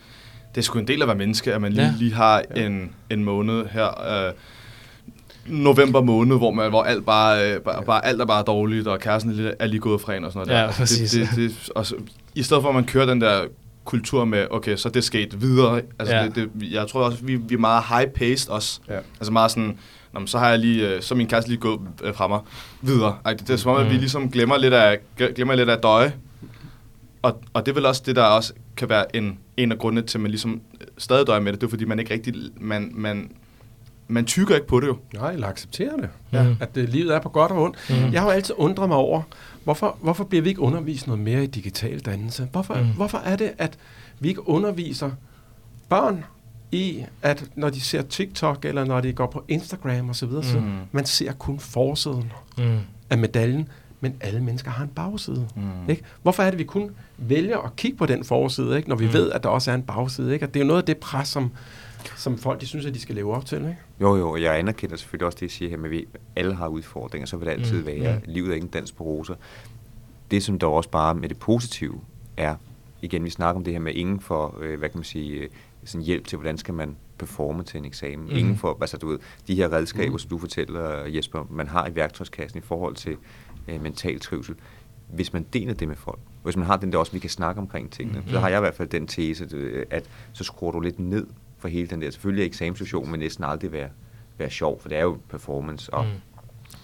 det 0.55 0.61
er 0.61 0.65
sgu 0.65 0.79
en 0.79 0.89
del 0.89 0.99
af 1.01 1.05
at 1.05 1.09
være 1.09 1.17
menneske, 1.17 1.55
at 1.55 1.61
man 1.61 1.73
lige, 1.73 1.85
Ja. 1.87 1.95
lige 1.99 2.13
har 2.15 2.43
Ja. 2.57 2.67
en, 2.67 2.93
en 3.11 3.25
måned 3.25 3.67
her, 3.67 4.27
øh, 4.27 4.33
november 5.49 6.01
måned, 6.01 6.37
hvor, 6.37 6.51
man, 6.51 6.69
hvor 6.71 6.83
alt 6.83 7.07
bare, 7.07 7.53
øh, 7.55 7.61
bare, 7.61 7.83
bare, 7.85 8.07
alt 8.07 8.21
er 8.21 8.25
bare 8.25 8.43
dårligt, 8.47 8.87
og 8.89 9.01
kæresten 9.01 9.49
er 9.59 9.67
lige, 9.67 9.81
gået 9.81 10.01
fra 10.01 10.15
en 10.15 10.25
og 10.25 10.33
sådan 10.33 10.47
noget 10.49 10.61
Ja, 10.63 10.67
der. 10.67 10.73
præcis. 10.73 11.11
Det, 11.11 11.29
det, 11.31 11.37
det, 11.37 11.69
og 11.75 11.87
så, 11.87 11.95
I 12.35 12.43
stedet 12.43 12.63
for 12.63 12.69
at 12.69 12.75
man 12.75 12.85
kører 12.85 13.07
den 13.07 13.21
der 13.21 13.45
kultur 13.85 14.25
med, 14.25 14.47
okay, 14.51 14.77
så 14.77 14.89
det 14.89 15.05
sket 15.05 15.41
videre. 15.41 15.81
Altså, 15.99 16.15
Ja. 16.17 16.25
det, 16.25 16.35
det, 16.35 16.51
jeg 16.73 16.87
tror 16.89 17.03
også, 17.03 17.19
vi, 17.23 17.37
vi 17.37 17.55
er 17.55 17.59
meget 17.59 17.83
high-paced 17.83 18.51
også. 18.51 18.81
Ja. 18.89 18.99
Altså 19.21 19.33
meget 19.33 19.51
sådan, 19.51 19.79
Nå, 20.13 20.21
men 20.21 20.27
så 20.27 20.39
har 20.39 20.49
jeg 20.51 20.59
lige, 20.59 20.89
øh, 20.95 21.03
så 21.03 21.15
er 21.15 21.17
min 21.17 21.27
kæreste 21.27 21.51
lige 21.51 21.61
gået 21.61 21.81
øh, 22.05 22.15
fra 22.15 22.29
mig 22.29 22.41
videre. 22.83 23.17
Ej, 23.25 23.33
det, 23.33 23.51
er 23.51 23.57
som 23.57 23.71
om, 23.71 23.77
at 23.81 23.87
vi 23.87 23.93
Mm. 23.93 23.99
ligesom 23.99 24.31
glemmer 24.31 24.57
lidt 24.57 24.75
af, 24.75 24.99
glemmer 25.35 25.55
lidt 25.55 25.69
af 25.69 25.79
døje. 25.79 26.13
Og, 27.23 27.43
og 27.53 27.67
det 27.67 27.73
er 27.73 27.75
vel 27.75 27.87
også 27.87 28.03
det, 28.07 28.17
der 28.17 28.23
også 28.23 28.53
kan 28.77 28.89
være 28.89 29.17
en, 29.17 29.39
en 29.57 29.73
af 29.73 29.79
grundene 29.79 30.07
til, 30.07 30.19
at 30.19 30.23
man 30.23 30.31
ligesom 30.31 30.61
stadig 30.99 31.27
døjer 31.27 31.41
med 31.41 31.53
det. 31.53 31.61
Det 31.61 31.67
er 31.67 31.71
fordi, 31.71 31.85
man 31.85 31.99
ikke 31.99 32.15
rigtig, 32.15 32.35
man, 32.61 32.93
man, 32.95 33.31
man 34.09 34.25
tykker 34.25 34.55
ikke 34.55 34.67
på 34.67 34.81
det 34.81 34.87
jo. 34.87 34.97
Nej, 35.15 35.33
eller 35.33 35.47
accepterer 35.49 35.97
det. 35.97 36.09
Ja. 36.33 36.43
Ja. 36.43 36.55
At 36.61 36.75
det, 36.75 36.89
livet 36.89 37.15
er 37.15 37.21
på 37.21 37.29
godt 37.29 37.53
og 37.53 37.63
ondt. 37.63 37.77
Mm. 37.91 38.13
Jeg 38.13 38.21
har 38.21 38.29
jo 38.29 38.33
altid 38.35 38.55
undret 38.59 38.89
mig 38.89 38.97
over, 38.99 39.23
hvorfor, 39.65 39.97
hvorfor 40.03 40.25
bliver 40.25 40.43
vi 40.43 40.49
ikke 40.49 40.61
undervist 40.61 41.07
noget 41.07 41.23
mere 41.23 41.45
i 41.45 41.47
digital 41.47 41.99
dannelse? 42.01 42.49
Hvorfor, 42.53 42.75
Mm. 42.75 42.81
mm. 42.81 42.87
hvorfor 42.87 43.19
er 43.19 43.37
det, 43.37 43.53
at 43.59 43.79
vi 44.21 44.29
ikke 44.29 44.49
underviser 44.49 45.11
børn 45.89 46.25
i, 46.73 47.05
at 47.23 47.45
når 47.55 47.71
de 47.71 47.81
ser 47.81 48.03
TikTok, 48.03 48.65
eller 48.65 48.85
når 48.85 49.01
de 49.01 49.13
går 49.13 49.27
på 49.27 49.45
Instagram 49.49 50.11
osv., 50.11 50.29
så 50.43 50.59
Mm. 50.59 50.73
man 50.93 51.07
ser 51.07 51.33
kun 51.33 51.59
forsiden 51.61 52.33
Mm. 52.59 52.79
af 53.11 53.19
medaljen. 53.19 53.69
men 54.01 54.15
alle 54.21 54.41
mennesker 54.43 54.71
har 54.71 54.85
en 54.85 54.91
bagside. 54.91 55.49
Mm. 55.57 55.63
Ikke? 55.91 56.03
Hvorfor 56.23 56.43
er 56.43 56.51
det, 56.51 56.59
vi 56.59 56.65
kun 56.65 56.91
vælger 57.19 57.59
at 57.59 57.77
kigge 57.77 57.97
på 57.99 58.07
den 58.07 58.25
forside, 58.25 58.77
ikke? 58.77 58.89
når 58.89 58.97
vi 58.97 59.05
Mm. 59.05 59.09
mm. 59.11 59.15
ved, 59.15 59.31
at 59.33 59.43
der 59.43 59.49
også 59.49 59.71
er 59.71 59.75
en 59.75 59.83
bagside? 59.83 60.35
Ikke? 60.35 60.47
Og 60.47 60.55
det 60.55 60.61
er 60.61 60.65
jo 60.65 60.69
noget 60.69 60.81
af 60.83 60.87
det 60.87 60.97
pres, 60.97 61.29
som, 61.29 61.51
som 62.17 62.39
folk 62.39 62.61
de 62.61 62.67
synes, 62.67 62.87
at 62.87 62.95
de 62.95 63.01
skal 63.01 63.15
leve 63.15 63.35
op 63.35 63.45
til. 63.47 63.59
Ikke? 63.59 63.77
Jo, 64.01 64.17
jo, 64.17 64.31
og 64.31 64.43
jeg 64.43 64.59
anerkender 64.59 64.97
selvfølgelig 64.97 65.27
også 65.27 65.37
det, 65.37 65.43
jeg 65.43 65.51
siger 65.51 65.69
her 65.69 65.77
med, 65.77 65.85
at 65.85 65.91
vi 65.91 66.07
alle 66.37 66.55
har 66.55 66.69
udfordringer, 66.69 67.27
så 67.27 67.37
vil 67.37 67.47
det 67.47 67.53
altid 67.53 67.73
Mm, 67.75 67.81
mm, 67.81 67.87
være. 67.87 68.15
mm. 68.17 68.23
Livet 68.33 68.51
er 68.51 68.55
ikke 68.55 68.65
en 68.65 68.71
dans 68.71 68.93
på 68.93 69.05
roser. 69.05 69.35
Det, 70.31 70.43
som 70.43 70.59
der 70.59 70.67
også 70.67 70.91
bare 70.91 71.15
med 71.15 71.29
det 71.29 71.39
positive 71.39 72.01
er, 72.37 72.55
igen, 73.03 73.25
vi 73.25 73.31
snakker 73.31 73.59
om 73.59 73.65
det 73.65 73.73
her 73.73 73.81
med 73.81 73.95
ingen 73.95 74.21
for, 74.21 74.59
øh, 74.63 74.79
hvad 74.79 74.89
kan 74.89 74.99
man 74.99 75.05
sige, 75.05 75.31
øh, 75.41 75.49
sådan 75.85 76.05
hjælp 76.05 76.27
til, 76.27 76.37
hvordan 76.39 76.59
skal 76.59 76.75
man 76.75 76.97
performe 77.19 77.63
til 77.63 77.79
en 77.79 77.85
eksamen. 77.85 78.27
Mm. 78.31 78.37
Ingen 78.37 78.57
for, 78.57 78.79
altså 78.81 78.97
du 78.97 79.09
ved, 79.09 79.19
de 79.47 79.55
her 79.55 79.73
redskaber, 79.73 80.13
mm. 80.13 80.19
som 80.19 80.31
du 80.31 80.39
fortæller, 80.39 81.05
Jesper, 81.05 81.47
man 81.51 81.69
har 81.69 81.89
i 81.89 81.95
værktøjskassen 81.95 82.59
i 82.59 82.63
forhold 82.63 82.95
til 82.95 83.17
øh, 83.69 83.83
mental 83.83 84.21
trivsel. 84.21 84.55
Hvis 85.13 85.33
man 85.33 85.47
deler 85.53 85.75
det 85.75 85.89
med 85.89 85.97
folk, 85.97 86.19
hvis 86.43 86.57
man 86.57 86.67
har 86.67 86.77
den 86.77 86.93
der 86.93 86.99
også, 86.99 87.13
vi 87.13 87.19
kan 87.19 87.31
snakke 87.31 87.61
omkring 87.61 87.91
tingene, 87.93 88.19
Mhm. 88.21 88.29
så 88.31 88.41
har 88.41 88.49
jeg 88.49 88.59
i 88.59 88.61
hvert 88.61 88.75
fald 88.75 88.89
den 88.89 89.07
tese, 89.07 89.49
øh, 89.53 89.87
at 89.91 90.05
så 90.33 90.45
skruer 90.45 90.73
du 90.73 90.81
lidt 90.81 90.99
ned 90.99 91.27
for 91.59 91.69
hele 91.69 91.89
den 91.89 92.03
der. 92.03 92.11
Selvfølgelig 92.11 92.43
er 92.43 92.47
eksamenssituationen, 92.47 93.11
men 93.11 93.21
næsten 93.21 93.45
aldrig 93.45 93.73
være, 93.73 93.89
være 94.39 94.51
sjov, 94.51 94.81
for 94.81 94.89
det 94.89 94.99
er 94.99 95.03
jo 95.03 95.19
performance, 95.29 95.95
og 95.95 96.05
Mm. 96.05 96.11
mm. 96.11 96.17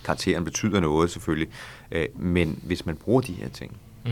karakteren 0.05 0.45
betyder 0.45 0.81
noget 0.81 1.11
selvfølgelig. 1.11 1.49
Øh, 1.93 2.07
men 2.15 2.61
hvis 2.63 2.87
man 2.87 2.97
bruger 2.97 3.21
de 3.21 3.33
her 3.33 3.49
ting, 3.49 3.77
Mm. 4.05 4.11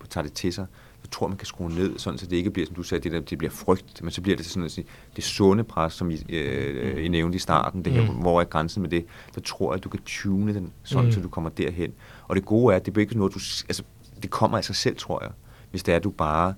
og 0.00 0.08
tager 0.10 0.22
det 0.24 0.32
til 0.32 0.52
sig, 0.52 0.66
så 1.02 1.10
tror 1.10 1.26
jeg, 1.26 1.28
man 1.30 1.36
kan 1.38 1.46
skrue 1.46 1.68
ned, 1.68 1.98
sådan 1.98 2.18
så 2.18 2.26
det 2.26 2.36
ikke 2.36 2.50
bliver, 2.50 2.66
som 2.66 2.74
du 2.74 2.82
sagde, 2.82 3.04
det, 3.04 3.12
der, 3.12 3.20
det 3.20 3.38
bliver 3.38 3.50
frygt, 3.50 4.02
men 4.02 4.10
så 4.10 4.20
bliver 4.22 4.36
det 4.36 4.46
sådan 4.46 4.64
at 4.64 4.70
sige, 4.70 4.86
det 5.16 5.24
sunde 5.24 5.64
pres, 5.64 5.92
som 5.92 6.10
I, 6.10 6.24
øh, 6.28 7.04
I 7.04 7.08
nævnte 7.08 7.36
i 7.36 7.38
starten, 7.38 7.84
det 7.84 7.92
her, 7.92 8.02
Mm. 8.12 8.16
hvor 8.18 8.40
er 8.40 8.44
grænsen 8.44 8.82
med 8.82 8.90
det, 8.90 9.04
så 9.34 9.40
tror 9.40 9.72
jeg, 9.72 9.76
at 9.78 9.84
du 9.84 9.88
kan 9.88 10.00
tune 10.06 10.54
den, 10.54 10.72
sådan 10.82 11.02
Mm. 11.04 11.06
mm. 11.08 11.12
så 11.12 11.20
du 11.20 11.28
kommer 11.28 11.50
derhen. 11.50 11.92
Og 12.28 12.36
det 12.36 12.44
gode 12.44 12.72
er, 12.72 12.76
at 12.76 12.84
det 12.86 12.92
bliver 12.92 13.04
ikke 13.04 13.16
noget, 13.18 13.34
du, 13.34 13.38
altså, 13.68 13.82
det 14.22 14.30
kommer 14.30 14.58
af 14.58 14.64
sig 14.64 14.76
selv, 14.76 14.96
tror 14.96 15.22
jeg, 15.22 15.30
hvis 15.70 15.82
det 15.82 15.92
er, 15.92 15.96
at 15.96 16.04
du 16.04 16.10
bare 16.10 16.54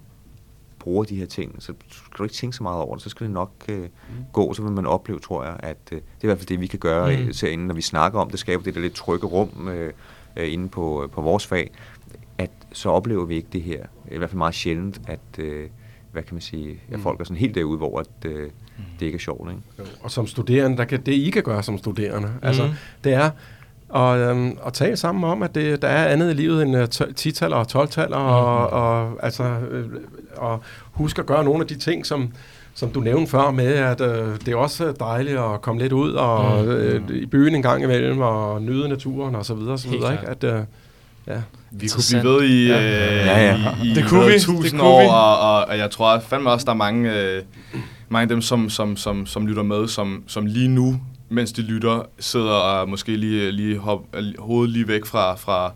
bruger 0.81 1.05
de 1.05 1.17
her 1.17 1.27
ting, 1.27 1.55
så 1.59 1.73
skal 1.91 2.19
du 2.19 2.23
ikke 2.23 2.35
tænke 2.35 2.57
så 2.57 2.63
meget 2.63 2.83
over 2.83 2.95
det, 2.95 3.03
så 3.03 3.11
skal 3.11 3.25
det 3.27 3.35
nok 3.35 3.53
øh, 3.69 3.89
gå, 4.33 4.55
så 4.55 4.63
vil 4.63 4.73
man 4.73 4.87
opleve, 4.87 5.19
tror 5.19 5.45
jeg, 5.45 5.57
at 5.59 5.77
øh, 5.93 5.97
det 5.99 6.03
er 6.21 6.25
i 6.25 6.27
hvert 6.27 6.39
fald 6.39 6.47
det, 6.49 6.61
vi 6.61 6.67
kan 6.67 6.79
gøre 6.79 7.17
Mm. 7.17 7.23
mm. 7.23 7.33
herinde, 7.43 7.67
når 7.67 7.75
vi 7.75 7.81
snakker 7.83 8.21
om 8.21 8.31
det, 8.31 8.39
skaber 8.39 8.63
det 8.63 8.75
der 8.75 8.81
lidt 8.81 8.95
trygge 8.95 9.27
rum 9.27 9.69
øh, 9.69 9.93
øh, 10.37 10.53
inde 10.53 10.69
på, 10.69 11.11
på 11.13 11.21
vores 11.23 11.47
fag, 11.47 11.71
at 12.39 12.51
så 12.73 12.89
oplever 12.91 13.25
vi 13.25 13.35
ikke 13.37 13.49
det 13.53 13.63
her, 13.63 13.85
i 14.11 14.19
hvert 14.19 14.31
fald 14.31 14.39
meget 14.39 14.55
sjældent, 14.55 15.01
at, 15.07 15.21
øh, 15.39 15.69
hvad 16.13 16.23
kan 16.23 16.35
man 16.35 16.41
sige, 16.41 16.81
at 16.91 16.97
Mm. 16.97 17.03
folk 17.03 17.21
er 17.21 17.25
sådan 17.25 17.37
helt 17.37 17.55
derude, 17.55 17.79
hvor 17.79 17.99
at, 18.01 18.09
øh, 18.25 18.51
det 19.01 19.07
ikke 19.07 19.17
er 19.17 19.21
sjovt, 19.21 19.51
ikke? 19.51 19.91
Og 20.03 20.11
som 20.11 20.27
studerende, 20.27 20.77
der 20.77 20.85
kan, 20.85 21.03
det 21.07 21.13
I 21.13 21.31
kan 21.31 21.43
gøre 21.43 21.63
som 21.63 21.79
studerende, 21.79 22.29
mm. 22.29 22.47
altså, 22.47 22.75
det 23.05 23.13
er 23.15 23.31
at, 23.97 24.19
øhm, 24.31 24.59
at 24.67 24.73
tale 24.73 24.97
sammen 24.97 25.25
om, 25.25 25.43
at 25.43 25.55
det, 25.55 25.83
der 25.83 25.89
er 25.89 26.07
andet 26.09 26.31
i 26.31 26.35
livet 26.35 26.63
end 26.63 26.77
uh, 26.77 26.83
10-tal 27.17 27.53
og 27.53 27.67
12-tal, 27.73 28.15
og, 28.15 28.23
Mhm. 28.23 28.73
og, 28.73 29.13
altså, 29.23 29.45
øh, 29.71 29.85
og 30.37 30.61
husk 30.93 31.19
at 31.19 31.27
gøre 31.27 31.45
nogle 31.45 31.61
af 31.61 31.67
de 31.67 31.75
ting, 31.75 32.07
som, 32.07 32.33
som 32.75 32.91
du 32.91 33.01
nævnte 33.01 33.31
før 33.31 33.51
med, 33.51 33.67
at 33.75 34.01
øh, 34.01 34.27
det 34.47 34.49
er 34.49 34.57
også 34.57 34.93
dejligt 35.01 35.39
at 35.39 35.63
komme 35.63 35.81
lidt 35.83 35.93
ud 35.93 36.13
og 36.13 36.63
Mhm. 36.65 36.71
øh, 36.71 37.03
i 37.11 37.27
byen 37.27 37.55
en 37.55 37.63
gang 37.63 37.83
imellem, 37.83 38.21
og 38.21 38.63
nyde 38.63 38.89
naturen 38.89 39.35
og 39.35 39.45
så 39.47 39.55
videre, 39.55 39.79
så 39.79 39.89
videre 39.89 40.13
ikke? 40.13 40.29
At, 40.29 40.45
øh, 40.45 40.61
ja. 41.27 41.41
Vi 41.71 41.89
kunne 41.89 42.03
blive 42.21 42.33
ved 42.35 42.45
i, 42.45 42.67
Ja. 42.67 42.77
øh, 42.83 43.27
Ja, 43.27 43.47
ja. 43.47 43.57
i, 43.85 43.91
i 43.91 43.95
Det 43.95 44.05
kunne 44.09 44.27
vi. 44.27 44.33
tusind 44.41 44.63
Det 44.63 44.71
kunne 44.71 44.83
år, 44.83 45.01
vi. 45.03 45.07
Og, 45.09 45.39
og, 45.39 45.65
og 45.69 45.79
jeg 45.79 45.91
tror 45.91 46.19
fandme 46.21 46.51
også, 46.51 46.65
der 46.65 46.71
er 46.73 46.77
mange, 46.77 47.13
øh, 47.21 47.43
mange 48.09 48.23
af 48.23 48.29
dem, 48.29 48.43
som, 48.43 48.71
som, 48.71 48.97
som, 48.97 49.27
som 49.27 49.47
lytter 49.47 49.63
med, 49.63 49.89
som, 49.89 50.23
som 50.27 50.47
lige 50.47 50.69
nu, 50.69 51.01
mens 51.31 51.53
de 51.53 51.63
lytter, 51.63 52.03
sidder 52.19 52.53
og 52.53 52.89
måske 52.89 53.17
lige, 53.17 53.53
lige 53.53 53.79
hop, 53.79 54.17
hovedet 54.39 54.71
lige 54.73 54.89
væk 54.89 55.05
fra, 55.05 55.35
fra, 55.35 55.73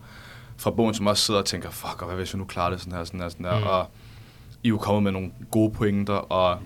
fra 0.57 0.71
bogen, 0.71 0.95
som 0.95 1.07
også 1.07 1.25
sidder 1.25 1.41
og 1.41 1.47
tænker, 1.47 1.71
fuck, 1.71 2.03
og 2.03 2.07
hvad 2.07 2.17
hvis 2.17 2.33
jeg 2.33 2.39
nu 2.39 2.45
klarer 2.45 2.71
det 2.71 2.81
sådan 2.81 2.93
her, 2.99 3.05
sådan 3.05 3.21
her, 3.21 3.29
sådan 3.29 3.47
her. 3.47 3.59
Mm. 3.59 3.67
Og 3.67 3.87
I 4.63 4.67
er 4.67 4.71
jo 4.71 4.79
kommet 4.79 5.03
med 5.03 5.13
nogle 5.13 5.31
gode 5.51 5.71
pointer, 5.75 6.15
og 6.15 6.59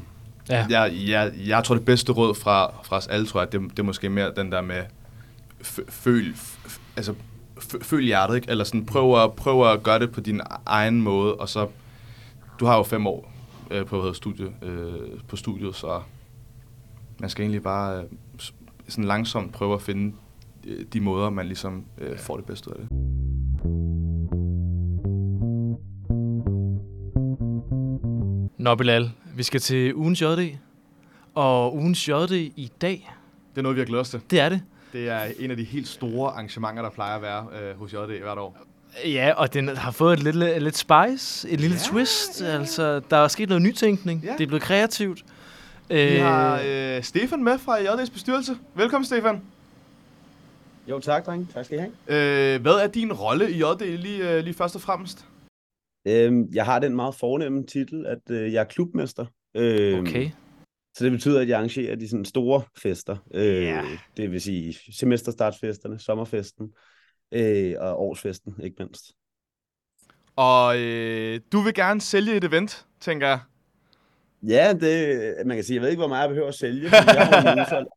Ja. 0.50 0.66
jeg, 0.70 0.92
jeg, 1.08 1.32
jeg 1.46 1.64
tror, 1.64 1.74
det 1.74 1.84
bedste 1.84 2.12
råd 2.12 2.34
fra, 2.34 2.72
fra 2.84 2.96
os 2.96 3.06
alle, 3.06 3.26
tror 3.26 3.40
jeg, 3.40 3.52
det, 3.52 3.60
det 3.70 3.78
er 3.78 3.82
måske 3.82 4.08
mere 4.08 4.32
den 4.36 4.52
der 4.52 4.60
med, 4.60 4.82
føl, 5.88 6.34
altså, 6.96 7.14
føl 7.82 8.04
hjertet, 8.04 8.36
ikke? 8.36 8.50
Eller 8.50 8.64
sådan, 8.64 8.86
prøv 8.86 9.22
at, 9.24 9.32
prøv 9.32 9.72
at 9.72 9.82
gøre 9.82 9.98
det 9.98 10.12
på 10.12 10.20
din 10.20 10.40
egen 10.66 11.02
måde, 11.02 11.34
og 11.34 11.48
så, 11.48 11.68
du 12.60 12.66
har 12.66 12.76
jo 12.76 12.82
fem 12.82 13.06
år 13.06 13.32
øh, 13.70 13.86
på, 13.86 13.96
hvad 13.96 14.00
hedder 14.00 14.12
studie, 14.14 14.46
øh, 14.62 15.20
på 15.28 15.36
studiet, 15.36 15.76
så 15.76 16.00
man 17.18 17.30
skal 17.30 17.42
egentlig 17.42 17.62
bare 17.62 17.98
øh, 17.98 18.04
sådan 18.88 19.04
langsomt 19.04 19.52
prøve 19.52 19.74
at 19.74 19.82
finde 19.82 20.16
øh, 20.66 20.84
de 20.92 21.00
måder, 21.00 21.30
man 21.30 21.46
ligesom 21.46 21.84
øh, 21.98 22.18
får 22.18 22.36
det 22.36 22.46
bedste 22.46 22.70
ud 22.70 22.74
af 22.74 22.80
det. 22.80 22.88
Nå, 28.58 28.74
Bilal, 28.74 29.10
vi 29.36 29.42
skal 29.42 29.60
til 29.60 29.94
ugens 29.94 30.22
JD. 30.22 30.54
Og 31.34 31.76
ugens 31.76 32.08
JD 32.08 32.32
i 32.32 32.70
dag, 32.80 33.10
Det 33.54 33.58
er 33.58 33.62
noget, 33.62 33.76
vi 33.76 33.80
har 33.80 33.86
glædet 33.86 34.00
os 34.00 34.10
til. 34.10 34.20
det 34.30 34.40
er 34.40 34.48
det. 34.48 34.62
Det 34.92 35.08
er 35.08 35.20
en 35.38 35.50
af 35.50 35.56
de 35.56 35.64
helt 35.64 35.88
store 35.88 36.30
arrangementer, 36.30 36.82
der 36.82 36.90
plejer 36.90 37.16
at 37.16 37.22
være 37.22 37.46
øh, 37.62 37.78
hos 37.78 37.92
JD 37.92 38.22
hvert 38.22 38.38
år. 38.38 38.56
Ja, 39.04 39.32
og 39.36 39.54
den 39.54 39.68
har 39.68 39.90
fået 39.90 40.12
et 40.12 40.22
lidt, 40.34 40.62
lidt 40.62 40.76
spice, 40.76 41.48
et 41.48 41.60
lille 41.60 41.76
Ja, 41.76 41.82
twist. 41.82 42.40
ja, 42.40 42.46
ja. 42.46 42.58
Altså, 42.58 43.00
der 43.10 43.16
er 43.16 43.28
sket 43.28 43.48
noget 43.48 43.62
nytænkning. 43.62 44.22
Ja. 44.24 44.32
Det 44.32 44.40
er 44.40 44.46
blevet 44.46 44.62
kreativt. 44.62 45.24
Vi 45.88 46.16
har 46.18 46.62
øh, 46.66 47.02
Stefan 47.02 47.44
med 47.44 47.58
fra 47.58 47.78
JD's 47.78 48.12
bestyrelse. 48.12 48.52
Velkommen, 48.74 49.04
Stefan. 49.04 49.42
Jo, 50.88 50.98
tak, 50.98 51.26
dreng. 51.26 51.50
Tak 51.52 51.64
skal 51.64 51.78
I 51.78 51.80
have. 51.80 52.54
Øh, 52.54 52.62
hvad 52.62 52.72
er 52.72 52.86
din 52.86 53.12
rolle 53.12 53.50
i 53.50 53.54
JD 53.62 53.96
lige, 53.98 54.32
øh, 54.32 54.44
lige 54.44 54.54
først 54.54 54.74
og 54.74 54.80
fremmest? 54.80 55.26
Øhm, 56.06 56.48
jeg 56.54 56.64
har 56.64 56.78
den 56.78 56.96
meget 56.96 57.14
fornemme 57.14 57.66
titel, 57.66 58.06
at 58.06 58.30
øh, 58.30 58.52
jeg 58.52 58.60
er 58.60 58.64
klubmester. 58.64 59.26
Øhm, 59.54 60.00
Okay. 60.00 60.30
Så 60.96 61.04
det 61.04 61.12
betyder, 61.12 61.40
at 61.40 61.48
jeg 61.48 61.56
arrangerer 61.56 61.96
de 61.96 62.08
sådan 62.08 62.24
store 62.24 62.62
fester. 62.82 63.16
Øh, 63.34 63.62
Ja. 63.62 63.82
Det 64.16 64.30
vil 64.30 64.40
sige 64.40 64.74
semesterstartsfesterne, 64.92 65.98
sommerfesten 65.98 66.72
øh, 67.32 67.74
og 67.78 68.00
årsfesten, 68.02 68.54
ikke 68.62 68.76
mindst. 68.78 69.04
Og 70.36 70.78
øh, 70.80 71.40
du 71.52 71.60
vil 71.60 71.74
gerne 71.74 72.00
sælge 72.00 72.36
et 72.36 72.44
event, 72.44 72.86
tænker 73.00 73.28
jeg. 73.28 73.40
Ja, 74.42 74.72
det, 74.80 75.46
man 75.46 75.56
kan 75.56 75.64
sige, 75.64 75.74
jeg 75.74 75.82
ved 75.82 75.90
ikke, 75.90 76.00
hvor 76.00 76.08
meget 76.08 76.22
jeg 76.22 76.28
behøver 76.28 76.48
at 76.48 76.54
sælge, 76.54 76.90
jeg 76.92 77.56
udsolgt 77.60 77.88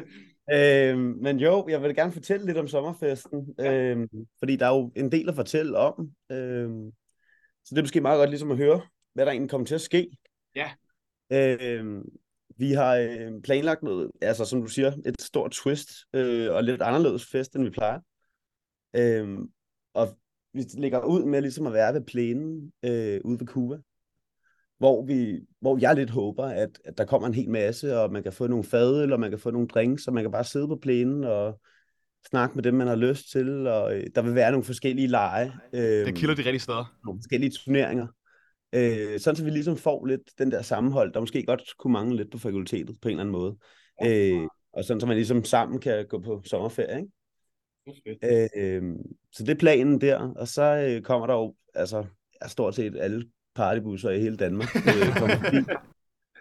øhm, 0.54 1.18
men 1.22 1.40
jo, 1.40 1.68
jeg 1.68 1.82
vil 1.82 1.94
gerne 1.94 2.12
fortælle 2.12 2.46
lidt 2.46 2.58
om 2.58 2.68
sommerfesten, 2.68 3.54
øhm, 3.60 4.08
fordi 4.38 4.56
der 4.56 4.66
er 4.66 4.76
jo 4.76 4.92
en 4.96 5.12
del 5.12 5.28
at 5.28 5.34
fortælle 5.34 5.78
om. 5.78 6.10
Øhm, 6.30 6.92
så 7.64 7.74
det 7.74 7.78
er 7.78 7.82
måske 7.82 8.00
meget 8.00 8.18
godt 8.18 8.30
ligesom 8.30 8.50
at 8.50 8.56
høre, 8.56 8.82
hvad 9.14 9.26
der 9.26 9.32
egentlig 9.32 9.50
kommer 9.50 9.66
til 9.66 9.74
at 9.74 9.80
ske. 9.80 10.10
Ja. 10.56 10.70
Øhm, 11.32 12.02
vi 12.56 12.72
har 12.72 12.96
øh, 12.96 13.42
planlagt 13.42 13.82
noget, 13.82 14.10
altså 14.22 14.44
som 14.44 14.62
du 14.62 14.66
siger, 14.66 14.92
et 15.06 15.22
stort 15.22 15.50
twist 15.50 15.90
øh, 16.12 16.54
og 16.54 16.64
lidt 16.64 16.82
anderledes 16.82 17.26
fest, 17.26 17.56
end 17.56 17.64
vi 17.64 17.70
plejer. 17.70 18.00
Øhm, 18.96 19.48
og 19.94 20.18
vi 20.52 20.64
lægger 20.74 21.04
ud 21.04 21.24
med 21.24 21.40
ligesom 21.40 21.66
at 21.66 21.72
være 21.72 21.94
ved 21.94 22.00
plænen 22.00 22.72
øh, 22.82 23.20
ude 23.24 23.40
ved 23.40 23.46
Cuba 23.46 23.78
hvor, 24.82 25.04
vi, 25.04 25.40
hvor 25.60 25.78
jeg 25.80 25.94
lidt 25.96 26.10
håber, 26.10 26.44
at, 26.44 26.80
at 26.84 26.98
der 26.98 27.04
kommer 27.04 27.28
en 27.28 27.34
hel 27.34 27.50
masse, 27.50 27.98
og 27.98 28.12
man 28.12 28.22
kan 28.22 28.32
få 28.32 28.46
nogle 28.46 28.64
fadøl, 28.64 29.12
og 29.12 29.20
man 29.20 29.30
kan 29.30 29.38
få 29.38 29.50
nogle 29.50 29.68
drinks, 29.68 30.04
så 30.04 30.10
man 30.10 30.24
kan 30.24 30.30
bare 30.30 30.44
sidde 30.44 30.68
på 30.68 30.76
plænen 30.76 31.24
og 31.24 31.60
snakke 32.30 32.54
med 32.54 32.62
dem, 32.62 32.74
man 32.74 32.86
har 32.86 32.96
lyst 32.96 33.30
til, 33.30 33.66
og 33.66 33.96
øh, 33.96 34.06
der 34.14 34.22
vil 34.22 34.34
være 34.34 34.50
nogle 34.50 34.64
forskellige 34.64 35.06
lege, 35.08 35.52
øh, 35.72 36.06
Det 36.06 36.14
kilder 36.14 36.34
de 36.34 36.42
rigtige 36.42 36.58
steder. 36.58 36.98
nogle 37.04 37.20
forskellige 37.20 37.50
turneringer, 37.50 38.06
øh, 38.72 39.20
sådan 39.20 39.36
så 39.36 39.44
vi 39.44 39.50
ligesom 39.50 39.76
får 39.76 40.06
lidt 40.06 40.38
den 40.38 40.50
der 40.50 40.62
sammenhold, 40.62 41.12
der 41.12 41.20
måske 41.20 41.42
godt 41.42 41.62
kunne 41.78 41.92
mangle 41.92 42.16
lidt 42.16 42.30
på 42.30 42.38
fakultetet 42.38 42.96
på 43.02 43.08
en 43.08 43.12
eller 43.12 43.20
anden 43.20 43.32
måde, 43.32 43.56
øh, 44.04 44.48
og 44.72 44.84
sådan 44.84 45.00
så 45.00 45.06
man 45.06 45.16
ligesom 45.16 45.44
sammen 45.44 45.80
kan 45.80 46.06
gå 46.08 46.18
på 46.18 46.42
sommerferie, 46.44 46.98
ikke? 47.00 47.12
Øh, 48.56 48.82
så 49.32 49.44
det 49.44 49.50
er 49.50 49.58
planen 49.58 50.00
der, 50.00 50.32
og 50.36 50.48
så 50.48 50.62
øh, 50.62 51.02
kommer 51.02 51.26
der 51.26 51.34
jo 51.34 51.54
altså 51.74 52.04
stort 52.46 52.74
set 52.74 52.96
alle 53.00 53.24
partybusser 53.54 54.10
i 54.10 54.20
hele 54.20 54.36
Danmark 54.36 54.76
øh, 54.76 55.16
kommer 55.16 55.36
forbi 55.36 55.56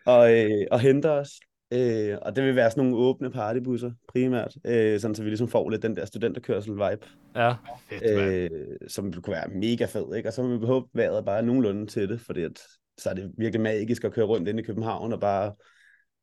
og, 0.06 0.34
øh, 0.40 0.68
og 0.72 0.80
henter 0.80 1.10
os. 1.10 1.30
Øh, 1.74 2.18
og 2.22 2.36
det 2.36 2.44
vil 2.44 2.56
være 2.56 2.72
sådan 2.72 2.84
nogle 2.84 3.06
åbne 3.06 3.32
partybusser 3.32 3.92
primært, 4.08 4.56
øh, 4.66 5.00
sådan 5.00 5.16
så 5.16 5.24
vi 5.24 5.30
ligesom 5.30 5.48
får 5.48 5.70
lidt 5.70 5.82
den 5.82 5.96
der 5.96 6.06
studenterkørsel-vibe, 6.06 7.06
Ja. 7.36 7.54
Fedt, 7.90 8.52
øh, 8.52 8.78
som 8.88 9.14
kunne 9.14 9.34
være 9.34 9.50
mega 9.50 9.86
fed, 9.86 10.16
ikke? 10.16 10.30
Og 10.30 10.34
så 10.34 10.44
må 10.44 10.58
vi 10.58 10.66
håbe, 10.66 10.88
vejret 10.94 11.26
bare 11.26 11.44
nogenlunde 11.44 11.86
til 11.86 12.10
det, 12.10 12.22
fordi 12.22 12.42
at, 12.42 12.62
så 12.98 13.10
er 13.10 13.14
det 13.14 13.32
virkelig 13.38 13.62
magisk 13.62 14.04
at 14.04 14.14
køre 14.14 14.26
rundt 14.26 14.48
ind 14.48 14.60
i 14.60 14.64
København 14.64 15.14
og 15.14 15.20
bare 15.20 15.54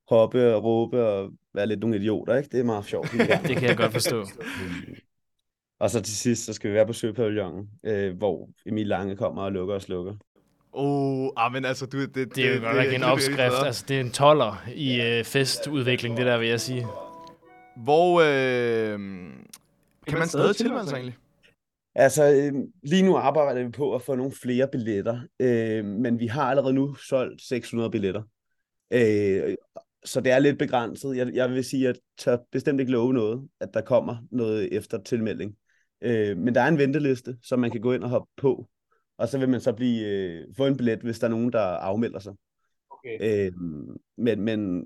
hoppe 0.09 0.55
og 0.55 0.64
råbe 0.64 1.07
og 1.07 1.30
være 1.55 1.66
lidt 1.66 1.80
nogle 1.80 1.97
idioter, 1.97 2.36
ikke? 2.36 2.49
Det 2.53 2.61
er 2.61 2.64
meget 2.64 2.84
sjovt. 2.84 3.12
Det 3.49 3.57
kan 3.57 3.68
jeg 3.68 3.76
godt 3.76 3.93
forstå. 3.93 4.24
Og 5.80 5.91
så 5.91 6.03
til 6.03 6.16
sidst, 6.16 6.45
så 6.45 6.53
skal 6.53 6.70
vi 6.70 6.74
være 6.74 6.86
på 6.86 6.93
Søpavillonen, 6.93 7.68
øh, 7.84 8.16
hvor 8.16 8.49
Emil 8.66 8.86
Lange 8.86 9.16
kommer 9.16 9.43
og 9.43 9.53
lukker 9.53 9.74
og 9.74 9.82
slukker. 9.82 10.14
Oh, 10.72 11.28
ah, 11.36 11.52
men 11.52 11.64
altså, 11.64 11.86
du, 11.86 12.00
det, 12.00 12.14
det, 12.14 12.36
Det 12.36 12.46
er 12.46 12.54
jo 12.54 12.60
godt 12.62 12.76
nok 12.76 12.94
en 12.94 13.02
opskrift. 13.02 13.40
Altså, 13.40 13.84
det 13.88 13.96
er 13.96 14.00
en 14.00 14.10
toller 14.10 14.64
i 14.74 15.00
øh, 15.00 15.24
festudvikling, 15.24 16.16
det 16.16 16.26
der, 16.26 16.38
vil 16.38 16.48
jeg 16.48 16.60
sige. 16.60 16.86
Hvor 17.76 18.20
øh, 18.20 18.98
kan 20.06 20.18
man 20.18 20.28
stadig 20.28 20.56
tilmelde 20.56 20.88
sig 20.88 20.94
egentlig? 20.94 21.16
Altså, 21.94 22.24
øh, 22.24 22.52
lige 22.82 23.02
nu 23.02 23.16
arbejder 23.16 23.64
vi 23.64 23.70
på 23.70 23.94
at 23.94 24.02
få 24.02 24.14
nogle 24.14 24.32
flere 24.42 24.68
billetter, 24.72 25.20
øh, 25.40 25.84
men 25.84 26.18
vi 26.18 26.26
har 26.26 26.42
allerede 26.42 26.72
nu 26.72 26.94
solgt 26.94 27.42
600 27.42 27.90
billetter. 27.90 28.22
Øh, 28.92 29.54
så 30.04 30.20
det 30.20 30.32
er 30.32 30.38
lidt 30.38 30.58
begrænset. 30.58 31.16
Jeg, 31.16 31.30
jeg 31.34 31.50
vil 31.50 31.64
sige, 31.64 31.88
at 31.88 31.94
jeg 31.94 32.02
tør 32.18 32.36
bestemt 32.52 32.80
ikke 32.80 32.92
love 32.92 33.12
noget, 33.12 33.48
at 33.60 33.68
der 33.74 33.80
kommer 33.80 34.16
noget 34.30 34.76
efter 34.76 35.02
tilmelding. 35.02 35.56
Øh, 36.02 36.36
men 36.36 36.54
der 36.54 36.60
er 36.60 36.68
en 36.68 36.78
venteliste, 36.78 37.36
som 37.42 37.58
man 37.58 37.70
kan 37.70 37.80
gå 37.80 37.92
ind 37.92 38.04
og 38.04 38.10
hoppe 38.10 38.30
på, 38.36 38.68
og 39.18 39.28
så 39.28 39.38
vil 39.38 39.48
man 39.48 39.60
så 39.60 39.72
blive, 39.72 40.06
øh, 40.06 40.44
få 40.56 40.66
en 40.66 40.76
billet, 40.76 40.98
hvis 40.98 41.18
der 41.18 41.26
er 41.26 41.30
nogen, 41.30 41.52
der 41.52 41.60
afmelder 41.60 42.18
sig. 42.18 42.32
Okay. 42.90 43.46
Øh, 43.46 43.52
men, 44.18 44.40
men 44.40 44.84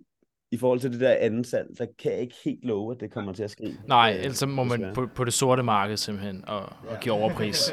i 0.52 0.56
forhold 0.56 0.80
til 0.80 0.92
det 0.92 1.00
der 1.00 1.14
anden 1.20 1.44
salg, 1.44 1.68
der 1.78 1.86
kan 1.98 2.12
jeg 2.12 2.20
ikke 2.20 2.34
helt 2.44 2.64
love, 2.64 2.94
at 2.94 3.00
det 3.00 3.12
kommer 3.12 3.32
til 3.32 3.42
at 3.42 3.50
ske. 3.50 3.76
Nej, 3.88 4.14
øh, 4.18 4.24
ellers 4.24 4.46
må 4.46 4.64
man 4.64 4.90
på, 4.94 5.08
på 5.14 5.24
det 5.24 5.32
sorte 5.32 5.62
marked 5.62 5.96
simpelthen 5.96 6.44
og, 6.46 6.62
og 6.62 7.00
give 7.00 7.14
overpris. 7.14 7.72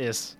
Yes. 0.00 0.38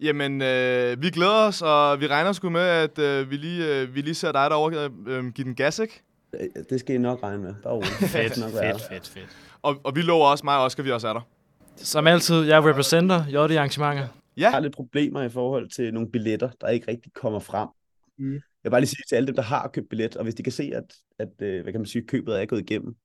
Jamen, 0.00 0.42
øh, 0.42 1.02
vi 1.02 1.10
glæder 1.10 1.46
os, 1.46 1.62
og 1.62 2.00
vi 2.00 2.06
regner 2.06 2.32
sgu 2.32 2.50
med, 2.50 2.60
at 2.60 2.98
øh, 2.98 3.30
vi, 3.30 3.36
lige, 3.36 3.80
øh, 3.80 3.94
vi 3.94 4.00
lige 4.00 4.14
ser 4.14 4.32
dig 4.32 4.50
derovre 4.50 4.90
øh, 5.06 5.18
øh, 5.18 5.32
give 5.32 5.44
den 5.44 5.54
gas, 5.54 5.78
ikke? 5.78 6.02
Det 6.70 6.80
skal 6.80 6.94
I 6.94 6.98
nok 6.98 7.22
regne 7.22 7.42
med. 7.42 7.54
Bare 7.62 7.72
roligt. 7.72 7.92
fedt, 8.12 8.38
nok 8.38 8.50
fedt, 8.50 8.82
fedt, 8.90 9.08
fedt. 9.08 9.36
Og, 9.62 9.76
og 9.84 9.96
vi 9.96 10.02
lover 10.02 10.26
også, 10.26 10.44
mig 10.44 10.56
og 10.58 10.64
Oscar, 10.64 10.82
vi 10.82 10.90
også 10.90 11.08
er 11.08 11.12
der. 11.12 11.20
Som 11.76 12.06
altid, 12.06 12.42
jeg 12.42 12.64
representer 12.64 13.24
JD 13.28 13.56
arrangementer. 13.56 14.08
Ja. 14.36 14.42
Jeg 14.42 14.50
har 14.50 14.60
lidt 14.60 14.74
problemer 14.74 15.22
i 15.22 15.28
forhold 15.28 15.70
til 15.70 15.94
nogle 15.94 16.10
billetter, 16.10 16.50
der 16.60 16.68
ikke 16.68 16.88
rigtig 16.88 17.12
kommer 17.12 17.38
frem. 17.38 17.68
Mm. 18.18 18.32
Jeg 18.32 18.40
vil 18.64 18.70
bare 18.70 18.80
lige 18.80 18.88
sige 18.88 19.04
til 19.08 19.16
alle 19.16 19.26
dem, 19.26 19.34
der 19.34 19.42
har 19.42 19.68
købt 19.68 19.88
billet, 19.88 20.16
og 20.16 20.22
hvis 20.22 20.34
de 20.34 20.42
kan 20.42 20.52
se, 20.52 20.70
at, 20.74 20.94
at 21.18 21.42
øh, 21.42 21.62
hvad 21.62 21.72
kan 21.72 21.80
man 21.80 21.86
sige, 21.86 22.06
købet 22.06 22.42
er 22.42 22.46
gået 22.46 22.60
igennem, 22.60 22.96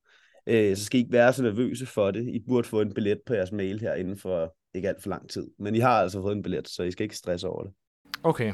øh, 0.48 0.76
så 0.76 0.86
skal 0.86 1.00
I 1.00 1.02
ikke 1.02 1.12
være 1.12 1.34
så 1.34 1.44
nervøse 1.44 1.86
for 1.86 2.12
det. 2.12 2.28
I 2.28 2.40
burde 2.48 2.68
få 2.68 2.82
en 2.82 2.94
billet 2.94 3.20
på 3.26 3.34
jeres 3.34 3.52
mail 3.52 3.80
her 3.80 3.94
inden 3.94 4.18
for 4.18 4.56
ikke 4.74 4.90
alt 4.90 5.02
for 5.02 5.10
lang 5.10 5.30
tid. 5.30 5.48
Men 5.60 5.76
I 5.76 5.80
har 5.80 6.02
altså 6.02 6.22
fået 6.22 6.36
en 6.36 6.42
billet, 6.42 6.68
så 6.70 6.84
I 6.84 6.92
skal 6.92 7.04
ikke 7.04 7.18
stresse 7.18 7.48
over 7.48 7.64
det. 7.64 7.74
Okay. 8.24 8.54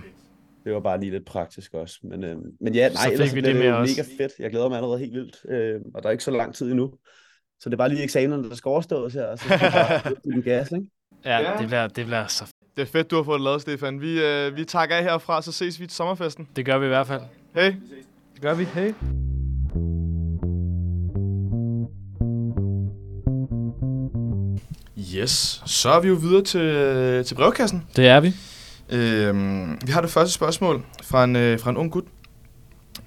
Det 0.64 0.74
var 0.74 0.80
bare 0.80 1.00
lige 1.00 1.12
lidt 1.12 1.26
praktisk 1.26 1.74
også. 1.74 2.00
Men, 2.04 2.24
øh, 2.24 2.38
men 2.60 2.76
ja, 2.76 2.90
nej, 2.90 3.04
så 3.04 3.12
ellers 3.12 3.36
vi 3.36 3.42
det, 3.42 3.56
det 3.56 3.56
mega 3.56 3.74
også. 3.74 4.04
fedt. 4.18 4.32
Jeg 4.40 4.50
glæder 4.52 4.70
mig 4.70 4.78
allerede 4.78 5.00
helt 5.00 5.14
vildt. 5.14 5.46
Øh, 5.50 5.82
og 5.94 6.04
der 6.04 6.10
er 6.10 6.12
ikke 6.12 6.24
så 6.24 6.32
lang 6.32 6.56
tid 6.56 6.70
endnu. 6.70 6.94
Så 7.60 7.70
det 7.70 7.74
er 7.74 7.78
bare 7.78 7.90
lige 7.90 8.04
eksamenerne, 8.04 8.50
der 8.50 8.56
skal 8.56 8.70
overstås 8.70 9.14
her, 9.14 9.26
og 9.26 9.40
så 9.40 9.44
skal 9.44 9.60
bare 9.60 10.16
en 10.36 10.42
gas, 10.42 10.72
ikke? 10.72 10.88
Ja, 11.26 11.38
ja, 11.40 11.58
det 11.60 11.68
bliver, 11.68 11.88
det 11.88 12.06
bliver 12.06 12.28
så 12.28 12.54
det 12.78 12.84
er 12.84 12.88
fedt, 12.92 13.12
du 13.12 13.16
har 13.16 13.24
fået 13.24 13.40
det 13.40 13.44
lavet, 13.44 13.62
Stefan. 13.62 14.02
Vi, 14.02 14.22
øh, 14.22 14.56
vi 14.58 14.66
takker 14.66 14.96
af 14.96 15.04
herfra, 15.04 15.42
så 15.42 15.52
ses 15.52 15.80
vi 15.80 15.88
til 15.88 15.96
sommerfesten. 15.96 16.48
Det 16.56 16.66
gør 16.66 16.78
vi 16.78 16.86
i 16.86 16.88
hvert 16.88 17.08
fald. 17.08 17.22
Hej. 17.56 17.76
Det 18.34 18.42
gør 18.42 18.54
vi. 18.54 18.64
Hej. 18.64 18.94
Yes, 25.16 25.64
så 25.66 25.90
er 25.90 26.00
vi 26.00 26.08
jo 26.08 26.14
videre 26.14 26.44
til, 26.44 27.26
til 27.26 27.36
brevkassen. 27.36 27.84
Det 27.96 28.08
er 28.08 28.20
vi. 28.20 28.34
Øhm, 28.90 29.80
vi 29.86 29.92
har 29.92 30.02
det 30.02 30.10
første 30.10 30.34
spørgsmål 30.34 30.84
fra 31.04 31.24
en, 31.24 31.36
øh, 31.36 31.60
fra 31.60 31.70
en 31.70 31.78
ung 31.78 31.92
gut. 31.92 32.06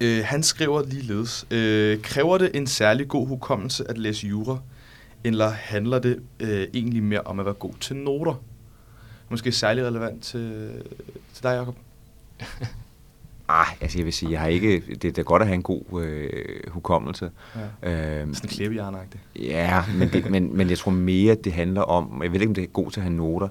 Øh, 0.01 0.23
han 0.25 0.43
skriver 0.43 0.83
ligeledes. 0.85 1.45
Øh, 1.51 2.01
kræver 2.01 2.37
det 2.37 2.51
en 2.53 2.67
særlig 2.67 3.07
god 3.07 3.27
hukommelse 3.27 3.89
at 3.89 3.97
læse 3.97 4.27
jura, 4.27 4.57
eller 5.23 5.49
handler 5.49 5.99
det 5.99 6.19
øh, 6.39 6.67
egentlig 6.73 7.03
mere 7.03 7.21
om 7.21 7.39
at 7.39 7.45
være 7.45 7.53
god 7.53 7.73
til 7.79 7.95
noter? 7.95 8.43
Måske 9.31 9.51
særlig 9.51 9.85
relevant 9.85 10.23
til, 10.23 10.71
til 11.33 11.43
dig, 11.43 11.49
Jacob? 11.49 11.75
Ah, 13.53 13.67
altså 13.81 13.97
jeg 13.97 14.05
vil 14.05 14.13
sige, 14.13 14.31
jeg 14.31 14.39
har 14.39 14.47
ikke, 14.47 14.83
det, 14.89 15.03
det 15.03 15.17
er 15.17 15.23
godt 15.23 15.41
at 15.41 15.47
have 15.47 15.55
en 15.55 15.63
god 15.63 16.01
øh, 16.01 16.31
hukommelse. 16.67 17.31
Ja. 17.83 18.19
Øhm, 18.21 18.33
Sådan 18.33 18.49
klæbehjernagtigt. 18.49 19.23
Ja, 19.35 19.83
men, 19.97 20.09
det, 20.09 20.29
men, 20.29 20.57
men 20.57 20.69
jeg 20.69 20.77
tror 20.77 20.91
mere, 20.91 21.31
at 21.31 21.43
det 21.43 21.53
handler 21.53 21.81
om, 21.81 22.23
jeg 22.23 22.31
ved 22.31 22.41
ikke, 22.41 22.49
om 22.49 22.55
det 22.55 22.63
er 22.63 22.67
god 22.67 22.91
til 22.91 22.99
at 22.99 23.03
have 23.03 23.15
noter, 23.15 23.47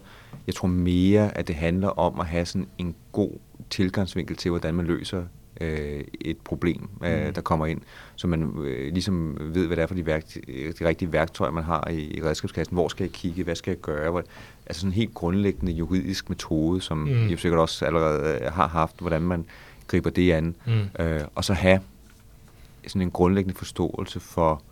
jeg 0.46 0.54
tror 0.54 0.68
mere, 0.68 1.38
at 1.38 1.48
det 1.48 1.56
handler 1.56 1.88
om 1.88 2.20
at 2.20 2.26
have 2.26 2.46
sådan 2.46 2.66
en 2.78 2.94
god 3.12 3.30
tilgangsvinkel 3.70 4.36
til, 4.36 4.50
hvordan 4.50 4.74
man 4.74 4.86
løser 4.86 5.24
øh, 5.60 6.04
et 6.20 6.36
problem, 6.44 6.88
øh, 7.04 7.26
mm. 7.26 7.34
der 7.34 7.40
kommer 7.40 7.66
ind, 7.66 7.80
så 8.16 8.26
man 8.26 8.52
øh, 8.58 8.92
ligesom 8.92 9.36
ved, 9.40 9.66
hvad 9.66 9.76
det 9.76 9.82
er 9.82 9.86
for 9.86 9.94
de, 9.94 10.06
værk, 10.06 10.24
de 10.78 10.88
rigtige 10.88 11.12
værktøjer, 11.12 11.50
man 11.50 11.64
har 11.64 11.88
i, 11.88 12.16
i 12.18 12.22
redskabskassen. 12.22 12.74
Hvor 12.74 12.88
skal 12.88 13.04
jeg 13.04 13.12
kigge? 13.12 13.44
Hvad 13.44 13.54
skal 13.54 13.70
jeg 13.70 13.80
gøre? 13.80 14.10
Hvor, 14.10 14.22
altså 14.66 14.80
sådan 14.80 14.90
en 14.90 14.94
helt 14.94 15.14
grundlæggende 15.14 15.72
juridisk 15.72 16.28
metode, 16.28 16.80
som 16.80 16.98
mm. 16.98 17.28
I 17.28 17.36
sikkert 17.36 17.60
også 17.60 17.84
allerede 17.84 18.38
øh, 18.42 18.52
har 18.52 18.68
haft, 18.68 19.00
hvordan 19.00 19.22
man 19.22 19.44
griber 19.86 20.10
det 20.10 20.32
an. 20.32 20.56
Mm. 20.66 21.04
Øh, 21.04 21.20
og 21.34 21.44
så 21.44 21.52
have 21.52 21.80
sådan 22.86 23.02
en 23.02 23.10
grundlæggende 23.10 23.58
forståelse 23.58 24.20
for 24.20 24.62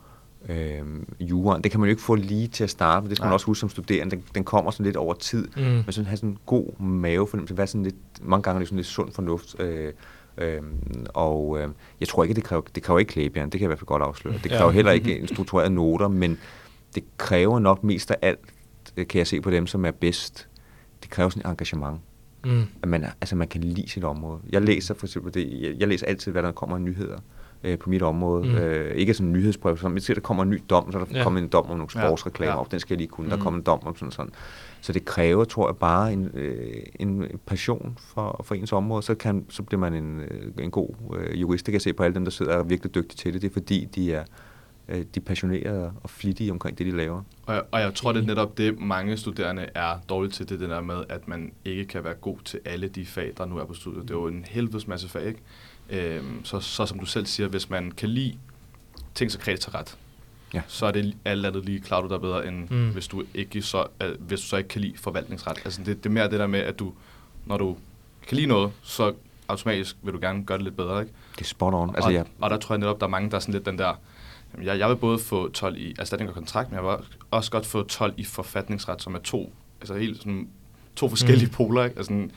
øh, 0.48 0.82
juraen. 1.20 1.62
Det 1.62 1.70
kan 1.70 1.80
man 1.80 1.88
jo 1.88 1.90
ikke 1.90 2.02
få 2.02 2.14
lige 2.14 2.48
til 2.48 2.64
at 2.64 2.70
starte 2.70 3.02
med. 3.02 3.08
Det 3.08 3.16
skal 3.16 3.24
Nej. 3.24 3.28
man 3.28 3.34
også 3.34 3.46
huske 3.46 3.60
som 3.60 3.68
studerende. 3.68 4.16
Den, 4.16 4.24
den 4.34 4.44
kommer 4.44 4.70
sådan 4.70 4.86
lidt 4.86 4.96
over 4.96 5.14
tid. 5.14 5.48
Mm. 5.56 5.62
Men 5.62 5.84
sådan 5.90 6.06
have 6.06 6.16
sådan 6.16 6.30
en 6.30 6.38
god 6.46 6.80
mavefornemmelse. 6.80 7.54
Hvad 7.54 7.66
sådan 7.66 7.82
lidt, 7.82 7.96
mange 8.22 8.42
gange 8.42 8.56
er 8.56 8.58
det 8.58 8.68
sådan 8.68 8.76
lidt 8.76 8.86
sund 8.86 9.12
fornuft. 9.12 9.60
Øh, 9.60 9.92
Øhm, 10.38 11.06
og 11.14 11.58
øh, 11.60 11.68
jeg 12.00 12.08
tror 12.08 12.22
ikke, 12.22 12.34
det 12.34 12.44
kræver, 12.44 12.62
det 12.74 12.82
kræver 12.82 12.98
ikke 12.98 13.12
klæbjern, 13.12 13.50
det 13.50 13.52
kan 13.52 13.60
jeg 13.60 13.66
i 13.66 13.70
hvert 13.70 13.78
fald 13.78 13.86
godt 13.86 14.02
afsløre. 14.02 14.34
Det 14.42 14.50
kræver 14.50 14.70
ja. 14.70 14.74
heller 14.74 14.92
ikke 14.92 15.18
en 15.18 15.28
struktureret 15.28 15.72
noter, 15.72 16.08
men 16.08 16.38
det 16.94 17.04
kræver 17.18 17.58
nok 17.58 17.84
mest 17.84 18.10
af 18.10 18.16
alt, 18.22 18.40
øh, 18.96 19.06
kan 19.06 19.18
jeg 19.18 19.26
se 19.26 19.40
på 19.40 19.50
dem, 19.50 19.66
som 19.66 19.84
er 19.84 19.90
bedst, 19.90 20.48
det 21.02 21.10
kræver 21.10 21.30
sådan 21.30 21.42
et 21.42 21.50
engagement. 21.50 22.00
Mm. 22.44 22.62
At 22.82 22.88
man, 22.88 23.04
altså 23.20 23.36
man 23.36 23.48
kan 23.48 23.60
lide 23.60 23.88
sit 23.88 24.04
område. 24.04 24.40
Jeg 24.50 24.62
læser 24.62 24.94
for 24.94 25.06
eksempel 25.06 25.34
det, 25.34 25.62
jeg, 25.62 25.74
jeg 25.78 25.88
læser 25.88 26.06
altid, 26.06 26.32
hvad 26.32 26.42
der 26.42 26.52
kommer 26.52 26.76
af 26.76 26.82
nyheder 26.82 27.18
øh, 27.64 27.78
på 27.78 27.90
mit 27.90 28.02
område. 28.02 28.48
Mm. 28.48 28.54
Øh, 28.54 28.94
ikke 28.94 29.14
sådan 29.14 29.26
en 29.26 29.32
nyhedsbrev, 29.32 29.76
som 29.78 29.92
hvis 29.92 30.04
der 30.04 30.20
kommer 30.20 30.42
en 30.42 30.50
ny 30.50 30.62
dom, 30.70 30.92
så 30.92 30.98
er 30.98 31.04
der 31.04 31.18
ja. 31.18 31.22
kommet 31.22 31.42
en 31.42 31.48
dom 31.48 31.70
om 31.70 31.76
nogle 31.76 31.90
sportsreklamer, 31.90 32.52
ja. 32.52 32.58
ja. 32.58 32.64
den 32.70 32.80
skal 32.80 32.94
jeg 32.94 32.98
lige 32.98 33.08
kunne. 33.08 33.24
Mm. 33.24 33.30
Der 33.30 33.36
kommer 33.36 33.58
en 33.58 33.64
dom 33.64 33.80
om 33.86 33.96
sådan 33.96 34.12
sådan. 34.12 34.32
Så 34.80 34.92
det 34.92 35.04
kræver, 35.04 35.44
tror 35.44 35.68
jeg, 35.68 35.76
bare 35.76 36.12
en, 36.12 36.30
øh, 36.34 36.82
en 37.00 37.24
passion 37.46 37.98
for, 38.00 38.40
for 38.44 38.54
ens 38.54 38.72
område, 38.72 39.02
så, 39.02 39.14
kan, 39.14 39.46
så 39.48 39.62
bliver 39.62 39.80
man 39.80 39.94
en, 39.94 40.20
øh, 40.20 40.52
en 40.58 40.70
god 40.70 40.88
øh, 41.16 41.40
jurist. 41.40 41.66
Det 41.66 41.72
kan 41.72 41.74
jeg 41.74 41.82
se 41.82 41.92
på 41.92 42.02
alle 42.02 42.14
dem, 42.14 42.24
der 42.24 42.30
sidder 42.30 42.52
og 42.52 42.58
er 42.58 42.64
virkelig 42.64 42.94
dygtige 42.94 43.16
til 43.16 43.32
det. 43.32 43.42
Det 43.42 43.48
er 43.48 43.52
fordi, 43.52 43.84
de 43.84 44.12
er, 44.12 44.24
øh, 44.88 44.96
de 44.96 45.04
er 45.16 45.20
passionerede 45.20 45.92
og 46.02 46.10
flittige 46.10 46.52
omkring 46.52 46.78
det, 46.78 46.86
de 46.86 46.96
laver. 46.96 47.22
Og 47.46 47.54
jeg, 47.54 47.62
og 47.70 47.80
jeg 47.80 47.94
tror, 47.94 48.12
det 48.12 48.22
er 48.22 48.26
netop 48.26 48.58
det, 48.58 48.80
mange 48.80 49.16
studerende 49.16 49.66
er 49.74 49.98
dårlige 50.08 50.32
til, 50.32 50.48
det, 50.48 50.60
det 50.60 50.68
der 50.68 50.80
med, 50.80 51.04
at 51.08 51.28
man 51.28 51.52
ikke 51.64 51.84
kan 51.84 52.04
være 52.04 52.14
god 52.14 52.38
til 52.44 52.60
alle 52.64 52.88
de 52.88 53.06
fag, 53.06 53.32
der 53.38 53.46
nu 53.46 53.58
er 53.58 53.64
på 53.64 53.74
studiet. 53.74 54.02
Det 54.02 54.10
er 54.10 54.18
jo 54.18 54.26
en 54.26 54.44
helvedes 54.48 54.88
masse 54.88 55.08
fag, 55.08 55.26
ikke? 55.26 55.40
Øhm, 55.90 56.44
så, 56.44 56.60
så 56.60 56.86
som 56.86 56.98
du 56.98 57.06
selv 57.06 57.26
siger, 57.26 57.48
hvis 57.48 57.70
man 57.70 57.90
kan 57.90 58.08
lide 58.08 58.34
ting 59.14 59.32
så 59.32 59.38
kreativt 59.38 59.74
ret, 59.74 59.98
ja. 60.54 60.62
så 60.66 60.86
er 60.86 60.90
det 60.90 61.16
alt 61.24 61.46
andet 61.46 61.64
lige 61.64 61.80
klart, 61.80 62.04
der 62.10 62.16
er 62.16 62.20
bedre, 62.20 62.46
end 62.46 62.68
mm. 62.70 62.90
hvis, 62.90 63.08
du 63.08 63.24
ikke 63.34 63.62
så, 63.62 63.86
uh, 64.04 64.26
hvis 64.26 64.40
du 64.40 64.46
så 64.46 64.56
ikke 64.56 64.68
kan 64.68 64.80
lide 64.80 64.98
forvaltningsret. 64.98 65.58
Altså 65.64 65.82
det, 65.82 65.96
det 65.96 66.06
er 66.06 66.12
mere 66.12 66.30
det 66.30 66.40
der 66.40 66.46
med, 66.46 66.60
at 66.60 66.78
du, 66.78 66.92
når 67.46 67.58
du 67.58 67.76
kan 68.28 68.36
lide 68.36 68.46
noget, 68.46 68.72
så 68.82 69.14
automatisk 69.48 69.96
vil 70.02 70.14
du 70.14 70.18
gerne 70.20 70.44
gøre 70.44 70.58
det 70.58 70.64
lidt 70.64 70.76
bedre, 70.76 71.00
ikke? 71.00 71.12
Det 71.34 71.40
er 71.40 71.44
spot 71.44 71.74
on. 71.74 71.94
Altså, 71.94 72.08
og, 72.08 72.14
ja. 72.14 72.22
og 72.40 72.50
der 72.50 72.56
tror 72.56 72.74
jeg 72.74 72.80
netop, 72.80 73.00
der 73.00 73.06
er 73.06 73.10
mange, 73.10 73.30
der 73.30 73.36
er 73.36 73.40
sådan 73.40 73.54
lidt 73.54 73.66
den 73.66 73.78
der, 73.78 74.00
jamen, 74.52 74.66
jeg, 74.66 74.78
jeg 74.78 74.88
vil 74.88 74.96
både 74.96 75.18
få 75.18 75.48
12 75.48 75.76
i 75.76 75.94
erstatning 75.98 76.28
og 76.28 76.34
kontrakt, 76.34 76.70
men 76.70 76.76
jeg 76.76 76.84
vil 76.84 77.06
også 77.30 77.50
godt 77.50 77.66
få 77.66 77.82
12 77.82 78.14
i 78.16 78.24
forfatningsret, 78.24 79.02
som 79.02 79.14
er 79.14 79.18
to, 79.18 79.52
altså 79.80 79.94
helt 79.94 80.18
sådan, 80.18 80.48
to 80.96 81.08
forskellige 81.08 81.46
mm. 81.46 81.52
poler, 81.52 81.84
ikke? 81.84 81.96
Altså, 81.96 82.28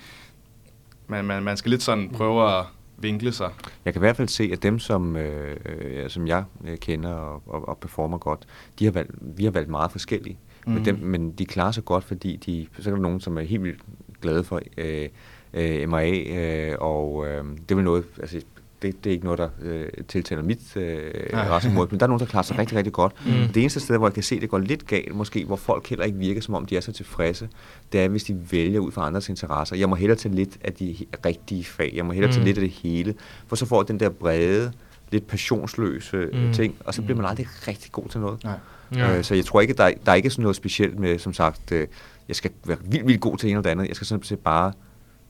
man, 1.08 1.26
man, 1.26 1.44
man 1.44 1.58
skal 1.58 1.70
lidt 1.70 1.84
sådan 1.84 2.10
prøve 2.10 2.60
at 2.60 2.66
vinkle 3.04 3.32
sig. 3.32 3.50
Jeg 3.86 3.94
kan 3.94 4.00
i 4.00 4.04
hvert 4.04 4.18
fald 4.18 4.28
se, 4.28 4.50
at 4.54 4.64
dem, 4.64 4.80
som, 4.80 5.16
øh, 5.16 5.58
øh, 5.66 6.10
som 6.10 6.28
jeg 6.28 6.44
øh, 6.68 6.78
kender 6.78 7.14
og, 7.14 7.42
og, 7.46 7.70
og 7.70 7.78
performer 7.78 8.18
godt, 8.18 8.48
de 8.80 8.86
har 8.86 8.92
valgt, 8.92 9.12
vi 9.22 9.44
har 9.44 9.52
valgt 9.52 9.70
meget 9.70 9.92
forskellige. 9.92 10.38
Mm. 10.68 10.74
Men, 10.74 10.86
dem, 10.86 11.00
men 11.00 11.32
de 11.32 11.46
klarer 11.46 11.72
sig 11.72 11.86
godt, 11.86 12.04
fordi 12.04 12.36
de, 12.36 12.68
så 12.80 12.90
er 12.90 12.94
der 12.94 13.02
nogen, 13.02 13.20
som 13.20 13.38
er 13.38 13.42
helt 13.42 13.64
vildt 13.64 13.82
glade 14.22 14.44
for 14.44 14.62
øh, 14.78 15.10
øh, 15.54 15.90
MRA, 15.90 16.10
øh, 16.10 16.76
og 16.80 17.28
øh, 17.28 17.46
det 17.46 17.72
er 17.72 17.76
vel 17.76 17.84
noget, 17.84 18.06
altså 18.20 18.42
det, 18.82 19.04
det 19.04 19.10
er 19.10 19.14
ikke 19.14 19.26
noget, 19.26 19.40
der 19.40 19.50
øh, 19.62 19.88
tiltaler 20.08 20.44
mit 20.44 20.78
øh, 20.78 21.12
raceområde, 21.34 21.88
men 21.92 22.00
der 22.00 22.06
er 22.06 22.08
nogen, 22.08 22.20
der 22.20 22.26
klarer 22.26 22.44
sig 22.44 22.58
rigtig, 22.60 22.78
rigtig 22.78 22.94
godt. 22.94 23.14
Mm. 23.26 23.32
Det 23.54 23.58
eneste 23.58 23.80
sted, 23.80 23.98
hvor 23.98 24.08
jeg 24.08 24.14
kan 24.14 24.24
se, 24.24 24.40
det 24.40 24.50
går 24.50 24.58
lidt 24.58 24.88
galt, 24.88 25.16
måske, 25.16 25.46
hvor 25.46 25.56
folk 25.56 25.88
heller 25.88 26.06
ikke 26.06 26.18
virker, 26.18 26.42
som 26.42 26.54
om 26.54 26.66
de 26.66 26.78
er 26.78 26.82
så 26.82 26.92
tilfredse, 26.92 27.50
det 27.92 28.02
er, 28.02 28.08
hvis 28.08 28.24
de 28.24 28.52
vælger 28.52 28.80
ud 28.80 28.92
fra 28.92 29.08
andres 29.08 29.30
interesser. 29.30 29.76
Jeg 29.76 29.90
må 29.90 29.96
hellere 29.96 30.18
tage 30.18 30.36
lidt 30.36 30.58
af 30.64 30.74
de 30.74 30.96
rigtige 31.26 31.64
fag. 31.64 31.92
Jeg 31.96 32.06
må 32.06 32.12
hellere 32.12 32.30
mm. 32.30 32.34
tage 32.34 32.46
lidt 32.46 32.58
af 32.58 32.62
det 32.62 32.72
hele, 32.72 33.16
for 33.48 33.56
så 33.56 33.66
får 33.66 33.84
den 33.84 34.00
der 34.00 34.10
brede, 34.10 34.72
lidt 35.12 35.28
passionsløse 35.28 36.30
mm. 36.34 36.54
ting, 36.54 36.76
og 36.86 36.94
så 36.94 37.02
bliver 37.02 37.18
man 37.18 37.26
aldrig 37.26 37.48
rigtig 37.68 37.92
god 37.92 38.08
til 38.10 38.20
noget. 38.20 38.44
Nej. 38.44 38.58
Ja. 38.96 39.18
Øh, 39.18 39.24
så 39.24 39.36
jeg 39.36 39.46
tror 39.46 39.62
ikke, 39.62 39.74
der, 39.74 39.92
der 40.06 40.12
er 40.12 40.16
ikke 40.16 40.30
sådan 40.30 40.44
noget 40.44 40.56
specielt 40.56 41.00
med, 41.00 41.20
som 41.20 41.34
sagt, 41.34 41.72
øh, 41.72 41.88
jeg 42.28 42.36
skal 42.36 42.52
være 42.66 42.78
vildt, 42.84 43.08
vildt 43.08 43.22
god 43.22 43.38
til 43.38 43.50
en 43.50 43.56
eller 43.56 43.62
det 43.62 43.70
andet. 43.70 43.88
Jeg 43.88 43.96
skal 43.96 44.08
simpelthen 44.08 44.38
bare 44.38 44.74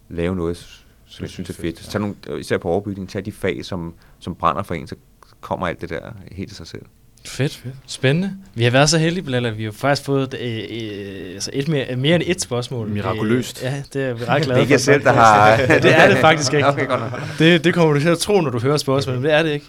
lave 0.09 0.35
noget, 0.35 0.80
som 1.11 1.23
jeg 1.23 1.29
synes 1.29 1.49
er 1.49 1.53
fedt. 1.53 1.79
Så 1.79 1.99
nogle, 1.99 2.15
især 2.39 2.57
på 2.57 2.69
overbygning, 2.69 3.09
tag 3.09 3.25
de 3.25 3.31
fag, 3.31 3.65
som, 3.65 3.93
som 4.19 4.35
brænder 4.35 4.63
for 4.63 4.73
en, 4.73 4.87
så 4.87 4.95
kommer 5.41 5.67
alt 5.67 5.81
det 5.81 5.89
der 5.89 5.99
helt 6.31 6.49
til 6.49 6.57
sig 6.57 6.67
selv. 6.67 6.81
Fedt. 7.25 7.55
Fedt. 7.55 7.75
Spændende. 7.87 8.35
Vi 8.53 8.63
har 8.63 8.71
været 8.71 8.89
så 8.89 8.97
heldige, 8.97 9.23
Bilal, 9.23 9.45
at 9.45 9.57
vi 9.57 9.63
har 9.63 9.71
faktisk 9.71 10.05
fået 10.05 10.33
øh, 10.41 10.57
øh, 10.57 11.33
altså 11.33 11.49
et 11.53 11.67
mere, 11.67 11.95
mere 11.95 12.15
end 12.15 12.23
et 12.25 12.41
spørgsmål. 12.41 12.89
Mirakuløst. 12.89 13.63
Øh, 13.63 13.65
ja, 13.65 13.83
det 13.93 14.03
er 14.03 14.13
vi 14.13 14.25
ret 14.25 14.43
glade 14.43 14.43
for. 14.43 14.53
Det 14.53 14.57
er 14.57 14.61
ikke 14.61 14.79
selv, 14.79 15.03
der 15.03 15.11
har... 15.11 15.57
det 15.83 15.95
er 15.95 16.09
det 16.09 16.17
faktisk 16.17 16.53
ikke. 16.53 16.67
Okay, 16.67 16.87
godt 16.87 17.01
det, 17.39 17.63
det 17.63 17.73
kommer 17.73 17.93
du 17.93 17.99
til 17.99 18.09
at 18.09 18.17
tro, 18.17 18.41
når 18.41 18.49
du 18.49 18.59
hører 18.59 18.77
spørgsmålet, 18.77 19.21
men 19.21 19.29
det 19.29 19.37
er 19.37 19.43
det 19.43 19.51
ikke. 19.51 19.65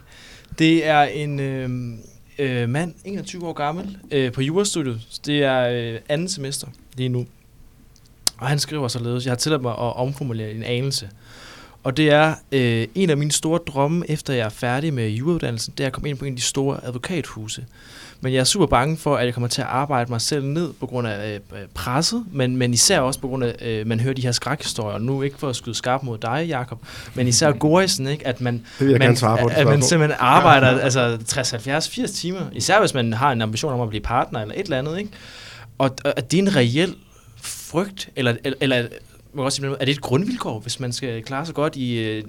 Det 0.59 0.87
er 0.87 1.03
en 1.03 1.41
øh, 1.41 1.71
øh, 2.39 2.69
mand, 2.69 2.95
21 3.05 3.47
år 3.47 3.53
gammel, 3.53 3.97
øh, 4.11 4.33
på 4.33 4.43
jurastudiet. 4.43 5.01
Det 5.27 5.45
er 5.45 5.69
øh, 5.69 5.99
anden 6.09 6.29
semester. 6.29 6.67
lige 6.97 7.09
nu. 7.09 7.27
Og 8.39 8.49
han 8.49 8.59
skriver 8.59 8.89
således, 8.89 9.25
jeg 9.25 9.31
har 9.31 9.37
tilladt 9.37 9.63
mig 9.63 9.73
at 9.73 9.97
omformulere 9.97 10.51
en 10.51 10.63
anelse. 10.63 11.09
Og 11.85 11.97
det 11.97 12.11
er 12.11 12.35
øh, 12.53 12.87
en 12.95 13.11
af 13.11 13.17
mine 13.17 13.33
store 13.33 13.61
drømme, 13.67 14.11
efter 14.11 14.35
jeg 14.35 14.45
er 14.45 14.49
færdig 14.49 14.95
med 14.95 15.09
jurauddannelsen, 15.09 15.75
det 15.79 15.85
er 15.85 15.87
at 15.87 15.93
komme 15.93 16.09
ind 16.09 16.19
på 16.19 16.25
en 16.25 16.33
af 16.33 16.37
de 16.37 16.43
store 16.43 16.85
advokathuse. 16.85 17.65
Men 18.21 18.33
jeg 18.33 18.41
er 18.41 18.45
super 18.45 18.67
bange 18.67 18.97
for, 18.97 19.17
at 19.17 19.27
jeg 19.27 19.35
kommer 19.35 19.49
til 19.49 19.63
at 19.63 19.69
arbejde 19.69 20.11
mig 20.11 20.21
selv 20.21 20.45
ned 20.45 20.73
på 20.81 20.87
grund 20.87 21.09
af 21.09 21.35
øh, 21.35 21.59
presset, 21.75 22.25
men, 22.33 22.57
men 22.57 22.73
især 22.75 23.01
også 23.01 23.21
på 23.21 23.29
grund 23.29 23.45
af, 23.45 23.55
øh, 23.61 23.87
man 23.87 24.01
hører 24.01 24.15
de 24.15 24.23
her 24.23 24.33
skrækhistorier, 24.33 24.95
og 24.95 25.01
nu 25.01 25.23
ikke 25.23 25.39
for 25.39 25.49
at 25.49 25.57
skyde 25.57 25.75
skarpt 25.75 26.05
mod 26.05 26.19
dig, 26.19 26.45
Jakob, 26.49 26.79
men 27.15 27.29
især 27.29 27.53
Gorisen, 27.53 28.07
ikke? 28.07 28.27
at 28.27 28.41
man, 28.41 28.67
man, 28.81 29.17
på. 29.21 29.51
at 29.53 29.67
man 29.67 29.83
simpelthen 29.83 30.17
arbejder 30.21 30.67
altså 30.81 31.19
60, 31.27 31.51
70, 31.51 31.89
80 31.89 32.13
timer, 32.13 32.41
især 32.53 32.81
hvis 32.81 32.95
man 32.95 33.13
har 33.13 33.33
en 33.33 33.43
ambition 33.43 33.73
om 33.73 33.81
at 33.81 33.89
blive 33.89 34.03
partner 34.03 34.41
eller 34.41 34.55
et 34.55 34.65
eller 34.65 34.79
andet, 34.79 34.99
ikke? 34.99 35.11
Og, 35.79 35.91
og 36.05 36.13
er 36.17 36.21
det 36.21 36.39
en 36.39 36.57
reel 36.57 36.95
frygt, 37.43 38.09
eller, 38.17 38.35
eller, 38.45 38.59
eller 38.61 38.89
også 39.37 39.57
sige, 39.57 39.75
er 39.81 39.85
det 39.85 39.89
et 39.93 40.01
grundvilkår, 40.01 40.59
hvis 40.61 40.81
man 40.81 40.93
skal 40.93 41.23
klare 41.23 41.47
sig 41.47 41.55
godt 41.55 41.77
i 41.77 41.99
øh, 41.99 42.23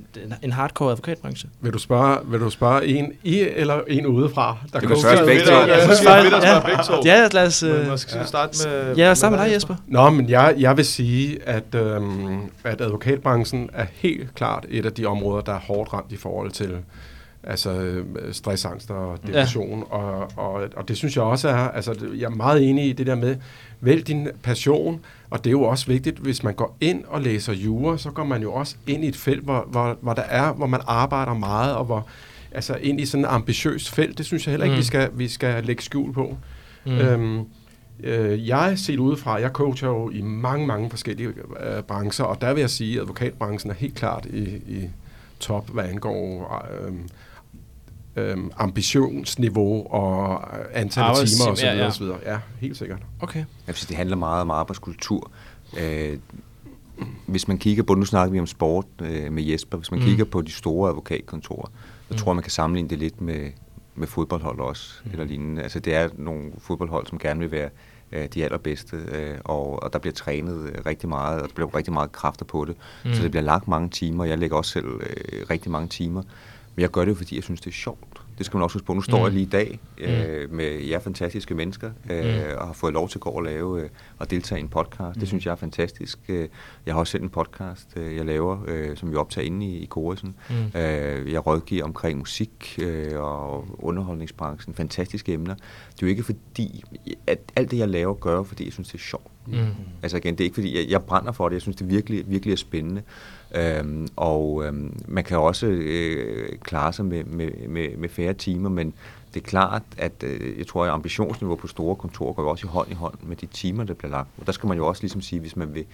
en 0.43 0.51
hardcore 0.51 0.91
advokatbranche? 0.91 1.49
Vil 1.62 1.74
du 1.74 1.78
spørge, 1.80 2.18
vil 2.28 2.39
du 2.39 2.49
spørge 2.49 2.86
en 2.86 3.12
i 3.24 3.39
eller 3.39 3.82
en 3.88 4.06
udefra? 4.06 4.58
Der 4.74 4.80
Du 4.80 4.88
kan 4.88 4.97
spørge 4.99 5.26
begge 5.26 5.41
to. 5.45 5.51
Jeg 5.54 5.68
det 5.68 5.74
Ja. 5.89 5.95
spørge 5.95 6.62
begge 6.66 6.84
to. 6.84 6.93
Ja, 7.06 7.28
lad 7.32 7.45
os... 7.47 7.64
Øh, 7.64 7.80
Men 7.80 7.89
måske 7.89 8.12
skal 8.12 8.22
vi 8.24 8.28
starte 8.28 8.58
med... 8.70 8.95
ja, 8.95 9.14
sammen 9.14 9.39
med 9.39 9.47
dig, 9.47 9.54
Jesper. 9.56 9.76
Nå, 9.88 10.10
men 10.10 10.30
jeg, 10.30 10.56
jeg 10.58 10.78
vil 10.78 10.86
sige, 10.86 11.38
at, 11.45 11.76
øhm, 11.76 12.38
at 12.64 12.82
advokatbranchen 12.82 13.70
er 13.74 13.86
helt 13.93 14.36
klart 14.36 14.66
et 14.70 14.86
af 14.86 14.91
de 14.93 15.06
områder, 15.06 15.41
der 15.41 15.54
er 15.54 15.60
hårdt 15.60 15.93
ramt 15.93 16.12
i 16.12 16.18
forhold 16.18 16.51
til 16.51 16.72
altså, 17.43 17.72
øh, 17.72 18.06
stressangst 18.32 18.91
og 18.91 19.18
depression. 19.28 19.80
Ja. 19.91 19.95
Og, 19.97 20.28
og, 20.38 20.62
og 20.76 20.88
det 20.88 20.97
synes 20.97 21.16
jeg 21.16 21.24
også 21.24 21.49
er, 21.49 21.56
altså 21.56 21.93
det- 21.93 22.10
jeg 22.20 22.26
er 22.26 22.30
meget 22.36 22.70
enig 22.70 22.86
i 22.89 22.93
det 22.93 23.08
der 23.08 23.16
med, 23.16 23.36
vælg 23.82 24.08
din 24.08 24.28
passion, 24.43 24.99
og 25.34 25.44
det 25.44 25.50
er 25.50 25.52
jo 25.52 25.64
også 25.64 25.88
vigtigt, 25.88 26.18
hvis 26.18 26.44
man 26.44 26.54
går 26.54 26.78
ind 26.82 27.04
og 27.08 27.22
læser 27.22 27.54
jura, 27.54 27.98
så 27.98 28.12
går 28.12 28.24
man 28.24 28.42
jo 28.42 28.54
også 28.54 28.76
ind 28.88 29.04
i 29.04 29.08
et 29.08 29.16
felt, 29.16 29.44
hvor, 29.44 29.66
hvor, 29.70 29.98
hvor 30.02 30.14
der 30.14 30.22
er, 30.22 30.54
hvor 30.54 30.68
man 30.68 30.80
arbejder 30.88 31.34
meget, 31.34 31.76
og 31.76 31.86
hvor, 31.86 32.08
altså 32.52 32.78
ind 32.82 33.02
i 33.02 33.06
sådan 33.06 33.26
et 33.26 33.30
ambitiøst 33.30 33.90
felt, 33.92 34.18
det 34.18 34.26
synes 34.26 34.48
jeg 34.48 34.52
heller 34.52 34.66
ikke, 34.66 34.74
Mm. 34.76 34.80
vi, 34.80 34.84
skal, 34.84 35.10
vi 35.14 35.28
skal 35.28 35.64
lægge 35.64 35.84
skjul 35.84 36.14
på. 36.14 36.38
Mm. 36.86 36.92
Mm. 36.92 36.98
Øhm, 36.98 37.46
øh, 38.04 38.48
jeg 38.48 38.80
set 38.80 39.00
udefra, 39.00 39.34
jeg 39.42 39.50
coacher 39.50 39.88
jo 39.88 40.10
i 40.10 40.22
mange, 40.22 40.68
mange 40.68 40.90
forskellige 40.90 41.30
øh, 41.30 41.84
brancher, 41.84 42.26
og 42.26 42.42
der 42.42 42.54
vil 42.54 42.62
jeg 42.62 42.70
sige, 42.70 42.96
at 42.96 43.02
advokatbranchen 43.02 43.72
er 43.72 43.76
helt 43.76 43.96
klart 43.96 44.26
i, 44.26 44.44
i 44.68 44.90
top, 45.40 45.70
hvad 45.70 45.84
angår 45.84 46.66
øh, 46.82 46.94
øh, 48.16 48.38
ambitionsniveau 48.57 49.88
og 49.91 50.41
antal 50.74 51.03
af 51.03 51.16
timer 51.28 51.51
osv. 51.51 51.64
ja, 51.66 51.74
ja. 51.76 51.88
osv. 51.88 52.03
Ja, 52.26 52.39
helt 52.59 52.78
sikkert. 52.78 52.99
Okay. 53.20 53.43
Jeg 53.68 53.76
sige, 53.76 53.88
det 53.88 53.97
handler 53.97 54.16
meget 54.16 54.41
om 54.41 54.51
arbejdskultur. 54.51 55.32
Øh, 55.80 56.18
hvis 57.26 57.47
man 57.47 57.57
kigger 57.57 57.84
på, 57.84 57.95
nu 57.95 58.05
snakker 58.05 58.32
vi 58.32 58.39
om 58.39 58.47
sport 58.47 58.86
øh, 59.01 59.32
med 59.32 59.43
Jesper, 59.43 59.78
hvis 59.78 59.91
man 59.91 59.99
Mm. 59.99 60.05
kigger 60.05 60.26
på 60.26 60.41
de 60.41 60.51
store 60.51 60.89
advokatkontorer, 60.89 61.68
så 62.07 62.14
Mm. 62.14 62.18
tror 62.18 62.32
jeg, 62.32 62.36
man 62.36 62.43
kan 62.43 62.51
sammenligne 62.51 62.89
det 62.89 62.99
lidt 62.99 63.22
med, 63.22 63.51
med 63.95 64.07
fodboldhold 64.07 64.59
også, 64.59 64.93
mm. 65.05 65.11
eller 65.11 65.26
lignende. 65.26 65.61
Altså 65.64 65.80
det 65.80 65.95
er 65.95 66.09
nogle 66.18 66.51
fodboldhold, 66.59 67.07
som 67.07 67.20
gerne 67.20 67.39
vil 67.39 67.51
være 67.51 67.70
øh, 68.11 68.28
de 68.34 68.43
allerbedste, 68.43 68.95
øh, 69.11 69.38
og, 69.43 69.84
og 69.84 69.93
der 69.93 69.99
bliver 69.99 70.14
trænet 70.14 70.57
øh, 70.70 70.86
rigtig 70.86 71.09
meget, 71.09 71.41
og 71.41 71.47
der 71.49 71.53
bliver 71.55 71.76
rigtig 71.76 71.93
meget 71.93 72.11
kræfter 72.11 72.45
på 72.45 72.66
det. 72.66 72.76
Mm. 73.03 73.09
Mm. 73.09 73.16
Så 73.16 73.24
det 73.24 73.32
bliver 73.32 73.43
lagt 73.43 73.68
mange 73.68 73.89
timer, 73.89 74.26
jeg 74.26 74.38
lægger 74.38 74.57
også 74.57 74.72
selv 74.72 74.86
øh, 74.86 75.45
rigtig 75.49 75.72
mange 75.72 75.88
timer, 75.88 76.22
men 76.76 76.82
jeg 76.82 76.90
gør 76.92 77.02
det 77.02 77.10
jo, 77.10 77.16
fordi 77.16 77.36
jeg 77.36 77.44
synes, 77.44 77.62
det 77.62 77.68
er 77.70 77.74
sjovt. 77.74 78.20
Det 78.38 78.46
skal 78.46 78.58
man 78.58 78.64
også 78.64 78.76
huske 78.76 78.86
på. 78.86 78.94
Nu 78.94 79.02
står 79.02 79.18
Mm. 79.18 79.24
jeg 79.24 79.32
lige 79.34 79.44
i 79.44 79.50
dag 79.50 79.80
øh, 79.98 80.52
med 80.54 80.66
jer 80.66 81.00
fantastiske 81.00 81.56
mennesker, 81.56 81.92
øh, 82.10 82.26
Mm. 82.26 82.58
og 82.58 82.66
har 82.68 82.74
fået 82.74 82.94
lov 82.94 83.10
til 83.10 83.18
at 83.18 83.22
gå 83.22 83.30
og 83.30 83.44
lave 83.44 83.82
øh, 83.82 83.90
og 84.20 84.32
deltage 84.32 84.60
i 84.60 84.62
en 84.64 84.68
podcast. 84.70 85.16
Mm. 85.16 85.20
Det 85.20 85.28
synes 85.28 85.46
jeg 85.46 85.52
er 85.52 85.56
fantastisk. 85.56 86.20
Øh, 86.30 86.48
Jeg 86.86 86.94
har 86.94 87.00
også 87.00 87.12
selv 87.12 87.24
en 87.24 87.30
podcast, 87.30 87.88
øh, 87.96 88.16
jeg 88.16 88.26
laver, 88.26 88.58
øh, 88.68 88.98
som 88.98 89.12
vi 89.12 89.16
optager 89.16 89.46
inde 89.46 89.66
i, 89.66 89.78
i 89.78 89.86
Koresen. 89.86 90.36
Mm. 90.50 90.80
Øh, 90.80 91.32
Jeg 91.32 91.46
rådgiver 91.48 91.84
omkring 91.84 92.20
musik 92.20 92.80
øh, 92.82 93.20
og 93.20 93.66
underholdningsbranchen. 93.80 94.74
Fantastiske 94.76 95.34
emner. 95.34 95.54
Det 95.56 95.64
er 95.94 95.98
jo 96.02 96.08
ikke 96.08 96.24
fordi, 96.24 96.84
at 97.28 97.40
alt 97.56 97.72
det, 97.72 97.78
jeg 97.78 97.90
laver, 97.90 98.14
gør 98.14 98.44
fordi 98.44 98.66
jeg 98.66 98.74
synes, 98.74 98.88
det 98.88 98.96
er 98.96 99.04
sjovt. 99.04 99.28
Mm. 99.48 99.56
Altså 100.04 100.18
igen, 100.18 100.34
det 100.34 100.40
er 100.42 100.46
ikke 100.46 100.56
fordi, 100.56 100.78
jeg, 100.78 100.90
jeg 100.90 101.04
brænder 101.04 101.32
for 101.32 101.50
det. 101.50 101.54
Jeg 101.54 101.62
synes, 101.62 101.76
det 101.78 101.90
virkelig, 101.90 102.24
virkelig 102.30 102.52
er 102.52 102.58
spændende. 102.58 103.02
Øhm, 103.56 104.08
og 104.16 104.64
øhm, 104.66 105.04
man 105.08 105.24
kan 105.24 105.38
også 105.38 105.66
øh, 105.68 106.60
klare 106.60 106.93
sig 106.93 107.06
med, 107.06 107.24
med, 107.24 107.68
med, 107.68 107.97
med 107.97 108.10
færre 108.10 108.34
timer, 108.34 108.70
men 108.70 108.93
det 109.34 109.39
er 109.39 109.43
klart, 109.45 109.82
at 109.97 110.24
øh, 110.24 110.58
jeg 110.58 110.68
tror, 110.68 110.86
at 110.86 110.91
ambitionsniveau 110.91 111.56
på 111.56 111.68
store 111.68 111.95
kontorer 111.95 112.34
går 112.34 112.43
jo 112.43 112.49
også 112.49 112.68
i 112.68 112.70
hånd 112.70 112.91
i 112.91 112.93
hånd 112.93 113.14
med 113.22 113.36
de 113.36 113.45
timer, 113.45 113.84
der 113.84 113.93
bliver 113.93 114.12
lagt. 114.12 114.30
Og 114.38 114.45
der 114.45 114.51
skal 114.51 114.68
man 114.68 114.78
jo 114.78 114.88
også 114.88 115.01
ligesom 115.04 115.22
sige, 115.22 115.39
hvis 115.39 115.56
man 115.56 115.74
vil 115.74 115.86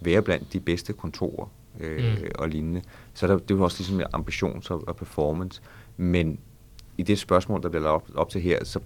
være 0.00 0.22
blandt 0.22 0.52
de 0.52 0.60
bedste 0.60 0.92
kontorer 0.92 1.46
øh, 1.80 1.96
Mm. 2.20 2.28
og 2.38 2.48
lignende, 2.48 2.82
så 3.14 3.26
er 3.26 3.30
der, 3.30 3.38
det 3.38 3.50
er 3.50 3.54
jo 3.54 3.64
også 3.64 3.78
ligesom 3.78 4.02
ambitions 4.12 4.70
og, 4.70 4.88
og 4.88 4.96
performance. 4.96 5.60
Men 5.96 6.38
i 6.98 7.02
det 7.02 7.18
spørgsmål, 7.18 7.62
der 7.62 7.68
bliver 7.68 7.82
lagt 7.82 7.94
op, 7.94 8.08
op 8.14 8.30
til 8.30 8.40
her, 8.40 8.64
så 8.64 8.80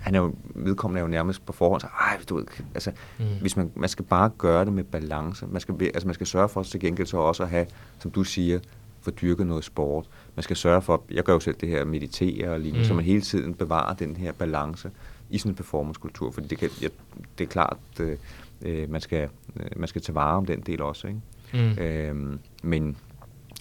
han 0.00 0.14
er 0.14 0.18
jo, 0.18 0.34
vedkommende 0.54 0.98
er 0.98 1.02
jo 1.02 1.08
nærmest 1.08 1.46
på 1.46 1.52
forhånd, 1.52 1.80
så, 1.80 1.86
ej, 1.86 2.18
du 2.28 2.36
ved, 2.36 2.44
altså, 2.74 2.90
Mm. 3.18 3.24
mm. 3.24 3.30
hvis 3.40 3.56
man, 3.56 3.70
man 3.74 3.88
skal 3.88 4.04
bare 4.04 4.30
gøre 4.38 4.64
det 4.64 4.72
med 4.72 4.84
balance. 4.84 5.46
Man 5.46 5.60
skal, 5.60 5.74
altså, 5.82 6.06
man 6.06 6.14
skal 6.14 6.26
sørge 6.26 6.48
for 6.48 6.62
til 6.62 6.80
gengæld 6.80 7.06
så 7.06 7.16
også 7.16 7.42
at 7.42 7.48
have, 7.48 7.66
som 7.98 8.10
du 8.10 8.24
siger, 8.24 8.58
få 9.00 9.10
dyrket 9.10 9.46
noget 9.46 9.64
sport. 9.64 10.06
Man 10.36 10.42
skal 10.42 10.56
sørge 10.56 10.82
for, 10.82 11.02
jeg 11.10 11.24
gør 11.24 11.32
jo 11.32 11.40
selv 11.40 11.56
det 11.60 11.68
her, 11.68 11.84
meditere 11.84 12.48
og 12.50 12.60
lignende, 12.60 12.78
Mm. 12.78 12.82
mm. 12.82 12.88
så 12.88 12.94
man 12.94 13.04
hele 13.04 13.20
tiden 13.20 13.54
bevarer 13.54 13.94
den 13.94 14.16
her 14.16 14.32
balance 14.32 14.90
i 15.30 15.38
sådan 15.38 15.52
en 15.52 15.56
performancekultur, 15.56 16.30
fordi 16.30 16.46
det, 16.48 16.58
kan, 16.58 16.70
jeg, 16.82 16.90
det 17.38 17.44
er 17.44 17.48
klart, 17.48 17.76
øh, 18.00 18.16
øh, 18.62 18.90
man, 18.90 19.00
skal, 19.00 19.28
øh, 19.56 19.66
man 19.76 19.88
skal 19.88 20.02
tage 20.02 20.14
vare 20.14 20.36
om 20.36 20.46
den 20.46 20.60
del 20.60 20.82
også, 20.82 21.06
ikke? 21.06 21.20
Mm. 21.54 21.82
Øhm, 21.82 22.38
men 22.62 22.96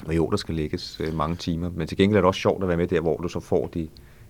og 0.06 0.16
jo, 0.16 0.30
der 0.30 0.38
skal 0.38 0.56
lægges 0.56 1.00
øh, 1.00 1.14
mange 1.16 1.36
timer. 1.36 1.70
Men 1.70 1.88
til 1.88 1.98
gengæld 1.98 2.18
er 2.18 2.22
det 2.22 2.28
også 2.28 2.40
sjovt 2.42 2.64
at 2.64 2.68
være 2.68 2.78
med 2.78 2.88
der, 2.88 3.00
hvor 3.02 3.18
du 3.18 3.28
så 3.28 3.40
får 3.40 3.68
de, 3.68 3.88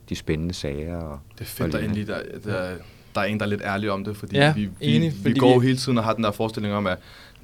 de 0.10 0.16
spændende 0.16 0.54
sager. 0.54 0.98
Og, 0.98 1.20
Det 1.34 1.42
er 1.42 1.46
fedt, 1.46 1.72
der 1.72 1.78
og 1.78 1.84
endelig 1.86 2.08
der, 2.08 2.18
der, 2.46 2.72
der 3.16 3.22
er 3.22 3.26
en, 3.26 3.40
der 3.40 3.46
er 3.46 3.50
lidt 3.50 3.62
ærlig 3.66 3.92
om 3.92 4.04
det, 4.04 4.18
fordi 4.18 4.36
Ja, 4.36 4.54
vi, 4.54 4.62
vi, 4.80 4.96
enig, 4.96 5.12
vi, 5.12 5.18
fordi 5.18 5.34
vi 5.34 5.40
går 5.40 5.60
vi- 5.60 5.66
hele 5.66 5.78
tiden 5.78 5.98
og 5.98 6.04
har 6.04 6.14
den 6.14 6.24
der 6.24 6.32
forestilling 6.32 6.74
om, 6.76 6.88
at 6.88 6.98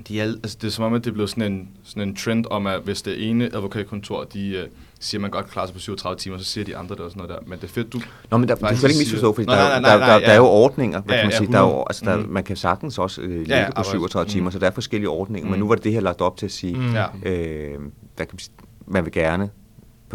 de 0.08 0.20
er, 0.20 0.24
altså 0.24 0.58
det 0.62 0.68
er 0.68 0.72
som 0.72 0.86
om, 0.86 0.94
at 0.94 1.04
det 1.04 1.10
er 1.10 1.14
blevet 1.14 1.30
sådan 1.30 1.52
en, 1.52 1.70
sådan 1.84 2.08
en 2.10 2.16
trend 2.16 2.46
om, 2.50 2.68
at 2.68 2.80
hvis 2.84 3.02
det 3.02 3.30
ene 3.30 3.46
advokatkontor, 3.56 4.24
de 4.24 4.62
uh, 4.64 4.72
siger, 5.00 5.20
at 5.20 5.22
man 5.22 5.32
godt 5.32 5.46
kan 5.46 5.52
klare 5.52 5.68
sig 5.68 5.74
på 5.74 5.80
37 5.80 6.18
timer, 6.18 6.38
så 6.38 6.44
siger 6.44 6.66
de 6.66 6.78
andre 6.78 6.96
det 6.96 7.04
og 7.04 7.12
sådan 7.12 7.24
noget 7.28 7.42
der. 7.42 7.50
Men 7.50 7.60
det 7.60 7.64
er 7.64 7.72
fedt, 7.74 7.94
du... 7.94 8.02
Nå, 8.32 8.38
men 8.38 8.50
der, 8.50 8.56
du 8.56 8.78
skal 8.78 8.90
ikke 8.90 9.00
misforstå, 9.00 9.34
fordi 9.34 9.46
Nej, 9.48 9.56
der, 9.56 9.80
nej, 9.80 9.92
der, 9.92 9.98
nej, 9.98 10.08
der, 10.08 10.14
der, 10.14 10.20
der 10.26 10.34
er 10.34 10.38
jo 10.38 10.46
ordninger, 10.46 11.02
hvad 11.02 11.16
Ja, 11.16 11.22
kan 11.22 11.28
man 11.28 11.32
ja, 11.32 11.38
sige. 11.38 11.52
Der 11.52 11.58
er 11.58 11.62
jo, 11.62 11.68
100. 11.68 11.86
altså, 11.90 12.06
der, 12.06 12.18
Mm. 12.18 12.30
Man 12.34 12.44
kan 12.44 12.56
sagtens 12.56 12.98
også 13.00 13.22
øh, 13.22 13.30
ligge 13.38 13.56
Ja, 13.56 13.66
på 13.66 13.72
arbejds- 13.72 13.88
37 13.90 14.30
timer, 14.30 14.46
mm. 14.46 14.52
så 14.52 14.60
der 14.60 14.68
er 14.68 14.72
forskellige 14.72 15.10
ordninger. 15.10 15.50
Men 15.50 15.54
Mm. 15.54 15.60
nu 15.60 15.68
var 15.68 15.76
det 15.76 15.84
det 15.84 15.92
her 15.94 16.00
lagt 16.02 16.22
op 16.22 16.38
til 16.38 16.46
at 16.46 16.52
sige, 16.52 16.76
Mm. 16.76 16.86
Øh, 16.86 17.72
hvad 18.16 18.26
kan 18.26 18.28
man, 18.32 18.40
sige, 18.40 18.52
man 18.88 19.06
vil 19.06 19.12
gerne 19.14 19.50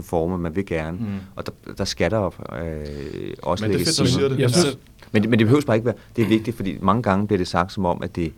performe, 0.02 0.38
man 0.38 0.56
vil 0.56 0.66
gerne, 0.66 0.98
Mm. 0.98 1.06
og 1.36 1.46
der, 1.46 1.52
der 1.78 1.84
skal 1.84 2.10
der 2.10 2.26
øh, 2.26 3.34
også 3.42 3.64
Men 3.64 3.70
det 3.70 3.78
lægges 3.78 3.98
fedt, 3.98 4.10
siger 4.10 4.28
det. 4.28 4.38
Jeg 4.38 4.50
synes, 4.50 4.78
Men, 5.12 5.22
det- 5.22 5.30
men 5.30 5.38
det 5.38 5.46
behøver 5.46 5.62
bare 5.66 5.76
ikke 5.76 5.86
være, 5.86 5.94
det 6.16 6.24
er 6.24 6.28
vigtigt, 6.28 6.56
fordi 6.56 6.78
mange 6.80 7.02
gange 7.02 7.26
bliver 7.26 7.38
det 7.38 7.48
sagt 7.48 7.72
som 7.72 7.84
om, 7.84 8.02
at 8.02 8.16
det 8.16 8.32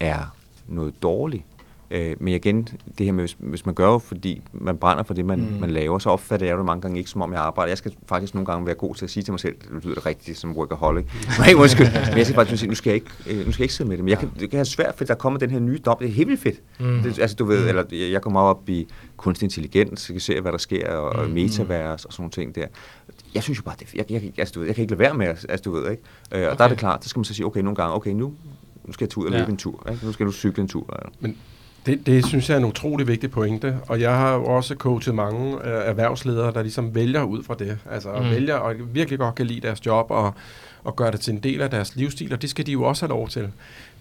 er 0.00 0.34
noget 0.68 1.02
dårligt. 1.02 1.42
Øh, 1.90 2.16
men 2.20 2.34
igen, 2.34 2.68
det 2.98 3.06
her 3.06 3.12
med, 3.12 3.22
hvis, 3.22 3.36
hvis 3.38 3.66
man 3.66 3.74
gør 3.74 3.86
jo, 3.86 3.98
fordi 3.98 4.42
man 4.52 4.76
brænder 4.76 5.02
for 5.02 5.14
det, 5.14 5.24
man, 5.24 5.38
Mm. 5.40 5.46
mm. 5.54 5.60
man 5.60 5.70
laver, 5.70 5.98
så 5.98 6.10
opfatter 6.10 6.46
jeg 6.46 6.56
det 6.56 6.64
mange 6.64 6.80
gange 6.82 6.98
ikke 6.98 7.10
som 7.10 7.22
om, 7.22 7.32
jeg 7.32 7.40
arbejder. 7.40 7.70
Jeg 7.70 7.78
skal 7.78 7.92
faktisk 8.08 8.34
nogle 8.34 8.46
gange 8.46 8.66
være 8.66 8.74
god 8.74 8.94
til 8.94 9.04
at 9.04 9.10
sige 9.10 9.22
til 9.22 9.32
mig 9.32 9.40
selv, 9.40 9.54
det 9.74 9.84
lyder 9.84 10.06
rigtigt 10.06 10.38
som 10.38 10.56
workaholic. 10.56 11.04
Nej, 11.38 11.54
undskyld. 11.56 11.86
Men 12.08 12.16
jeg 12.18 12.26
skal 12.26 12.34
faktisk 12.34 12.60
sige, 12.60 12.68
nu 12.68 12.74
skal 12.74 12.90
jeg 12.90 12.94
ikke, 12.94 13.10
øh, 13.40 13.46
nu 13.46 13.52
skal 13.52 13.62
jeg 13.62 13.64
ikke 13.64 13.74
sidde 13.74 13.88
med 13.88 13.96
det. 13.96 14.04
Men 14.04 14.10
jeg 14.10 14.18
kan, 14.18 14.30
det 14.40 14.50
kan 14.50 14.56
have 14.58 14.64
svært, 14.64 14.94
for 14.94 15.04
der 15.04 15.14
kommer 15.14 15.38
den 15.38 15.50
her 15.50 15.58
nye 15.58 15.78
dom. 15.78 15.96
Det 16.00 16.08
er 16.08 16.12
helt 16.12 16.28
vildt 16.28 16.42
fedt. 16.42 16.60
Mm. 16.80 17.02
Det, 17.02 17.18
altså, 17.18 17.36
du 17.36 17.44
ved, 17.44 17.68
eller 17.68 17.84
jeg 18.10 18.22
kommer 18.22 18.40
op 18.40 18.68
i 18.68 18.86
kunstig 19.16 19.46
intelligens, 19.46 20.08
jeg 20.08 20.14
kan 20.14 20.20
se, 20.20 20.40
hvad 20.40 20.52
der 20.52 20.58
sker, 20.58 20.88
og, 20.92 21.08
og 21.10 21.26
Mm. 21.28 21.34
metavers 21.34 22.04
og 22.04 22.12
sådan 22.12 22.22
nogle 22.22 22.30
ting 22.30 22.54
der. 22.54 22.66
Jeg 23.34 23.42
synes 23.42 23.58
jo 23.58 23.62
bare, 23.62 23.74
det, 23.80 23.94
jeg, 23.94 24.04
jeg, 24.10 24.32
altså, 24.38 24.52
du 24.54 24.58
ved, 24.60 24.66
jeg 24.66 24.74
kan 24.74 24.82
ikke 24.82 24.92
lade 24.92 24.98
være 24.98 25.14
med, 25.14 25.26
altså, 25.26 25.56
du 25.64 25.70
ved, 25.70 25.90
ikke? 25.90 26.02
Øh, 26.32 26.38
og 26.40 26.44
der 26.46 26.50
Okay. 26.52 26.64
er 26.64 26.68
det 26.68 26.78
klart, 26.78 27.02
så 27.04 27.08
skal 27.10 27.18
man 27.20 27.24
så 27.24 27.34
sige, 27.34 27.46
okay, 27.46 27.60
nogle 27.60 27.76
gange, 27.76 27.94
okay, 27.94 28.10
nu, 28.10 28.32
nu 28.84 28.92
skal 28.92 29.04
jeg 29.04 29.10
tage 29.10 29.18
ud 29.18 29.26
og 29.26 29.32
Ja. 29.32 29.38
løbe 29.38 29.50
en 29.50 29.56
tur. 29.56 29.86
Ikke? 29.92 30.06
Nu 30.06 30.12
skal 30.12 30.26
du 30.26 30.32
cykle 30.32 30.62
en 30.62 30.68
tur. 30.68 30.96
Eller? 30.98 31.10
Men 31.20 31.36
det, 31.86 32.06
det 32.06 32.26
synes 32.26 32.48
jeg 32.48 32.54
er 32.54 32.58
en 32.58 32.64
utrolig 32.64 33.06
vigtig 33.06 33.30
pointe, 33.30 33.76
og 33.88 34.00
jeg 34.00 34.14
har 34.16 34.34
jo 34.34 34.44
også 34.44 34.74
coachet 34.74 35.14
mange 35.14 35.54
øh, 35.54 35.60
erhvervsledere, 35.88 36.52
der 36.52 36.62
ligesom 36.62 36.94
vælger 36.94 37.22
ud 37.22 37.42
fra 37.42 37.54
det. 37.58 37.78
Altså 37.90 38.08
Mm. 38.12 38.30
vælger 38.30 38.54
og 38.54 38.74
virkelig 38.92 39.18
godt 39.18 39.34
kan 39.34 39.46
lide 39.46 39.60
deres 39.60 39.86
job 39.86 40.06
og, 40.10 40.34
og 40.84 40.96
gøre 40.96 41.10
det 41.10 41.20
til 41.20 41.32
en 41.34 41.40
del 41.40 41.60
af 41.60 41.70
deres 41.70 41.96
livsstil, 41.96 42.32
og 42.32 42.42
det 42.42 42.50
skal 42.50 42.66
de 42.66 42.72
jo 42.72 42.82
også 42.82 43.06
have 43.06 43.10
lov 43.10 43.28
til. 43.28 43.48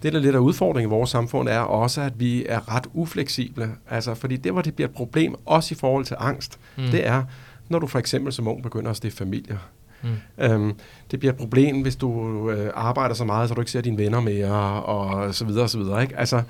Det, 0.03 0.13
der 0.13 0.19
er 0.19 0.23
lidt 0.23 0.35
af 0.35 0.39
udfordringen 0.39 0.89
i 0.89 0.93
vores 0.93 1.09
samfund, 1.09 1.49
er 1.49 1.59
også, 1.59 2.01
at 2.01 2.19
vi 2.19 2.45
er 2.49 2.75
ret 2.75 2.87
ufleksible. 2.93 3.69
Altså, 3.89 4.15
fordi 4.15 4.37
det, 4.37 4.51
hvor 4.51 4.61
det 4.61 4.73
bliver 4.75 4.87
et 4.87 4.93
problem, 4.95 5.35
også 5.45 5.73
i 5.73 5.77
forhold 5.79 6.05
til 6.05 6.15
angst, 6.19 6.59
Mm. 6.77 6.83
mm. 6.83 6.89
det 6.89 7.07
er, 7.07 7.23
når 7.69 7.79
du 7.79 7.87
for 7.87 7.99
eksempel 7.99 8.33
som 8.33 8.47
ung 8.47 8.63
begynder 8.63 8.89
at 8.91 8.97
stifte 8.97 9.17
familier. 9.17 9.57
Mm. 10.03 10.09
Øhm, 10.43 10.73
det 11.11 11.19
bliver 11.19 11.31
et 11.33 11.37
problem, 11.39 11.81
hvis 11.81 11.95
du 11.95 12.49
øh, 12.51 12.71
arbejder 12.75 13.15
så 13.15 13.25
meget, 13.25 13.49
så 13.49 13.55
du 13.55 13.61
ikke 13.61 13.71
ser 13.71 13.81
dine 13.81 13.97
venner 13.97 14.19
mere, 14.19 14.83
og 14.83 15.35
så 15.35 15.45
videre, 15.45 15.63
og 15.63 15.69
så 15.69 15.77
videre. 15.77 16.01
Ikke? 16.01 16.17
Altså, 16.19 16.41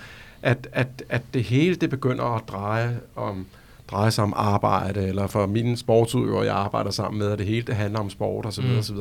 at, 0.42 0.68
at, 0.72 1.04
at 1.10 1.22
det 1.34 1.44
hele 1.44 1.76
det 1.76 1.90
begynder 1.90 2.24
at 2.24 2.42
dreje 2.48 3.00
om 3.16 3.46
drejer 3.92 4.10
sig 4.10 4.24
om 4.24 4.34
arbejde, 4.36 5.08
eller 5.08 5.28
for 5.28 5.46
mine 5.46 5.78
sportsudøvere, 5.78 6.46
jeg 6.46 6.56
arbejder 6.56 6.92
sammen 6.92 7.20
med, 7.20 7.32
at 7.32 7.40
det 7.40 7.48
hele 7.48 7.62
det 7.68 7.76
handler 7.76 8.00
om 8.00 8.10
sport 8.10 8.46
osv. 8.46 8.64
Mm. 8.64 8.78
osv. 8.78 8.96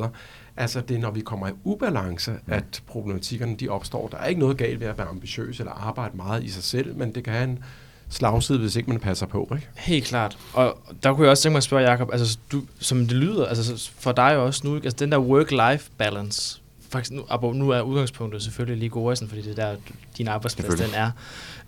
Altså, 0.57 0.81
det 0.81 0.95
er, 0.95 0.99
når 0.99 1.11
vi 1.11 1.21
kommer 1.21 1.47
i 1.47 1.51
ubalance, 1.63 2.33
at 2.47 2.83
problematikkerne 2.87 3.55
de 3.55 3.69
opstår. 3.69 4.07
Der 4.07 4.17
er 4.17 4.25
ikke 4.25 4.41
noget 4.41 4.57
galt 4.57 4.79
ved 4.79 4.87
at 4.87 4.97
være 4.97 5.07
ambitiøs 5.07 5.59
eller 5.59 5.71
arbejde 5.71 6.17
meget 6.17 6.43
i 6.43 6.49
sig 6.49 6.63
selv, 6.63 6.95
men 6.95 7.15
det 7.15 7.23
kan 7.23 7.33
have 7.33 7.43
en 7.43 7.59
slagside, 8.09 8.59
hvis 8.59 8.75
ikke 8.75 8.89
man 8.89 8.99
passer 8.99 9.25
på, 9.25 9.51
ikke? 9.55 9.67
Helt 9.75 10.05
klart. 10.05 10.37
Og 10.53 10.77
der 11.03 11.13
kunne 11.13 11.23
jeg 11.23 11.31
også 11.31 11.43
tænke 11.43 11.53
mig 11.53 11.57
at 11.57 11.63
spørge, 11.63 11.89
Jacob, 11.89 12.09
altså, 12.11 12.37
du, 12.51 12.61
som 12.79 13.07
det 13.07 13.17
lyder, 13.17 13.45
altså 13.45 13.91
for 13.99 14.11
dig 14.11 14.37
også 14.37 14.67
nu, 14.67 14.75
ikke? 14.75 14.85
altså 14.85 15.05
den 15.05 15.11
der 15.11 15.19
work-life 15.19 15.89
balance, 15.97 16.61
faktisk 16.89 17.11
nu, 17.41 17.53
nu 17.53 17.69
er 17.69 17.81
udgangspunktet 17.81 18.41
selvfølgelig 18.43 18.77
lige 18.79 18.89
Goresen, 18.89 19.27
fordi 19.29 19.41
det 19.41 19.59
er 19.59 19.69
der, 19.69 19.75
din 20.17 20.27
arbejdsplads 20.27 20.75
den 20.75 20.89
er. 20.95 21.11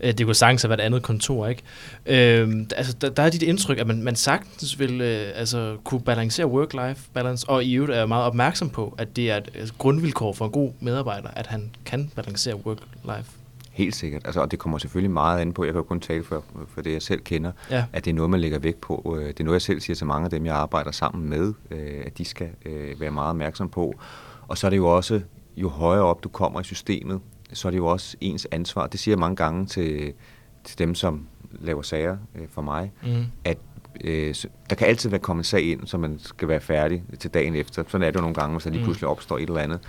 Øh, 0.00 0.12
Det 0.12 0.26
kunne 0.26 0.34
sagtens 0.34 0.62
have 0.62 0.68
været 0.70 0.80
et 0.80 0.84
andet 0.84 1.02
kontor, 1.02 1.46
ikke? 1.46 1.62
Øhm, 2.06 2.68
altså, 2.76 2.92
der, 2.92 3.10
der 3.10 3.22
er 3.22 3.30
dit 3.30 3.42
indtryk, 3.42 3.78
at 3.78 3.86
man, 3.86 4.02
man 4.02 4.16
sagtens 4.16 4.78
vil 4.78 5.00
øh, 5.00 5.26
altså, 5.34 5.76
kunne 5.84 6.00
balancere 6.00 6.46
work-life 6.46 7.00
balance, 7.14 7.48
og 7.48 7.64
i 7.64 7.74
øvrigt 7.74 7.92
er 7.92 7.98
jeg 7.98 8.08
meget 8.08 8.24
opmærksom 8.24 8.70
på, 8.70 8.94
at 8.98 9.16
det 9.16 9.30
er 9.30 9.36
et 9.36 9.48
altså, 9.54 9.74
grundvilkår 9.78 10.32
for 10.32 10.44
en 10.44 10.50
god 10.52 10.72
medarbejder, 10.80 11.28
at 11.36 11.46
han 11.46 11.70
kan 11.84 12.10
balancere 12.16 12.54
work-life. 12.54 13.30
Helt 13.72 13.96
sikkert. 13.96 14.22
Altså, 14.24 14.40
og 14.40 14.50
det 14.50 14.58
kommer 14.58 14.78
selvfølgelig 14.78 15.10
meget 15.10 15.40
an 15.40 15.52
på, 15.52 15.64
jeg 15.64 15.72
kan 15.72 15.78
jo 15.78 15.82
kun 15.82 16.00
tale 16.00 16.24
for, 16.24 16.44
for 16.74 16.80
det, 16.82 16.92
jeg 16.92 17.02
selv 17.02 17.20
kender, 17.20 17.52
Ja. 17.70 17.84
at 17.92 18.04
det 18.04 18.10
er 18.10 18.14
noget, 18.14 18.30
man 18.30 18.40
lægger 18.40 18.58
vægt 18.58 18.80
på. 18.80 19.16
Øh, 19.20 19.28
Det 19.28 19.40
er 19.40 19.44
noget, 19.44 19.54
jeg 19.54 19.62
selv 19.62 19.80
siger 19.80 19.94
til 19.96 20.06
mange 20.06 20.24
af 20.24 20.30
dem, 20.30 20.46
jeg 20.46 20.54
arbejder 20.54 20.90
sammen 20.90 21.28
med, 21.30 21.52
øh, 21.70 22.02
at 22.06 22.18
de 22.18 22.24
skal 22.24 22.48
øh, 22.66 23.00
være 23.00 23.10
meget 23.10 23.30
opmærksom 23.30 23.68
på. 23.68 23.94
Og 24.50 24.58
så 24.58 24.66
er 24.66 24.70
det 24.70 24.76
jo 24.76 24.86
også, 24.96 25.20
jo 25.56 25.68
højere 25.68 26.02
op 26.04 26.24
du 26.24 26.28
kommer 26.28 26.60
i 26.60 26.64
systemet, 26.64 27.20
så 27.52 27.68
er 27.68 27.70
det 27.70 27.78
jo 27.78 27.86
også 27.86 28.16
ens 28.20 28.48
ansvar. 28.50 28.86
Det 28.86 29.00
siger 29.00 29.12
jeg 29.12 29.18
mange 29.18 29.36
gange 29.36 29.66
til, 29.66 30.12
til 30.64 30.78
dem, 30.78 30.94
som 30.94 31.26
laver 31.50 31.82
sager 31.82 32.16
øh, 32.34 32.48
for 32.48 32.62
mig, 32.62 32.92
Mm. 33.02 33.24
at 33.44 33.58
øh, 34.04 34.34
der 34.70 34.76
kan 34.76 34.86
altid 34.86 35.10
være 35.10 35.20
kommet 35.20 35.40
en 35.40 35.44
sag 35.44 35.62
ind, 35.62 35.86
så 35.86 35.98
man 35.98 36.18
skal 36.18 36.48
være 36.48 36.60
færdig 36.60 37.02
til 37.18 37.30
dagen 37.30 37.54
efter. 37.54 37.84
Sådan 37.88 38.02
er 38.06 38.10
det 38.10 38.16
jo 38.16 38.20
nogle 38.20 38.34
gange, 38.34 38.54
hvis 38.54 38.64
der 38.64 38.70
lige 38.70 38.80
Mm. 38.80 38.84
pludselig 38.84 39.08
opstår 39.08 39.36
et 39.38 39.42
eller 39.48 39.60
andet. 39.60 39.80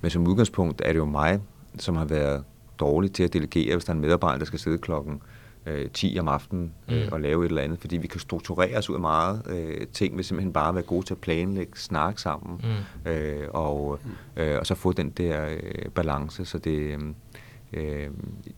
Men 0.00 0.10
som 0.10 0.26
udgangspunkt 0.26 0.82
er 0.84 0.92
det 0.92 0.98
jo 0.98 1.04
mig, 1.04 1.40
som 1.78 1.96
har 1.96 2.04
været 2.04 2.44
dårlig 2.80 3.12
til 3.12 3.22
at 3.22 3.32
delegere, 3.32 3.74
hvis 3.74 3.84
der 3.84 3.90
er 3.92 3.94
en 3.94 4.00
medarbejder, 4.00 4.38
der 4.38 4.44
skal 4.44 4.58
sidde 4.58 4.78
klokken 4.78 5.22
øh, 5.66 5.90
10 5.90 6.16
om 6.20 6.28
aftenen 6.28 6.72
øh, 6.90 6.96
Mm. 7.06 7.12
og 7.12 7.20
lave 7.20 7.44
et 7.44 7.48
eller 7.48 7.62
andet. 7.62 7.78
Fordi 7.80 7.96
vi 7.96 8.06
kan 8.06 8.20
strukturere 8.20 8.78
os 8.78 8.90
ud 8.90 8.94
af 8.94 9.00
meget 9.00 9.42
øh, 9.48 9.86
ting, 9.92 10.16
ved 10.16 10.24
simpelthen 10.24 10.52
bare 10.52 10.68
at 10.68 10.74
være 10.74 10.84
gode 10.84 11.06
til 11.06 11.14
at 11.14 11.18
planlægge, 11.20 11.72
snakke 11.78 12.20
sammen, 12.20 12.60
Mm. 13.04 13.10
øh, 13.10 13.48
og, 13.50 13.98
øh, 14.36 14.58
og 14.58 14.66
så 14.66 14.74
få 14.74 14.92
den 14.92 15.10
der 15.10 15.46
øh, 15.50 15.88
balance. 15.94 16.44
Så 16.44 16.58
det, 16.58 16.98
øh, 17.72 18.08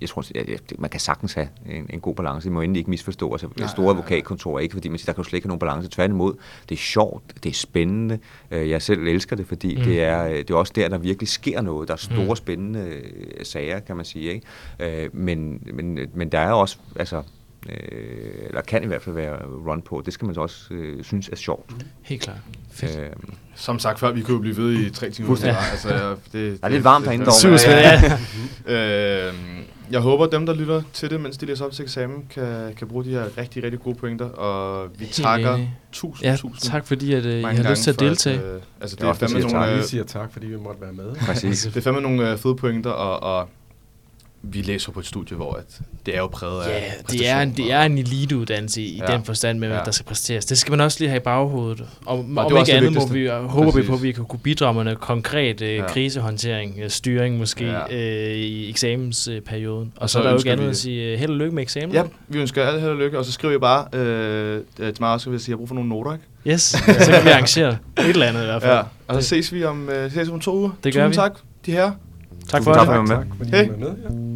jeg 0.01 0.09
tror, 0.09 0.25
at 0.35 0.73
man 0.79 0.91
kan 0.91 1.01
sagtens 1.01 1.33
have 1.35 1.49
en, 1.71 1.87
en 1.91 2.01
god 2.01 2.15
balance. 2.15 2.45
Det 2.45 2.53
må 2.53 2.61
endelig 2.61 2.79
ikke 2.81 2.91
misforstå. 2.91 3.33
Altså, 3.33 3.49
Nej, 3.59 3.69
store 3.69 3.85
nej, 3.85 3.93
nej. 3.93 3.99
advokatkontor 4.01 4.57
er 4.57 4.61
ikke, 4.61 4.73
fordi 4.73 4.89
man 4.89 4.99
siger, 4.99 5.07
der 5.07 5.13
kan 5.13 5.25
jo 5.25 5.29
slet 5.29 5.37
ikke 5.37 5.45
have 5.47 5.49
nogen 5.49 5.59
balance. 5.59 5.89
Tværtimod, 5.91 6.35
det 6.69 6.75
er 6.75 6.79
sjovt, 6.79 7.25
det 7.45 7.51
er 7.51 7.55
spændende. 7.55 8.19
Øh, 8.51 8.71
Jeg 8.71 8.83
selv 8.83 9.01
elsker 9.07 9.37
det, 9.37 9.47
fordi 9.47 9.77
Mm. 9.77 9.83
det, 9.83 10.03
er, 10.03 10.29
det 10.29 10.51
er 10.51 10.55
også 10.55 10.73
der, 10.77 10.89
der 10.89 10.99
virkelig 10.99 11.29
sker 11.29 11.61
noget. 11.61 11.89
Der 11.89 11.95
er 11.95 11.99
store, 11.99 12.25
Mm. 12.29 12.37
spændende 12.37 12.81
øh, 12.81 13.05
sager, 13.45 13.81
kan 13.81 13.97
man 13.97 14.05
sige. 14.05 14.33
Ikke? 14.33 15.05
Øh, 15.05 15.11
Men, 15.17 15.63
men, 15.75 15.99
men 16.15 16.29
der 16.33 16.39
er 16.39 16.53
også, 16.53 16.79
altså, 16.97 17.23
øh, 17.69 18.53
der 18.53 18.61
kan 18.61 18.83
i 18.83 18.87
hvert 18.87 19.03
fald 19.03 19.15
være 19.15 19.37
run 19.67 19.83
på. 19.83 20.03
Det 20.05 20.13
skal 20.15 20.27
man 20.27 20.35
så 20.35 20.41
også 20.41 20.75
øh, 20.75 21.05
synes 21.05 21.29
er 21.29 21.37
sjovt. 21.37 21.71
Helt 22.03 22.23
klart. 22.23 22.37
Fedt. 22.73 22.99
Øh, 22.99 23.07
Som 23.55 23.79
sagt 23.79 23.99
før, 24.01 24.13
vi 24.13 24.21
kunne 24.21 24.35
jo 24.35 24.41
blive 24.41 24.57
ved 24.57 24.73
i 24.73 24.91
tre 24.91 25.11
timer. 25.11 25.37
Ja. 25.45 25.57
Altså, 25.73 26.17
det, 26.33 26.61
Der 26.61 26.67
er 26.67 26.69
lidt 26.69 26.85
varmt 26.85 27.05
herinde 27.05 27.25
dog. 27.25 27.35
Spændende, 27.35 27.65
ja. 27.79 28.19
Øh, 29.29 29.35
jeg 29.91 30.01
håber, 30.01 30.25
at 30.27 30.33
dem, 30.33 30.47
der 30.47 30.55
lytter 30.55 30.83
til 30.93 31.11
det, 31.11 31.21
mens 31.21 31.37
de 31.39 31.47
læser 31.47 31.65
op 31.65 31.73
til 31.73 31.83
eksamen, 31.83 32.25
kan, 32.31 32.75
kan 32.77 32.89
bruge 32.89 33.05
de 33.05 33.11
her 33.11 33.39
rigtig, 33.39 33.65
rigtig 33.65 33.81
gode 33.81 33.95
pointer. 33.95 34.25
Og 34.25 34.89
vi 34.99 35.05
Helt 35.05 35.17
takker 35.17 35.55
enig. 35.55 35.75
tusind, 35.93 36.25
Ja, 36.27 36.37
tusind 36.37 36.71
tak 36.71 36.87
fordi 36.87 37.15
at, 37.15 37.25
øh, 37.27 37.39
I 37.41 37.43
har 37.43 37.71
lyst 37.71 37.83
til 37.83 37.91
at 37.91 38.01
deltage. 38.01 38.39
for, 38.41 38.47
øh, 38.55 38.61
altså, 38.81 38.97
det, 38.97 39.03
Det 39.05 39.09
er 39.09 39.13
fandme 39.15 39.39
nogle, 39.41 39.53
tak. 39.55 39.69
øh, 39.71 39.79
Vi 39.79 39.83
siger 39.83 40.05
tak, 40.05 40.33
fordi 40.33 40.47
vi 40.47 40.57
måtte 40.57 40.81
være 40.81 40.93
med. 40.93 41.15
præcis. 41.15 41.63
det 41.63 41.77
er 41.77 41.81
fandme 41.81 42.01
nogle 42.03 42.31
øh, 42.33 42.39
fede 42.39 42.57
pointer, 42.57 42.91
og, 42.91 43.39
og 43.41 43.49
vi 44.45 44.63
læser 44.63 44.93
på 44.93 45.01
et 45.01 45.07
studie, 45.07 45.37
hvor 45.37 45.53
at 45.53 45.65
det 46.07 46.15
er 46.15 46.19
jo 46.19 46.27
præget 46.27 46.67
Ja, 46.67 46.71
af 46.73 46.95
det 47.11 47.29
er, 47.29 47.41
en, 47.41 47.53
det 47.57 47.73
er 47.73 47.83
en 47.83 47.99
eliteuddannelse 47.99 48.83
i 48.83 49.01
Ja. 49.09 49.13
den 49.13 49.25
forstand 49.25 49.59
med, 49.59 49.69
hvad 49.69 49.79
Ja. 49.79 49.85
der 49.85 49.91
skal 49.91 50.07
præsteres. 50.07 50.45
Det 50.45 50.59
skal 50.59 50.71
man 50.71 50.81
også 50.81 50.97
lige 51.01 51.09
have 51.09 51.17
i 51.17 51.23
baghovedet. 51.25 51.85
Og 52.07 52.19
er 52.19 52.41
om 52.43 52.57
ikke 52.57 52.67
det 52.67 52.73
andet 52.73 52.95
må 52.95 53.07
vi, 53.07 53.29
og 53.29 53.43
håber 53.49 53.67
vi 53.67 53.73
Præcis. 53.73 53.89
på, 53.89 53.95
at 53.95 54.03
vi 54.03 54.13
kan 54.13 54.25
kunne 54.25 54.41
bidrage 54.41 54.75
med 54.75 54.85
noget 54.85 55.01
konkret 55.01 55.61
øh, 55.63 55.75
Ja. 55.77 55.87
krisehåndtering, 55.87 56.79
øh, 56.83 56.91
styring 56.91 57.39
måske 57.39 57.65
Ja. 57.67 57.97
øh, 58.31 58.37
i 58.37 58.71
eksamensperioden. 58.71 59.93
Og, 59.97 60.03
Og 60.03 60.11
så, 60.11 60.13
så 60.13 60.19
er 60.19 60.23
der 60.23 60.31
jo 60.31 60.37
ikke 60.37 60.53
andet 60.53 60.67
vi- 60.67 60.71
at 60.71 60.77
sige 60.77 61.13
øh, 61.13 61.19
held 61.19 61.31
og 61.31 61.37
lykke 61.37 61.55
med 61.55 61.63
eksamen. 61.63 61.93
Ja, 61.95 62.03
vi 62.29 62.39
ønsker 62.39 62.65
alt 62.67 62.81
held 62.81 62.91
og 62.91 62.97
lykke, 62.97 63.19
og 63.19 63.25
så 63.25 63.33
skriver 63.33 63.55
I 63.55 63.59
bare 63.59 63.87
øh, 64.01 64.61
til 64.79 64.95
mig 65.01 65.13
også, 65.13 65.31
hvis 65.31 65.49
I 65.49 65.51
har 65.51 65.57
brug 65.57 65.69
for 65.69 65.75
nogle 65.75 65.91
noter, 65.91 66.13
ikke? 66.13 66.25
Yes, 66.47 66.63
så 67.05 67.11
kan 67.15 67.25
vi 67.25 67.29
arrangere 67.31 67.77
et 67.99 68.07
eller 68.09 68.27
andet 68.27 68.43
i 68.43 68.45
hvert 68.45 68.63
fald. 68.63 68.73
Ja, 68.77 68.83
og 69.09 69.23
så 69.23 69.29
ses 69.29 69.53
vi 69.55 69.65
om, 69.65 69.89
øh, 69.89 70.13
ses 70.13 70.29
om 70.29 70.41
to 70.41 70.57
uger. 70.57 70.71
Det 70.85 70.95
gør 70.95 71.07
Tusind 71.07 71.23
vi. 71.23 71.29
tak, 71.29 71.39
de 71.67 71.73
her. 71.73 71.91
Tak 72.49 72.63
for 72.65 72.73
Tak 72.73 72.81
det. 72.81 72.87
for 72.87 72.93
at 72.93 73.09
være 73.09 73.19
med. 73.19 73.27
Tak, 73.27 73.37
fordi 73.39 73.51
Hej. 73.51 73.65
du 73.65 73.71
var 73.73 73.79
med. 73.79 73.89
Ja. 73.89 74.32